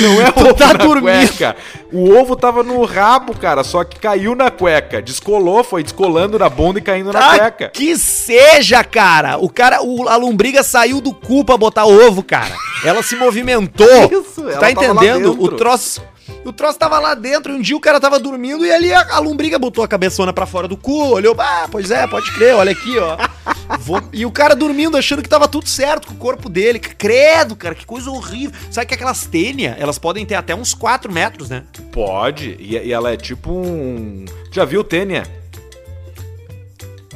Não 0.01 0.21
é 0.21 0.31
Tu 0.31 0.39
ovo 0.41 0.53
tá 0.53 0.67
na 0.67 0.73
dormindo. 0.73 1.27
cueca. 1.29 1.55
O 1.93 2.13
ovo 2.17 2.35
tava 2.35 2.61
no 2.63 2.83
rabo, 2.85 3.37
cara, 3.37 3.63
só 3.63 3.83
que 3.83 3.99
caiu 3.99 4.35
na 4.35 4.51
cueca. 4.51 5.01
Descolou, 5.01 5.63
foi 5.63 5.83
descolando 5.83 6.37
na 6.37 6.49
bunda 6.49 6.79
e 6.79 6.81
caindo 6.81 7.11
na 7.11 7.19
Ah, 7.19 7.37
cueca. 7.39 7.69
que 7.69 7.97
seja, 7.97 8.83
cara. 8.83 9.37
O 9.37 9.49
cara, 9.49 9.81
o, 9.81 10.07
a 10.09 10.15
lombriga 10.17 10.63
saiu 10.63 10.99
do 11.01 11.13
cu 11.13 11.43
pra 11.45 11.57
botar 11.57 11.85
ovo, 11.85 12.21
cara. 12.23 12.55
Ela 12.83 13.01
se 13.03 13.15
movimentou. 13.15 13.87
Isso, 14.11 14.41
ela 14.49 14.57
tá 14.57 14.71
entendendo? 14.71 15.35
O 15.41 15.49
troço, 15.49 16.01
o 16.45 16.51
troço 16.53 16.77
tava 16.79 16.99
lá 16.99 17.13
dentro. 17.13 17.51
e 17.53 17.55
Um 17.55 17.61
dia 17.61 17.75
o 17.75 17.79
cara 17.79 17.99
tava 17.99 18.19
dormindo 18.19 18.65
e 18.65 18.71
ali 18.71 18.93
a, 18.93 19.15
a 19.15 19.19
lombriga 19.19 19.57
botou 19.59 19.83
a 19.83 19.87
cabeçona 19.87 20.31
pra 20.33 20.45
fora 20.45 20.67
do 20.67 20.75
cu, 20.77 21.11
olhou, 21.11 21.35
ah, 21.39 21.67
pois 21.71 21.91
é, 21.91 22.05
pode 22.07 22.31
crer, 22.33 22.55
olha 22.55 22.71
aqui, 22.71 22.97
ó. 22.97 23.17
Vou- 23.79 24.01
E 24.11 24.25
o 24.25 24.31
cara 24.31 24.55
dormindo 24.55 24.97
achando 24.97 25.21
que 25.21 25.29
tava 25.29 25.47
tudo 25.47 25.67
certo 25.69 26.07
com 26.07 26.13
o 26.13 26.17
corpo 26.17 26.49
dele. 26.49 26.77
Credo, 26.79 27.55
cara, 27.55 27.73
que 27.73 27.85
coisa 27.85 28.09
horrível. 28.11 28.51
Sabe 28.69 28.87
que 28.87 28.93
aquelas 28.93 29.25
tênia, 29.25 29.75
elas 29.79 29.97
podem 29.97 30.25
ter 30.25 30.35
até 30.35 30.53
uns 30.53 30.73
4 30.73 31.11
metros, 31.11 31.49
né? 31.49 31.63
Pode. 31.91 32.57
E, 32.59 32.75
e 32.77 32.91
ela 32.91 33.11
é 33.11 33.17
tipo 33.17 33.51
um. 33.51 34.25
Já 34.51 34.65
viu 34.65 34.83
Tênia? 34.83 35.23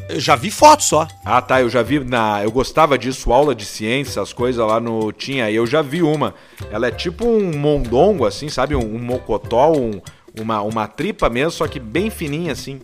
Eu 0.08 0.20
já 0.20 0.36
vi 0.36 0.52
fotos 0.52 0.86
só. 0.86 1.08
Ah, 1.24 1.42
tá. 1.42 1.62
Eu 1.62 1.70
já 1.70 1.82
vi 1.82 2.00
na. 2.00 2.44
Eu 2.44 2.52
gostava 2.52 2.98
disso, 2.98 3.32
aula 3.34 3.56
de 3.56 3.66
ciência, 3.66 4.22
as 4.22 4.32
coisas 4.34 4.66
lá 4.66 4.80
no. 4.80 5.12
Tinha. 5.12 5.50
E 5.50 5.56
eu 5.56 5.66
já 5.66 5.82
vi 5.82 6.02
uma. 6.04 6.34
Ela 6.72 6.88
é 6.88 6.92
tipo 6.92 7.26
um 7.28 7.58
mondongo, 7.58 8.26
assim, 8.26 8.48
sabe? 8.50 8.76
Um, 8.76 8.96
um 8.96 9.00
mocotó, 9.00 9.72
um- 9.72 10.00
uma, 10.40 10.62
uma 10.62 10.88
tripa 10.88 11.30
mesmo, 11.30 11.52
só 11.52 11.68
que 11.68 11.80
bem 11.80 12.10
fininha, 12.10 12.52
assim. 12.52 12.80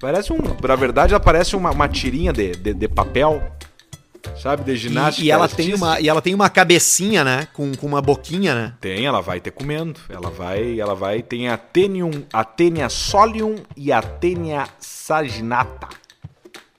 Parece 0.00 0.32
um. 0.32 0.38
Na 0.66 0.76
verdade, 0.76 1.12
ela 1.14 1.20
parece 1.22 1.54
uma, 1.54 1.70
uma 1.70 1.88
tirinha 1.88 2.32
de, 2.32 2.52
de, 2.52 2.74
de 2.74 2.88
papel. 2.88 3.42
Sabe? 4.42 4.64
De 4.64 4.74
ginástica. 4.74 5.22
E, 5.22 5.28
e 5.28 5.30
ela 5.30 5.46
tem 5.48 5.74
uma, 5.74 6.00
e 6.00 6.08
ela 6.08 6.20
tem 6.22 6.34
uma 6.34 6.48
cabecinha, 6.50 7.22
né? 7.22 7.46
Com, 7.52 7.72
com 7.76 7.86
uma 7.86 8.00
boquinha, 8.00 8.54
né? 8.54 8.72
Tem, 8.80 9.04
ela 9.06 9.20
vai 9.20 9.38
ter 9.38 9.50
comendo. 9.50 10.00
Ela 10.08 10.30
vai, 10.30 10.80
ela 10.80 10.94
vai. 10.94 11.22
Tem 11.22 11.48
a 11.48 11.56
Tenium, 11.58 12.10
a 12.32 12.42
Tenia 12.42 12.88
solium 12.88 13.56
e 13.76 13.92
a 13.92 14.00
Tenia 14.02 14.66
saginata. 14.80 15.88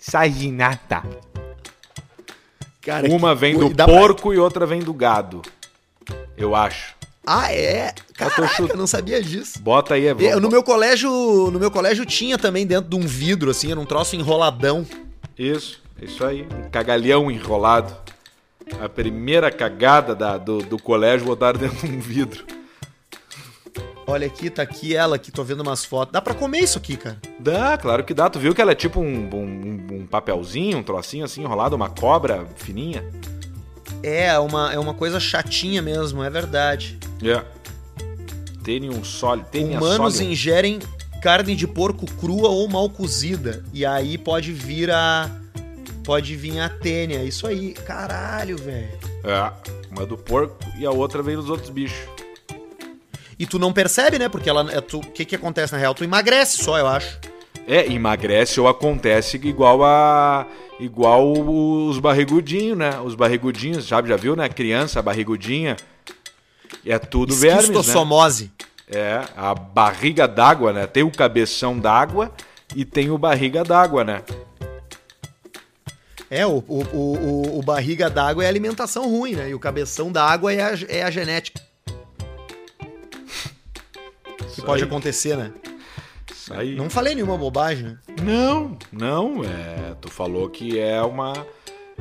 Saginata. 0.10 1.04
Cara, 2.82 3.08
Uma 3.12 3.34
que 3.34 3.40
vem 3.42 3.58
do 3.58 3.74
dá 3.74 3.86
pra- 3.86 3.94
porco 3.98 4.32
e 4.34 4.38
outra 4.38 4.66
vem 4.66 4.80
do 4.82 4.94
gado. 4.94 5.42
Eu 6.38 6.56
acho. 6.56 6.94
Ah, 7.26 7.52
é? 7.52 7.92
Caraca, 8.14 8.48
chut- 8.50 8.70
eu 8.70 8.78
não 8.78 8.86
sabia 8.86 9.20
disso. 9.22 9.60
Bota 9.60 9.96
aí, 9.96 10.06
é 10.06 10.16
Eu, 10.20 10.40
no 10.40 10.48
meu 10.48 10.62
colégio, 10.62 11.10
no 11.52 11.60
meu 11.60 11.72
colégio 11.72 12.06
tinha 12.06 12.38
também 12.38 12.68
dentro 12.68 12.88
de 12.88 12.96
um 12.96 13.08
vidro 13.08 13.50
assim, 13.50 13.72
era 13.72 13.80
um 13.80 13.86
troço 13.86 14.16
enroladão. 14.16 14.86
Isso, 15.38 15.82
isso 16.00 16.24
aí. 16.24 16.48
Um 16.56 16.70
cagalhão 16.70 17.32
enrolado. 17.32 17.96
A 18.80 18.88
primeira 18.88 19.52
cagada 19.52 20.14
da- 20.14 20.38
do, 20.38 20.60
do 20.60 20.78
colégio 20.78 21.26
botaram 21.26 21.60
dentro 21.60 21.88
de 21.88 21.96
um 21.96 22.00
vidro. 22.00 22.46
Olha 24.08 24.28
aqui, 24.28 24.50
tá 24.50 24.62
aqui 24.62 24.96
ela 24.96 25.18
que 25.18 25.32
tô 25.32 25.44
vendo 25.44 25.62
umas 25.62 25.84
fotos. 25.84 26.14
Dá 26.14 26.22
pra 26.22 26.36
comer 26.36 26.60
isso 26.60 26.78
aqui, 26.78 26.96
cara. 26.96 27.18
Dá, 27.40 27.78
claro 27.78 28.04
que 28.04 28.14
dá. 28.14 28.30
Tu 28.30 28.40
viu 28.40 28.54
que 28.54 28.62
ela 28.62 28.72
é 28.72 28.76
tipo 28.76 29.00
um, 29.00 29.30
um, 29.34 29.88
um 30.02 30.06
papelzinho, 30.06 30.78
um 30.78 30.84
trocinho 30.84 31.26
assim 31.26 31.42
enrolado, 31.42 31.76
uma 31.76 31.90
cobra 31.90 32.46
fininha? 32.56 33.04
É, 34.04 34.38
uma, 34.38 34.72
é 34.72 34.78
uma 34.78 34.94
coisa 34.94 35.20
chatinha 35.20 35.82
mesmo, 35.82 36.24
é 36.24 36.30
verdade. 36.30 37.00
É. 37.24 37.44
Tem 38.64 38.90
um 38.90 39.04
sólido. 39.04 39.48
Humanos 39.58 40.20
ingerem 40.20 40.80
carne 41.22 41.56
de 41.56 41.68
porco 41.68 42.06
crua 42.06 42.50
ou 42.50 42.68
mal 42.68 42.88
cozida. 42.88 43.64
E 43.74 43.86
aí 43.86 44.18
pode 44.18 44.52
vir 44.52 44.92
a. 44.92 45.30
Pode 46.04 46.36
vir 46.36 46.60
a 46.60 46.70
tênia. 46.70 47.24
Isso 47.24 47.48
aí. 47.48 47.74
Caralho, 47.74 48.58
velho. 48.58 49.00
É, 49.24 49.52
uma 49.92 50.06
do 50.06 50.16
porco 50.16 50.56
e 50.78 50.86
a 50.86 50.92
outra 50.92 51.24
vem 51.24 51.36
dos 51.36 51.50
outros 51.50 51.72
bichos. 51.72 51.98
E 53.38 53.46
tu 53.46 53.60
não 53.60 53.74
percebe, 53.74 54.18
né? 54.18 54.30
Porque 54.30 54.50
ela. 54.50 54.72
é 54.72 54.80
tu- 54.82 55.00
O 55.00 55.12
que 55.12 55.26
que 55.26 55.36
acontece 55.36 55.74
na 55.74 55.80
real? 55.80 55.94
Tu 55.94 56.04
emagrece 56.04 56.64
só, 56.64 56.78
eu 56.78 56.88
acho. 56.88 57.20
É, 57.68 57.92
emagrece 57.92 58.60
ou 58.60 58.68
acontece 58.68 59.38
igual 59.44 59.84
a. 59.84 60.46
igual 60.80 61.32
os 61.34 62.00
barrigudinhos, 62.00 62.78
né? 62.78 63.00
Os 63.04 63.16
barrigudinhos, 63.16 63.88
sabe? 63.88 64.10
Já 64.10 64.16
viu, 64.16 64.36
né? 64.36 64.48
Criança, 64.48 65.02
barrigudinha. 65.02 65.76
É 66.86 66.98
tudo 67.00 67.34
vermes, 67.42 67.68
né? 67.88 67.94
É, 68.88 69.22
a 69.36 69.56
barriga 69.56 70.28
d'água, 70.28 70.72
né? 70.72 70.86
Tem 70.86 71.02
o 71.04 71.12
cabeção 71.12 71.78
d'água 71.80 72.32
e 72.76 72.86
tem 72.86 73.10
o 73.10 73.18
barriga 73.18 73.64
d'água, 73.64 74.04
né? 74.04 74.22
É, 76.30 76.46
o, 76.46 76.64
o, 76.68 76.84
o, 76.94 77.60
o- 77.60 77.62
barriga 77.64 78.10
d'água 78.10 78.44
é 78.44 78.48
a 78.48 78.50
alimentação 78.50 79.10
ruim, 79.10 79.34
né? 79.36 79.50
E 79.50 79.56
o 79.56 79.60
cabeção 79.60 80.12
d'água 80.12 80.54
é 80.54 80.62
a, 80.62 80.72
é 80.88 81.04
a 81.04 81.10
genética. 81.12 81.62
Que 84.56 84.62
pode 84.62 84.84
aí, 84.84 84.88
acontecer, 84.88 85.36
né? 85.36 85.52
Isso 86.32 86.54
aí. 86.54 86.76
Não 86.76 86.90
falei 86.90 87.14
nenhuma 87.14 87.38
bobagem, 87.38 87.86
né? 87.86 87.98
Não, 88.24 88.78
não, 88.92 89.44
é, 89.44 89.96
tu 90.00 90.10
falou 90.10 90.50
que 90.50 90.80
é 90.80 91.02
uma 91.02 91.46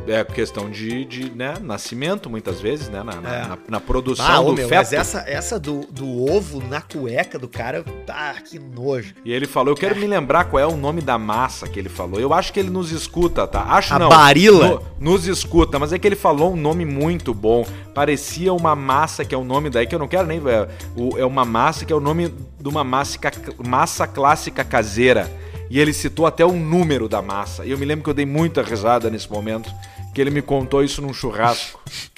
é 0.07 0.23
questão 0.25 0.69
de, 0.69 1.05
de 1.05 1.31
né, 1.31 1.55
nascimento 1.63 2.29
muitas 2.29 2.61
vezes, 2.61 2.89
né, 2.91 3.03
na, 3.03 3.13
É. 3.13 3.47
na- 3.49 3.59
na 3.69 3.81
produção 3.81 4.27
Ah, 4.27 4.43
do 4.43 4.53
meu, 4.53 4.69
feto. 4.69 4.79
mas 4.79 4.93
essa, 4.93 5.25
essa 5.27 5.59
do, 5.59 5.81
do 5.91 6.31
ovo 6.31 6.63
na 6.69 6.81
cueca 6.83 7.39
do 7.39 7.49
cara, 7.49 7.83
tá, 8.07 8.35
que 8.35 8.59
nojo. 8.59 9.15
E 9.25 9.33
ele 9.33 9.47
falou, 9.47 9.73
eu 9.73 9.77
quero 9.77 9.97
me 9.97 10.07
lembrar 10.07 10.45
qual 10.45 10.61
é 10.61 10.67
o 10.67 10.77
nome 10.77 11.01
da 11.01 11.17
massa 11.17 11.67
que 11.69 11.79
ele 11.79 11.89
falou. 11.89 12.21
Eu 12.21 12.35
acho 12.35 12.53
que 12.53 12.61
ele 12.61 12.69
nos 12.71 12.91
escuta, 12.93 13.47
tá? 13.47 13.63
Acho 13.63 13.95
A 13.95 13.99
não. 13.99 14.09
Barilla? 14.11 14.69
No- 14.69 15.13
nos 15.13 15.27
escuta, 15.27 15.79
mas 15.79 15.93
é 15.93 15.99
que 15.99 16.07
ele 16.07 16.17
falou 16.17 16.53
um 16.53 16.57
nome 16.57 16.85
muito 16.85 17.33
bom. 17.33 17.67
Parecia 17.95 18.53
uma 18.53 18.75
massa 18.77 19.25
que 19.25 19.35
é 19.35 19.39
o 19.39 19.45
nome 19.45 19.71
daí 19.71 19.87
que 19.87 19.95
eu 19.95 19.99
não 19.99 20.09
quero 20.09 20.27
nem 20.27 20.41
ver. 20.41 20.69
É 21.17 21.25
uma 21.25 21.45
massa 21.45 21.85
que 21.85 21.93
é 21.93 21.97
o 21.97 22.01
nome 22.01 22.29
de 22.61 22.69
uma 22.69 22.83
massa, 22.85 23.19
massa 23.67 24.07
clássica 24.07 24.65
caseira. 24.65 25.31
E 25.71 25.81
ele 25.81 25.93
citou 25.93 26.27
até 26.27 26.45
o 26.45 26.53
número 26.53 27.09
da 27.09 27.23
massa. 27.23 27.65
E 27.65 27.71
eu 27.71 27.79
me 27.79 27.85
lembro 27.85 28.05
que 28.05 28.11
eu 28.11 28.15
dei 28.15 28.27
muita 28.27 28.63
risada 28.63 29.11
nesse 29.11 29.31
momento, 29.31 29.73
que 30.15 30.21
ele 30.21 30.31
me 30.31 30.43
contou 30.43 30.83
isso 30.83 31.01
num 31.03 31.13
churrasco. 31.13 31.81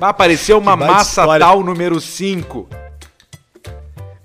Ah, 0.00 0.08
apareceu 0.08 0.58
uma 0.58 0.76
massa 0.76 1.22
história. 1.22 1.46
tal 1.46 1.62
número 1.62 2.00
5. 2.00 2.68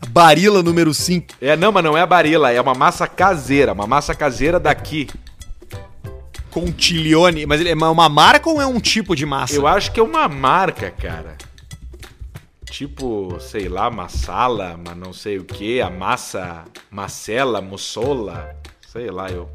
Barila 0.09 0.63
número 0.63 0.93
5. 0.93 1.35
É, 1.41 1.55
não, 1.55 1.71
mas 1.71 1.83
não 1.83 1.97
é 1.97 2.01
a 2.01 2.05
barila, 2.05 2.51
é 2.51 2.59
uma 2.59 2.73
massa 2.73 3.07
caseira, 3.07 3.73
uma 3.73 3.87
massa 3.87 4.15
caseira 4.15 4.59
daqui. 4.59 5.07
Contiglione. 6.51 7.45
Mas 7.45 7.59
ele 7.59 7.69
é 7.69 7.75
uma 7.75 8.09
marca 8.09 8.49
ou 8.49 8.61
é 8.61 8.65
um 8.65 8.79
tipo 8.79 9.15
de 9.15 9.25
massa? 9.25 9.55
Eu 9.55 9.67
acho 9.67 9.91
que 9.91 9.99
é 9.99 10.03
uma 10.03 10.27
marca, 10.27 10.89
cara. 10.89 11.37
Tipo, 12.75 13.37
sei 13.39 13.69
lá, 13.69 13.89
massala, 13.89 14.77
mas 14.85 14.97
não 14.97 15.13
sei 15.13 15.37
o 15.37 15.45
que, 15.45 15.79
a 15.79 15.89
massa, 15.89 16.65
macela, 16.91 17.61
mussola, 17.61 18.53
sei 18.91 19.09
lá, 19.09 19.29
eu. 19.31 19.49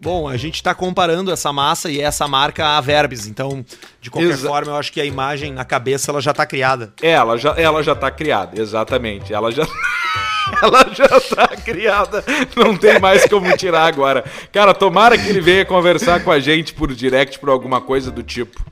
Bom, 0.00 0.26
a 0.26 0.34
gente 0.38 0.62
tá 0.62 0.74
comparando 0.74 1.30
essa 1.30 1.52
massa 1.52 1.90
e 1.90 2.00
essa 2.00 2.26
marca 2.26 2.78
a 2.78 2.80
Verbes, 2.80 3.26
então, 3.26 3.62
de 4.00 4.10
qualquer 4.10 4.30
Exa- 4.30 4.48
forma, 4.48 4.72
eu 4.72 4.76
acho 4.76 4.90
que 4.90 5.02
a 5.02 5.04
imagem 5.04 5.52
na 5.52 5.66
cabeça 5.66 6.10
ela 6.10 6.22
já 6.22 6.32
tá 6.32 6.46
criada. 6.46 6.94
Ela 7.02 7.36
já, 7.36 7.50
ela 7.58 7.82
já 7.82 7.94
tá 7.94 8.10
criada, 8.10 8.58
exatamente. 8.58 9.30
Ela 9.34 9.52
já. 9.52 9.66
Ela 10.62 10.86
já 10.94 11.08
tá 11.20 11.48
criada, 11.56 12.22
não 12.56 12.76
tem 12.76 12.98
mais 13.00 13.26
como 13.26 13.54
tirar 13.56 13.86
agora. 13.86 14.24
Cara, 14.52 14.72
tomara 14.72 15.16
que 15.18 15.28
ele 15.28 15.40
venha 15.40 15.64
conversar 15.64 16.22
com 16.22 16.30
a 16.30 16.38
gente 16.38 16.72
por 16.74 16.94
direct, 16.94 17.38
por 17.38 17.48
alguma 17.50 17.80
coisa 17.80 18.10
do 18.10 18.22
tipo. 18.22 18.62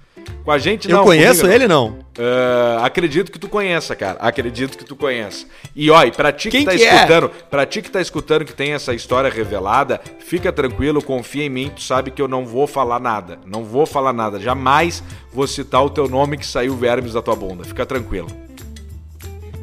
Com 0.44 0.50
a 0.50 0.58
gente 0.58 0.90
Eu 0.90 0.96
não. 0.96 1.04
conheço 1.04 1.42
comigo 1.42 1.54
ele, 1.54 1.68
não? 1.68 1.98
Ah, 2.18 2.80
acredito 2.84 3.30
que 3.30 3.38
tu 3.38 3.48
conheça, 3.48 3.94
cara. 3.94 4.18
Acredito 4.20 4.76
que 4.76 4.84
tu 4.84 4.96
conheça. 4.96 5.46
E 5.74 5.88
ó, 5.90 6.02
e 6.04 6.10
pra 6.10 6.32
ti 6.32 6.50
que 6.50 6.56
Quem 6.56 6.64
tá 6.66 6.72
que 6.74 6.82
é? 6.82 6.94
escutando, 6.96 7.30
pra 7.48 7.64
ti 7.64 7.80
que 7.80 7.90
tá 7.90 8.00
escutando 8.00 8.44
que 8.44 8.52
tem 8.52 8.72
essa 8.72 8.92
história 8.92 9.30
revelada, 9.30 10.00
fica 10.18 10.52
tranquilo, 10.52 11.00
confia 11.00 11.44
em 11.44 11.48
mim, 11.48 11.70
tu 11.74 11.80
sabe 11.82 12.10
que 12.10 12.20
eu 12.20 12.26
não 12.26 12.44
vou 12.44 12.66
falar 12.66 12.98
nada. 12.98 13.38
Não 13.46 13.62
vou 13.64 13.86
falar 13.86 14.12
nada. 14.12 14.40
Jamais 14.40 15.02
vou 15.32 15.46
citar 15.46 15.84
o 15.84 15.88
teu 15.90 16.08
nome 16.08 16.36
que 16.36 16.44
saiu 16.46 16.74
vermes 16.76 17.12
da 17.12 17.22
tua 17.22 17.36
bunda. 17.36 17.62
Fica 17.64 17.86
tranquilo. 17.86 18.26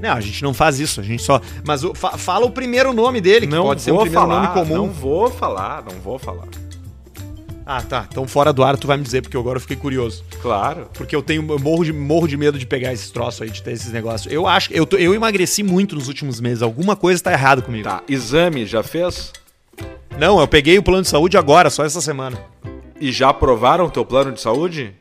Não, 0.02 0.12
a 0.14 0.22
gente 0.22 0.42
não 0.44 0.54
faz 0.54 0.80
isso, 0.80 1.02
a 1.02 1.04
gente 1.04 1.22
só. 1.22 1.42
Mas 1.66 1.84
o- 1.84 1.94
fa- 1.94 2.18
fala 2.18 2.46
o 2.46 2.52
primeiro 2.52 2.94
nome 2.94 3.20
dele, 3.20 3.46
que 3.48 3.54
não 3.54 3.64
pode 3.66 3.82
ser 3.82 3.92
um 3.92 3.96
vou 3.96 4.04
primeiro 4.06 4.26
falar, 4.28 4.42
nome 4.44 4.54
comum. 4.54 4.76
não 4.78 4.90
vou 4.90 5.30
falar, 5.30 5.84
não 5.84 6.00
vou 6.00 6.18
falar. 6.18 6.46
Ah, 7.72 7.84
tá. 7.84 8.08
Então 8.10 8.28
fora 8.28 8.52
do 8.52 8.64
ar 8.64 8.76
tu 8.78 8.88
vai 8.88 8.98
me 8.98 9.04
dizer, 9.04 9.22
porque 9.22 9.38
agora 9.38 9.58
eu 9.58 9.62
fiquei 9.62 9.78
curioso. 9.78 10.24
Claro. 10.42 10.90
Porque 10.92 11.16
eu 11.16 11.22
tenho 11.22 11.46
eu 11.52 11.60
morro 11.60 11.86
de, 11.86 11.94
morro 11.94 12.28
de 12.28 12.36
medo 12.36 12.58
de 12.58 12.66
pegar 12.66 12.92
esses 12.92 13.12
troços 13.12 13.44
aí, 13.44 13.50
de 13.52 13.62
ter 13.62 13.74
esses 13.74 13.92
negócios. 13.92 14.34
Eu 14.34 14.48
acho 14.48 14.74
eu, 14.74 14.88
eu 14.98 15.14
emagreci 15.14 15.62
muito 15.62 15.94
nos 15.94 16.08
últimos 16.08 16.40
meses. 16.42 16.64
Alguma 16.64 16.96
coisa 16.96 17.22
tá 17.22 17.32
errada 17.32 17.62
comigo. 17.62 17.84
Tá, 17.84 18.02
exame 18.10 18.66
já 18.66 18.82
fez? 18.82 19.32
Não, 20.18 20.40
eu 20.40 20.48
peguei 20.48 20.80
o 20.80 20.84
plano 20.84 21.04
de 21.04 21.10
saúde 21.10 21.38
agora, 21.38 21.70
só 21.70 21.86
essa 21.86 22.02
semana. 22.02 22.42
E 23.00 23.12
já 23.12 23.30
aprovaram 23.30 23.86
o 23.86 23.92
teu 23.92 24.04
plano 24.04 24.32
de 24.32 24.42
saúde? 24.42 24.96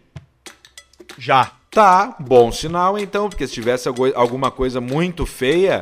Já. 1.17 1.53
Tá, 1.71 2.17
bom 2.21 2.51
sinal 2.53 2.99
então, 2.99 3.29
porque 3.31 3.47
se 3.47 3.53
tivesse 3.55 3.89
algu- 3.89 4.13
alguma 4.15 4.51
coisa 4.51 4.79
muito 4.81 5.25
feia, 5.27 5.81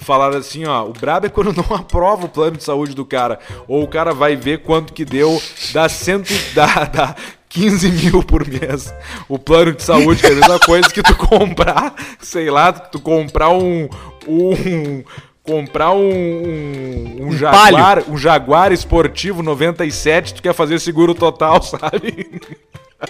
falaram 0.00 0.38
assim, 0.38 0.64
ó, 0.64 0.84
o 0.84 0.92
brabo 0.92 1.26
é 1.26 1.28
quando 1.28 1.52
não 1.52 1.64
aprova 1.76 2.26
o 2.26 2.28
plano 2.28 2.56
de 2.56 2.64
saúde 2.64 2.94
do 2.94 3.04
cara, 3.04 3.38
ou 3.66 3.82
o 3.82 3.88
cara 3.88 4.12
vai 4.12 4.36
ver 4.36 4.62
quanto 4.62 4.92
que 4.92 5.04
deu, 5.04 5.40
dá 5.72 5.88
cento, 5.88 6.32
dá, 6.54 6.84
dá 6.84 7.16
15 7.48 7.90
mil 7.90 8.22
por 8.22 8.46
mês. 8.46 8.92
O 9.28 9.38
plano 9.38 9.72
de 9.72 9.82
saúde, 9.82 10.20
que 10.20 10.26
é 10.26 10.32
a 10.32 10.34
mesma 10.34 10.58
coisa 10.58 10.88
que 10.88 11.02
tu 11.02 11.14
comprar, 11.14 11.94
sei 12.20 12.50
lá, 12.50 12.72
tu 12.72 13.00
comprar 13.00 13.50
um. 13.50 13.88
um 14.26 15.04
comprar 15.44 15.90
um, 15.90 16.08
um, 16.08 17.26
um 17.26 17.32
Jaguar, 17.32 18.04
um 18.08 18.16
Jaguar 18.16 18.70
esportivo 18.72 19.42
97, 19.42 20.34
tu 20.34 20.42
quer 20.42 20.54
fazer 20.54 20.78
seguro 20.78 21.14
total, 21.14 21.60
sabe? 21.62 22.40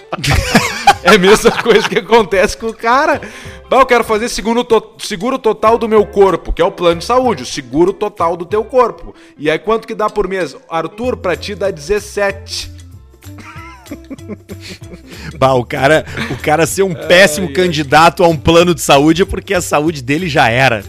é 1.03 1.09
a 1.11 1.17
mesma 1.17 1.51
coisa 1.51 1.87
que 1.87 1.99
acontece 1.99 2.57
com 2.57 2.67
o 2.67 2.73
cara. 2.73 3.21
Bah, 3.69 3.79
eu 3.79 3.85
quero 3.85 4.03
fazer 4.03 4.29
seguro, 4.29 4.63
to 4.63 4.95
seguro 4.99 5.39
total 5.39 5.77
do 5.77 5.87
meu 5.87 6.05
corpo, 6.05 6.51
que 6.53 6.61
é 6.61 6.65
o 6.65 6.71
plano 6.71 6.99
de 6.99 7.05
saúde, 7.05 7.43
o 7.43 7.45
seguro 7.45 7.93
total 7.93 8.35
do 8.37 8.45
teu 8.45 8.63
corpo. 8.63 9.15
E 9.37 9.49
aí 9.49 9.59
quanto 9.59 9.87
que 9.87 9.95
dá 9.95 10.09
por 10.09 10.27
mês? 10.27 10.55
Arthur, 10.69 11.17
pra 11.17 11.35
ti 11.35 11.55
dá 11.55 11.71
17. 11.71 12.71
Bah, 15.37 15.53
o 15.53 15.65
cara, 15.65 16.05
o 16.31 16.37
cara 16.37 16.65
ser 16.65 16.83
um 16.83 16.93
péssimo 16.93 17.47
ai. 17.47 17.53
candidato 17.53 18.23
a 18.23 18.27
um 18.27 18.37
plano 18.37 18.73
de 18.73 18.81
saúde 18.81 19.21
é 19.21 19.25
porque 19.25 19.53
a 19.53 19.61
saúde 19.61 20.01
dele 20.01 20.27
já 20.27 20.49
era. 20.49 20.83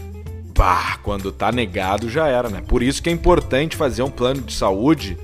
Bah, 0.57 0.97
quando 1.03 1.31
tá 1.31 1.51
negado 1.51 2.09
já 2.09 2.27
era, 2.27 2.49
né? 2.49 2.61
Por 2.65 2.81
isso 2.81 3.03
que 3.03 3.09
é 3.09 3.11
importante 3.11 3.75
fazer 3.75 4.01
um 4.01 4.09
plano 4.09 4.41
de 4.41 4.53
saúde 4.53 5.17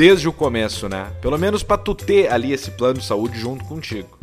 desde 0.00 0.26
o 0.26 0.32
começo, 0.32 0.88
né? 0.88 1.12
Pelo 1.20 1.36
menos 1.36 1.62
pra 1.62 1.76
tu 1.76 1.94
ter 1.94 2.32
ali 2.32 2.54
esse 2.54 2.70
plano 2.70 2.98
de 3.00 3.04
saúde 3.04 3.38
junto 3.38 3.62
contigo. 3.66 4.18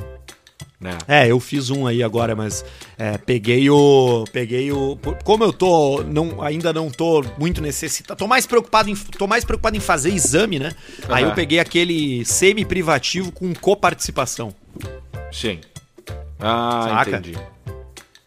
Né? 0.82 0.98
É, 1.08 1.28
eu 1.28 1.40
fiz 1.40 1.70
um 1.70 1.86
aí 1.86 2.02
agora, 2.02 2.36
mas 2.36 2.66
é, 2.98 3.16
peguei 3.16 3.70
o. 3.70 4.26
Peguei 4.34 4.72
o. 4.72 4.98
Como 5.24 5.44
eu 5.44 5.54
tô. 5.54 6.02
Não, 6.02 6.42
ainda 6.42 6.74
não 6.74 6.90
tô 6.90 7.24
muito 7.38 7.62
necessitado. 7.62 8.18
Tô 8.18 8.28
mais 8.28 8.48
preocupado 8.48 8.90
em. 8.90 8.96
Tô 8.96 9.28
mais 9.28 9.46
preocupado 9.46 9.78
em 9.78 9.80
fazer 9.80 10.10
exame, 10.10 10.58
né? 10.58 10.72
Aí 11.10 11.22
Aham. 11.24 11.32
eu 11.32 11.36
peguei 11.36 11.60
aquele 11.60 12.26
semi-privativo 12.26 13.32
com 13.32 13.54
coparticipação. 13.54 14.56
Sim. 15.32 15.62
Ah, 16.40 16.88
Saca? 16.90 17.18
entendi. 17.18 17.38
O 17.38 17.42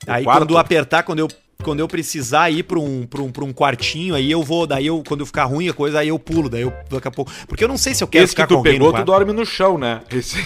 Aí 0.07 0.23
quarto? 0.23 0.39
quando 0.39 0.57
apertar, 0.57 1.03
quando 1.03 1.19
eu. 1.19 1.29
Quando 1.63 1.81
eu 1.81 1.89
precisar 1.89 2.51
ir 2.51 2.63
pra 2.63 2.79
um, 2.79 3.07
pra, 3.07 3.21
um, 3.23 3.31
pra 3.31 3.45
um 3.45 3.53
quartinho, 3.53 4.15
aí 4.15 4.31
eu 4.31 4.43
vou, 4.43 4.67
daí 4.67 4.87
eu, 4.87 5.03
quando 5.07 5.21
eu 5.21 5.27
ficar 5.27 5.45
ruim 5.45 5.69
a 5.69 5.73
coisa, 5.73 5.99
aí 6.01 6.09
eu 6.09 6.19
pulo, 6.19 6.49
daí 6.49 6.63
eu 6.63 6.73
daqui 6.91 7.09
a 7.09 7.11
pouco. 7.11 7.31
Porque 7.47 7.63
eu 7.63 7.69
não 7.69 7.77
sei 7.77 7.95
se 7.95 8.03
eu 8.03 8.09
quero 8.09 8.25
Esse 8.25 8.35
que 8.35 8.41
ficar 8.43 8.47
tu 8.49 8.55
com 8.55 8.59
alguém 8.59 8.73
pegou, 8.75 8.93
tu 8.93 9.05
dorme 9.05 9.33
no 9.33 9.45
chão, 9.45 9.77
né? 9.79 10.01
Esse, 10.11 10.37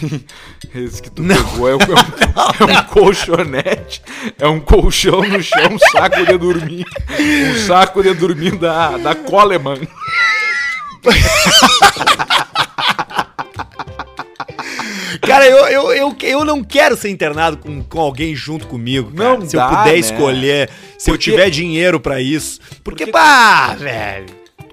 esse 0.74 1.00
que 1.02 1.10
tu 1.10 1.22
Não. 1.22 1.36
pegou 1.36 1.68
é 1.68 1.76
um, 1.76 1.78
é 2.66 2.66
um- 2.66 2.70
é 2.74 2.78
um 2.80 2.84
colchonete, 2.84 4.02
é 4.38 4.48
um 4.48 4.60
colchão 4.60 5.22
no 5.22 5.42
chão, 5.42 5.70
um 5.72 5.78
saco 5.78 6.24
de 6.26 6.36
dormir. 6.38 6.84
Um 7.18 7.66
saco 7.66 8.02
de 8.02 8.12
dormir 8.14 8.56
da, 8.56 8.96
da 8.98 9.14
Coleman. 9.14 9.78
Cara, 15.20 15.46
eu, 15.46 15.66
eu, 15.68 15.92
eu, 15.92 16.16
eu 16.22 16.44
não 16.44 16.62
quero 16.62 16.96
ser 16.96 17.08
internado 17.08 17.56
com, 17.56 17.82
com 17.82 18.00
alguém 18.00 18.34
junto 18.34 18.66
comigo. 18.66 19.10
cara. 19.12 19.38
Não 19.38 19.46
se 19.48 19.56
dá, 19.56 19.62
eu 19.64 19.68
puder 19.78 19.92
né? 19.92 19.98
escolher, 19.98 20.70
se 21.04 21.10
eu 21.10 21.14
Porque- 21.14 21.30
tiver 21.30 21.50
dinheiro 21.50 22.00
pra 22.00 22.18
isso. 22.20 22.58
Porque, 22.82 23.04
Porque- 23.04 23.12
pá, 23.12 23.74
velho. 23.74 24.26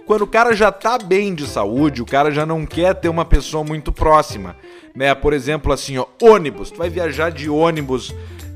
Quando 0.06 0.22
o 0.24 0.28
cara 0.28 0.56
já 0.56 0.72
tá 0.72 0.98
bem 0.98 1.34
de 1.36 1.46
saúde, 1.46 2.02
o 2.02 2.06
cara 2.06 2.32
já 2.32 2.46
não 2.46 2.66
quer 2.66 2.96
ter 2.96 3.10
uma 3.10 3.26
pessoa 3.26 3.64
muito 3.64 3.92
próxima. 3.92 4.56
Né? 4.96 5.14
Por 5.14 5.34
exemplo, 5.34 5.72
assim, 5.72 5.98
ó, 5.98 6.06
ônibus. 6.22 6.72
Tu 6.72 6.78
vai 6.78 6.90
viajar 6.90 7.32
de 7.32 7.50
ônibus. 7.50 8.14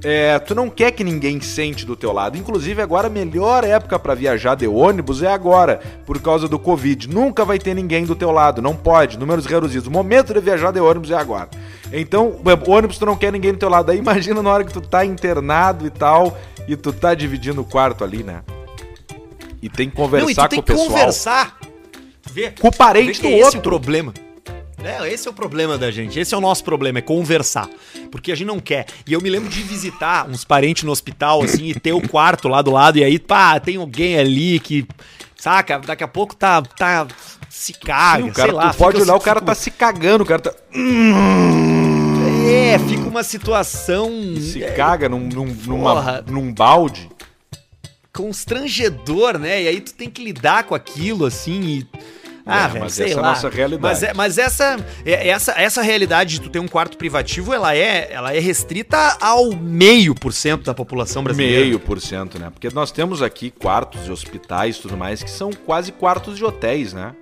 é, 0.08 0.38
tu 0.38 0.54
não 0.54 0.70
quer 0.70 0.92
que 0.92 1.04
ninguém 1.04 1.42
sente 1.42 1.84
do 1.84 1.96
teu 1.96 2.12
lado. 2.12 2.38
Inclusive, 2.38 2.80
agora 2.80 3.08
a 3.08 3.10
melhor 3.10 3.64
época 3.64 3.98
pra 3.98 4.14
viajar 4.14 4.54
de 4.54 4.68
ônibus 4.68 5.24
é 5.24 5.28
agora, 5.28 5.80
por 6.06 6.22
causa 6.22 6.48
do 6.48 6.60
Covid. 6.60 7.10
Nunca 7.10 7.44
vai 7.44 7.58
ter 7.58 7.74
ninguém 7.74 8.06
do 8.06 8.14
teu 8.16 8.30
lado, 8.30 8.62
não 8.62 8.76
pode, 8.76 9.18
números 9.18 9.48
reduzidos. 9.48 9.88
O 9.88 9.92
momento 9.92 10.32
de 10.32 10.40
viajar 10.40 10.72
de 10.72 10.80
ônibus 10.80 11.10
é 11.10 11.16
agora. 11.16 11.50
Então, 11.92 12.36
ônibus 12.68 13.00
tu 13.00 13.06
não 13.08 13.16
quer 13.16 13.32
ninguém 13.32 13.54
do 13.54 13.58
teu 13.58 13.70
lado. 13.70 13.90
Aí 13.92 13.98
imagina 13.98 14.44
na 14.44 14.50
hora 14.52 14.64
que 14.64 14.74
tu 14.74 14.82
tá 14.82 15.04
internado 15.04 15.88
e 15.88 15.90
tal, 15.90 16.38
e 16.68 16.76
tu 16.76 16.92
tá 16.94 17.14
dividindo 17.14 17.62
o 17.62 17.66
quarto 17.66 18.04
ali, 18.04 18.24
né? 18.24 18.44
E 19.62 19.70
tem 19.70 19.90
que 19.90 19.96
conversar 19.96 20.26
não, 20.26 20.32
e 20.32 20.36
tu 20.36 20.50
tem 20.50 20.58
com 20.58 20.62
o 20.62 20.64
que 20.64 20.72
pessoal. 20.74 20.88
conversar. 20.90 21.60
Vê, 22.32 22.52
Com 22.52 22.68
o 22.68 22.76
parente 22.76 23.22
do 23.22 23.28
é 23.28 23.32
esse 23.32 23.44
outro. 23.44 23.60
o 23.60 23.64
problema. 23.64 24.14
É, 24.84 25.12
esse 25.12 25.28
é 25.28 25.32
o 25.32 25.34
problema 25.34 25.78
da 25.78 25.90
gente. 25.90 26.20
Esse 26.20 26.36
é 26.36 26.38
o 26.38 26.42
nosso 26.42 26.64
problema, 26.64 27.00
é 27.00 27.02
conversar. 27.02 27.68
Porque 28.12 28.32
a 28.32 28.36
gente 28.36 28.48
não 28.48 28.60
quer. 28.60 28.86
E 29.08 29.14
eu 29.14 29.22
me 29.22 29.30
lembro 29.30 29.50
de 29.50 29.64
visitar 29.64 30.30
uns 30.30 30.44
parentes 30.44 30.84
no 30.84 30.92
hospital, 30.92 31.42
assim, 31.42 31.66
e 31.70 31.74
ter 31.74 31.94
o 31.94 32.08
quarto 32.08 32.48
lá 32.48 32.62
do 32.62 32.72
lado, 32.72 33.00
e 33.00 33.04
aí, 33.04 33.18
pá, 33.18 33.60
tem 33.60 33.78
alguém 33.78 34.18
ali 34.20 34.60
que. 34.60 34.86
Saca? 35.36 35.80
Daqui 35.80 36.04
a 36.04 36.08
pouco 36.08 36.36
tá. 36.36 36.62
tá 36.62 37.08
se 37.50 37.74
caga, 37.74 38.24
Sim, 38.24 38.30
o 38.30 38.34
cara, 38.34 38.50
sei 38.50 38.58
lá. 38.58 38.74
pode 38.74 39.02
olhar, 39.02 39.16
o 39.16 39.20
cara 39.20 39.40
tá 39.40 39.56
se 39.56 39.72
cagando, 39.72 40.24
o 40.24 40.28
cara 40.28 40.42
tá, 40.42 40.54
É, 42.46 42.78
fica 42.80 43.08
uma 43.08 43.24
situação. 43.24 44.10
se 44.40 44.64
é, 44.64 44.72
caga 44.72 45.10
num, 45.10 45.20
num, 45.28 45.46
numa- 45.66 46.22
num 46.28 46.54
balde. 46.54 47.10
constrangedor, 48.14 49.38
né? 49.38 49.64
E 49.64 49.68
aí 49.68 49.82
tu 49.82 49.94
tem 49.94 50.10
que 50.10 50.24
lidar 50.24 50.64
com 50.66 50.74
aquilo, 50.76 51.26
assim, 51.26 51.62
e... 51.62 51.88
Ah, 52.48 52.66
É, 52.66 52.68
velho, 52.68 52.84
mas 52.84 52.94
sei 52.94 53.08
essa 53.08 53.16
é 53.16 53.18
a 53.18 53.22
lá. 53.22 53.30
nossa 53.30 53.50
realidade. 53.50 53.82
Mas, 53.82 54.04
é- 54.04 54.14
mas 54.14 54.38
essa, 54.38 54.78
é- 55.04 55.28
essa, 55.30 55.52
essa 55.60 55.82
realidade 55.82 56.36
de 56.36 56.42
tu 56.42 56.50
ter 56.50 56.60
um 56.60 56.68
quarto 56.68 56.96
privativo, 56.96 57.52
ela 57.52 57.76
é, 57.76 58.08
ela 58.14 58.34
é 58.36 58.40
restrita 58.40 59.18
ao 59.20 59.52
meio 59.56 60.14
por 60.14 60.32
cento 60.32 60.64
da 60.64 60.74
população 60.74 61.24
brasileira. 61.24 61.62
Meio 61.66 61.80
por 61.80 62.00
cento, 62.00 62.38
né? 62.40 62.52
Porque 62.52 62.70
nós 62.70 62.92
temos 62.92 63.24
aqui 63.24 63.50
quartos 63.50 64.06
de 64.06 64.12
hospitais 64.12 64.78
e 64.78 64.82
tudo 64.82 64.96
mais 64.96 65.24
que 65.24 65.30
são 65.32 65.50
quase 65.52 65.92
quartos 65.92 66.38
de 66.38 66.46
hotéis, 66.46 66.94
né? 66.94 67.16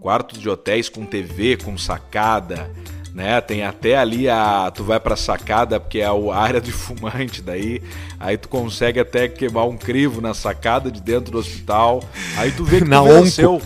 Quartos 0.00 0.40
de 0.40 0.48
hotéis 0.50 0.88
com 0.88 1.06
TV, 1.06 1.56
com 1.56 1.78
sacada, 1.78 2.68
né? 3.14 3.40
Tem 3.40 3.62
até 3.62 3.96
ali 3.96 4.28
a. 4.28 4.70
Tu 4.74 4.82
vai 4.82 4.98
pra 4.98 5.14
sacada, 5.14 5.78
porque 5.78 6.00
é 6.00 6.06
a 6.06 6.36
área 6.36 6.60
de 6.60 6.72
fumante, 6.72 7.40
daí. 7.40 7.80
Aí 8.18 8.36
tu 8.36 8.48
consegue 8.48 8.98
até 8.98 9.28
queimar 9.28 9.68
um 9.68 9.76
crivo 9.76 10.20
na 10.20 10.34
sacada 10.34 10.90
de 10.90 11.00
dentro 11.00 11.30
do 11.30 11.38
hospital. 11.38 12.02
Aí 12.36 12.50
tu 12.50 12.64
vê 12.64 12.80
que 12.80 12.84
Na 12.88 13.00
tu 13.00 13.04
venceu. 13.04 13.62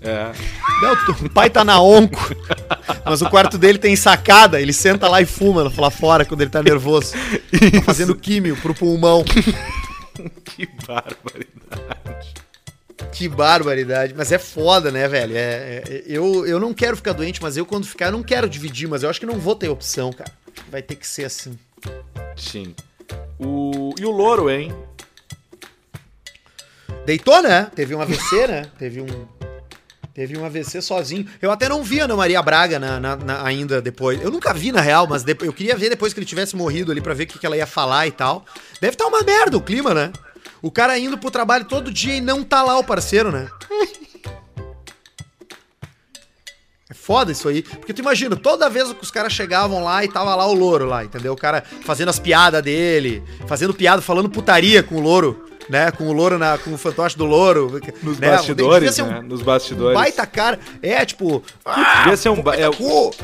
É. 0.00 0.32
Não, 0.82 0.92
o 1.24 1.30
pai 1.30 1.48
tá 1.48 1.64
na 1.64 1.80
onco, 1.80 2.20
mas 3.06 3.22
o 3.22 3.30
quarto 3.30 3.56
dele 3.56 3.78
tem 3.78 3.96
sacada, 3.96 4.60
ele 4.60 4.72
senta 4.72 5.08
lá 5.08 5.22
e 5.22 5.24
fuma 5.24 5.72
lá 5.78 5.90
fora 5.90 6.26
quando 6.26 6.42
ele 6.42 6.50
tá 6.50 6.62
nervoso. 6.62 7.12
Tá 7.12 7.82
fazendo 7.82 8.14
químio 8.14 8.56
pro 8.56 8.74
pulmão. 8.74 9.24
Que 10.44 10.68
barbaridade. 10.86 12.34
Que 13.14 13.28
barbaridade. 13.28 14.12
Mas 14.16 14.32
é 14.32 14.38
foda, 14.38 14.90
né, 14.90 15.06
velho? 15.08 15.36
É, 15.36 15.82
é- 15.88 16.02
eu, 16.06 16.44
eu 16.46 16.58
não 16.58 16.74
quero 16.74 16.96
ficar 16.96 17.12
doente, 17.12 17.40
mas 17.40 17.56
eu 17.56 17.64
quando 17.64 17.86
ficar, 17.86 18.06
eu 18.06 18.12
não 18.12 18.22
quero 18.24 18.48
dividir, 18.48 18.88
mas 18.88 19.02
eu 19.04 19.08
acho 19.08 19.20
que 19.20 19.26
não 19.26 19.38
vou 19.38 19.54
ter 19.54 19.68
opção, 19.68 20.12
cara. 20.12 20.30
Vai 20.70 20.82
ter 20.82 20.96
que 20.96 21.06
ser 21.06 21.24
assim. 21.24 21.56
Sim. 22.36 22.74
O... 23.38 23.94
E 23.98 24.04
o 24.04 24.10
louro, 24.10 24.50
hein? 24.50 24.74
Deitou, 27.06 27.42
né? 27.42 27.70
Teve 27.74 27.94
um 27.94 28.00
AVC, 28.00 28.46
né? 28.48 28.66
Teve 28.78 29.00
um. 29.00 29.26
Teve 30.14 30.38
um 30.38 30.44
AVC 30.44 30.80
sozinho. 30.80 31.26
Eu 31.42 31.50
até 31.50 31.68
não 31.68 31.82
vi 31.82 32.00
a 32.00 32.04
Ana 32.04 32.16
Maria 32.16 32.40
Braga 32.40 32.78
na- 32.78 33.00
na- 33.00 33.16
na- 33.16 33.44
ainda 33.46 33.82
depois. 33.82 34.20
Eu 34.22 34.30
nunca 34.30 34.54
vi, 34.54 34.70
na 34.70 34.80
real, 34.80 35.06
mas 35.08 35.24
depois, 35.24 35.46
eu 35.48 35.52
queria 35.52 35.76
ver 35.76 35.90
depois 35.90 36.12
que 36.14 36.20
ele 36.20 36.26
tivesse 36.26 36.54
morrido 36.54 36.92
ali 36.92 37.00
pra 37.00 37.14
ver 37.14 37.24
o 37.24 37.26
que, 37.26 37.38
que 37.38 37.44
ela 37.46 37.56
ia 37.56 37.66
falar 37.66 38.06
e 38.06 38.12
tal. 38.12 38.44
Deve 38.80 38.94
estar 38.94 39.06
uma 39.06 39.22
merda 39.22 39.56
o 39.56 39.60
clima, 39.60 39.92
né? 39.92 40.12
O 40.64 40.70
cara 40.70 40.98
indo 40.98 41.18
pro 41.18 41.30
trabalho 41.30 41.66
todo 41.66 41.92
dia 41.92 42.16
e 42.16 42.22
não 42.22 42.42
tá 42.42 42.62
lá 42.62 42.78
o 42.78 42.82
parceiro, 42.82 43.30
né? 43.30 43.50
É 46.88 46.94
foda 46.94 47.30
isso 47.30 47.46
aí. 47.50 47.62
Porque 47.62 47.92
tu 47.92 47.98
imagina, 47.98 48.34
toda 48.34 48.70
vez 48.70 48.90
que 48.94 49.02
os 49.02 49.10
caras 49.10 49.30
chegavam 49.30 49.84
lá 49.84 50.02
e 50.02 50.08
tava 50.08 50.34
lá 50.34 50.46
o 50.46 50.54
louro 50.54 50.86
lá, 50.86 51.04
entendeu? 51.04 51.34
O 51.34 51.36
cara 51.36 51.62
fazendo 51.82 52.08
as 52.08 52.18
piadas 52.18 52.62
dele, 52.62 53.22
fazendo 53.46 53.74
piada, 53.74 54.00
falando 54.00 54.30
putaria 54.30 54.82
com 54.82 54.94
o 54.94 55.00
louro, 55.00 55.44
né? 55.68 55.90
Com 55.90 56.04
o 56.08 56.12
louro, 56.12 56.38
na, 56.38 56.56
com 56.58 56.72
o 56.72 56.78
fantoche 56.78 57.16
do 57.16 57.24
louro. 57.24 57.80
Nos 58.02 58.18
né? 58.18 58.30
Bastidores, 58.30 58.98
um 58.98 59.06
né? 59.06 59.22
Nos 59.26 59.42
bastidores. 59.42 59.94
Baita 59.94 60.26
cara. 60.26 60.58
É, 60.82 61.04
tipo. 61.04 61.42
ah, 61.64 62.02
Devia 62.02 62.16
ser 62.16 62.28
um 62.28 62.40
ba- 62.42 62.56
é, 62.56 62.64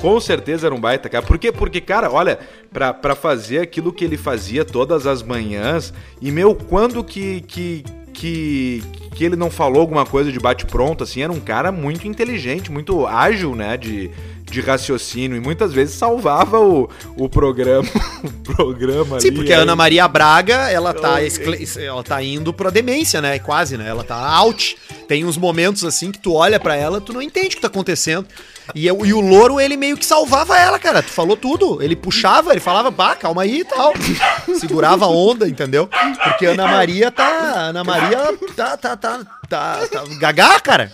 com 0.00 0.20
certeza 0.20 0.66
era 0.66 0.74
um 0.74 0.80
baita, 0.80 1.08
cara. 1.08 1.24
Por 1.24 1.38
quê? 1.38 1.50
Porque, 1.52 1.80
cara, 1.80 2.10
olha, 2.10 2.38
pra, 2.72 2.92
pra 2.92 3.14
fazer 3.14 3.58
aquilo 3.60 3.92
que 3.92 4.04
ele 4.04 4.16
fazia 4.16 4.64
todas 4.64 5.06
as 5.06 5.22
manhãs, 5.22 5.92
e 6.20 6.30
meu, 6.30 6.54
quando 6.54 7.02
que, 7.04 7.40
que, 7.42 7.84
que, 8.12 8.82
que 9.14 9.24
ele 9.24 9.36
não 9.36 9.50
falou 9.50 9.80
alguma 9.80 10.04
coisa 10.06 10.30
de 10.30 10.38
bate-pronto, 10.38 11.04
assim, 11.04 11.22
era 11.22 11.32
um 11.32 11.40
cara 11.40 11.70
muito 11.72 12.06
inteligente, 12.06 12.70
muito 12.70 13.06
ágil, 13.06 13.54
né, 13.54 13.76
de, 13.76 14.10
de 14.50 14.60
raciocínio, 14.60 15.36
e 15.36 15.40
muitas 15.40 15.72
vezes 15.72 15.94
salvava 15.94 16.58
o, 16.60 16.90
o 17.16 17.28
programa, 17.28 17.88
o 18.24 18.30
programa 18.54 19.20
Sim, 19.20 19.28
ali, 19.28 19.36
porque 19.36 19.52
a 19.52 19.56
aí- 19.56 19.62
Ana 19.62 19.76
Maria 19.76 20.06
Braga, 20.08 20.70
ela 20.70 20.92
tá, 20.92 21.22
escle- 21.22 21.66
ela 21.78 22.02
tá 22.02 22.22
indo 22.22 22.52
pra 22.52 22.70
demência, 22.70 23.20
né? 23.20 23.38
Quase, 23.38 23.76
né? 23.76 23.88
Ela 23.88 24.02
tá 24.04 24.16
out. 24.16 24.76
Tem 25.08 25.24
uns 25.24 25.36
momentos 25.36 25.84
assim 25.84 26.10
que 26.12 26.18
tu 26.18 26.34
olha 26.34 26.58
pra 26.60 26.76
ela, 26.76 27.00
tu 27.00 27.12
não 27.12 27.20
entende 27.22 27.48
o 27.48 27.50
que 27.56 27.60
tá 27.60 27.66
acontecendo. 27.68 28.26
E, 28.74 28.86
eu- 28.86 29.04
e 29.04 29.12
o 29.12 29.20
louro, 29.20 29.58
ele 29.60 29.76
meio 29.76 29.96
que 29.96 30.06
salvava 30.06 30.56
ela, 30.58 30.78
cara. 30.78 31.02
Tu 31.02 31.10
falou 31.10 31.36
tudo. 31.36 31.82
Ele 31.82 31.96
puxava, 31.96 32.52
ele 32.52 32.60
falava, 32.60 32.92
pá, 32.92 33.16
calma 33.16 33.42
aí 33.42 33.60
e 33.60 33.64
tal. 33.64 33.92
Segurava 34.58 35.06
a 35.06 35.08
onda, 35.08 35.48
entendeu? 35.48 35.88
Porque 36.22 36.46
a 36.46 36.50
Ana 36.50 36.66
Maria 36.68 37.10
tá. 37.10 37.24
a 37.24 37.60
Ana 37.68 37.82
Maria 37.84 38.18
tá. 38.54 38.76
tá, 38.76 38.96
tá, 38.96 39.20
tá, 39.48 39.86
tá 39.88 40.04
gagá, 40.20 40.60
cara. 40.60 40.92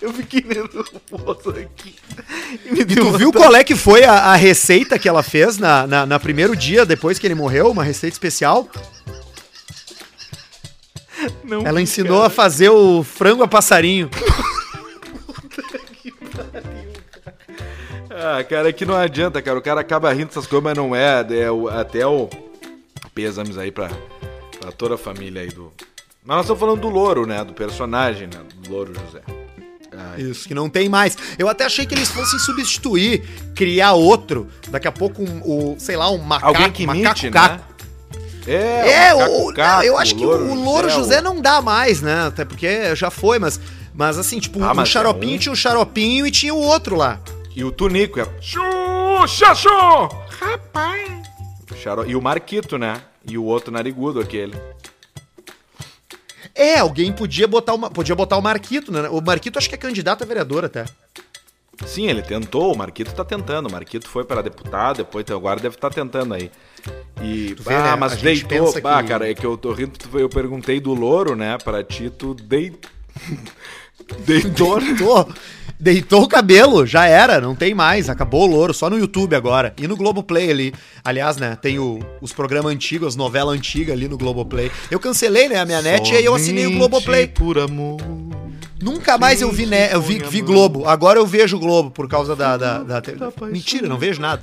Eu 0.00 0.12
fiquei 0.14 0.40
nervoso 0.42 1.50
aqui. 1.50 1.94
E 2.64 2.70
me 2.72 2.80
E 2.80 2.84
tu 2.86 3.12
viu 3.18 3.30
qual 3.32 3.54
é 3.54 3.62
que 3.62 3.76
foi 3.76 4.02
a, 4.04 4.12
a 4.32 4.34
receita 4.36 4.98
que 4.98 5.08
ela 5.08 5.22
fez 5.22 5.58
na, 5.58 5.86
na, 5.86 6.06
na 6.06 6.18
primeiro 6.18 6.56
dia 6.56 6.86
depois 6.86 7.18
que 7.18 7.26
ele 7.26 7.34
morreu? 7.34 7.70
Uma 7.70 7.84
receita 7.84 8.14
especial? 8.14 8.66
Não, 11.44 11.66
Ela 11.66 11.82
ensinou 11.82 12.22
a 12.22 12.30
fazer 12.30 12.70
o 12.70 13.02
frango 13.02 13.42
a 13.42 13.48
passarinho. 13.48 14.08
Ah, 18.22 18.42
cara, 18.44 18.68
é 18.68 18.72
que 18.72 18.84
não 18.84 18.94
adianta, 18.96 19.40
cara. 19.40 19.58
O 19.58 19.62
cara 19.62 19.80
acaba 19.80 20.12
rindo 20.12 20.26
dessas 20.26 20.46
coisas, 20.46 20.62
mas 20.64 20.76
não 20.76 20.94
é. 20.94 21.24
é 21.30 21.50
o- 21.50 21.68
até 21.68 22.06
o. 22.06 22.28
Pêsames 23.14 23.56
aí 23.56 23.72
pra, 23.72 23.88
pra 24.60 24.70
toda 24.72 24.96
a 24.96 24.98
família 24.98 25.42
aí 25.42 25.48
do. 25.48 25.72
Mas 26.24 26.36
nós 26.36 26.44
estamos 26.44 26.60
falando 26.60 26.80
do 26.80 26.88
louro, 26.88 27.24
né? 27.26 27.42
Do 27.44 27.54
personagem, 27.54 28.26
né? 28.26 28.40
Do 28.56 28.70
louro 28.70 28.92
José. 28.94 29.22
Ai, 29.96 30.20
Isso, 30.22 30.46
que 30.46 30.54
não 30.54 30.68
tem 30.68 30.88
mais. 30.88 31.16
Eu 31.38 31.48
até 31.48 31.64
achei 31.64 31.84
que 31.86 31.94
eles 31.94 32.08
fossem 32.08 32.38
substituir, 32.38 33.22
criar 33.54 33.92
outro. 33.92 34.48
Daqui 34.68 34.86
a 34.88 34.92
pouco, 34.92 35.22
um, 35.22 35.40
o, 35.44 35.76
sei 35.78 35.96
lá, 35.96 36.10
um 36.10 36.18
macaco, 36.18 36.46
Alguém 36.48 36.70
que 36.72 36.86
macaco 36.86 37.04
imite, 37.06 37.24
né? 37.26 37.30
caco. 37.32 37.64
É, 38.46 39.08
É, 39.08 39.14
o 39.14 39.18
o, 39.18 39.20
macaco 39.20 39.46
não, 39.48 39.54
caco, 39.54 39.82
eu 39.84 39.98
acho 39.98 40.14
que 40.16 40.24
o, 40.24 40.28
o 40.28 40.54
Louro 40.54 40.86
o- 40.86 40.90
José 40.90 41.20
não 41.20 41.40
dá 41.40 41.60
mais, 41.60 42.00
né? 42.00 42.26
Até 42.26 42.44
porque 42.44 42.94
já 42.96 43.10
foi, 43.10 43.38
mas, 43.38 43.60
mas 43.92 44.16
assim, 44.16 44.38
tipo, 44.38 44.62
Ah, 44.62 44.72
um 44.74 44.80
é 44.80 44.86
xaropinho 44.86 45.34
um- 45.36 45.38
tinha 45.38 45.52
um 45.52 45.56
xaropinho 45.56 46.26
e 46.26 46.30
tinha 46.30 46.54
o 46.54 46.58
outro 46.60 46.96
lá. 46.96 47.20
E 47.54 47.62
o 47.64 47.70
Tunico 47.72 48.18
é. 48.20 48.26
Xuxa, 48.40 49.54
xu! 49.54 49.68
Rapaz. 50.40 51.20
E 52.06 52.14
o 52.16 52.22
Marquito, 52.22 52.78
né? 52.78 53.00
E 53.26 53.36
o 53.36 53.44
outro 53.44 53.72
narigudo, 53.72 54.20
aquele. 54.20 54.54
É, 56.54 56.78
alguém 56.78 57.12
podia 57.12 57.46
botar, 57.46 57.74
uma, 57.74 57.90
podia 57.90 58.14
botar 58.14 58.36
o 58.36 58.42
Marquito, 58.42 58.90
né? 58.92 59.08
O 59.08 59.20
Marquito 59.20 59.58
acho 59.58 59.68
que 59.68 59.74
é 59.74 59.78
candidato 59.78 60.22
a 60.22 60.26
vereador 60.26 60.64
até. 60.64 60.84
Sim, 61.86 62.08
ele 62.08 62.20
tentou, 62.20 62.74
o 62.74 62.76
Marquito 62.76 63.12
tá 63.14 63.24
tentando. 63.24 63.68
O 63.68 63.72
Marquito 63.72 64.06
foi 64.08 64.24
para 64.24 64.42
deputado, 64.42 64.98
depois 64.98 65.24
agora 65.30 65.58
deve 65.60 65.76
estar 65.76 65.90
tentando 65.90 66.34
aí. 66.34 66.50
E, 67.22 67.54
vê, 67.58 67.74
ah, 67.74 67.82
né? 67.92 67.96
mas 67.96 68.16
deitou. 68.20 68.48
pensa 68.48 68.80
Ah, 68.84 69.02
que- 69.02 69.08
cara, 69.08 69.30
é 69.30 69.34
que 69.34 69.44
eu 69.44 69.56
tô 69.56 69.72
rindo, 69.72 69.92
eu 70.14 70.28
perguntei 70.28 70.80
do 70.80 70.92
louro, 70.94 71.34
né, 71.34 71.56
pra 71.58 71.82
ti, 71.82 72.10
tu 72.10 72.34
dei... 72.34 72.74
deitou. 74.26 74.80
né? 74.80 74.86
Deitou, 74.88 75.28
deitou 75.80 76.22
o 76.22 76.28
cabelo, 76.28 76.86
já 76.86 77.06
era, 77.06 77.40
não 77.40 77.54
tem 77.54 77.74
mais, 77.74 78.08
acabou 78.08 78.42
o 78.42 78.46
louro, 78.46 78.74
só 78.74 78.90
no 78.90 78.98
YouTube 78.98 79.34
agora. 79.34 79.72
E 79.78 79.88
no 79.88 79.96
Globoplay 79.96 80.50
ali. 80.50 80.74
Aliás, 81.04 81.36
né, 81.38 81.56
tem 81.60 81.78
o- 81.78 81.98
os 82.20 82.32
programas 82.32 82.72
antigos, 82.72 83.08
as 83.08 83.16
novelas 83.16 83.56
antigas 83.56 83.94
ali 83.96 84.06
no 84.06 84.18
Globoplay. 84.18 84.70
Eu 84.90 85.00
cancelei, 85.00 85.48
né, 85.48 85.58
a 85.58 85.64
minha 85.66 85.80
net 85.82 86.12
e 86.12 86.16
aí 86.16 86.24
eu 86.24 86.34
assinei 86.34 86.66
o 86.66 86.72
Globoplay. 86.76 87.26
Por 87.26 87.58
amor. 87.58 87.98
Nunca 88.82 89.18
mais 89.18 89.42
eu 89.42 89.50
vi, 89.52 89.66
né, 89.66 89.92
eu 89.92 90.00
vi, 90.00 90.18
vi 90.18 90.40
Globo. 90.40 90.86
Agora 90.88 91.18
eu 91.18 91.26
vejo 91.26 91.56
o 91.56 91.60
Globo 91.60 91.90
por 91.90 92.08
causa 92.08 92.34
da. 92.36 92.56
da, 92.56 92.82
da 92.82 93.00
te- 93.00 93.14
Mentira, 93.50 93.88
não 93.88 93.98
vejo 93.98 94.20
nada. 94.20 94.42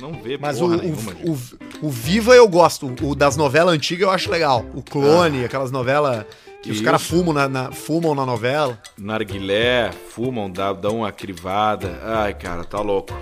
Não 0.00 0.12
vê 0.22 0.38
Mas 0.38 0.60
o, 0.60 0.66
o, 0.66 1.32
o, 1.32 1.38
o 1.82 1.90
Viva 1.90 2.32
eu 2.34 2.46
gosto. 2.48 2.94
O 3.02 3.14
das 3.16 3.36
novelas 3.36 3.74
antigas 3.74 4.02
eu 4.02 4.10
acho 4.10 4.30
legal. 4.30 4.64
O 4.72 4.80
Clone, 4.82 5.44
aquelas 5.44 5.70
novelas 5.72 6.24
que 6.62 6.70
os 6.70 6.76
Isso. 6.76 6.84
caras 6.84 7.02
fumam 7.02 7.32
na, 7.32 7.48
na- 7.48 7.72
fumam 7.72 8.14
na 8.14 8.26
novela. 8.26 8.78
Narguilé, 8.96 9.90
fumam, 10.10 10.50
dá, 10.50 10.72
dão 10.72 10.98
uma 10.98 11.12
crivada. 11.12 12.00
Ai, 12.04 12.34
cara, 12.34 12.64
tá 12.64 12.80
louco. 12.80 13.14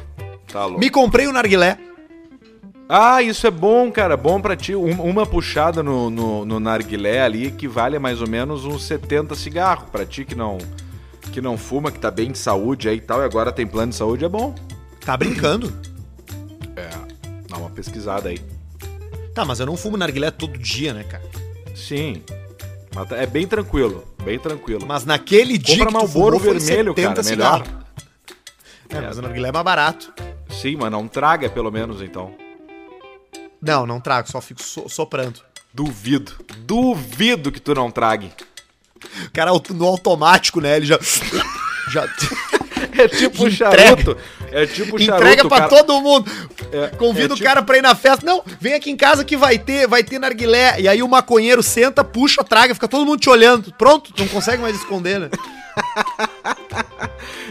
Tá 0.51 0.65
louco. 0.65 0.81
Me 0.81 0.89
comprei 0.91 1.27
o 1.27 1.33
Narguilé. 1.33 1.79
Ah, 2.89 3.21
isso 3.21 3.47
é 3.47 3.51
bom, 3.51 3.91
cara. 3.91 4.17
Bom 4.17 4.41
pra 4.41 4.57
ti. 4.57 4.75
Um- 4.75 5.03
uma 5.03 5.27
puxada 5.27 5.83
no, 5.83 6.09
no, 6.09 6.45
no 6.45 6.61
narguilé 6.61 7.21
ali 7.21 7.47
equivale 7.49 7.97
a 7.97 8.01
mais 8.01 8.21
ou 8.21 8.29
menos 8.29 8.65
uns 8.65 8.85
70 8.85 9.35
cigarros. 9.35 9.91
Pra 9.91 10.07
ti 10.07 10.25
que 10.25 10.37
não, 10.37 10.57
que 11.33 11.41
não 11.41 11.59
fuma, 11.59 11.91
que 11.91 11.99
tá 11.99 12.11
bem 12.13 12.31
de 12.31 12.39
saúde 12.39 12.89
aí 12.89 12.99
e 12.99 13.01
tal, 13.01 13.21
e 13.23 13.25
agora 13.25 13.51
tem 13.51 13.67
plano 13.67 13.91
de 13.91 13.97
saúde, 13.97 14.25
é 14.25 14.29
bom. 14.29 14.55
Tá 15.05 15.17
brincando? 15.17 15.73
É, 16.77 16.89
dá 17.49 17.57
uma 17.59 17.71
pesquisada 17.71 18.29
aí. 18.29 18.39
Tá, 19.35 19.45
mas 19.45 19.59
eu 19.59 19.67
não 19.67 19.77
fumo 19.77 19.97
narguilé 19.97 20.31
todo 20.31 20.57
dia, 20.57 20.95
né, 20.95 21.03
cara? 21.05 21.25
Sim. 21.75 22.23
É 23.17 23.27
bem 23.27 23.47
tranquilo, 23.47 24.05
bem 24.25 24.39
tranquilo. 24.39 24.85
Mas 24.87 25.05
naquele 25.05 25.59
dia 25.59 25.85
Compra 25.85 26.07
foi 26.09 26.39
vermelho, 26.39 26.95
70 26.95 26.95
cara, 26.95 27.23
melhor. 27.29 27.59
cigarros. 27.65 27.87
É, 28.89 29.01
mas 29.01 29.19
o 29.19 29.23
narguilé 29.23 29.49
é 29.49 29.53
mais 29.53 29.65
barato. 29.65 30.13
Sim, 30.49 30.77
mas 30.77 30.91
não 30.91 31.07
traga 31.09 31.49
pelo 31.51 31.71
menos 31.71 32.01
então. 32.01 32.35
Não, 33.61 33.87
não 33.87 34.01
trago, 34.01 34.31
só 34.31 34.41
fico 34.41 34.63
so- 34.63 34.89
soprando. 34.89 35.41
Duvido. 35.75 36.33
Duvido 36.61 37.51
que 37.53 37.61
tu 37.61 37.75
não 37.75 37.91
trague. 37.91 38.33
O 39.27 39.31
cara 39.33 39.51
no 39.71 39.85
automático, 39.87 40.61
né, 40.61 40.77
ele 40.77 40.87
já... 40.87 40.99
já 41.91 42.07
É 42.99 43.09
tipo 43.09 43.47
Entrega. 43.49 43.77
charuto. 43.89 44.17
É 44.53 44.67
tipo 44.67 44.99
charuto. 44.99 45.27
entrega 45.27 45.49
pra 45.49 45.59
cara. 45.59 45.69
todo 45.69 46.01
mundo. 46.01 46.31
É, 46.73 46.89
Convida 46.97 47.33
é 47.33 47.33
o 47.33 47.37
tipo- 47.37 47.47
cara 47.49 47.63
pra 47.63 47.77
ir 47.79 47.83
na 47.83 47.95
festa. 47.95 48.25
Não, 48.25 48.43
vem 48.61 48.75
aqui 48.75 48.91
em 48.91 48.97
casa 48.97 49.25
que 49.25 49.37
vai 49.37 49.59
ter, 49.59 49.87
vai 49.87 50.03
ter 50.03 50.19
narguilé. 50.19 50.81
E 50.81 50.89
aí 50.89 51.03
o 51.03 51.09
maconheiro 51.09 51.63
senta, 51.63 52.03
puxa, 52.03 52.43
traga, 52.45 52.75
fica 52.75 52.89
todo 52.89 53.05
mundo 53.05 53.21
te 53.21 53.29
olhando. 53.29 53.73
Pronto, 53.75 54.13
não 54.19 54.27
consegue 54.29 54.63
mais 54.63 54.77
esconder, 54.77 55.21
né? 55.21 55.31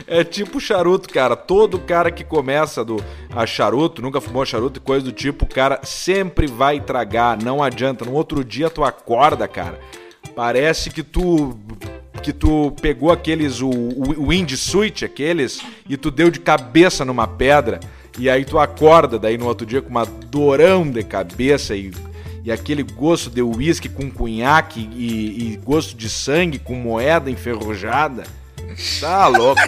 É 0.08 0.24
tipo 0.24 0.60
charuto, 0.60 1.10
cara. 1.10 1.36
Todo 1.36 1.80
cara 1.80 2.12
que 2.12 2.24
começa 2.24 2.84
do 2.84 3.04
a 3.36 3.46
charuto, 3.46 4.02
nunca 4.02 4.22
fumou 4.22 4.46
charuto 4.46 4.80
e 4.80 4.82
coisa 4.84 5.06
do 5.06 5.12
tipo, 5.12 5.46
o 5.46 5.48
cara 5.48 5.80
sempre 5.84 6.48
vai 6.48 6.80
tragar. 6.80 7.38
Não 7.42 7.62
adianta. 7.64 8.06
No 8.06 8.14
outro 8.14 8.44
dia 8.44 8.70
tu 8.70 8.84
acorda, 8.84 9.48
cara. 9.48 9.80
Parece 10.36 10.90
que 10.90 11.02
tu 11.04 11.58
que 12.22 12.34
tu 12.34 12.72
pegou 12.82 13.12
aqueles 13.12 13.62
o, 13.62 13.70
o 13.70 14.28
windsuit 14.30 15.06
aqueles 15.06 15.62
e 15.88 15.98
tu 15.98 16.10
deu 16.10 16.30
de 16.30 16.40
cabeça 16.40 17.06
numa 17.06 17.28
pedra 17.28 17.80
e 18.18 18.30
aí 18.30 18.46
tu 18.46 18.58
acorda 18.58 19.20
daí 19.20 19.38
no 19.38 19.46
outro 19.46 19.66
dia 19.66 19.82
com 19.82 19.90
uma 19.90 20.06
dorão 20.06 20.90
de 20.90 21.04
cabeça 21.04 21.76
e 21.76 21.92
e 22.46 22.52
aquele 22.52 22.84
gosto 22.84 23.32
de 23.32 23.42
uísque 23.42 23.90
com 23.90 24.10
cunhaque 24.10 24.88
e, 24.94 25.54
e 25.54 25.58
gosto 25.58 25.98
de 25.98 26.08
sangue 26.08 26.60
com 26.60 26.76
moeda 26.76 27.32
enferrujada. 27.32 28.24
Tá 29.00 29.28
louco. 29.28 29.60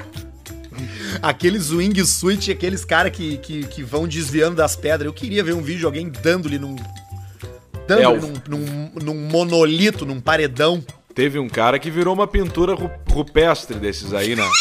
Aqueles 1.19 1.71
wingsuit, 1.71 2.51
aqueles 2.51 2.85
caras 2.85 3.11
que, 3.11 3.37
que, 3.37 3.63
que 3.65 3.81
vão 3.81 4.07
desviando 4.07 4.57
das 4.57 4.75
pedras. 4.75 5.07
Eu 5.07 5.13
queria 5.13 5.43
ver 5.43 5.53
um 5.53 5.61
vídeo 5.63 5.79
de 5.79 5.85
alguém 5.85 6.07
dando-lhe 6.07 6.59
num. 6.59 6.75
Dando-lhe 7.87 8.05
É, 8.05 8.19
num, 8.19 8.33
num, 8.47 8.91
num 9.03 9.27
monolito, 9.27 10.05
num 10.05 10.19
paredão. 10.19 10.83
Teve 11.17 11.39
um 11.39 11.49
cara 11.49 11.79
que 11.79 11.89
virou 11.89 12.13
uma 12.13 12.27
pintura 12.27 12.75
ru- 12.75 12.91
rupestre 13.11 13.79
desses 13.79 14.13
aí, 14.13 14.35
né? 14.35 14.43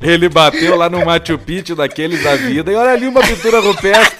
Ele 0.00 0.28
bateu 0.28 0.76
lá 0.76 0.88
no 0.88 1.04
Machu 1.04 1.36
Picchu 1.36 1.74
daqueles 1.74 2.22
da 2.22 2.36
vida 2.36 2.70
e 2.70 2.76
olha 2.76 2.92
ali 2.92 3.08
uma 3.08 3.20
pintura 3.22 3.58
rupestre. 3.60 4.16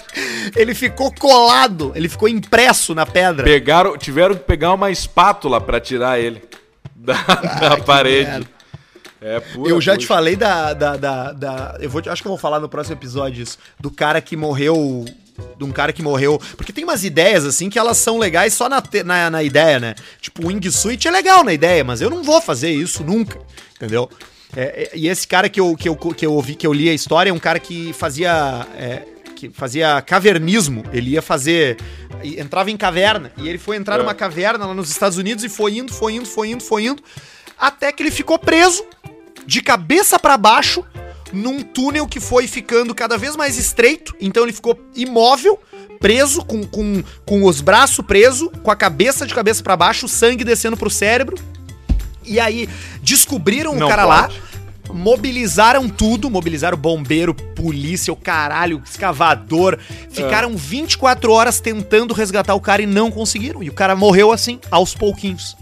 Ele 0.57 0.75
ficou 0.75 1.15
colado, 1.15 1.93
ele 1.95 2.09
ficou 2.09 2.29
impresso 2.29 2.93
na 2.93 3.07
pedra. 3.07 3.45
Pegaram, 3.45 3.97
tiveram 3.97 4.35
que 4.35 4.43
pegar 4.43 4.73
uma 4.73 4.91
espátula 4.91 5.61
pra 5.61 5.79
tirar 5.81 6.19
ele 6.19 6.43
da, 6.97 7.15
da 7.61 7.77
parede. 7.79 8.29
merda. 8.31 8.47
É 9.21 9.39
pura 9.41 9.71
Eu 9.71 9.81
já 9.81 9.97
te 9.97 10.07
falei 10.09 10.35
da. 10.35 10.75
da, 10.75 10.97
da, 10.97 11.33
da- 11.33 11.77
eu 11.81 11.89
vou, 11.89 12.03
acho 12.05 12.21
que 12.21 12.27
eu 12.27 12.31
vou 12.33 12.39
falar 12.39 12.59
no 12.61 12.69
próximo 12.69 12.97
episódio 12.97 13.43
isso. 13.45 13.59
Do 13.79 13.93
cara 13.93 14.21
que 14.21 14.37
morreu. 14.37 15.05
De 15.57 15.65
um 15.65 15.73
cara 15.73 15.93
que 15.93 16.03
morreu. 16.03 16.41
Porque 16.57 16.73
tem 16.73 16.85
umas 16.85 17.05
ideias, 17.05 17.45
assim, 17.45 17.69
que 17.69 17.79
elas 17.79 17.97
são 17.99 18.19
legais 18.19 18.55
só 18.55 18.69
na, 18.69 18.83
na, 19.05 19.31
na 19.31 19.43
ideia, 19.43 19.81
né? 19.81 19.95
Tipo, 20.21 20.45
o 20.45 20.49
wingsuit 20.49 21.07
é 21.09 21.11
legal 21.11 21.43
na 21.43 21.53
ideia, 21.53 21.83
mas 21.83 22.01
eu 22.01 22.09
não 22.11 22.23
vou 22.23 22.41
fazer 22.41 22.71
isso 22.71 23.03
nunca. 23.03 23.39
Entendeu? 23.77 24.09
É, 24.57 24.63
é, 24.63 24.91
e 24.95 25.09
esse 25.09 25.27
cara 25.27 25.49
que 25.49 25.61
eu, 25.61 25.77
que, 25.77 25.89
eu, 25.89 25.97
que 25.97 26.25
eu 26.25 26.33
ouvi, 26.33 26.55
que 26.55 26.67
eu 26.67 26.73
li 26.73 26.89
a 26.89 26.95
história, 26.95 27.31
é 27.31 27.33
um 27.33 27.39
cara 27.41 27.59
que 27.59 27.93
fazia. 27.93 28.67
é, 28.77 29.03
que 29.35 29.51
fazia 29.51 30.01
cavernismo. 30.03 30.85
Ele 30.93 31.11
ia 31.11 31.23
fazer. 31.23 31.77
Entrava 32.23 32.71
em 32.71 32.77
caverna. 32.77 33.33
E 33.37 33.49
ele 33.49 33.59
foi 33.59 33.77
entrar 33.77 33.97
É. 33.97 33.99
numa 33.99 34.15
caverna 34.15 34.65
lá 34.67 34.73
nos 34.75 34.89
Estados 34.91 35.19
Unidos 35.19 35.43
e 35.43 35.49
foi 35.49 35.77
indo, 35.79 35.93
foi 35.93 36.15
indo, 36.15 36.27
foi 36.27 36.51
indo, 36.51 36.63
foi 36.63 36.85
indo. 36.85 37.03
Até 37.59 37.91
que 37.91 38.03
ele 38.03 38.13
ficou 38.13 38.39
preso 38.39 38.85
de 39.45 39.61
cabeça 39.61 40.19
pra 40.19 40.37
baixo 40.37 40.85
num 41.33 41.63
túnel 41.63 42.07
que 42.07 42.21
foi 42.21 42.47
ficando 42.47 42.95
cada 42.95 43.17
vez 43.19 43.37
mais 43.37 43.59
estreito. 43.59 44.15
Então 44.21 44.43
ele 44.43 44.53
ficou 44.53 44.79
imóvel, 44.95 45.59
preso, 45.99 46.45
com, 46.45 46.65
com, 46.65 47.03
com 47.25 47.45
os 47.45 47.61
braços 47.61 48.05
presos, 48.05 48.49
com 48.63 48.71
a 48.71 48.77
cabeça 48.77 49.27
de 49.27 49.35
cabeça 49.35 49.63
pra 49.63 49.77
baixo, 49.77 50.07
o 50.07 50.09
sangue 50.09 50.45
descendo 50.45 50.77
pro 50.77 50.91
cérebro. 50.91 51.37
E 52.25 52.41
aí 52.41 52.69
descobriram 53.03 53.75
Não 53.75 53.87
o 53.87 53.91
cara 53.91 54.07
pode. 54.07 54.39
lá, 54.39 54.45
mobilizaram 54.95 55.89
tudo, 55.89 56.31
mobilizaram 56.31 56.77
bombeiro, 56.77 57.35
polícia, 57.35 58.13
o 58.13 58.17
caralho, 58.17 58.83
escavador. 58.85 59.79
Ficaram 60.11 60.57
24 60.57 61.33
horas 61.33 61.61
tentando 61.61 62.15
resgatar 62.15 62.55
o 62.55 62.61
cara 62.61 62.83
e 62.83 62.87
não 62.87 63.11
conseguiram. 63.11 63.63
E 63.63 63.69
o 63.69 63.73
cara 63.73 63.95
morreu 63.97 64.33
assim, 64.33 64.59
aos 64.71 64.95
pouquinhos. 64.95 65.57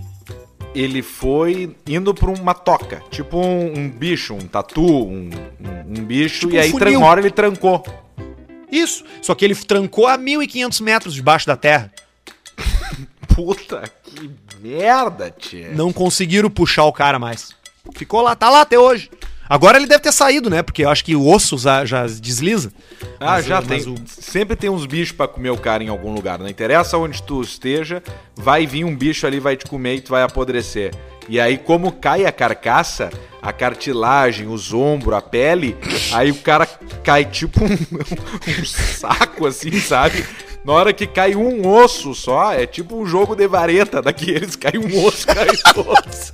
Ele 0.74 1.02
foi 1.02 1.76
indo 1.86 2.14
pra 2.14 2.30
uma 2.30 2.54
toca, 2.54 3.02
tipo 3.10 3.36
um, 3.38 3.78
um 3.78 3.90
bicho, 3.90 4.34
um 4.34 4.46
tatu, 4.46 4.82
um, 4.82 5.28
um, 5.60 5.98
um 6.00 6.04
bicho, 6.04 6.40
Tipo 6.40 6.54
e 6.54 6.58
aí 6.58 6.70
funil. 6.70 6.98
uma 6.98 7.08
hora 7.08 7.20
ele 7.20 7.30
trancou. 7.30 7.84
Isso. 8.70 9.04
Só 9.20 9.34
que 9.34 9.44
ele 9.44 9.54
trancou 9.54 10.06
a 10.06 10.16
1.500 10.16 10.80
metros 10.82 11.14
debaixo 11.14 11.46
da 11.46 11.56
terra. 11.56 11.92
Puta 13.34 13.82
que 14.02 14.30
merda, 14.60 15.30
tia. 15.30 15.72
Não 15.72 15.92
conseguiram 15.92 16.48
puxar 16.48 16.84
o 16.84 16.92
cara 16.92 17.18
mais. 17.18 17.54
Ficou 17.94 18.22
lá, 18.22 18.34
tá 18.34 18.48
lá 18.48 18.62
até 18.62 18.78
hoje. 18.78 19.10
Agora 19.52 19.76
ele 19.76 19.86
deve 19.86 20.00
ter 20.02 20.12
saído, 20.12 20.48
né? 20.48 20.62
Porque 20.62 20.82
eu 20.82 20.88
acho 20.88 21.04
que 21.04 21.14
o 21.14 21.28
osso 21.28 21.58
já, 21.58 21.84
já 21.84 22.06
desliza. 22.06 22.72
Ah, 23.20 23.32
Mas 23.32 23.44
já 23.44 23.58
o- 23.58 23.62
tem. 23.62 23.76
mas 23.76 23.86
o- 23.86 23.94
Sempre 24.06 24.56
tem 24.56 24.70
uns 24.70 24.86
bichos 24.86 25.12
pra 25.14 25.28
comer 25.28 25.50
o 25.50 25.58
cara 25.58 25.84
em 25.84 25.88
algum 25.88 26.10
lugar. 26.14 26.38
Não 26.38 26.48
interessa 26.48 26.96
onde 26.96 27.22
tu 27.22 27.42
esteja, 27.42 28.02
vai 28.34 28.66
vir 28.66 28.84
um 28.86 28.96
bicho 28.96 29.26
ali, 29.26 29.38
vai 29.38 29.54
te 29.54 29.66
comer 29.66 29.96
e 29.96 30.00
tu 30.00 30.08
vai 30.12 30.22
apodrecer. 30.22 30.94
E 31.28 31.38
aí, 31.38 31.58
como 31.58 31.92
cai 31.92 32.24
a 32.24 32.32
carcaça, 32.32 33.10
a 33.42 33.52
cartilagem, 33.52 34.48
os 34.48 34.72
ombros, 34.72 35.18
a 35.18 35.20
pele, 35.20 35.76
aí 36.14 36.30
o 36.30 36.36
cara 36.36 36.64
cai 37.04 37.26
tipo 37.26 37.62
um, 37.62 37.68
um 38.62 38.64
saco, 38.64 39.46
assim, 39.46 39.78
sabe? 39.80 40.24
Na 40.64 40.72
hora 40.72 40.94
que 40.94 41.06
cai 41.06 41.34
um 41.34 41.68
osso 41.68 42.14
só, 42.14 42.54
é 42.54 42.66
tipo 42.66 42.96
um 42.96 43.04
jogo 43.04 43.34
de 43.36 43.46
vareta 43.46 44.00
daqueles, 44.00 44.56
cai 44.56 44.78
um 44.78 45.04
osso, 45.04 45.26
cai 45.26 45.46
todos. 45.74 46.32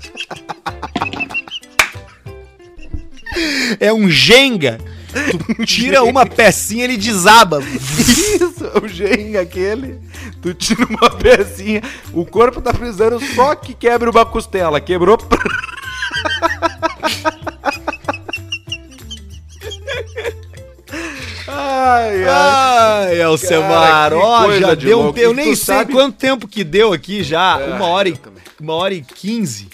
É 3.80 3.92
um 3.92 4.08
Jenga. 4.10 4.78
Tu 5.56 5.64
tira 5.64 6.02
uma 6.04 6.26
pecinha, 6.26 6.84
ele 6.84 6.96
desaba. 6.96 7.60
Isso, 7.62 8.70
o 8.82 8.86
Jenga 8.88 9.40
aquele. 9.40 9.98
Tu 10.42 10.52
tira 10.54 10.84
uma 10.86 11.10
pecinha, 11.10 11.82
o 12.12 12.24
corpo 12.26 12.60
tá 12.60 12.72
precisando 12.72 13.18
só 13.34 13.54
que 13.54 13.74
quebre 13.74 14.10
uma 14.10 14.24
costela. 14.26 14.80
Quebrou. 14.80 15.18
Ai, 21.46 22.24
ai. 22.24 23.08
Ai, 23.08 23.22
Alcemar, 23.22 24.12
ó, 24.12 24.52
já 24.58 24.74
de 24.74 24.86
deu 24.86 25.00
um 25.00 25.12
tempo. 25.12 25.18
Eu 25.26 25.34
nem 25.34 25.54
sei 25.54 25.76
sabe- 25.76 25.92
quanto 25.92 26.16
tempo 26.16 26.46
que 26.48 26.62
deu 26.64 26.92
aqui 26.92 27.22
já. 27.22 27.58
É, 27.60 27.74
uma 27.74 27.86
hora 27.86 28.08
e, 28.08 28.18
uma 28.60 28.74
hora 28.74 28.94
e 28.94 29.02
quinze. 29.02 29.68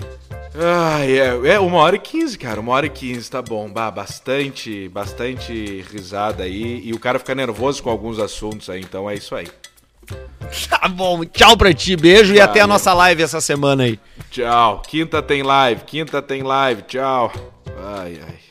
Ai, 0.57 1.19
é, 1.19 1.55
é 1.55 1.61
uma 1.61 1.79
hora 1.79 1.97
e 1.97 1.99
quinze, 1.99 2.39
cara. 2.39 2.61
Uma 2.61 2.73
hora 2.73 2.87
e 2.87 2.91
quinze, 2.91 3.29
tá 3.29 3.43
bom. 3.43 3.69
Bah, 3.69 3.91
bastante, 3.91 4.89
bastante 4.89 5.85
risada 5.91 6.45
aí. 6.45 6.81
E 6.85 6.93
o 6.93 6.99
cara 6.99 7.19
fica 7.19 7.35
nervoso 7.35 7.83
com 7.83 7.91
alguns 7.91 8.19
assuntos 8.21 8.71
aí, 8.71 8.81
então 8.81 9.11
é 9.11 9.15
isso 9.15 9.35
aí. 9.35 9.49
Tá 10.69 10.87
bom, 10.87 11.25
tchau 11.25 11.57
pra 11.57 11.73
ti, 11.73 11.97
beijo 11.97 12.35
e 12.35 12.41
até 12.41 12.61
a 12.61 12.67
nossa 12.67 12.93
live 12.93 13.23
essa 13.23 13.41
semana 13.41 13.85
aí. 13.85 13.99
Tchau. 14.31 14.83
Quinta 14.87 15.23
tem 15.23 15.43
live, 15.43 15.83
quinta 15.85 16.21
tem 16.21 16.43
live. 16.43 16.83
Tchau. 16.83 17.33
Ai, 17.97 18.21
ai. 18.23 18.44